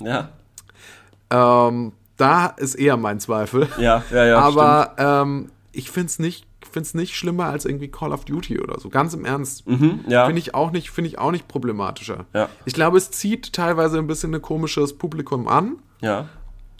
Ja, 0.00 0.30
Ähm, 1.30 1.92
da 2.16 2.46
ist 2.46 2.74
eher 2.76 2.96
mein 2.96 3.18
Zweifel. 3.20 3.68
ja, 3.78 4.04
ja, 4.12 4.24
ja. 4.24 4.38
Aber 4.40 4.94
ähm, 4.98 5.50
ich 5.72 5.90
finde 5.90 6.06
es 6.06 6.18
nicht, 6.18 6.46
find's 6.74 6.92
nicht 6.92 7.16
schlimmer 7.16 7.46
als 7.46 7.64
irgendwie 7.64 7.88
Call 7.88 8.12
of 8.12 8.26
Duty 8.26 8.60
oder 8.60 8.78
so. 8.78 8.90
Ganz 8.90 9.14
im 9.14 9.24
Ernst. 9.24 9.66
Mhm, 9.66 10.00
ja. 10.08 10.26
Finde 10.26 10.40
ich 10.40 10.54
auch 10.54 10.70
nicht, 10.72 10.90
finde 10.90 11.08
ich 11.08 11.18
auch 11.18 11.30
nicht 11.30 11.48
problematischer. 11.48 12.26
Ja. 12.34 12.50
Ich 12.66 12.74
glaube, 12.74 12.98
es 12.98 13.10
zieht 13.10 13.54
teilweise 13.54 13.96
ein 13.98 14.06
bisschen 14.06 14.34
ein 14.34 14.42
komisches 14.42 14.98
Publikum 14.98 15.48
an. 15.48 15.76
ja. 16.02 16.26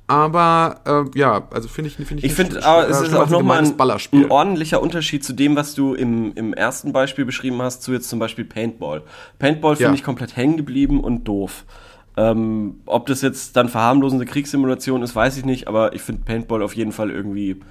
Aber 0.07 0.81
äh, 1.15 1.19
ja, 1.19 1.49
also 1.51 1.67
finde 1.67 1.89
ich, 1.89 1.97
finde 1.97 2.17
ich. 2.19 2.25
Ich 2.25 2.35
finde, 2.35 2.63
aber 2.63 2.87
äh, 2.87 2.91
es 2.91 3.01
ist 3.01 3.15
auch 3.15 3.31
nochmal 3.31 3.65
ein, 3.65 3.75
ein 4.13 4.31
ordentlicher 4.31 4.83
Unterschied 4.83 5.25
zu 5.25 5.33
dem, 5.33 5.57
was 5.57 5.75
du 5.75 5.95
im, 5.95 6.35
im 6.35 6.53
ersten 6.53 6.93
Beispiel 6.93 7.25
beschrieben 7.25 7.63
hast, 7.63 7.83
zu 7.83 7.91
jetzt 7.95 8.11
zum 8.11 8.19
Beispiel 8.19 8.45
Paintball. 8.45 9.01
Paintball 9.39 9.77
finde 9.77 9.93
Ja. 9.93 9.95
ich 9.95 10.03
komplett 10.05 10.37
hängen 10.37 10.59
geblieben 10.59 11.01
und 11.01 11.25
doof. 11.25 11.65
Ähm, 12.19 12.81
ob 12.85 13.07
das 13.07 13.23
jetzt 13.23 13.57
dann 13.57 13.71
verharmlosende 13.71 14.27
Kriegssimulation 14.27 15.03
ist, 15.03 15.17
weiß 15.17 15.39
ich 15.39 15.47
nicht, 15.47 15.69
aber 15.69 15.95
ich 15.95 16.03
finde 16.03 16.23
Paintball 16.27 16.63
auf 16.63 16.77
jeden 16.77 16.93
Fall 16.93 17.11
irgendwie, 17.11 17.63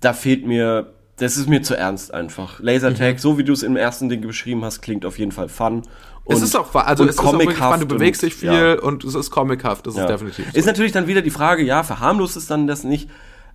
da 0.00 0.12
fehlt 0.12 0.44
mir, 0.44 0.93
das 1.16 1.36
ist 1.36 1.48
mir 1.48 1.62
zu 1.62 1.76
ernst 1.76 2.12
einfach. 2.12 2.58
Lasertag, 2.60 3.20
so 3.20 3.38
wie 3.38 3.44
du 3.44 3.52
es 3.52 3.62
im 3.62 3.76
ersten 3.76 4.08
Ding 4.08 4.20
beschrieben 4.22 4.64
hast, 4.64 4.82
klingt 4.82 5.06
auf 5.06 5.18
jeden 5.18 5.32
Fall 5.32 5.48
fun. 5.48 5.82
es 6.26 6.42
ist 6.42 6.56
auch, 6.56 6.74
also 6.74 7.02
und 7.04 7.08
es 7.08 7.16
ist 7.16 7.20
auch 7.20 7.30
comichaft 7.32 7.56
spannend, 7.56 7.82
du 7.82 7.86
bewegst 7.96 8.22
und- 8.22 8.30
dich 8.32 8.38
viel 8.38 8.52
ja. 8.52 8.80
und 8.80 9.04
es 9.04 9.14
ist 9.14 9.30
comichaft, 9.30 9.86
das 9.86 9.94
Ja. 9.96 10.04
ist 10.04 10.10
definitiv. 10.10 10.50
so. 10.52 10.58
Ist 10.58 10.66
natürlich 10.66 10.92
dann 10.92 11.06
wieder 11.06 11.22
die 11.22 11.30
Frage, 11.30 11.62
ja, 11.62 11.82
verharmlost 11.82 12.36
ist 12.36 12.50
dann 12.50 12.66
das 12.66 12.82
nicht. 12.84 13.08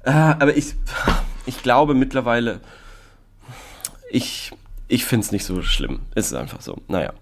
Äh, 0.03 0.11
aber 0.11 0.55
ich, 0.55 0.75
ich 1.45 1.61
glaube 1.61 1.93
mittlerweile, 1.93 2.61
ich, 4.09 4.51
ich 4.87 5.05
finde 5.05 5.25
es 5.25 5.31
nicht 5.31 5.45
so 5.45 5.61
schlimm. 5.61 5.99
Es 6.15 6.27
ist 6.27 6.33
einfach 6.33 6.61
so. 6.61 6.77
Naja. 6.87 7.13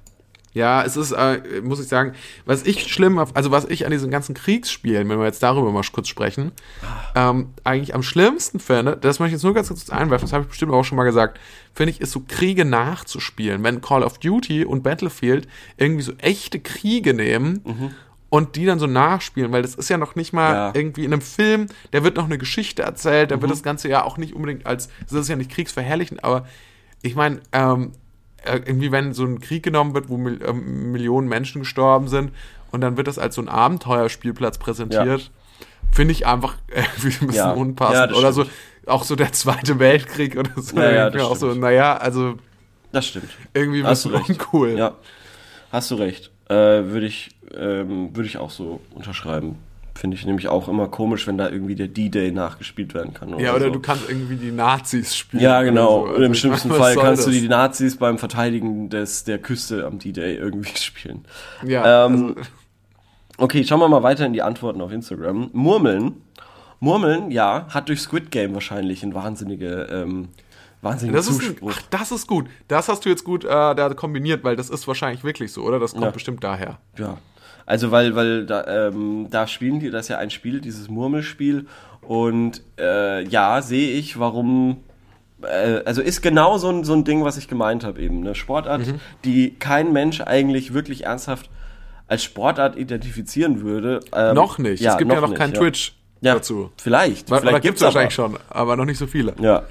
Ja, 0.53 0.81
es 0.83 0.97
ist, 0.97 1.11
äh, 1.11 1.61
muss 1.61 1.79
ich 1.79 1.87
sagen, 1.87 2.13
was 2.45 2.63
ich 2.65 2.91
schlimm, 2.91 3.19
also 3.19 3.51
was 3.51 3.65
ich 3.65 3.85
an 3.85 3.91
diesen 3.91 4.09
ganzen 4.09 4.33
Kriegsspielen, 4.33 5.07
wenn 5.07 5.19
wir 5.19 5.25
jetzt 5.25 5.43
darüber 5.43 5.71
mal 5.71 5.83
kurz 5.91 6.07
sprechen, 6.07 6.51
ähm, 7.15 7.49
eigentlich 7.63 7.93
am 7.93 8.01
schlimmsten 8.01 8.59
finde, 8.59 8.97
das 8.97 9.19
möchte 9.19 9.29
ich 9.29 9.33
jetzt 9.33 9.43
nur 9.43 9.53
ganz 9.53 9.67
kurz 9.67 9.89
einwerfen, 9.89 10.25
das 10.25 10.33
habe 10.33 10.43
ich 10.43 10.49
bestimmt 10.49 10.71
auch 10.71 10.83
schon 10.83 10.95
mal 10.95 11.03
gesagt, 11.03 11.39
finde 11.75 11.91
ich, 11.91 12.01
ist 12.01 12.11
so 12.11 12.23
Kriege 12.27 12.65
nachzuspielen. 12.65 13.63
Wenn 13.63 13.81
Call 13.81 14.03
of 14.03 14.17
Duty 14.17 14.65
und 14.65 14.81
Battlefield 14.83 15.47
irgendwie 15.77 16.01
so 16.03 16.13
echte 16.17 16.59
Kriege 16.59 17.13
nehmen 17.13 17.93
und 18.29 18.55
die 18.55 18.65
dann 18.65 18.79
so 18.79 18.87
nachspielen, 18.87 19.51
weil 19.51 19.61
das 19.61 19.75
ist 19.75 19.89
ja 19.89 19.97
noch 19.97 20.15
nicht 20.15 20.33
mal 20.33 20.53
Ja. 20.53 20.71
irgendwie 20.73 21.05
in 21.05 21.13
einem 21.13 21.21
Film, 21.21 21.67
da 21.91 22.03
wird 22.03 22.17
noch 22.17 22.25
eine 22.25 22.37
Geschichte 22.39 22.81
erzählt, 22.81 23.29
da 23.31 23.41
wird 23.41 23.51
das 23.51 23.61
Ganze 23.63 23.89
ja 23.89 24.03
auch 24.03 24.17
nicht 24.17 24.33
unbedingt 24.33 24.65
als, 24.65 24.89
das 25.03 25.13
ist 25.13 25.29
ja 25.29 25.35
nicht 25.35 25.51
kriegsverherrlichend, 25.51 26.23
aber 26.23 26.47
ich 27.03 27.15
meine, 27.15 27.41
ähm, 27.51 27.91
äh, 27.91 27.97
irgendwie, 28.45 28.91
wenn 28.91 29.13
so 29.13 29.23
ein 29.25 29.39
Krieg 29.41 29.63
genommen 29.63 29.93
wird, 29.93 30.09
wo 30.09 30.17
Mil 30.17 30.39
ähm, 30.45 30.91
Millionen 30.91 31.27
Menschen 31.27 31.61
gestorben 31.61 32.07
sind 32.07 32.31
und 32.71 32.81
dann 32.81 32.97
wird 32.97 33.07
das 33.07 33.19
als 33.19 33.35
so 33.35 33.41
ein 33.41 33.49
Abenteuerspielplatz 33.49 34.57
präsentiert, 34.57 35.31
finde 35.91 36.11
ich 36.13 36.25
einfach 36.27 36.55
irgendwie 36.67 37.07
ein 37.21 37.27
bisschen 37.27 37.31
Ja. 37.33 37.47
Ja, 37.47 37.51
unpassend. 37.53 38.11
das 38.11 38.17
oder 38.17 38.31
so, 38.33 38.45
auch 38.85 39.03
so 39.03 39.15
der 39.15 39.31
Zweite 39.33 39.79
Weltkrieg 39.79 40.37
oder 40.37 40.51
so. 40.55 40.77
Ja, 40.77 41.09
ja, 41.09 41.23
auch 41.23 41.35
so, 41.35 41.53
naja, 41.53 41.97
also 41.97 42.35
Das 42.91 43.07
stimmt. 43.07 43.29
irgendwie 43.53 43.79
ein 43.81 43.87
Hast 43.87 44.05
du 44.05 44.09
bisschen 44.11 44.25
recht. 44.27 44.41
uncool. 44.41 44.77
Ja. 44.77 44.95
Hast 45.71 45.91
du 45.91 45.95
recht. 45.95 46.31
Äh, 46.49 46.53
Würde 46.55 47.05
ich, 47.07 47.31
ähm, 47.53 48.15
würde 48.15 48.27
ich 48.29 48.37
auch 48.37 48.51
so 48.51 48.79
unterschreiben. 48.95 49.57
Finde 49.97 50.15
ich 50.15 50.25
nämlich 50.25 50.47
auch 50.47 50.67
immer 50.67 50.87
komisch, 50.87 51.25
wenn 51.27 51.37
da 51.37 51.49
irgendwie 51.49 51.73
der 51.75 51.87
D-Day 51.87 52.31
nachgespielt 52.31 52.93
werden 52.93 53.13
kann. 53.13 53.37
Ja, 53.39 53.55
oder 53.55 53.65
so. 53.65 53.71
du 53.71 53.79
kannst 53.79 54.07
irgendwie 54.07 54.35
die 54.35 54.51
Nazis 54.51 55.15
spielen. 55.15 55.41
Ja, 55.41 55.63
genau. 55.63 56.01
oder 56.03 56.09
so. 56.11 56.15
Und 56.17 56.23
im 56.23 56.29
Also, 56.31 56.33
schlimmsten 56.39 56.71
Fall 56.71 56.95
kannst 56.95 57.25
du 57.25 57.31
das? 57.31 57.39
die 57.39 57.47
Nazis 57.47 57.97
beim 57.97 58.17
Verteidigen 58.17 58.89
des, 58.89 59.23
der 59.23 59.39
Küste 59.39 59.85
am 59.85 59.97
D-Day 59.99 60.35
irgendwie 60.35 60.75
spielen. 60.77 61.25
Ja, 61.65 62.05
Ähm, 62.05 62.35
also, 62.37 62.47
Okay, 63.39 63.63
schauen 63.63 63.79
wir 63.79 63.87
mal 63.87 64.01
weiter 64.01 64.25
in 64.25 64.33
die 64.33 64.41
Antworten 64.41 64.81
auf 64.81 64.91
Instagram. 64.91 65.49
Murmeln. 65.53 66.21
Murmeln, 66.79 67.29
ja, 67.31 67.67
hat 67.69 67.89
durch 67.89 68.01
Squid 68.01 68.31
Game 68.31 68.53
wahrscheinlich 68.53 69.03
ein 69.03 69.13
wahnsinnige, 69.13 69.87
ähm, 69.91 70.29
wahnsinnigen 70.81 71.15
das 71.15 71.27
ist, 71.27 71.41
ach, 71.67 71.81
das 71.89 72.11
ist 72.11 72.27
gut. 72.27 72.45
Das 72.67 72.87
hast 72.89 73.05
du 73.05 73.09
jetzt 73.09 73.23
gut 73.23 73.43
äh, 73.45 73.47
da 73.49 73.93
kombiniert, 73.95 74.43
weil 74.43 74.55
das 74.55 74.69
ist 74.69 74.87
wahrscheinlich 74.87 75.23
wirklich 75.23 75.51
so, 75.51 75.63
oder? 75.63 75.79
Das 75.79 75.91
kommt 75.93 76.05
Ja. 76.05 76.11
bestimmt 76.11 76.43
daher. 76.43 76.77
Ja. 76.97 77.17
Also 77.67 77.91
weil, 77.91 78.15
weil 78.15 78.45
da, 78.47 78.87
ähm, 78.87 79.27
da 79.29 79.45
spielen 79.45 79.79
die, 79.79 79.91
das 79.91 80.05
ist 80.05 80.09
ja 80.09 80.17
ein 80.17 80.31
Spiel, 80.31 80.61
dieses 80.61 80.89
Murmelspiel. 80.89 81.67
Und 82.01 82.63
äh, 82.79 83.23
ja, 83.27 83.61
sehe 83.61 83.91
ich, 83.91 84.17
warum. 84.17 84.77
Äh, 85.43 85.81
also 85.85 86.01
ist 86.01 86.21
genau 86.21 86.57
so 86.57 86.69
ein, 86.69 86.83
so 86.85 86.93
ein 86.93 87.03
Ding, 87.03 87.23
was 87.25 87.37
ich 87.37 87.47
gemeint 87.49 87.83
habe 87.83 88.01
eben. 88.01 88.21
Eine 88.21 88.33
Sportart, 88.35 88.87
Mhm. 88.87 88.99
die 89.25 89.53
kein 89.59 89.91
Mensch 89.93 90.21
eigentlich 90.21 90.73
wirklich 90.73 91.05
ernsthaft 91.05 91.49
als 92.07 92.23
Sportart 92.23 92.77
identifizieren 92.77 93.61
würde. 93.61 93.99
Ähm, 94.13 94.33
noch 94.33 94.57
nicht. 94.57 94.81
es 94.83 94.97
gibt 94.97 95.11
ja 95.11 95.19
noch 95.19 95.27
nicht, 95.27 95.37
kein 95.37 95.53
Twitch 95.53 95.93
ja. 96.21 96.35
dazu. 96.35 96.71
Vielleicht. 96.77 97.29
Oder 97.29 97.41
vielleicht 97.41 97.55
gibt 97.55 97.63
gibt's 97.63 97.81
es 97.81 97.85
wahrscheinlich 97.85 98.17
aber. 98.17 98.29
schon, 98.37 98.39
aber 98.49 98.77
noch 98.77 98.85
nicht 98.85 98.97
so 98.97 99.07
viele. 99.07 99.33
Ja. 99.41 99.63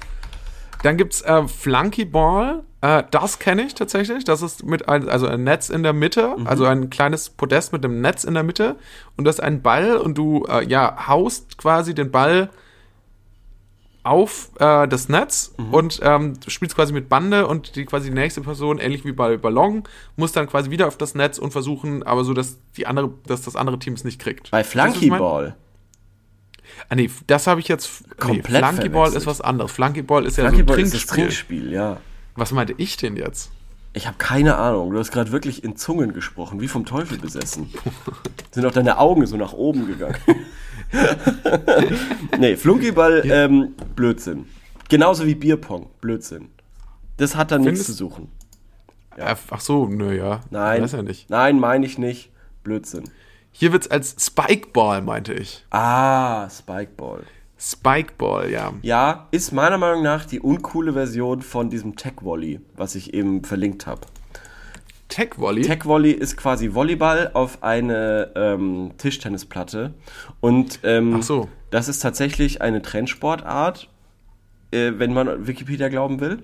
Dann 0.83 0.97
gibt's 0.97 1.21
äh, 1.21 1.47
Flunkyball. 1.47 2.63
Äh, 2.81 3.03
das 3.11 3.39
kenne 3.39 3.63
ich 3.63 3.73
tatsächlich. 3.75 4.23
Das 4.23 4.41
ist 4.41 4.63
mit 4.65 4.87
ein, 4.87 5.09
also 5.09 5.27
ein 5.27 5.43
Netz 5.43 5.69
in 5.69 5.83
der 5.83 5.93
Mitte, 5.93 6.35
Mhm. 6.37 6.47
also 6.47 6.65
ein 6.65 6.89
kleines 6.89 7.29
Podest 7.29 7.73
mit 7.73 7.83
einem 7.83 8.01
Netz 8.01 8.23
in 8.23 8.33
der 8.35 8.43
Mitte. 8.43 8.75
Und 9.15 9.25
das 9.25 9.35
ist 9.35 9.41
ein 9.43 9.61
Ball 9.61 9.97
und 9.97 10.17
du 10.17 10.45
äh, 10.49 10.63
ja 10.67 11.07
haust 11.07 11.57
quasi 11.57 11.93
den 11.95 12.11
Ball 12.11 12.49
auf 14.03 14.51
äh, 14.59 14.87
das 14.87 15.09
Netz 15.09 15.53
Mhm. 15.57 15.73
und 15.73 15.99
ähm, 16.01 16.33
spielst 16.47 16.75
quasi 16.75 16.93
mit 16.93 17.09
Bande 17.09 17.45
und 17.47 17.75
die 17.75 17.83
quasi 17.85 18.09
die 18.09 18.15
nächste 18.15 18.39
Person, 18.41 18.77
ähnlich 18.79 19.03
wie 19.03 19.11
bei 19.11 19.35
Ballon, 19.35 19.83
muss 20.15 20.31
dann 20.31 20.47
quasi 20.47 20.69
wieder 20.69 20.87
auf 20.87 20.97
das 20.97 21.13
Netz 21.13 21.37
und 21.37 21.51
versuchen, 21.51 22.03
aber 22.03 22.23
so, 22.23 22.33
dass 22.33 22.57
die 22.77 22.87
andere, 22.87 23.11
dass 23.25 23.41
das 23.41 23.57
andere 23.57 23.79
Team 23.79 23.93
es 23.93 24.05
nicht 24.05 24.19
kriegt. 24.21 24.49
Bei? 24.51 24.63
Flunkyball. 24.63 25.55
Ah, 26.89 26.95
nee, 26.95 27.09
das 27.27 27.47
habe 27.47 27.59
ich 27.59 27.67
jetzt. 27.67 28.07
Nee, 28.07 28.13
Komplett 28.17 28.65
Flunkyball 28.65 28.91
verwechselt. 28.91 29.21
ist 29.21 29.27
was 29.27 29.41
anderes. 29.41 29.71
Flunkyball 29.71 30.25
ist 30.25 30.37
ja 30.37 30.45
Flunkyball 30.45 30.75
so 30.75 30.81
ein 30.81 30.85
ist 30.85 30.93
das 30.93 31.05
Trinkspiel. 31.05 31.59
Trinkspiel, 31.59 31.73
ja. 31.73 31.97
Was 32.35 32.51
meinte 32.51 32.73
ich 32.77 32.97
denn 32.97 33.15
jetzt? 33.17 33.51
Ich 33.93 34.05
habe 34.05 34.17
keine 34.17 34.57
Ahnung. 34.57 34.91
Du 34.91 34.99
hast 34.99 35.11
gerade 35.11 35.31
wirklich 35.31 35.63
in 35.63 35.75
Zungen 35.75 36.13
gesprochen, 36.13 36.61
wie 36.61 36.67
vom 36.67 36.85
Teufel 36.85 37.17
besessen. 37.17 37.73
Sind 38.51 38.65
auch 38.65 38.71
deine 38.71 38.99
Augen 38.99 39.25
so 39.25 39.37
nach 39.37 39.53
oben 39.53 39.87
gegangen. 39.87 40.17
nee, 42.39 42.55
Flunkyball, 42.55 43.23
ähm, 43.25 43.73
Blödsinn. 43.95 44.45
Genauso 44.89 45.25
wie 45.25 45.35
Bierpong, 45.35 45.89
Blödsinn. 45.99 46.49
Das 47.17 47.35
hat 47.35 47.51
da 47.51 47.57
nichts 47.57 47.85
zu 47.85 47.93
suchen. 47.93 48.29
Äh, 49.17 49.35
Ach 49.49 49.59
so, 49.59 49.87
nö, 49.87 50.15
ja. 50.15 50.41
Nein. 50.51 50.85
Ja 50.85 51.01
nicht. 51.01 51.29
Nein, 51.29 51.59
meine 51.59 51.85
ich 51.85 51.97
nicht. 51.97 52.31
Blödsinn. 52.63 53.09
Hier 53.51 53.71
wird's 53.71 53.87
als 53.87 54.15
Spikeball, 54.19 55.01
meinte 55.01 55.33
ich. 55.33 55.65
Ah, 55.71 56.49
Spikeball. 56.49 57.23
Spikeball, 57.59 58.51
ja. 58.51 58.73
Ja, 58.83 59.27
ist 59.31 59.51
meiner 59.51 59.77
Meinung 59.77 60.03
nach 60.03 60.25
die 60.25 60.39
uncoole 60.39 60.93
Version 60.93 61.41
von 61.41 61.69
diesem 61.69 61.95
Tech 61.95 62.13
Volley, 62.21 62.59
was 62.75 62.93
ich 62.95 63.13
eben 63.13 63.43
verlinkt 63.43 63.87
habe. 63.87 64.01
Tech 65.09 65.37
Volley. 65.37 65.61
Tech 65.61 65.85
Volley 65.85 66.11
ist 66.11 66.37
quasi 66.37 66.73
Volleyball 66.73 67.31
auf 67.33 67.63
eine 67.63 68.31
ähm, 68.35 68.91
Tischtennisplatte. 68.97 69.93
Und 70.39 70.79
ähm, 70.83 71.15
Ach 71.19 71.23
so. 71.23 71.49
das 71.71 71.87
ist 71.87 71.99
tatsächlich 71.99 72.61
eine 72.61 72.81
Trendsportart, 72.81 73.89
äh, 74.71 74.91
wenn 74.97 75.13
man 75.13 75.47
Wikipedia 75.47 75.87
glauben 75.87 76.19
will. 76.19 76.39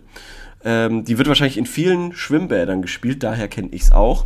Ähm, 0.63 1.03
die 1.03 1.17
wird 1.17 1.27
wahrscheinlich 1.27 1.57
in 1.57 1.65
vielen 1.65 2.13
Schwimmbädern 2.13 2.81
gespielt, 2.81 3.21
daher 3.21 3.49
kenne 3.49 3.69
ich 3.71 3.83
es 3.83 3.91
auch. 3.91 4.25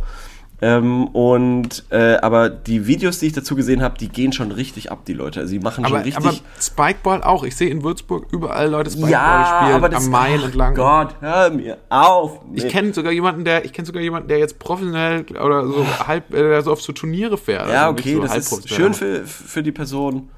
Ähm, 0.60 1.06
und 1.08 1.84
äh, 1.90 2.16
aber 2.16 2.48
die 2.50 2.88
Videos, 2.88 3.20
die 3.20 3.26
ich 3.26 3.32
dazu 3.32 3.54
gesehen 3.54 3.80
habe, 3.80 3.96
die 3.96 4.08
gehen 4.08 4.32
schon 4.32 4.50
richtig 4.50 4.90
ab, 4.90 5.04
die 5.06 5.12
Leute. 5.12 5.38
Also 5.40 5.52
die 5.52 5.60
machen 5.60 5.84
aber, 5.84 5.96
schon 5.96 6.04
richtig. 6.04 6.26
aber 6.26 6.34
Spikeball 6.60 7.22
auch. 7.22 7.44
Ich 7.44 7.54
sehe 7.54 7.70
in 7.70 7.84
Würzburg 7.84 8.26
überall 8.32 8.68
Leute 8.68 8.90
Spikeball 8.90 9.10
ja, 9.12 9.60
spielen, 9.60 9.76
aber 9.76 9.88
das 9.88 10.06
am 10.06 10.10
Main 10.10 10.42
entlang. 10.42 10.74
Gott, 10.74 11.14
hör 11.20 11.50
mir 11.50 11.78
auf. 11.90 12.40
Ich 12.54 12.64
Nee. 12.64 12.70
kenne 12.70 12.92
sogar 12.92 13.12
jemanden, 13.12 13.44
der 13.44 13.64
ich 13.64 13.72
kenne 13.72 13.86
sogar 13.86 14.02
jemanden, 14.02 14.26
der 14.28 14.38
jetzt 14.38 14.58
professionell 14.58 15.24
oder 15.30 15.64
so 15.64 15.86
halb 16.06 16.34
äh, 16.34 16.42
der 16.42 16.62
so 16.62 16.72
auf 16.72 16.82
so 16.82 16.92
Turniere 16.92 17.38
fährt. 17.38 17.68
Ja, 17.68 17.86
Also 17.86 17.92
okay, 17.92 18.14
so 18.14 18.22
das 18.22 18.36
ist 18.36 18.68
schön 18.68 18.94
für, 18.94 19.24
für 19.24 19.62
die 19.62 19.72
Person. 19.72 20.30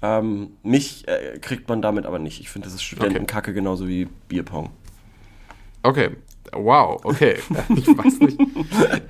Ähm, 0.00 0.50
mich 0.62 1.08
äh, 1.08 1.38
kriegt 1.40 1.68
man 1.68 1.82
damit 1.82 2.06
aber 2.06 2.20
nicht. 2.20 2.40
Ich 2.40 2.50
finde, 2.50 2.66
das 2.66 2.74
ist 2.74 2.82
Studentenkacke 2.82 3.52
genauso 3.52 3.88
wie 3.88 4.06
Bierpong. 4.28 4.70
Okay. 5.82 6.10
Wow, 6.52 7.00
okay. 7.04 7.36
Ich 7.76 7.86
weiß 7.88 8.20
nicht, 8.20 8.38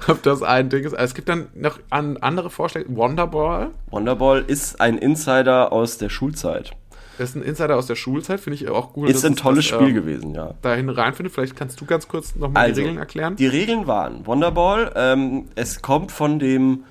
ob 0.09 0.23
das 0.23 0.43
ein 0.43 0.69
Ding 0.69 0.85
ist. 0.85 0.93
Es 0.93 1.15
gibt 1.15 1.29
dann 1.29 1.49
noch 1.55 1.79
an 1.91 2.17
andere 2.19 2.51
Vorschläge. 2.51 2.87
Wonderball 2.97 3.71
Wonderball 3.91 4.45
ist 4.47 4.81
ein 4.81 4.99
Insider 4.99 5.73
aus 5.73 5.99
der 5.99 6.09
Schulzeit. 6.09 6.73
das 7.19 7.31
ist 7.31 7.37
ein 7.37 7.43
Insider 7.43 7.77
aus 7.77 7.87
der 7.87 7.95
Schulzeit, 7.97 8.41
finde 8.41 8.57
ich 8.57 8.69
auch 8.69 8.93
gut. 8.93 9.09
Ist 9.09 9.25
ein 9.25 9.33
es 9.35 9.39
tolles 9.41 9.69
das, 9.69 9.75
Spiel 9.77 9.89
ähm, 9.89 9.95
gewesen, 9.95 10.35
ja. 10.35 10.55
dahin 10.63 10.89
reinfindet. 10.89 11.33
Vielleicht 11.35 11.57
kannst 11.57 11.81
du 11.81 11.87
ganz 11.87 12.09
kurz 12.09 12.35
nochmal 12.37 12.73
die 12.73 12.81
Regeln 12.81 12.99
erklären. 12.99 13.33
Also, 13.33 13.37
Die 13.37 13.47
Regeln 13.47 13.87
waren 13.87 14.27
Wonderball. 14.27 14.93
Ähm, 14.97 15.47
es 15.55 15.83
kommt 15.83 16.13
von 16.13 16.39
dem, 16.39 16.85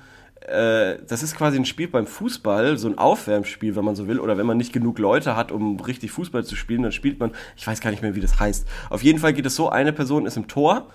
äh, 0.48 0.98
das 1.06 1.22
ist 1.22 1.36
quasi 1.36 1.58
ein 1.58 1.64
Spiel 1.64 1.88
beim 1.88 2.06
Fußball, 2.06 2.78
so 2.78 2.88
ein 2.88 2.98
Aufwärmspiel, 2.98 3.76
wenn 3.76 3.84
man 3.84 3.96
so 3.96 4.06
will, 4.06 4.20
oder 4.20 4.38
wenn 4.38 4.46
man 4.46 4.56
nicht 4.56 4.72
genug 4.72 4.98
Leute 4.98 5.36
hat, 5.36 5.52
um 5.52 5.80
richtig 5.80 6.12
Fußball 6.12 6.44
zu 6.44 6.56
spielen, 6.56 6.82
dann 6.82 6.92
spielt 6.92 7.18
man, 7.18 7.32
ich 7.56 7.66
weiß 7.66 7.80
gar 7.80 7.90
nicht 7.90 8.02
mehr, 8.02 8.14
wie 8.14 8.20
das 8.20 8.38
heißt. 8.38 8.66
Auf 8.90 9.02
jeden 9.02 9.18
Fall 9.18 9.32
geht 9.32 9.46
es 9.46 9.56
so, 9.56 9.68
eine 9.68 9.92
Person 9.92 10.26
ist 10.26 10.36
im 10.36 10.46
Tor 10.46 10.86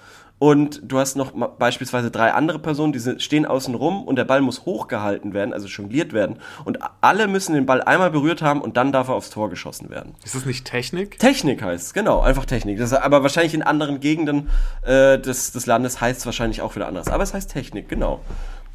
und 0.42 0.82
du 0.84 0.98
hast 0.98 1.18
noch 1.18 1.34
beispielsweise 1.34 2.10
drei 2.10 2.34
andere 2.34 2.58
Personen, 2.58 2.94
die 2.94 3.20
stehen 3.20 3.46
außen 3.46 3.76
rum 3.76 4.04
und 4.04 4.16
der 4.16 4.26
Ball 4.26 4.42
muss 4.42 4.66
hochgehalten 4.66 5.34
werden, 5.34 5.54
also 5.54 5.68
jongliert 5.68 6.14
werden. 6.14 6.38
Und 6.66 6.80
alle 7.02 7.28
müssen 7.28 7.54
den 7.54 7.68
Ball 7.68 7.84
einmal 7.84 8.10
berührt 8.10 8.42
haben 8.42 8.60
und 8.60 8.76
dann 8.76 8.92
darf 8.92 9.10
er 9.10 9.14
aufs 9.14 9.30
Tor 9.30 9.52
geschossen 9.52 9.92
werden. 9.92 10.16
ist 10.24 10.34
das 10.34 10.46
nicht 10.48 10.66
Technik? 10.66 11.20
Technik 11.20 11.62
heißt 11.62 11.86
es, 11.86 11.94
genau, 11.94 12.22
einfach 12.22 12.46
Technik. 12.46 12.80
Das, 12.80 12.92
aber 12.92 13.22
wahrscheinlich 13.22 13.54
in 13.54 13.62
anderen 13.62 14.00
Gegenden 14.00 14.50
äh, 14.82 15.20
des, 15.20 15.52
des 15.52 15.68
Landes 15.68 16.02
heißt 16.02 16.22
es 16.22 16.26
wahrscheinlich 16.26 16.64
auch 16.64 16.76
wieder 16.76 16.88
anders. 16.88 17.08
Aber 17.08 17.22
es 17.22 17.36
heißt 17.36 17.52
Technik, 17.52 17.88
genau. 17.88 18.22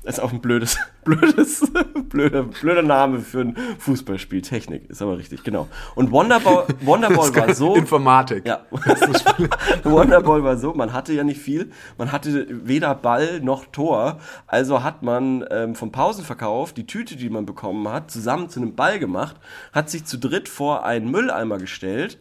Das 0.07 0.19
ist 0.19 0.25
auch 0.25 0.33
ein 0.33 0.41
blödes, 0.41 0.79
blödes, 1.05 1.69
blöder, 2.09 2.45
blöder 2.45 2.83
Name 2.83 3.19
für 3.19 3.41
ein 3.41 3.57
Fußballspiel. 3.81 4.41
Technik 4.41 4.89
ist 4.89 5.03
aber 5.03 5.19
richtig, 5.19 5.43
genau. 5.43 5.67
Und 5.97 6.13
Wonderball, 6.13 6.67
Wonderball 6.83 7.35
war 7.35 7.55
so. 7.55 7.75
Informatik. 7.75 8.47
Ja. 8.47 8.61
Wonderball 9.83 10.45
war 10.45 10.59
so, 10.59 10.75
man 10.75 10.93
hatte 10.93 11.13
ja 11.13 11.25
nicht 11.25 11.41
viel, 11.41 11.73
man 11.99 12.13
hatte 12.13 12.47
weder 12.49 12.95
Ball 12.95 13.41
noch 13.41 13.67
Tor, 13.67 14.21
also 14.47 14.85
hat 14.85 15.03
man 15.03 15.45
ähm, 15.51 15.75
vom 15.75 15.91
Pausenverkauf 15.91 16.73
die 16.73 16.87
Tüte, 16.87 17.17
die 17.17 17.29
man 17.29 17.45
bekommen 17.45 17.89
hat, 17.89 18.09
zusammen 18.09 18.49
zu 18.49 18.61
einem 18.61 18.77
Ball 18.77 19.01
gemacht, 19.01 19.35
hat 19.73 19.91
sich 19.91 20.05
zu 20.05 20.19
dritt 20.19 20.49
vor 20.49 20.85
einen 20.85 21.11
Mülleimer 21.11 21.59
gestellt 21.59 22.21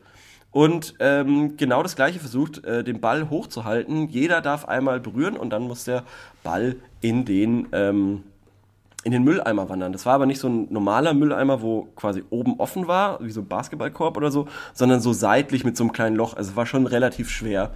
und 0.56 0.94
ähm, 1.02 1.58
genau 1.58 1.84
das 1.84 1.98
gleiche 1.98 2.18
versucht, 2.18 2.64
äh, 2.64 2.82
den 2.82 3.02
Ball 3.02 3.30
hochzuhalten. 3.30 4.08
Jeder 4.08 4.40
darf 4.40 4.64
einmal 4.64 5.02
berühren 5.02 5.36
und 5.36 5.50
dann 5.50 5.64
muss 5.64 5.84
der 5.84 6.06
Ball 6.44 6.78
in 7.06 7.24
den 7.24 7.68
ähm, 7.72 8.24
in 9.04 9.12
den 9.12 9.24
Mülleimer 9.24 9.70
wandern. 9.70 9.94
Das 9.94 10.08
war 10.08 10.16
aber 10.16 10.26
nicht 10.26 10.40
so 10.40 10.48
ein 10.50 10.68
normaler 10.74 11.14
Mülleimer, 11.14 11.62
wo 11.62 11.84
quasi 11.96 12.24
oben 12.32 12.60
offen 12.60 12.88
war, 12.88 13.20
wie 13.22 13.30
so 13.30 13.42
ein 13.42 13.48
Basketballkorb 13.48 14.18
oder 14.18 14.32
so, 14.32 14.48
sondern 14.74 15.00
so 15.00 15.14
seitlich 15.14 15.64
mit 15.64 15.78
so 15.78 15.84
einem 15.84 15.94
kleinen 15.94 16.16
Loch. 16.16 16.36
Also 16.36 16.52
es 16.52 16.56
war 16.56 16.66
schon 16.66 16.88
relativ 16.88 17.30
schwer. 17.30 17.72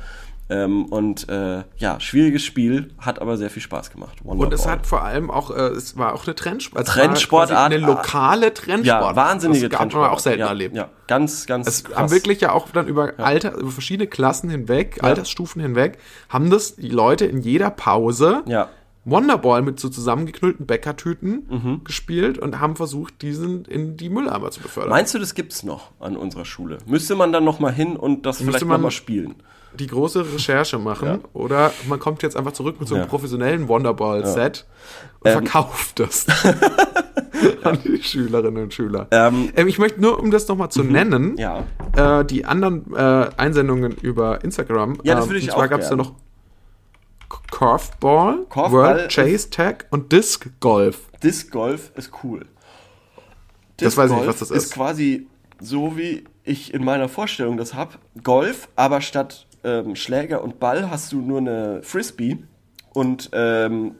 Ähm, 0.52 0.86
und 0.86 1.30
äh, 1.30 1.62
ja, 1.78 2.00
schwieriges 2.00 2.44
Spiel, 2.44 2.96
hat 2.98 3.22
aber 3.22 3.38
sehr 3.38 3.52
viel 3.52 3.62
Spaß 3.62 3.92
gemacht. 3.92 4.18
Und 4.24 4.52
es 4.52 4.66
hat 4.68 4.88
vor 4.88 5.04
allem 5.04 5.30
auch, 5.30 5.52
äh, 5.52 5.60
es 5.68 5.96
war 5.96 6.16
auch 6.16 6.26
eine 6.26 6.34
Trendsport. 6.34 6.88
Trendsportart, 6.88 7.70
quasi 7.70 7.76
Eine 7.76 7.86
lokale 7.86 8.52
Trendsportart. 8.52 9.16
ja, 9.16 9.16
wahnsinnige 9.16 9.70
Das 9.70 9.78
man 9.78 9.90
Trendsportart. 9.90 10.14
auch 10.16 10.20
selten 10.20 10.40
ja, 10.40 10.48
erlebt. 10.48 10.76
Ja, 10.76 10.90
ganz, 11.06 11.46
ganz 11.46 11.68
Es 11.68 11.84
haben 11.96 12.10
wirklich 12.10 12.42
ja 12.42 12.52
auch 12.54 12.70
dann 12.72 12.88
über 12.88 13.12
Alter, 13.20 13.56
über 13.56 13.70
verschiedene 13.70 14.08
Klassen 14.08 14.50
hinweg, 14.50 15.04
Altersstufen 15.04 15.62
hinweg, 15.62 16.00
haben 16.30 16.50
das 16.50 16.76
die 16.78 16.90
Leute 16.90 17.26
in 17.28 17.42
jeder 17.42 17.70
Pause 17.70 18.42
Ja. 18.48 18.70
Wonderball 19.12 19.62
mit 19.62 19.80
so 19.80 19.90
zusammengeknüllten 19.90 20.66
Bäckertüten 20.66 21.48
Mhm. 21.50 21.82
gespielt 21.84 22.38
und 22.38 22.60
haben 22.60 22.76
versucht, 22.76 23.22
diesen 23.22 23.66
in 23.66 23.98
die 23.98 24.10
Mülleimer 24.10 24.52
zu 24.52 24.62
befördern. 24.62 24.90
Meinst 24.92 25.14
du, 25.14 25.20
das 25.20 25.34
gibt's 25.36 25.64
noch 25.64 25.92
an 26.00 26.16
unserer 26.18 26.46
Schule? 26.46 26.78
Müsste 26.86 27.16
man 27.16 27.32
dann 27.32 27.44
noch 27.44 27.60
mal 27.60 27.72
hin 27.74 27.96
und 27.96 28.26
das 28.26 28.38
vielleicht 28.38 28.66
man- 28.66 28.78
noch 28.78 28.84
mal 28.88 28.92
spielen? 28.92 29.36
die 29.78 29.86
große 29.86 30.34
Recherche 30.34 30.80
machen 30.80 31.20
oder 31.32 31.72
man 31.88 32.00
kommt 32.00 32.24
jetzt 32.24 32.36
einfach 32.36 32.54
zurück 32.54 32.78
mit 32.80 32.90
so 32.90 32.96
einem 32.96 33.04
Ja. 33.04 33.08
professionellen 33.08 33.68
Wonderball-Set 33.68 34.66
und 35.20 35.28
Ähm. 35.30 35.34
verkauft 35.34 36.00
das 36.00 36.26
an 37.64 37.78
die 37.84 38.02
Schülerinnen 38.02 38.64
und 38.64 38.74
Schüler. 38.74 39.08
Ähm, 39.12 39.50
Ähm, 39.56 39.68
ich 39.68 39.78
möchte 39.78 40.02
nur, 40.02 40.20
um 40.20 40.32
das 40.32 40.48
nochmal 40.48 40.70
zu 40.70 40.84
nennen, 40.84 41.38
ja. 41.38 41.64
äh, 41.96 42.26
die 42.26 42.46
anderen 42.46 42.92
äh, 42.96 43.30
Einsendungen 43.38 43.94
über 44.02 44.44
Instagram. 44.44 44.98
Ja, 45.04 45.16
das 45.16 45.26
ähm, 45.26 45.30
würde 45.30 45.40
ich 45.40 45.46
Und 45.46 45.52
zwar 45.54 45.66
auch 45.66 45.70
gab 45.70 45.82
es 45.82 45.90
da 45.90 45.96
noch 45.96 46.14
Curveball, 47.52 48.46
Curveball 48.50 48.72
World 48.72 49.12
Chase 49.12 49.50
Tag 49.50 49.86
und 49.92 50.12
Disc 50.12 50.50
Golf. 50.60 51.10
Disc 51.24 51.52
Golf 51.52 51.92
ist 51.96 52.12
cool. 52.24 52.46
Das 53.78 53.96
weiß 53.96 54.12
ich 54.12 54.18
nicht, 54.18 54.28
was 54.28 54.40
das 54.40 54.52
ist. 54.52 54.66
Ist 54.66 54.74
quasi 54.74 55.28
so, 55.60 55.98
wie 55.98 56.26
ich 56.44 56.74
in 56.74 56.84
meiner 56.84 57.10
Vorstellung 57.10 57.58
das 57.58 57.74
hab. 57.74 58.00
Golf, 58.24 58.70
aber 58.76 59.02
statt 59.02 59.48
ähm, 59.64 59.96
Schläger 59.96 60.44
und 60.44 60.60
Ball 60.60 60.90
hast 60.90 61.12
du 61.12 61.22
nur 61.22 61.40
eine 61.40 61.84
Frisbee 61.84 62.38
und 62.94 63.30
ähm, 63.34 63.96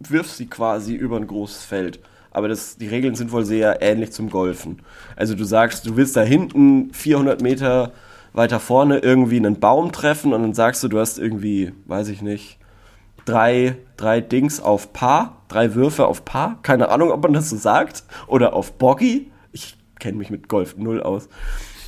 wirfst 0.00 0.36
sie 0.36 0.46
quasi 0.46 0.94
über 0.94 1.16
ein 1.16 1.26
großes 1.26 1.64
Feld. 1.64 2.00
Aber 2.30 2.48
das, 2.48 2.76
die 2.76 2.88
Regeln 2.88 3.14
sind 3.14 3.32
wohl 3.32 3.44
sehr 3.44 3.82
ähnlich 3.82 4.12
zum 4.12 4.30
Golfen. 4.30 4.80
Also 5.16 5.34
du 5.34 5.44
sagst, 5.44 5.86
du 5.86 5.96
willst 5.96 6.16
da 6.16 6.22
hinten 6.22 6.92
400 6.92 7.42
Meter 7.42 7.92
weiter 8.32 8.60
vorne 8.60 8.98
irgendwie 8.98 9.36
einen 9.36 9.60
Baum 9.60 9.92
treffen 9.92 10.32
und 10.32 10.42
dann 10.42 10.54
sagst 10.54 10.82
du, 10.82 10.88
du 10.88 10.98
hast 10.98 11.18
irgendwie, 11.18 11.72
weiß 11.86 12.08
ich 12.08 12.22
nicht, 12.22 12.58
drei, 13.24 13.76
drei 13.96 14.20
Dings 14.20 14.60
auf 14.60 14.92
Paar, 14.92 15.42
drei 15.48 15.74
Würfe 15.74 16.06
auf 16.06 16.24
Paar. 16.24 16.58
Keine 16.62 16.88
Ahnung, 16.88 17.10
ob 17.10 17.22
man 17.22 17.32
das 17.32 17.50
so 17.50 17.56
sagt. 17.56 18.04
Oder 18.26 18.54
auf 18.54 18.74
Boggy. 18.74 19.30
Ich 19.52 19.76
kenne 19.98 20.18
mich 20.18 20.30
mit 20.30 20.48
Golf 20.48 20.76
null 20.76 21.02
aus. 21.02 21.28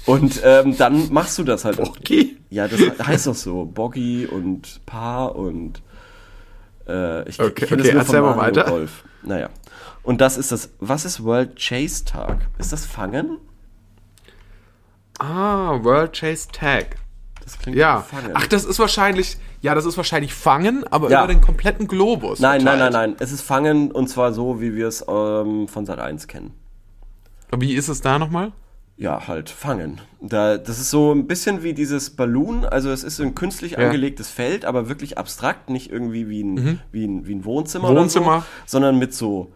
Und 0.07 0.43
ähm, 0.45 0.77
dann 0.77 1.13
machst 1.13 1.39
du 1.39 1.45
das 1.45 1.65
halt. 1.65 1.79
Boggy? 1.79 2.37
Ja, 2.51 2.69
das 2.69 2.81
heißt 3.07 3.27
doch 3.27 3.35
so. 3.35 3.65
Boggy 3.65 4.27
und 4.27 4.85
Paar 4.87 5.35
und 5.35 5.83
äh, 6.87 7.29
ich, 7.29 7.41
Okay, 7.41 7.65
ich 7.65 7.69
kenn 7.69 7.81
okay, 7.81 7.93
nur 7.93 8.01
erzähl 8.01 8.17
von 8.17 8.21
mal 8.21 8.37
Mario 8.37 8.57
weiter. 8.57 8.71
Golf. 8.71 9.05
Naja. 9.23 9.49
Und 10.03 10.21
das 10.21 10.37
ist 10.37 10.53
das. 10.53 10.71
Was 10.81 11.07
ist 11.07 11.25
World 11.25 11.57
Chase 11.59 12.05
Tag? 12.05 12.47
Ist 12.59 12.73
das 12.73 12.85
Fangen? 12.85 13.39
Ah, 15.19 15.79
World 15.83 16.13
Chase 16.19 16.49
Tag. 16.53 16.97
Das 17.43 17.59
klingt 17.59 17.77
Ja. 17.79 18.01
Fangen. 18.01 18.31
Ach, 18.35 18.47
das 18.47 18.65
ist 18.65 18.79
wahrscheinlich, 18.79 19.37
ja, 19.61 19.75
das 19.75 19.85
ist 19.85 19.97
wahrscheinlich 19.97 20.33
Fangen, 20.33 20.85
aber 20.91 21.11
Ja. 21.11 21.25
über 21.25 21.33
den 21.33 21.41
kompletten 21.43 21.87
Globus. 21.87 22.41
nein, 22.41 22.65
nein, 22.65 22.79
nein, 22.79 22.93
verteilt. 22.93 23.11
nein. 23.11 23.17
Es 23.21 23.33
ist 23.33 23.43
Fangen 23.43 23.93
und 23.93 24.09
zwar 24.09 24.33
so, 24.33 24.61
wie 24.61 24.75
wir 24.75 24.89
es 24.89 25.05
ähm, 25.07 25.69
von 25.69 25.85
Sat 25.87 25.99
1 25.99 26.27
kennen. 26.27 26.53
Wie 27.57 27.75
ist 27.75 27.89
es 27.89 28.01
da 28.01 28.19
nochmal? 28.19 28.53
Ja, 28.97 29.27
halt 29.29 29.51
fangen. 29.51 30.01
Da, 30.21 30.57
das 30.57 30.79
ist 30.79 30.91
so 30.91 31.13
ein 31.13 31.27
bisschen 31.27 31.63
wie 31.65 31.75
dieses 31.75 32.11
Balloon, 32.11 32.65
also 32.65 32.91
es 32.91 33.03
ist 33.05 33.17
so 33.17 33.25
ein 33.25 33.35
künstlich 33.35 33.73
Ja. 33.73 33.79
angelegtes 33.79 34.31
Feld, 34.31 34.65
aber 34.65 34.89
wirklich 34.89 35.19
abstrakt, 35.19 35.69
nicht 35.69 35.91
irgendwie 35.91 36.29
wie 36.29 36.43
ein, 36.45 36.81
wie 36.93 37.05
ein, 37.07 37.27
wie 37.27 37.35
ein 37.35 37.45
Wohnzimmer, 37.45 37.89
Wohnzimmer. 37.89 38.41
so, 38.67 38.79
sondern 38.79 38.99
mit 38.99 39.13
so 39.13 39.53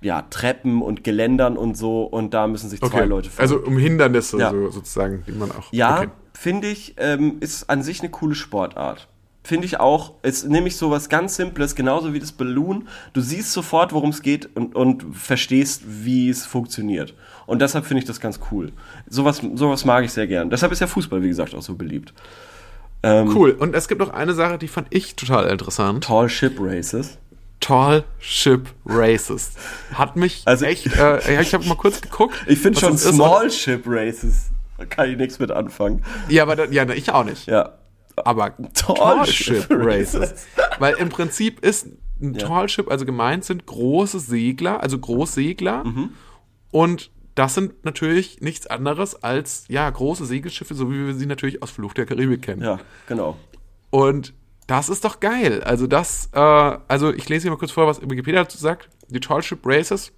ja, 0.00 0.22
Treppen 0.22 0.82
und 0.82 1.04
Geländern 1.04 1.56
und 1.56 1.76
so 1.76 2.02
und 2.04 2.34
da 2.34 2.46
müssen 2.46 2.68
sich 2.70 2.80
zwei 2.80 3.04
Leute 3.04 3.30
fangen. 3.30 3.40
Also 3.50 3.64
um 3.64 3.78
Hindernisse 3.78 4.38
Ja. 4.38 4.50
so, 4.50 4.70
sozusagen, 4.70 5.24
die 5.26 5.32
man 5.32 5.50
auch. 5.50 5.72
ja, 5.72 5.98
Okay. 5.98 6.08
finde 6.34 6.68
ich, 6.68 6.94
ähm, 6.98 7.36
ist 7.40 7.68
an 7.70 7.82
sich 7.82 8.00
eine 8.00 8.10
coole 8.10 8.34
Sportart. 8.34 9.08
finde 9.42 9.64
ich 9.66 9.78
auch, 9.78 10.14
ist 10.24 10.48
nämlich 10.48 10.76
so 10.76 10.90
was 10.90 11.08
ganz 11.08 11.36
Simples, 11.36 11.76
genauso 11.76 12.12
wie 12.12 12.18
das 12.18 12.32
Balloon. 12.32 12.88
Du 13.12 13.20
siehst 13.20 13.52
sofort, 13.52 13.92
worum 13.92 14.10
es 14.10 14.20
geht 14.22 14.48
und, 14.56 14.74
und 14.74 15.04
verstehst, 15.14 15.82
wie 15.86 16.28
es 16.28 16.44
funktioniert. 16.44 17.14
Und 17.46 17.62
deshalb 17.62 17.86
finde 17.86 18.00
ich 18.00 18.06
das 18.06 18.18
ganz 18.20 18.40
cool. 18.50 18.72
Sowas, 19.08 19.40
sowas 19.54 19.84
mag 19.84 20.04
ich 20.04 20.10
sehr 20.12 20.26
gern. 20.26 20.50
Deshalb 20.50 20.72
ist 20.72 20.80
ja 20.80 20.88
Fußball, 20.88 21.22
wie 21.22 21.28
gesagt, 21.28 21.54
auch 21.54 21.62
so 21.62 21.76
beliebt. 21.76 22.12
Ähm, 23.04 23.30
Cool. 23.32 23.52
Und 23.52 23.76
es 23.76 23.86
gibt 23.86 24.00
noch 24.00 24.10
eine 24.10 24.34
Sache, 24.34 24.58
die 24.58 24.66
fand 24.66 24.88
ich 24.90 25.14
total 25.14 25.46
interessant. 25.48 26.02
Tall 26.02 26.28
Ship 26.28 26.56
Races. 26.58 27.18
Tall 27.60 28.04
Ship 28.18 28.68
Races. 28.84 29.52
Hat 29.94 30.16
mich 30.16 30.42
Also- 30.44 30.66
echt, 30.66 30.86
äh, 30.96 31.34
ja, 31.34 31.40
ich 31.40 31.54
habe 31.54 31.64
mal 31.66 31.76
kurz 31.76 32.00
geguckt. 32.00 32.34
Ich 32.46 32.58
finde 32.58 32.78
schon 32.78 32.92
das 32.92 33.04
ist. 33.04 33.14
Small 33.14 33.50
Ship 33.50 33.82
Races. 33.86 34.50
Da 34.78 34.84
kann 34.84 35.10
ich 35.10 35.16
nichts 35.16 35.38
mit 35.38 35.50
anfangen. 35.50 36.04
Ja, 36.28 36.42
aber 36.42 36.54
da, 36.56 36.64
ja, 36.66 36.88
ich 36.90 37.10
auch 37.10 37.24
nicht. 37.24 37.46
Ja. 37.46 37.78
Aber 38.16 38.54
Tall 38.74 38.94
Tall 38.96 39.26
Ship 39.26 39.62
Ship 39.62 39.66
Races. 39.70 40.46
Weil 40.78 40.94
im 40.96 41.08
Prinzip 41.08 41.60
ist 41.64 41.86
ein 42.20 42.34
Ja. 42.34 42.46
Tall 42.46 42.68
Ship, 42.68 42.90
also 42.90 43.04
gemeint 43.06 43.44
sind 43.44 43.66
große 43.66 44.20
Segler, 44.20 44.82
also 44.82 44.98
Großsegler. 44.98 45.84
Mhm. 45.84 46.10
Und 46.70 47.10
das 47.34 47.54
sind 47.54 47.84
natürlich 47.84 48.40
nichts 48.40 48.66
anderes 48.66 49.22
als, 49.22 49.64
ja, 49.68 49.88
große 49.88 50.24
Segelschiffe, 50.24 50.74
so 50.74 50.90
wie 50.90 51.06
wir 51.06 51.14
sie 51.14 51.26
natürlich 51.26 51.62
aus 51.62 51.70
Fluch 51.70 51.92
der 51.94 52.06
Karibik 52.06 52.42
kennen. 52.42 52.62
Ja, 52.62 52.78
genau. 53.06 53.36
Und 53.90 54.32
das 54.66 54.88
ist 54.88 55.04
doch 55.04 55.20
geil. 55.20 55.62
Also 55.62 55.86
das, 55.86 56.30
äh, 56.32 56.38
also 56.38 57.12
ich 57.12 57.28
lese 57.28 57.42
hier 57.42 57.50
mal 57.50 57.58
kurz 57.58 57.70
vor, 57.70 57.86
was 57.86 58.00
Wikipedia 58.02 58.42
dazu 58.42 58.58
sagt. 58.58 58.88
Die 59.08 59.20
Tall 59.20 59.42
Ship 59.42 59.60
Races 59.64 60.12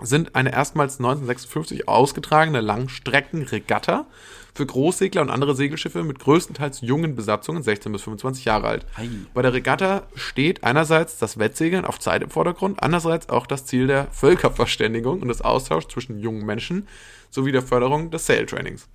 sind 0.00 0.34
eine 0.34 0.52
erstmals 0.52 0.98
1956 0.98 1.86
ausgetragene 1.88 2.60
Langstreckenregatta 2.60 4.06
für 4.54 4.66
Großsegler 4.66 5.22
und 5.22 5.30
andere 5.30 5.54
Segelschiffe 5.54 6.02
mit 6.02 6.18
größtenteils 6.18 6.80
jungen 6.80 7.14
Besatzungen, 7.16 7.62
16 7.62 7.92
bis 7.92 8.02
25 8.02 8.44
Jahre 8.44 8.68
alt. 8.68 8.86
Ei. 8.96 9.08
Bei 9.34 9.42
der 9.42 9.52
Regatta 9.52 10.04
steht 10.14 10.64
einerseits 10.64 11.18
das 11.18 11.38
Wettsegeln 11.38 11.84
auf 11.84 11.98
Zeit 11.98 12.22
im 12.22 12.30
Vordergrund, 12.30 12.82
andererseits 12.82 13.28
auch 13.28 13.46
das 13.46 13.66
Ziel 13.66 13.86
der 13.86 14.06
Völkerverständigung 14.12 15.20
und 15.20 15.28
des 15.28 15.42
Austauschs 15.42 15.88
zwischen 15.88 16.18
jungen 16.18 16.46
Menschen 16.46 16.88
sowie 17.30 17.52
der 17.52 17.62
Förderung 17.62 18.10
des 18.10 18.26
Sailtrainings. 18.26 18.88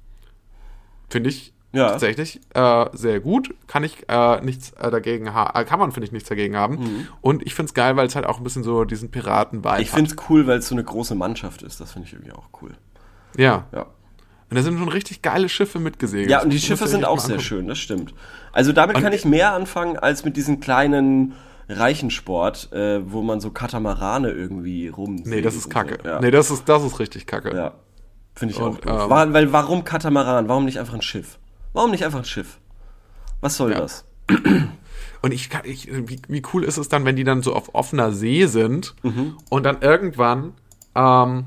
Finde 1.10 1.30
ich 1.30 1.54
Ja. 1.72 1.90
tatsächlich 1.90 2.40
äh, 2.56 2.86
sehr 2.94 3.20
gut. 3.20 3.54
Kann 3.68 3.84
ich 3.84 4.10
äh, 4.10 4.42
nichts 4.42 4.72
äh, 4.72 4.90
dagegen 4.90 5.34
haben. 5.34 5.60
Äh, 5.60 5.66
kann 5.66 5.78
man, 5.80 5.92
finde 5.92 6.08
ich, 6.08 6.12
nichts 6.12 6.28
dagegen 6.28 6.56
haben. 6.58 7.08
Und 7.22 7.46
ich 7.46 7.54
finde 7.54 7.70
es 7.70 7.74
geil, 7.76 7.96
weil 7.96 8.08
es 8.08 8.16
halt 8.16 8.26
auch 8.26 8.38
ein 8.40 8.44
bisschen 8.44 8.64
so 8.64 8.86
diesen 8.86 9.12
Piraten-Vibe 9.12 9.76
Mhm. 9.76 9.82
Ich 9.82 9.92
finde 9.92 10.10
es 10.12 10.18
cool, 10.30 10.48
weil 10.48 10.60
es 10.60 10.68
so 10.68 10.74
eine 10.76 10.84
große 10.84 11.14
Mannschaft 11.16 11.62
ist. 11.62 11.80
Das 11.80 11.92
finde 11.94 12.08
ich 12.08 12.14
irgendwie 12.14 12.32
auch 12.32 12.50
cool. 12.62 12.72
Ja. 13.38 13.66
Ja. 13.72 13.82
Und 14.50 14.56
da 14.58 14.64
sind 14.64 14.80
schon 14.80 14.90
richtig 14.90 15.22
geile 15.22 15.48
Schiffe 15.48 15.78
mitgesegelt. 15.80 16.32
Ja, 16.32 16.42
und 16.42 16.50
die 16.50 16.58
Das 16.58 16.66
Schiffe 16.66 16.88
sind 16.88 17.06
auch 17.06 17.20
sehr 17.20 17.34
angucken. 17.36 17.42
schön, 17.48 17.68
das 17.68 17.78
stimmt. 17.78 18.16
Also 18.52 18.72
damit 18.74 18.96
Und- 18.96 19.04
kann 19.04 19.14
ich 19.14 19.24
mehr 19.26 19.54
anfangen 19.54 19.96
als 19.98 20.26
mit 20.26 20.38
diesen 20.38 20.60
kleinen 20.60 21.34
Reichensport, 21.90 22.72
äh, 22.74 23.12
wo 23.12 23.22
man 23.22 23.40
so 23.40 23.52
Katamarane 23.52 24.30
irgendwie 24.32 24.88
rum. 24.90 25.18
Nee, 25.26 25.42
das 25.42 25.56
ist 25.56 25.70
kacke. 25.70 26.00
Ja, 26.04 26.20
Nee, 26.20 26.32
das 26.32 26.52
ist, 26.52 26.68
das 26.68 26.84
ist 26.84 27.00
richtig 27.00 27.26
kacke. 27.28 27.56
ja. 27.56 27.74
finde 28.36 28.54
ich 28.56 28.62
Und, 28.62 28.88
auch. 28.88 29.04
ähm, 29.06 29.10
War, 29.10 29.34
weil 29.34 29.52
warum 29.52 29.84
Katamaran? 29.84 30.48
Warum 30.48 30.64
nicht 30.64 30.80
einfach 30.80 30.94
ein 30.94 31.02
Schiff? 31.02 31.39
Warum 31.74 31.92
nicht 31.92 32.04
einfach 32.06 32.20
ein 32.20 32.26
Schiff? 32.26 32.60
Was 33.42 33.56
soll 33.58 33.72
Ja. 33.72 33.80
das? 33.82 34.06
Und 35.22 35.34
ich, 35.34 35.50
ich 35.64 35.90
wie, 35.92 36.22
wie 36.28 36.42
cool 36.54 36.64
ist 36.64 36.78
es 36.78 36.88
dann, 36.90 37.04
wenn 37.06 37.16
die 37.16 37.24
dann 37.26 37.42
so 37.44 37.54
auf 37.54 37.74
offener 37.76 38.12
See 38.12 38.46
sind 38.46 38.96
Mhm. 39.04 39.38
und 39.50 39.64
dann 39.64 39.82
irgendwann 39.82 40.54
ähm, 40.96 41.46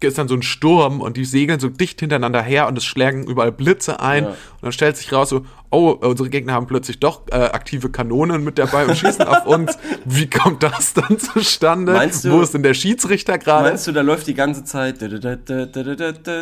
ist 0.00 0.18
dann 0.18 0.28
so 0.28 0.34
ein 0.34 0.42
Sturm 0.42 1.00
und 1.00 1.16
die 1.16 1.24
segeln 1.24 1.58
so 1.60 1.68
dicht 1.68 2.00
hintereinander 2.00 2.42
her 2.42 2.66
und 2.68 2.76
es 2.78 2.84
schlagen 2.84 3.26
überall 3.26 3.52
Blitze 3.52 4.00
ein 4.00 4.24
Ja. 4.24 4.30
und 4.30 4.36
dann 4.62 4.72
stellt 4.72 4.96
sich 4.96 5.12
raus 5.12 5.30
so, 5.30 5.44
oh, 5.70 5.90
unsere 5.90 6.28
Gegner 6.30 6.52
haben 6.52 6.66
plötzlich 6.66 7.00
doch 7.00 7.22
äh, 7.30 7.34
aktive 7.36 7.90
Kanonen 7.90 8.44
mit 8.44 8.58
dabei 8.58 8.86
und 8.86 8.96
schießen 8.96 9.26
auf 9.26 9.46
uns. 9.46 9.76
Wie 10.04 10.28
kommt 10.30 10.62
das 10.62 10.94
dann 10.94 11.18
zustande? 11.18 11.92
Meinst 11.92 12.24
du- 12.24 12.30
Wo 12.32 12.40
ist 12.40 12.54
denn 12.54 12.62
der 12.62 12.74
Schiedsrichter 12.74 13.38
gerade? 13.38 13.70
Meinst 13.70 13.86
du, 13.86 13.92
da 13.92 14.02
läuft 14.02 14.26
die 14.26 14.34
ganze 14.34 14.64
Zeit. 14.64 15.02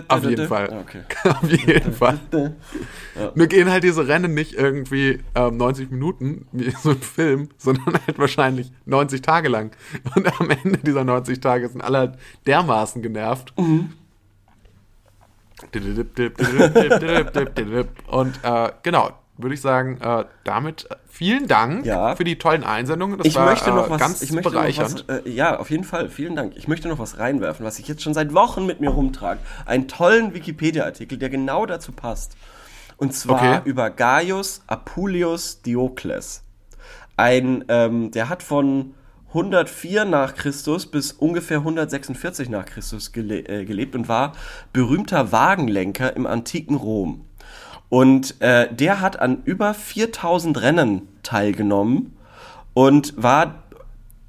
Auf 0.08 0.24
jeden 0.24 0.48
Fall. 0.48 0.68
Okay. 0.82 1.00
Auf 1.30 1.50
jeden 1.50 1.92
Fall. 1.92 2.18
Nur 3.34 3.46
gehen 3.46 3.70
halt 3.70 3.84
diese 3.84 4.06
Rennen 4.08 4.34
nicht 4.34 4.54
irgendwie 4.54 5.20
ähm, 5.34 5.56
90 5.56 5.90
Minuten, 5.90 6.46
wie 6.52 6.70
so 6.82 6.90
ein 6.90 7.00
Film, 7.00 7.48
sondern 7.58 7.94
halt 8.06 8.18
wahrscheinlich 8.18 8.70
90 8.86 9.22
Tage 9.22 9.48
lang. 9.48 9.70
Und 10.14 10.40
am 10.40 10.50
Ende 10.50 10.78
dieser 10.78 11.04
90 11.04 11.40
Tage 11.40 11.68
sind 11.68 11.80
alle 11.82 11.98
halt 11.98 12.12
dermaßen 12.46 13.02
genervt. 13.02 13.43
Und 18.06 18.38
äh, 18.42 18.72
genau, 18.82 19.10
würde 19.36 19.54
ich 19.54 19.60
sagen, 19.60 19.98
äh, 20.00 20.24
damit 20.44 20.90
äh, 20.90 20.96
vielen 21.08 21.48
Dank 21.48 21.84
Ja. 21.86 22.16
für 22.16 22.24
die 22.24 22.38
tollen 22.38 22.64
Einsendungen. 22.64 23.18
Das 23.18 23.26
Ich 23.26 23.34
war 23.34 23.46
möchte 23.46 23.70
noch 23.70 23.86
äh, 23.86 23.90
was, 23.90 24.00
ganz 24.00 24.22
ich 24.22 24.32
möchte 24.32 24.50
noch 24.50 24.54
bereichernd. 24.60 25.04
was, 25.08 25.24
äh, 25.24 25.28
ja, 25.30 25.58
auf 25.58 25.70
jeden 25.70 25.84
Fall, 25.84 26.08
vielen 26.08 26.36
Dank. 26.36 26.54
Ich 26.56 26.68
möchte 26.68 26.88
noch 26.88 26.98
was 26.98 27.18
reinwerfen, 27.18 27.64
was 27.64 27.78
ich 27.78 27.88
jetzt 27.88 28.02
schon 28.02 28.14
seit 28.14 28.34
Wochen 28.34 28.66
mit 28.66 28.80
mir 28.80 28.90
rumtrage. 28.90 29.40
Einen 29.66 29.88
tollen 29.88 30.34
Wikipedia-Artikel, 30.34 31.18
der 31.18 31.30
genau 31.30 31.66
dazu 31.66 31.92
passt. 31.92 32.36
Und 32.96 33.12
zwar 33.12 33.58
Okay. 33.58 33.60
über 33.64 33.90
Gaius 33.90 34.62
Apuleius 34.66 35.62
Diokles. 35.62 36.42
Ein, 37.16 37.64
ähm, 37.68 38.10
der 38.12 38.28
hat 38.28 38.42
von 38.42 38.94
104 39.34 40.04
nach 40.04 40.36
Christus 40.36 40.86
bis 40.86 41.10
ungefähr 41.10 41.58
146 41.58 42.48
nach 42.48 42.66
Christus 42.66 43.10
gele 43.10 43.40
äh, 43.40 43.64
gelebt 43.64 43.96
und 43.96 44.08
war 44.08 44.32
berühmter 44.72 45.32
Wagenlenker 45.32 46.14
im 46.14 46.24
antiken 46.24 46.76
Rom. 46.76 47.24
Und 47.88 48.40
äh, 48.40 48.72
der 48.72 49.00
hat 49.00 49.18
an 49.18 49.42
über 49.44 49.74
4000 49.74 50.62
Rennen 50.62 51.08
teilgenommen 51.24 52.16
und 52.74 53.14
war 53.16 53.64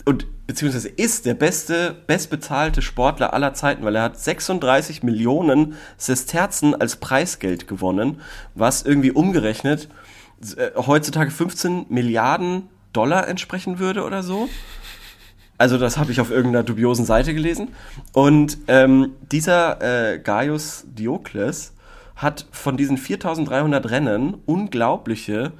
und 0.06 0.26
beziehungsweise 0.48 0.90
ist 0.90 1.26
der 1.26 1.34
beste, 1.36 1.96
bestbezahlte 2.08 2.82
Sportler 2.82 3.34
aller 3.34 3.54
Zeiten, 3.54 3.84
weil 3.84 3.96
er 3.96 4.04
hat 4.04 4.20
36 4.20 5.04
Millionen 5.04 5.76
Sesterzen 5.98 6.74
als 6.74 6.96
Preisgeld 6.96 7.68
gewonnen, 7.68 8.22
was 8.56 8.82
irgendwie 8.84 9.12
umgerechnet 9.12 9.88
äh, 10.58 10.72
heutzutage 10.76 11.30
15 11.30 11.88
Milliarden 11.90 12.70
Dollar 12.94 13.28
entsprechen 13.28 13.80
würde 13.80 14.04
oder 14.04 14.24
so. 14.24 14.50
Also 15.58 15.78
das 15.78 15.98
habe 15.98 16.12
ich 16.12 16.20
auf 16.20 16.32
irgendeiner 16.32 16.64
dubiosen 16.64 17.06
Seite 17.06 17.34
gelesen. 17.34 17.70
Und 18.14 18.58
ähm, 18.68 19.14
dieser 19.32 20.14
äh, 20.14 20.20
Gaius 20.20 20.86
Diokles 20.88 21.74
hat 22.16 22.46
von 22.52 22.78
diesen 22.78 22.98
4300 22.98 23.90
Rennen 23.90 24.36
unglaubliche 24.46 25.54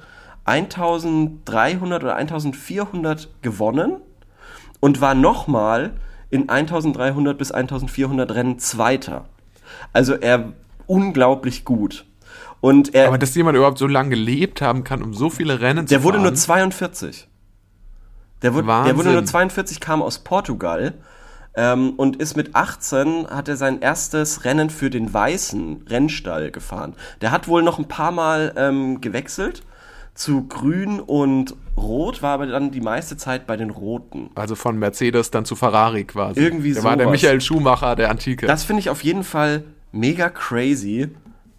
1300 0.44 2.02
oder 2.02 2.16
1400 2.16 3.28
gewonnen 3.42 3.96
und 4.80 5.00
war 5.00 5.14
nochmal 5.14 5.94
in 6.30 6.48
1300 6.48 7.36
bis 7.36 7.50
1400 7.50 8.34
Rennen 8.34 8.58
Zweiter. 8.58 9.24
Also 9.92 10.14
er 10.14 10.52
unglaublich 10.86 11.64
gut. 11.64 12.06
Und 12.60 12.94
er, 12.94 13.08
Aber 13.08 13.18
dass 13.18 13.34
jemand 13.34 13.56
überhaupt 13.56 13.78
so 13.78 13.86
lange 13.86 14.10
gelebt 14.10 14.62
haben 14.62 14.84
kann, 14.84 15.02
um 15.02 15.14
so 15.14 15.30
viele 15.30 15.60
Rennen 15.60 15.86
der 15.86 15.98
zu 15.98 16.04
wurde 16.04 16.18
fahren. 16.18 16.28
nur 16.28 16.34
42. 16.34 17.28
Der 18.42 18.54
wurde, 18.54 18.66
der 18.66 18.96
wurde 18.96 19.12
nur 19.12 19.24
42, 19.24 19.80
kam 19.80 20.02
aus 20.02 20.18
Portugal 20.18 20.94
ähm, 21.54 21.94
und 21.96 22.16
ist 22.16 22.36
mit 22.36 22.54
18 22.54 23.26
hat 23.28 23.48
er 23.48 23.56
sein 23.56 23.80
erstes 23.80 24.44
Rennen 24.44 24.70
für 24.70 24.90
den 24.90 25.12
weißen 25.12 25.84
Rennstall 25.88 26.50
gefahren. 26.50 26.94
Der 27.22 27.30
hat 27.30 27.48
wohl 27.48 27.62
noch 27.62 27.78
ein 27.78 27.88
paar 27.88 28.12
Mal 28.12 28.52
ähm, 28.56 29.00
gewechselt 29.00 29.62
zu 30.14 30.46
grün 30.48 31.00
und 31.00 31.54
rot, 31.76 32.22
war 32.22 32.34
aber 32.34 32.46
dann 32.46 32.70
die 32.70 32.80
meiste 32.80 33.16
Zeit 33.16 33.46
bei 33.46 33.56
den 33.56 33.70
roten. 33.70 34.30
Also 34.34 34.54
von 34.54 34.78
Mercedes 34.78 35.30
dann 35.30 35.44
zu 35.44 35.56
Ferrari 35.56 36.04
quasi. 36.04 36.40
Irgendwie 36.40 36.72
Der 36.72 36.82
war 36.84 36.96
der 36.96 37.06
sowas. 37.06 37.20
Michael 37.20 37.40
Schumacher 37.40 37.96
der 37.96 38.10
Antike. 38.10 38.46
Das 38.46 38.64
finde 38.64 38.80
ich 38.80 38.90
auf 38.90 39.04
jeden 39.04 39.24
Fall 39.24 39.64
mega 39.92 40.30
crazy, 40.30 41.08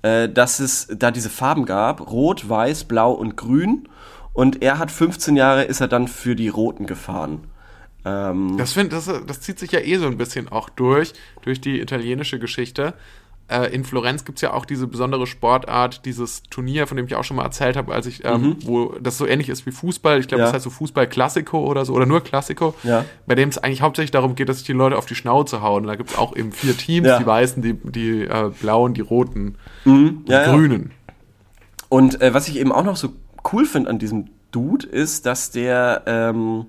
äh, 0.01 0.27
dass 0.27 0.59
es 0.59 0.87
da 0.97 1.11
diese 1.11 1.29
Farben 1.29 1.65
gab. 1.65 2.11
Rot, 2.11 2.49
Weiß, 2.49 2.85
Blau 2.85 3.11
und 3.11 3.37
Grün. 3.37 3.87
Und 4.37 4.61
er 4.61 4.77
hat 4.77 4.91
15 4.91 5.35
Jahre, 5.35 5.63
ist 5.63 5.81
er 5.81 5.87
dann 5.87 6.07
für 6.07 6.35
die 6.35 6.47
Roten 6.49 6.85
gefahren. 6.85 7.45
Ähm, 8.05 8.55
Das, 8.59 8.71
find, 8.73 8.93
das, 8.93 9.09
das 9.25 9.41
zieht 9.41 9.57
sich 9.57 9.71
ja 9.71 9.79
eh 9.79 9.97
so 9.97 10.05
ein 10.05 10.15
bisschen 10.17 10.47
auch 10.47 10.69
durch, 10.69 11.13
durch 11.41 11.59
die 11.59 11.81
italienische 11.81 12.37
Geschichte. 12.37 12.93
Äh, 13.47 13.73
in 13.73 13.83
Florenz 13.83 14.25
gibt 14.25 14.37
es 14.37 14.43
ja 14.43 14.53
auch 14.53 14.65
diese 14.65 14.85
besondere 14.85 15.25
Sportart, 15.25 16.05
dieses 16.05 16.43
Turnier, 16.51 16.85
von 16.85 16.97
dem 16.97 17.07
ich 17.07 17.15
auch 17.15 17.23
schon 17.23 17.37
mal 17.37 17.45
erzählt 17.45 17.75
habe, 17.75 17.91
als 17.95 18.05
ich, 18.05 18.23
ähm, 18.25 18.57
wo 18.63 18.93
das 19.01 19.17
so 19.17 19.25
ähnlich 19.25 19.49
ist 19.49 19.65
wie 19.65 19.71
Fußball. 19.71 20.19
Ich 20.19 20.27
glaube, 20.27 20.41
Mhm. 20.41 20.45
Ja. 20.45 20.51
das 20.51 20.53
heißt 20.53 20.65
so 20.65 20.69
Fußball 20.69 21.07
Klassiko 21.09 21.65
oder 21.65 21.83
so, 21.83 21.93
oder 21.93 22.05
nur 22.05 22.21
Klassiko, 22.23 22.75
Ja. 22.83 23.05
bei 23.25 23.33
dem 23.33 23.49
es 23.49 23.57
eigentlich 23.57 23.81
hauptsächlich 23.81 24.11
darum 24.11 24.35
geht, 24.35 24.49
dass 24.49 24.57
sich 24.57 24.67
die 24.67 24.73
Leute 24.73 24.99
auf 24.99 25.07
die 25.07 25.15
Schnauze 25.15 25.63
hauen. 25.63 25.81
Und 25.81 25.87
da 25.87 25.95
gibt 25.95 26.11
es 26.11 26.15
auch 26.17 26.35
eben 26.35 26.51
vier 26.51 26.77
Teams, 26.77 27.07
Ja. 27.07 27.17
die 27.17 27.25
Weißen, 27.25 27.63
die, 27.63 27.73
die 27.73 28.21
äh, 28.21 28.51
Blauen, 28.61 28.93
die 28.93 29.01
Roten, 29.01 29.55
ja, 30.27 30.43
die. 30.43 30.51
Grünen. 30.51 30.91
Und 31.89 32.21
äh, 32.21 32.35
was 32.35 32.47
ich 32.49 32.59
eben 32.59 32.71
auch 32.71 32.83
noch 32.83 32.97
so 32.97 33.09
cool 33.51 33.65
finde 33.65 33.89
an 33.89 33.99
diesem 33.99 34.29
Dude 34.51 34.87
ist, 34.87 35.25
dass 35.25 35.51
der 35.51 36.03
ähm, 36.05 36.67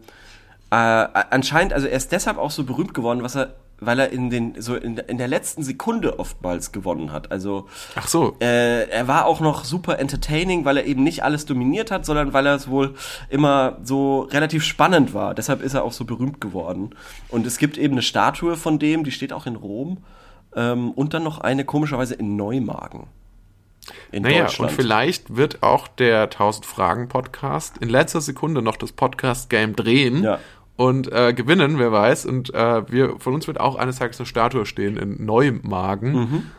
äh, 0.71 0.75
anscheinend, 0.75 1.73
also 1.73 1.87
er 1.87 1.97
ist 1.97 2.13
deshalb 2.13 2.39
auch 2.39 2.51
so 2.51 2.65
berühmt 2.65 2.95
geworden, 2.95 3.23
was 3.23 3.37
er 3.37 3.55
weil 3.81 4.01
er 4.01 4.11
in 4.11 4.31
den 4.31 4.61
so 4.61 4.75
in, 4.75 4.99
in 4.99 5.19
der 5.19 5.29
letzten 5.29 5.63
Sekunde 5.63 6.19
oftmals 6.19 6.73
gewonnen 6.73 7.13
hat. 7.13 7.31
Also 7.31 7.69
Ach 7.95 8.09
so. 8.09 8.37
äh, 8.41 8.89
er 8.89 9.09
war 9.09 9.27
auch 9.27 9.41
noch 9.41 9.65
super 9.65 9.99
entertaining, 9.99 10.65
weil 10.65 10.79
er 10.79 10.87
eben 10.87 11.05
nicht 11.05 11.23
alles 11.23 11.47
dominiert 11.47 11.91
hat, 11.91 12.05
sondern 12.05 12.33
weil 12.33 12.47
er 12.47 12.55
es 12.55 12.69
wohl 12.69 12.95
immer 13.29 13.79
so 13.83 14.23
relativ 14.23 14.65
spannend 14.65 15.15
war. 15.15 15.35
Deshalb 15.35 15.63
ist 15.63 15.75
er 15.75 15.85
auch 15.85 15.93
so 15.93 16.05
berühmt 16.05 16.41
geworden. 16.41 16.91
Und 17.29 17.47
es 17.47 17.59
gibt 17.59 17.79
eben 17.79 17.95
eine 17.95 18.03
Statue 18.03 18.57
von 18.57 18.79
dem, 18.79 19.05
die 19.05 19.13
steht 19.13 19.33
auch 19.33 19.47
in 19.47 19.57
Rom. 19.57 19.99
Ähm, 20.57 20.91
und 20.93 21.15
dann 21.15 21.23
noch 21.23 21.39
eine 21.39 21.65
komischerweise 21.65 22.15
in 22.15 22.37
Neumagen. 22.37 23.07
In 24.13 24.23
Naja, 24.23 24.37
und 24.43 24.45
Deutschland. 24.49 24.73
vielleicht 24.73 25.37
wird 25.37 25.63
auch 25.63 25.89
der 25.89 26.23
1000 26.25 26.67
Fragen 26.67 27.09
Podcast 27.09 27.79
in 27.79 27.89
letzter 27.89 28.21
Sekunde 28.21 28.63
noch 28.63 28.77
das 28.77 28.93
Podcast 28.93 29.51
Game 29.51 29.75
drehen 29.77 30.23
Ja. 30.25 30.39
und 30.77 31.11
äh, 31.13 31.33
gewinnen, 31.35 31.79
wer 31.79 31.93
weiß. 31.93 32.27
Und 32.27 32.53
äh, 32.55 32.91
wir 32.91 33.19
von 33.19 33.35
uns 33.35 33.47
wird 33.47 33.61
auch 33.61 33.77
eines 33.77 33.99
Tages 33.99 34.19
eine 34.21 34.27
Statue 34.27 34.67
stehen 34.67 34.97
in 34.97 35.25
Neumagen. 35.25 36.13
Mhm. 36.13 36.51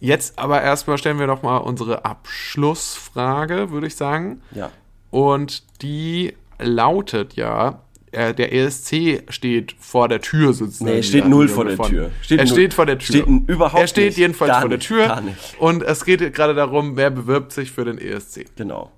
Jetzt 0.00 0.38
aber 0.38 0.60
erstmal 0.60 0.98
stellen 0.98 1.18
wir 1.18 1.26
noch 1.26 1.42
mal 1.42 1.58
unsere 1.58 2.04
Abschlussfrage, 2.04 3.70
würde 3.70 3.86
ich 3.86 3.96
sagen. 3.96 4.42
ja. 4.52 4.70
Und 5.10 5.62
die 5.80 6.34
lautet 6.58 7.34
ja, 7.34 7.80
äh, 8.14 8.34
der 8.34 8.52
ESC 8.52 9.22
steht 9.28 9.74
vor 9.78 10.08
der 10.08 10.20
Tür 10.20 10.52
sozusagen. 10.52 10.90
Nee, 10.90 11.02
steht 11.02 11.24
Ja, 11.24 11.28
null 11.28 11.46
im 11.48 11.54
vor 11.54 11.64
der 11.64 11.76
Tür. 11.78 12.10
Steht 12.20 12.24
Steht 12.24 12.38
er 12.40 12.44
null. 12.46 12.52
steht 12.54 12.74
vor 12.74 12.86
der 12.86 12.98
Tür. 12.98 13.06
Steht 13.22 13.26
überhaupt 13.48 13.80
Er 13.82 13.86
steht 13.86 14.06
nicht. 14.06 14.18
jedenfalls 14.18 14.50
Gar 14.50 14.60
vor 14.60 14.68
der 14.70 14.78
nicht, 14.78 14.88
Tür. 14.88 15.06
gar 15.06 15.20
nicht. 15.20 15.56
Und 15.58 15.82
es 15.82 16.04
geht 16.04 16.32
gerade 16.34 16.54
darum, 16.54 16.96
wer 16.96 17.10
bewirbt 17.10 17.52
sich 17.52 17.70
für 17.72 17.84
den 17.84 17.98
ESC. 17.98 18.46
Genau. 18.56 18.90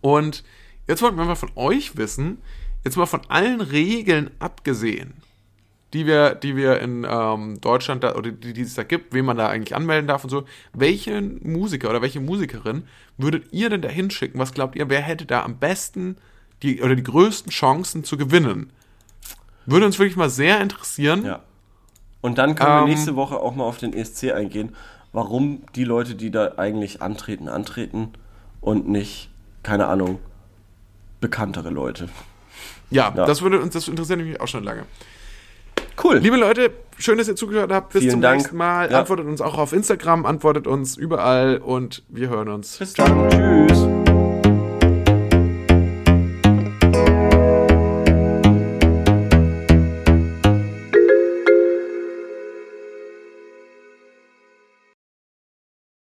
Und 0.00 0.44
jetzt 0.88 1.02
wollten 1.02 1.16
wir 1.16 1.24
mal 1.24 1.34
von 1.34 1.50
euch 1.56 1.96
wissen, 1.96 2.38
jetzt 2.84 2.96
mal 2.96 3.06
von 3.06 3.20
allen 3.28 3.60
Regeln 3.60 4.30
abgesehen, 4.40 5.14
die 5.92 6.06
wir, 6.06 6.34
die 6.34 6.56
wir 6.56 6.80
in 6.80 7.06
ähm, 7.08 7.60
Deutschland 7.60 8.02
da, 8.02 8.14
oder 8.16 8.30
die, 8.32 8.52
die 8.52 8.62
es 8.62 8.74
da 8.74 8.82
gibt, 8.82 9.12
wen 9.14 9.24
man 9.24 9.36
da 9.36 9.48
eigentlich 9.48 9.76
anmelden 9.76 10.08
darf 10.08 10.24
und 10.24 10.30
so, 10.30 10.44
welchen 10.72 11.40
Musiker 11.48 11.90
oder 11.90 12.02
welche 12.02 12.18
Musikerin 12.20 12.84
würdet 13.18 13.44
ihr 13.52 13.68
denn 13.70 13.82
da 13.82 13.88
hinschicken? 13.88 14.40
Was 14.40 14.54
glaubt 14.54 14.74
ihr, 14.74 14.88
wer 14.88 15.00
hätte 15.02 15.26
da 15.26 15.42
am 15.44 15.58
besten 15.58 16.16
die 16.62 16.80
oder 16.82 16.94
die 16.94 17.02
größten 17.02 17.50
Chancen 17.50 18.04
zu 18.04 18.16
gewinnen? 18.16 18.70
Würde 19.66 19.86
uns 19.86 19.98
wirklich 19.98 20.16
mal 20.16 20.30
sehr 20.30 20.60
interessieren. 20.60 21.24
Ja. 21.24 21.40
Und 22.20 22.38
dann 22.38 22.54
können 22.54 22.70
wir 22.70 22.78
Ähm, 22.82 22.88
nächste 22.88 23.16
Woche 23.16 23.36
auch 23.38 23.54
mal 23.54 23.64
auf 23.64 23.78
den 23.78 23.92
ESC 23.92 24.32
eingehen, 24.32 24.74
warum 25.12 25.62
die 25.74 25.84
Leute, 25.84 26.14
die 26.14 26.30
da 26.30 26.52
eigentlich 26.56 27.02
antreten, 27.02 27.48
antreten 27.48 28.10
und 28.60 28.88
nicht, 28.88 29.28
keine 29.62 29.86
Ahnung, 29.86 30.18
bekanntere 31.20 31.70
Leute. 31.70 32.08
Ja, 32.90 33.12
Ja. 33.16 33.26
das 33.26 33.42
würde 33.42 33.60
uns, 33.60 33.72
das 33.74 33.88
interessiert 33.88 34.20
mich 34.20 34.40
auch 34.40 34.48
schon 34.48 34.64
lange. 34.64 34.84
Cool. 36.02 36.16
Liebe 36.18 36.36
Leute, 36.36 36.70
schön, 36.98 37.18
dass 37.18 37.28
ihr 37.28 37.36
zugehört 37.36 37.70
habt. 37.72 37.92
Bis 37.92 38.00
Vielen 38.02 38.12
zum 38.12 38.20
Dank. 38.22 38.38
nächsten 38.38 38.56
Mal. 38.56 38.90
Ja. 38.90 39.00
Antwortet 39.00 39.26
uns 39.26 39.40
auch 39.40 39.58
auf 39.58 39.72
Instagram, 39.72 40.24
antwortet 40.26 40.66
uns 40.66 40.96
überall 40.96 41.58
und 41.58 42.02
wir 42.08 42.28
hören 42.30 42.48
uns. 42.48 42.78
Bis 42.78 42.94
dann. 42.94 43.28
Tschüss. 43.30 44.01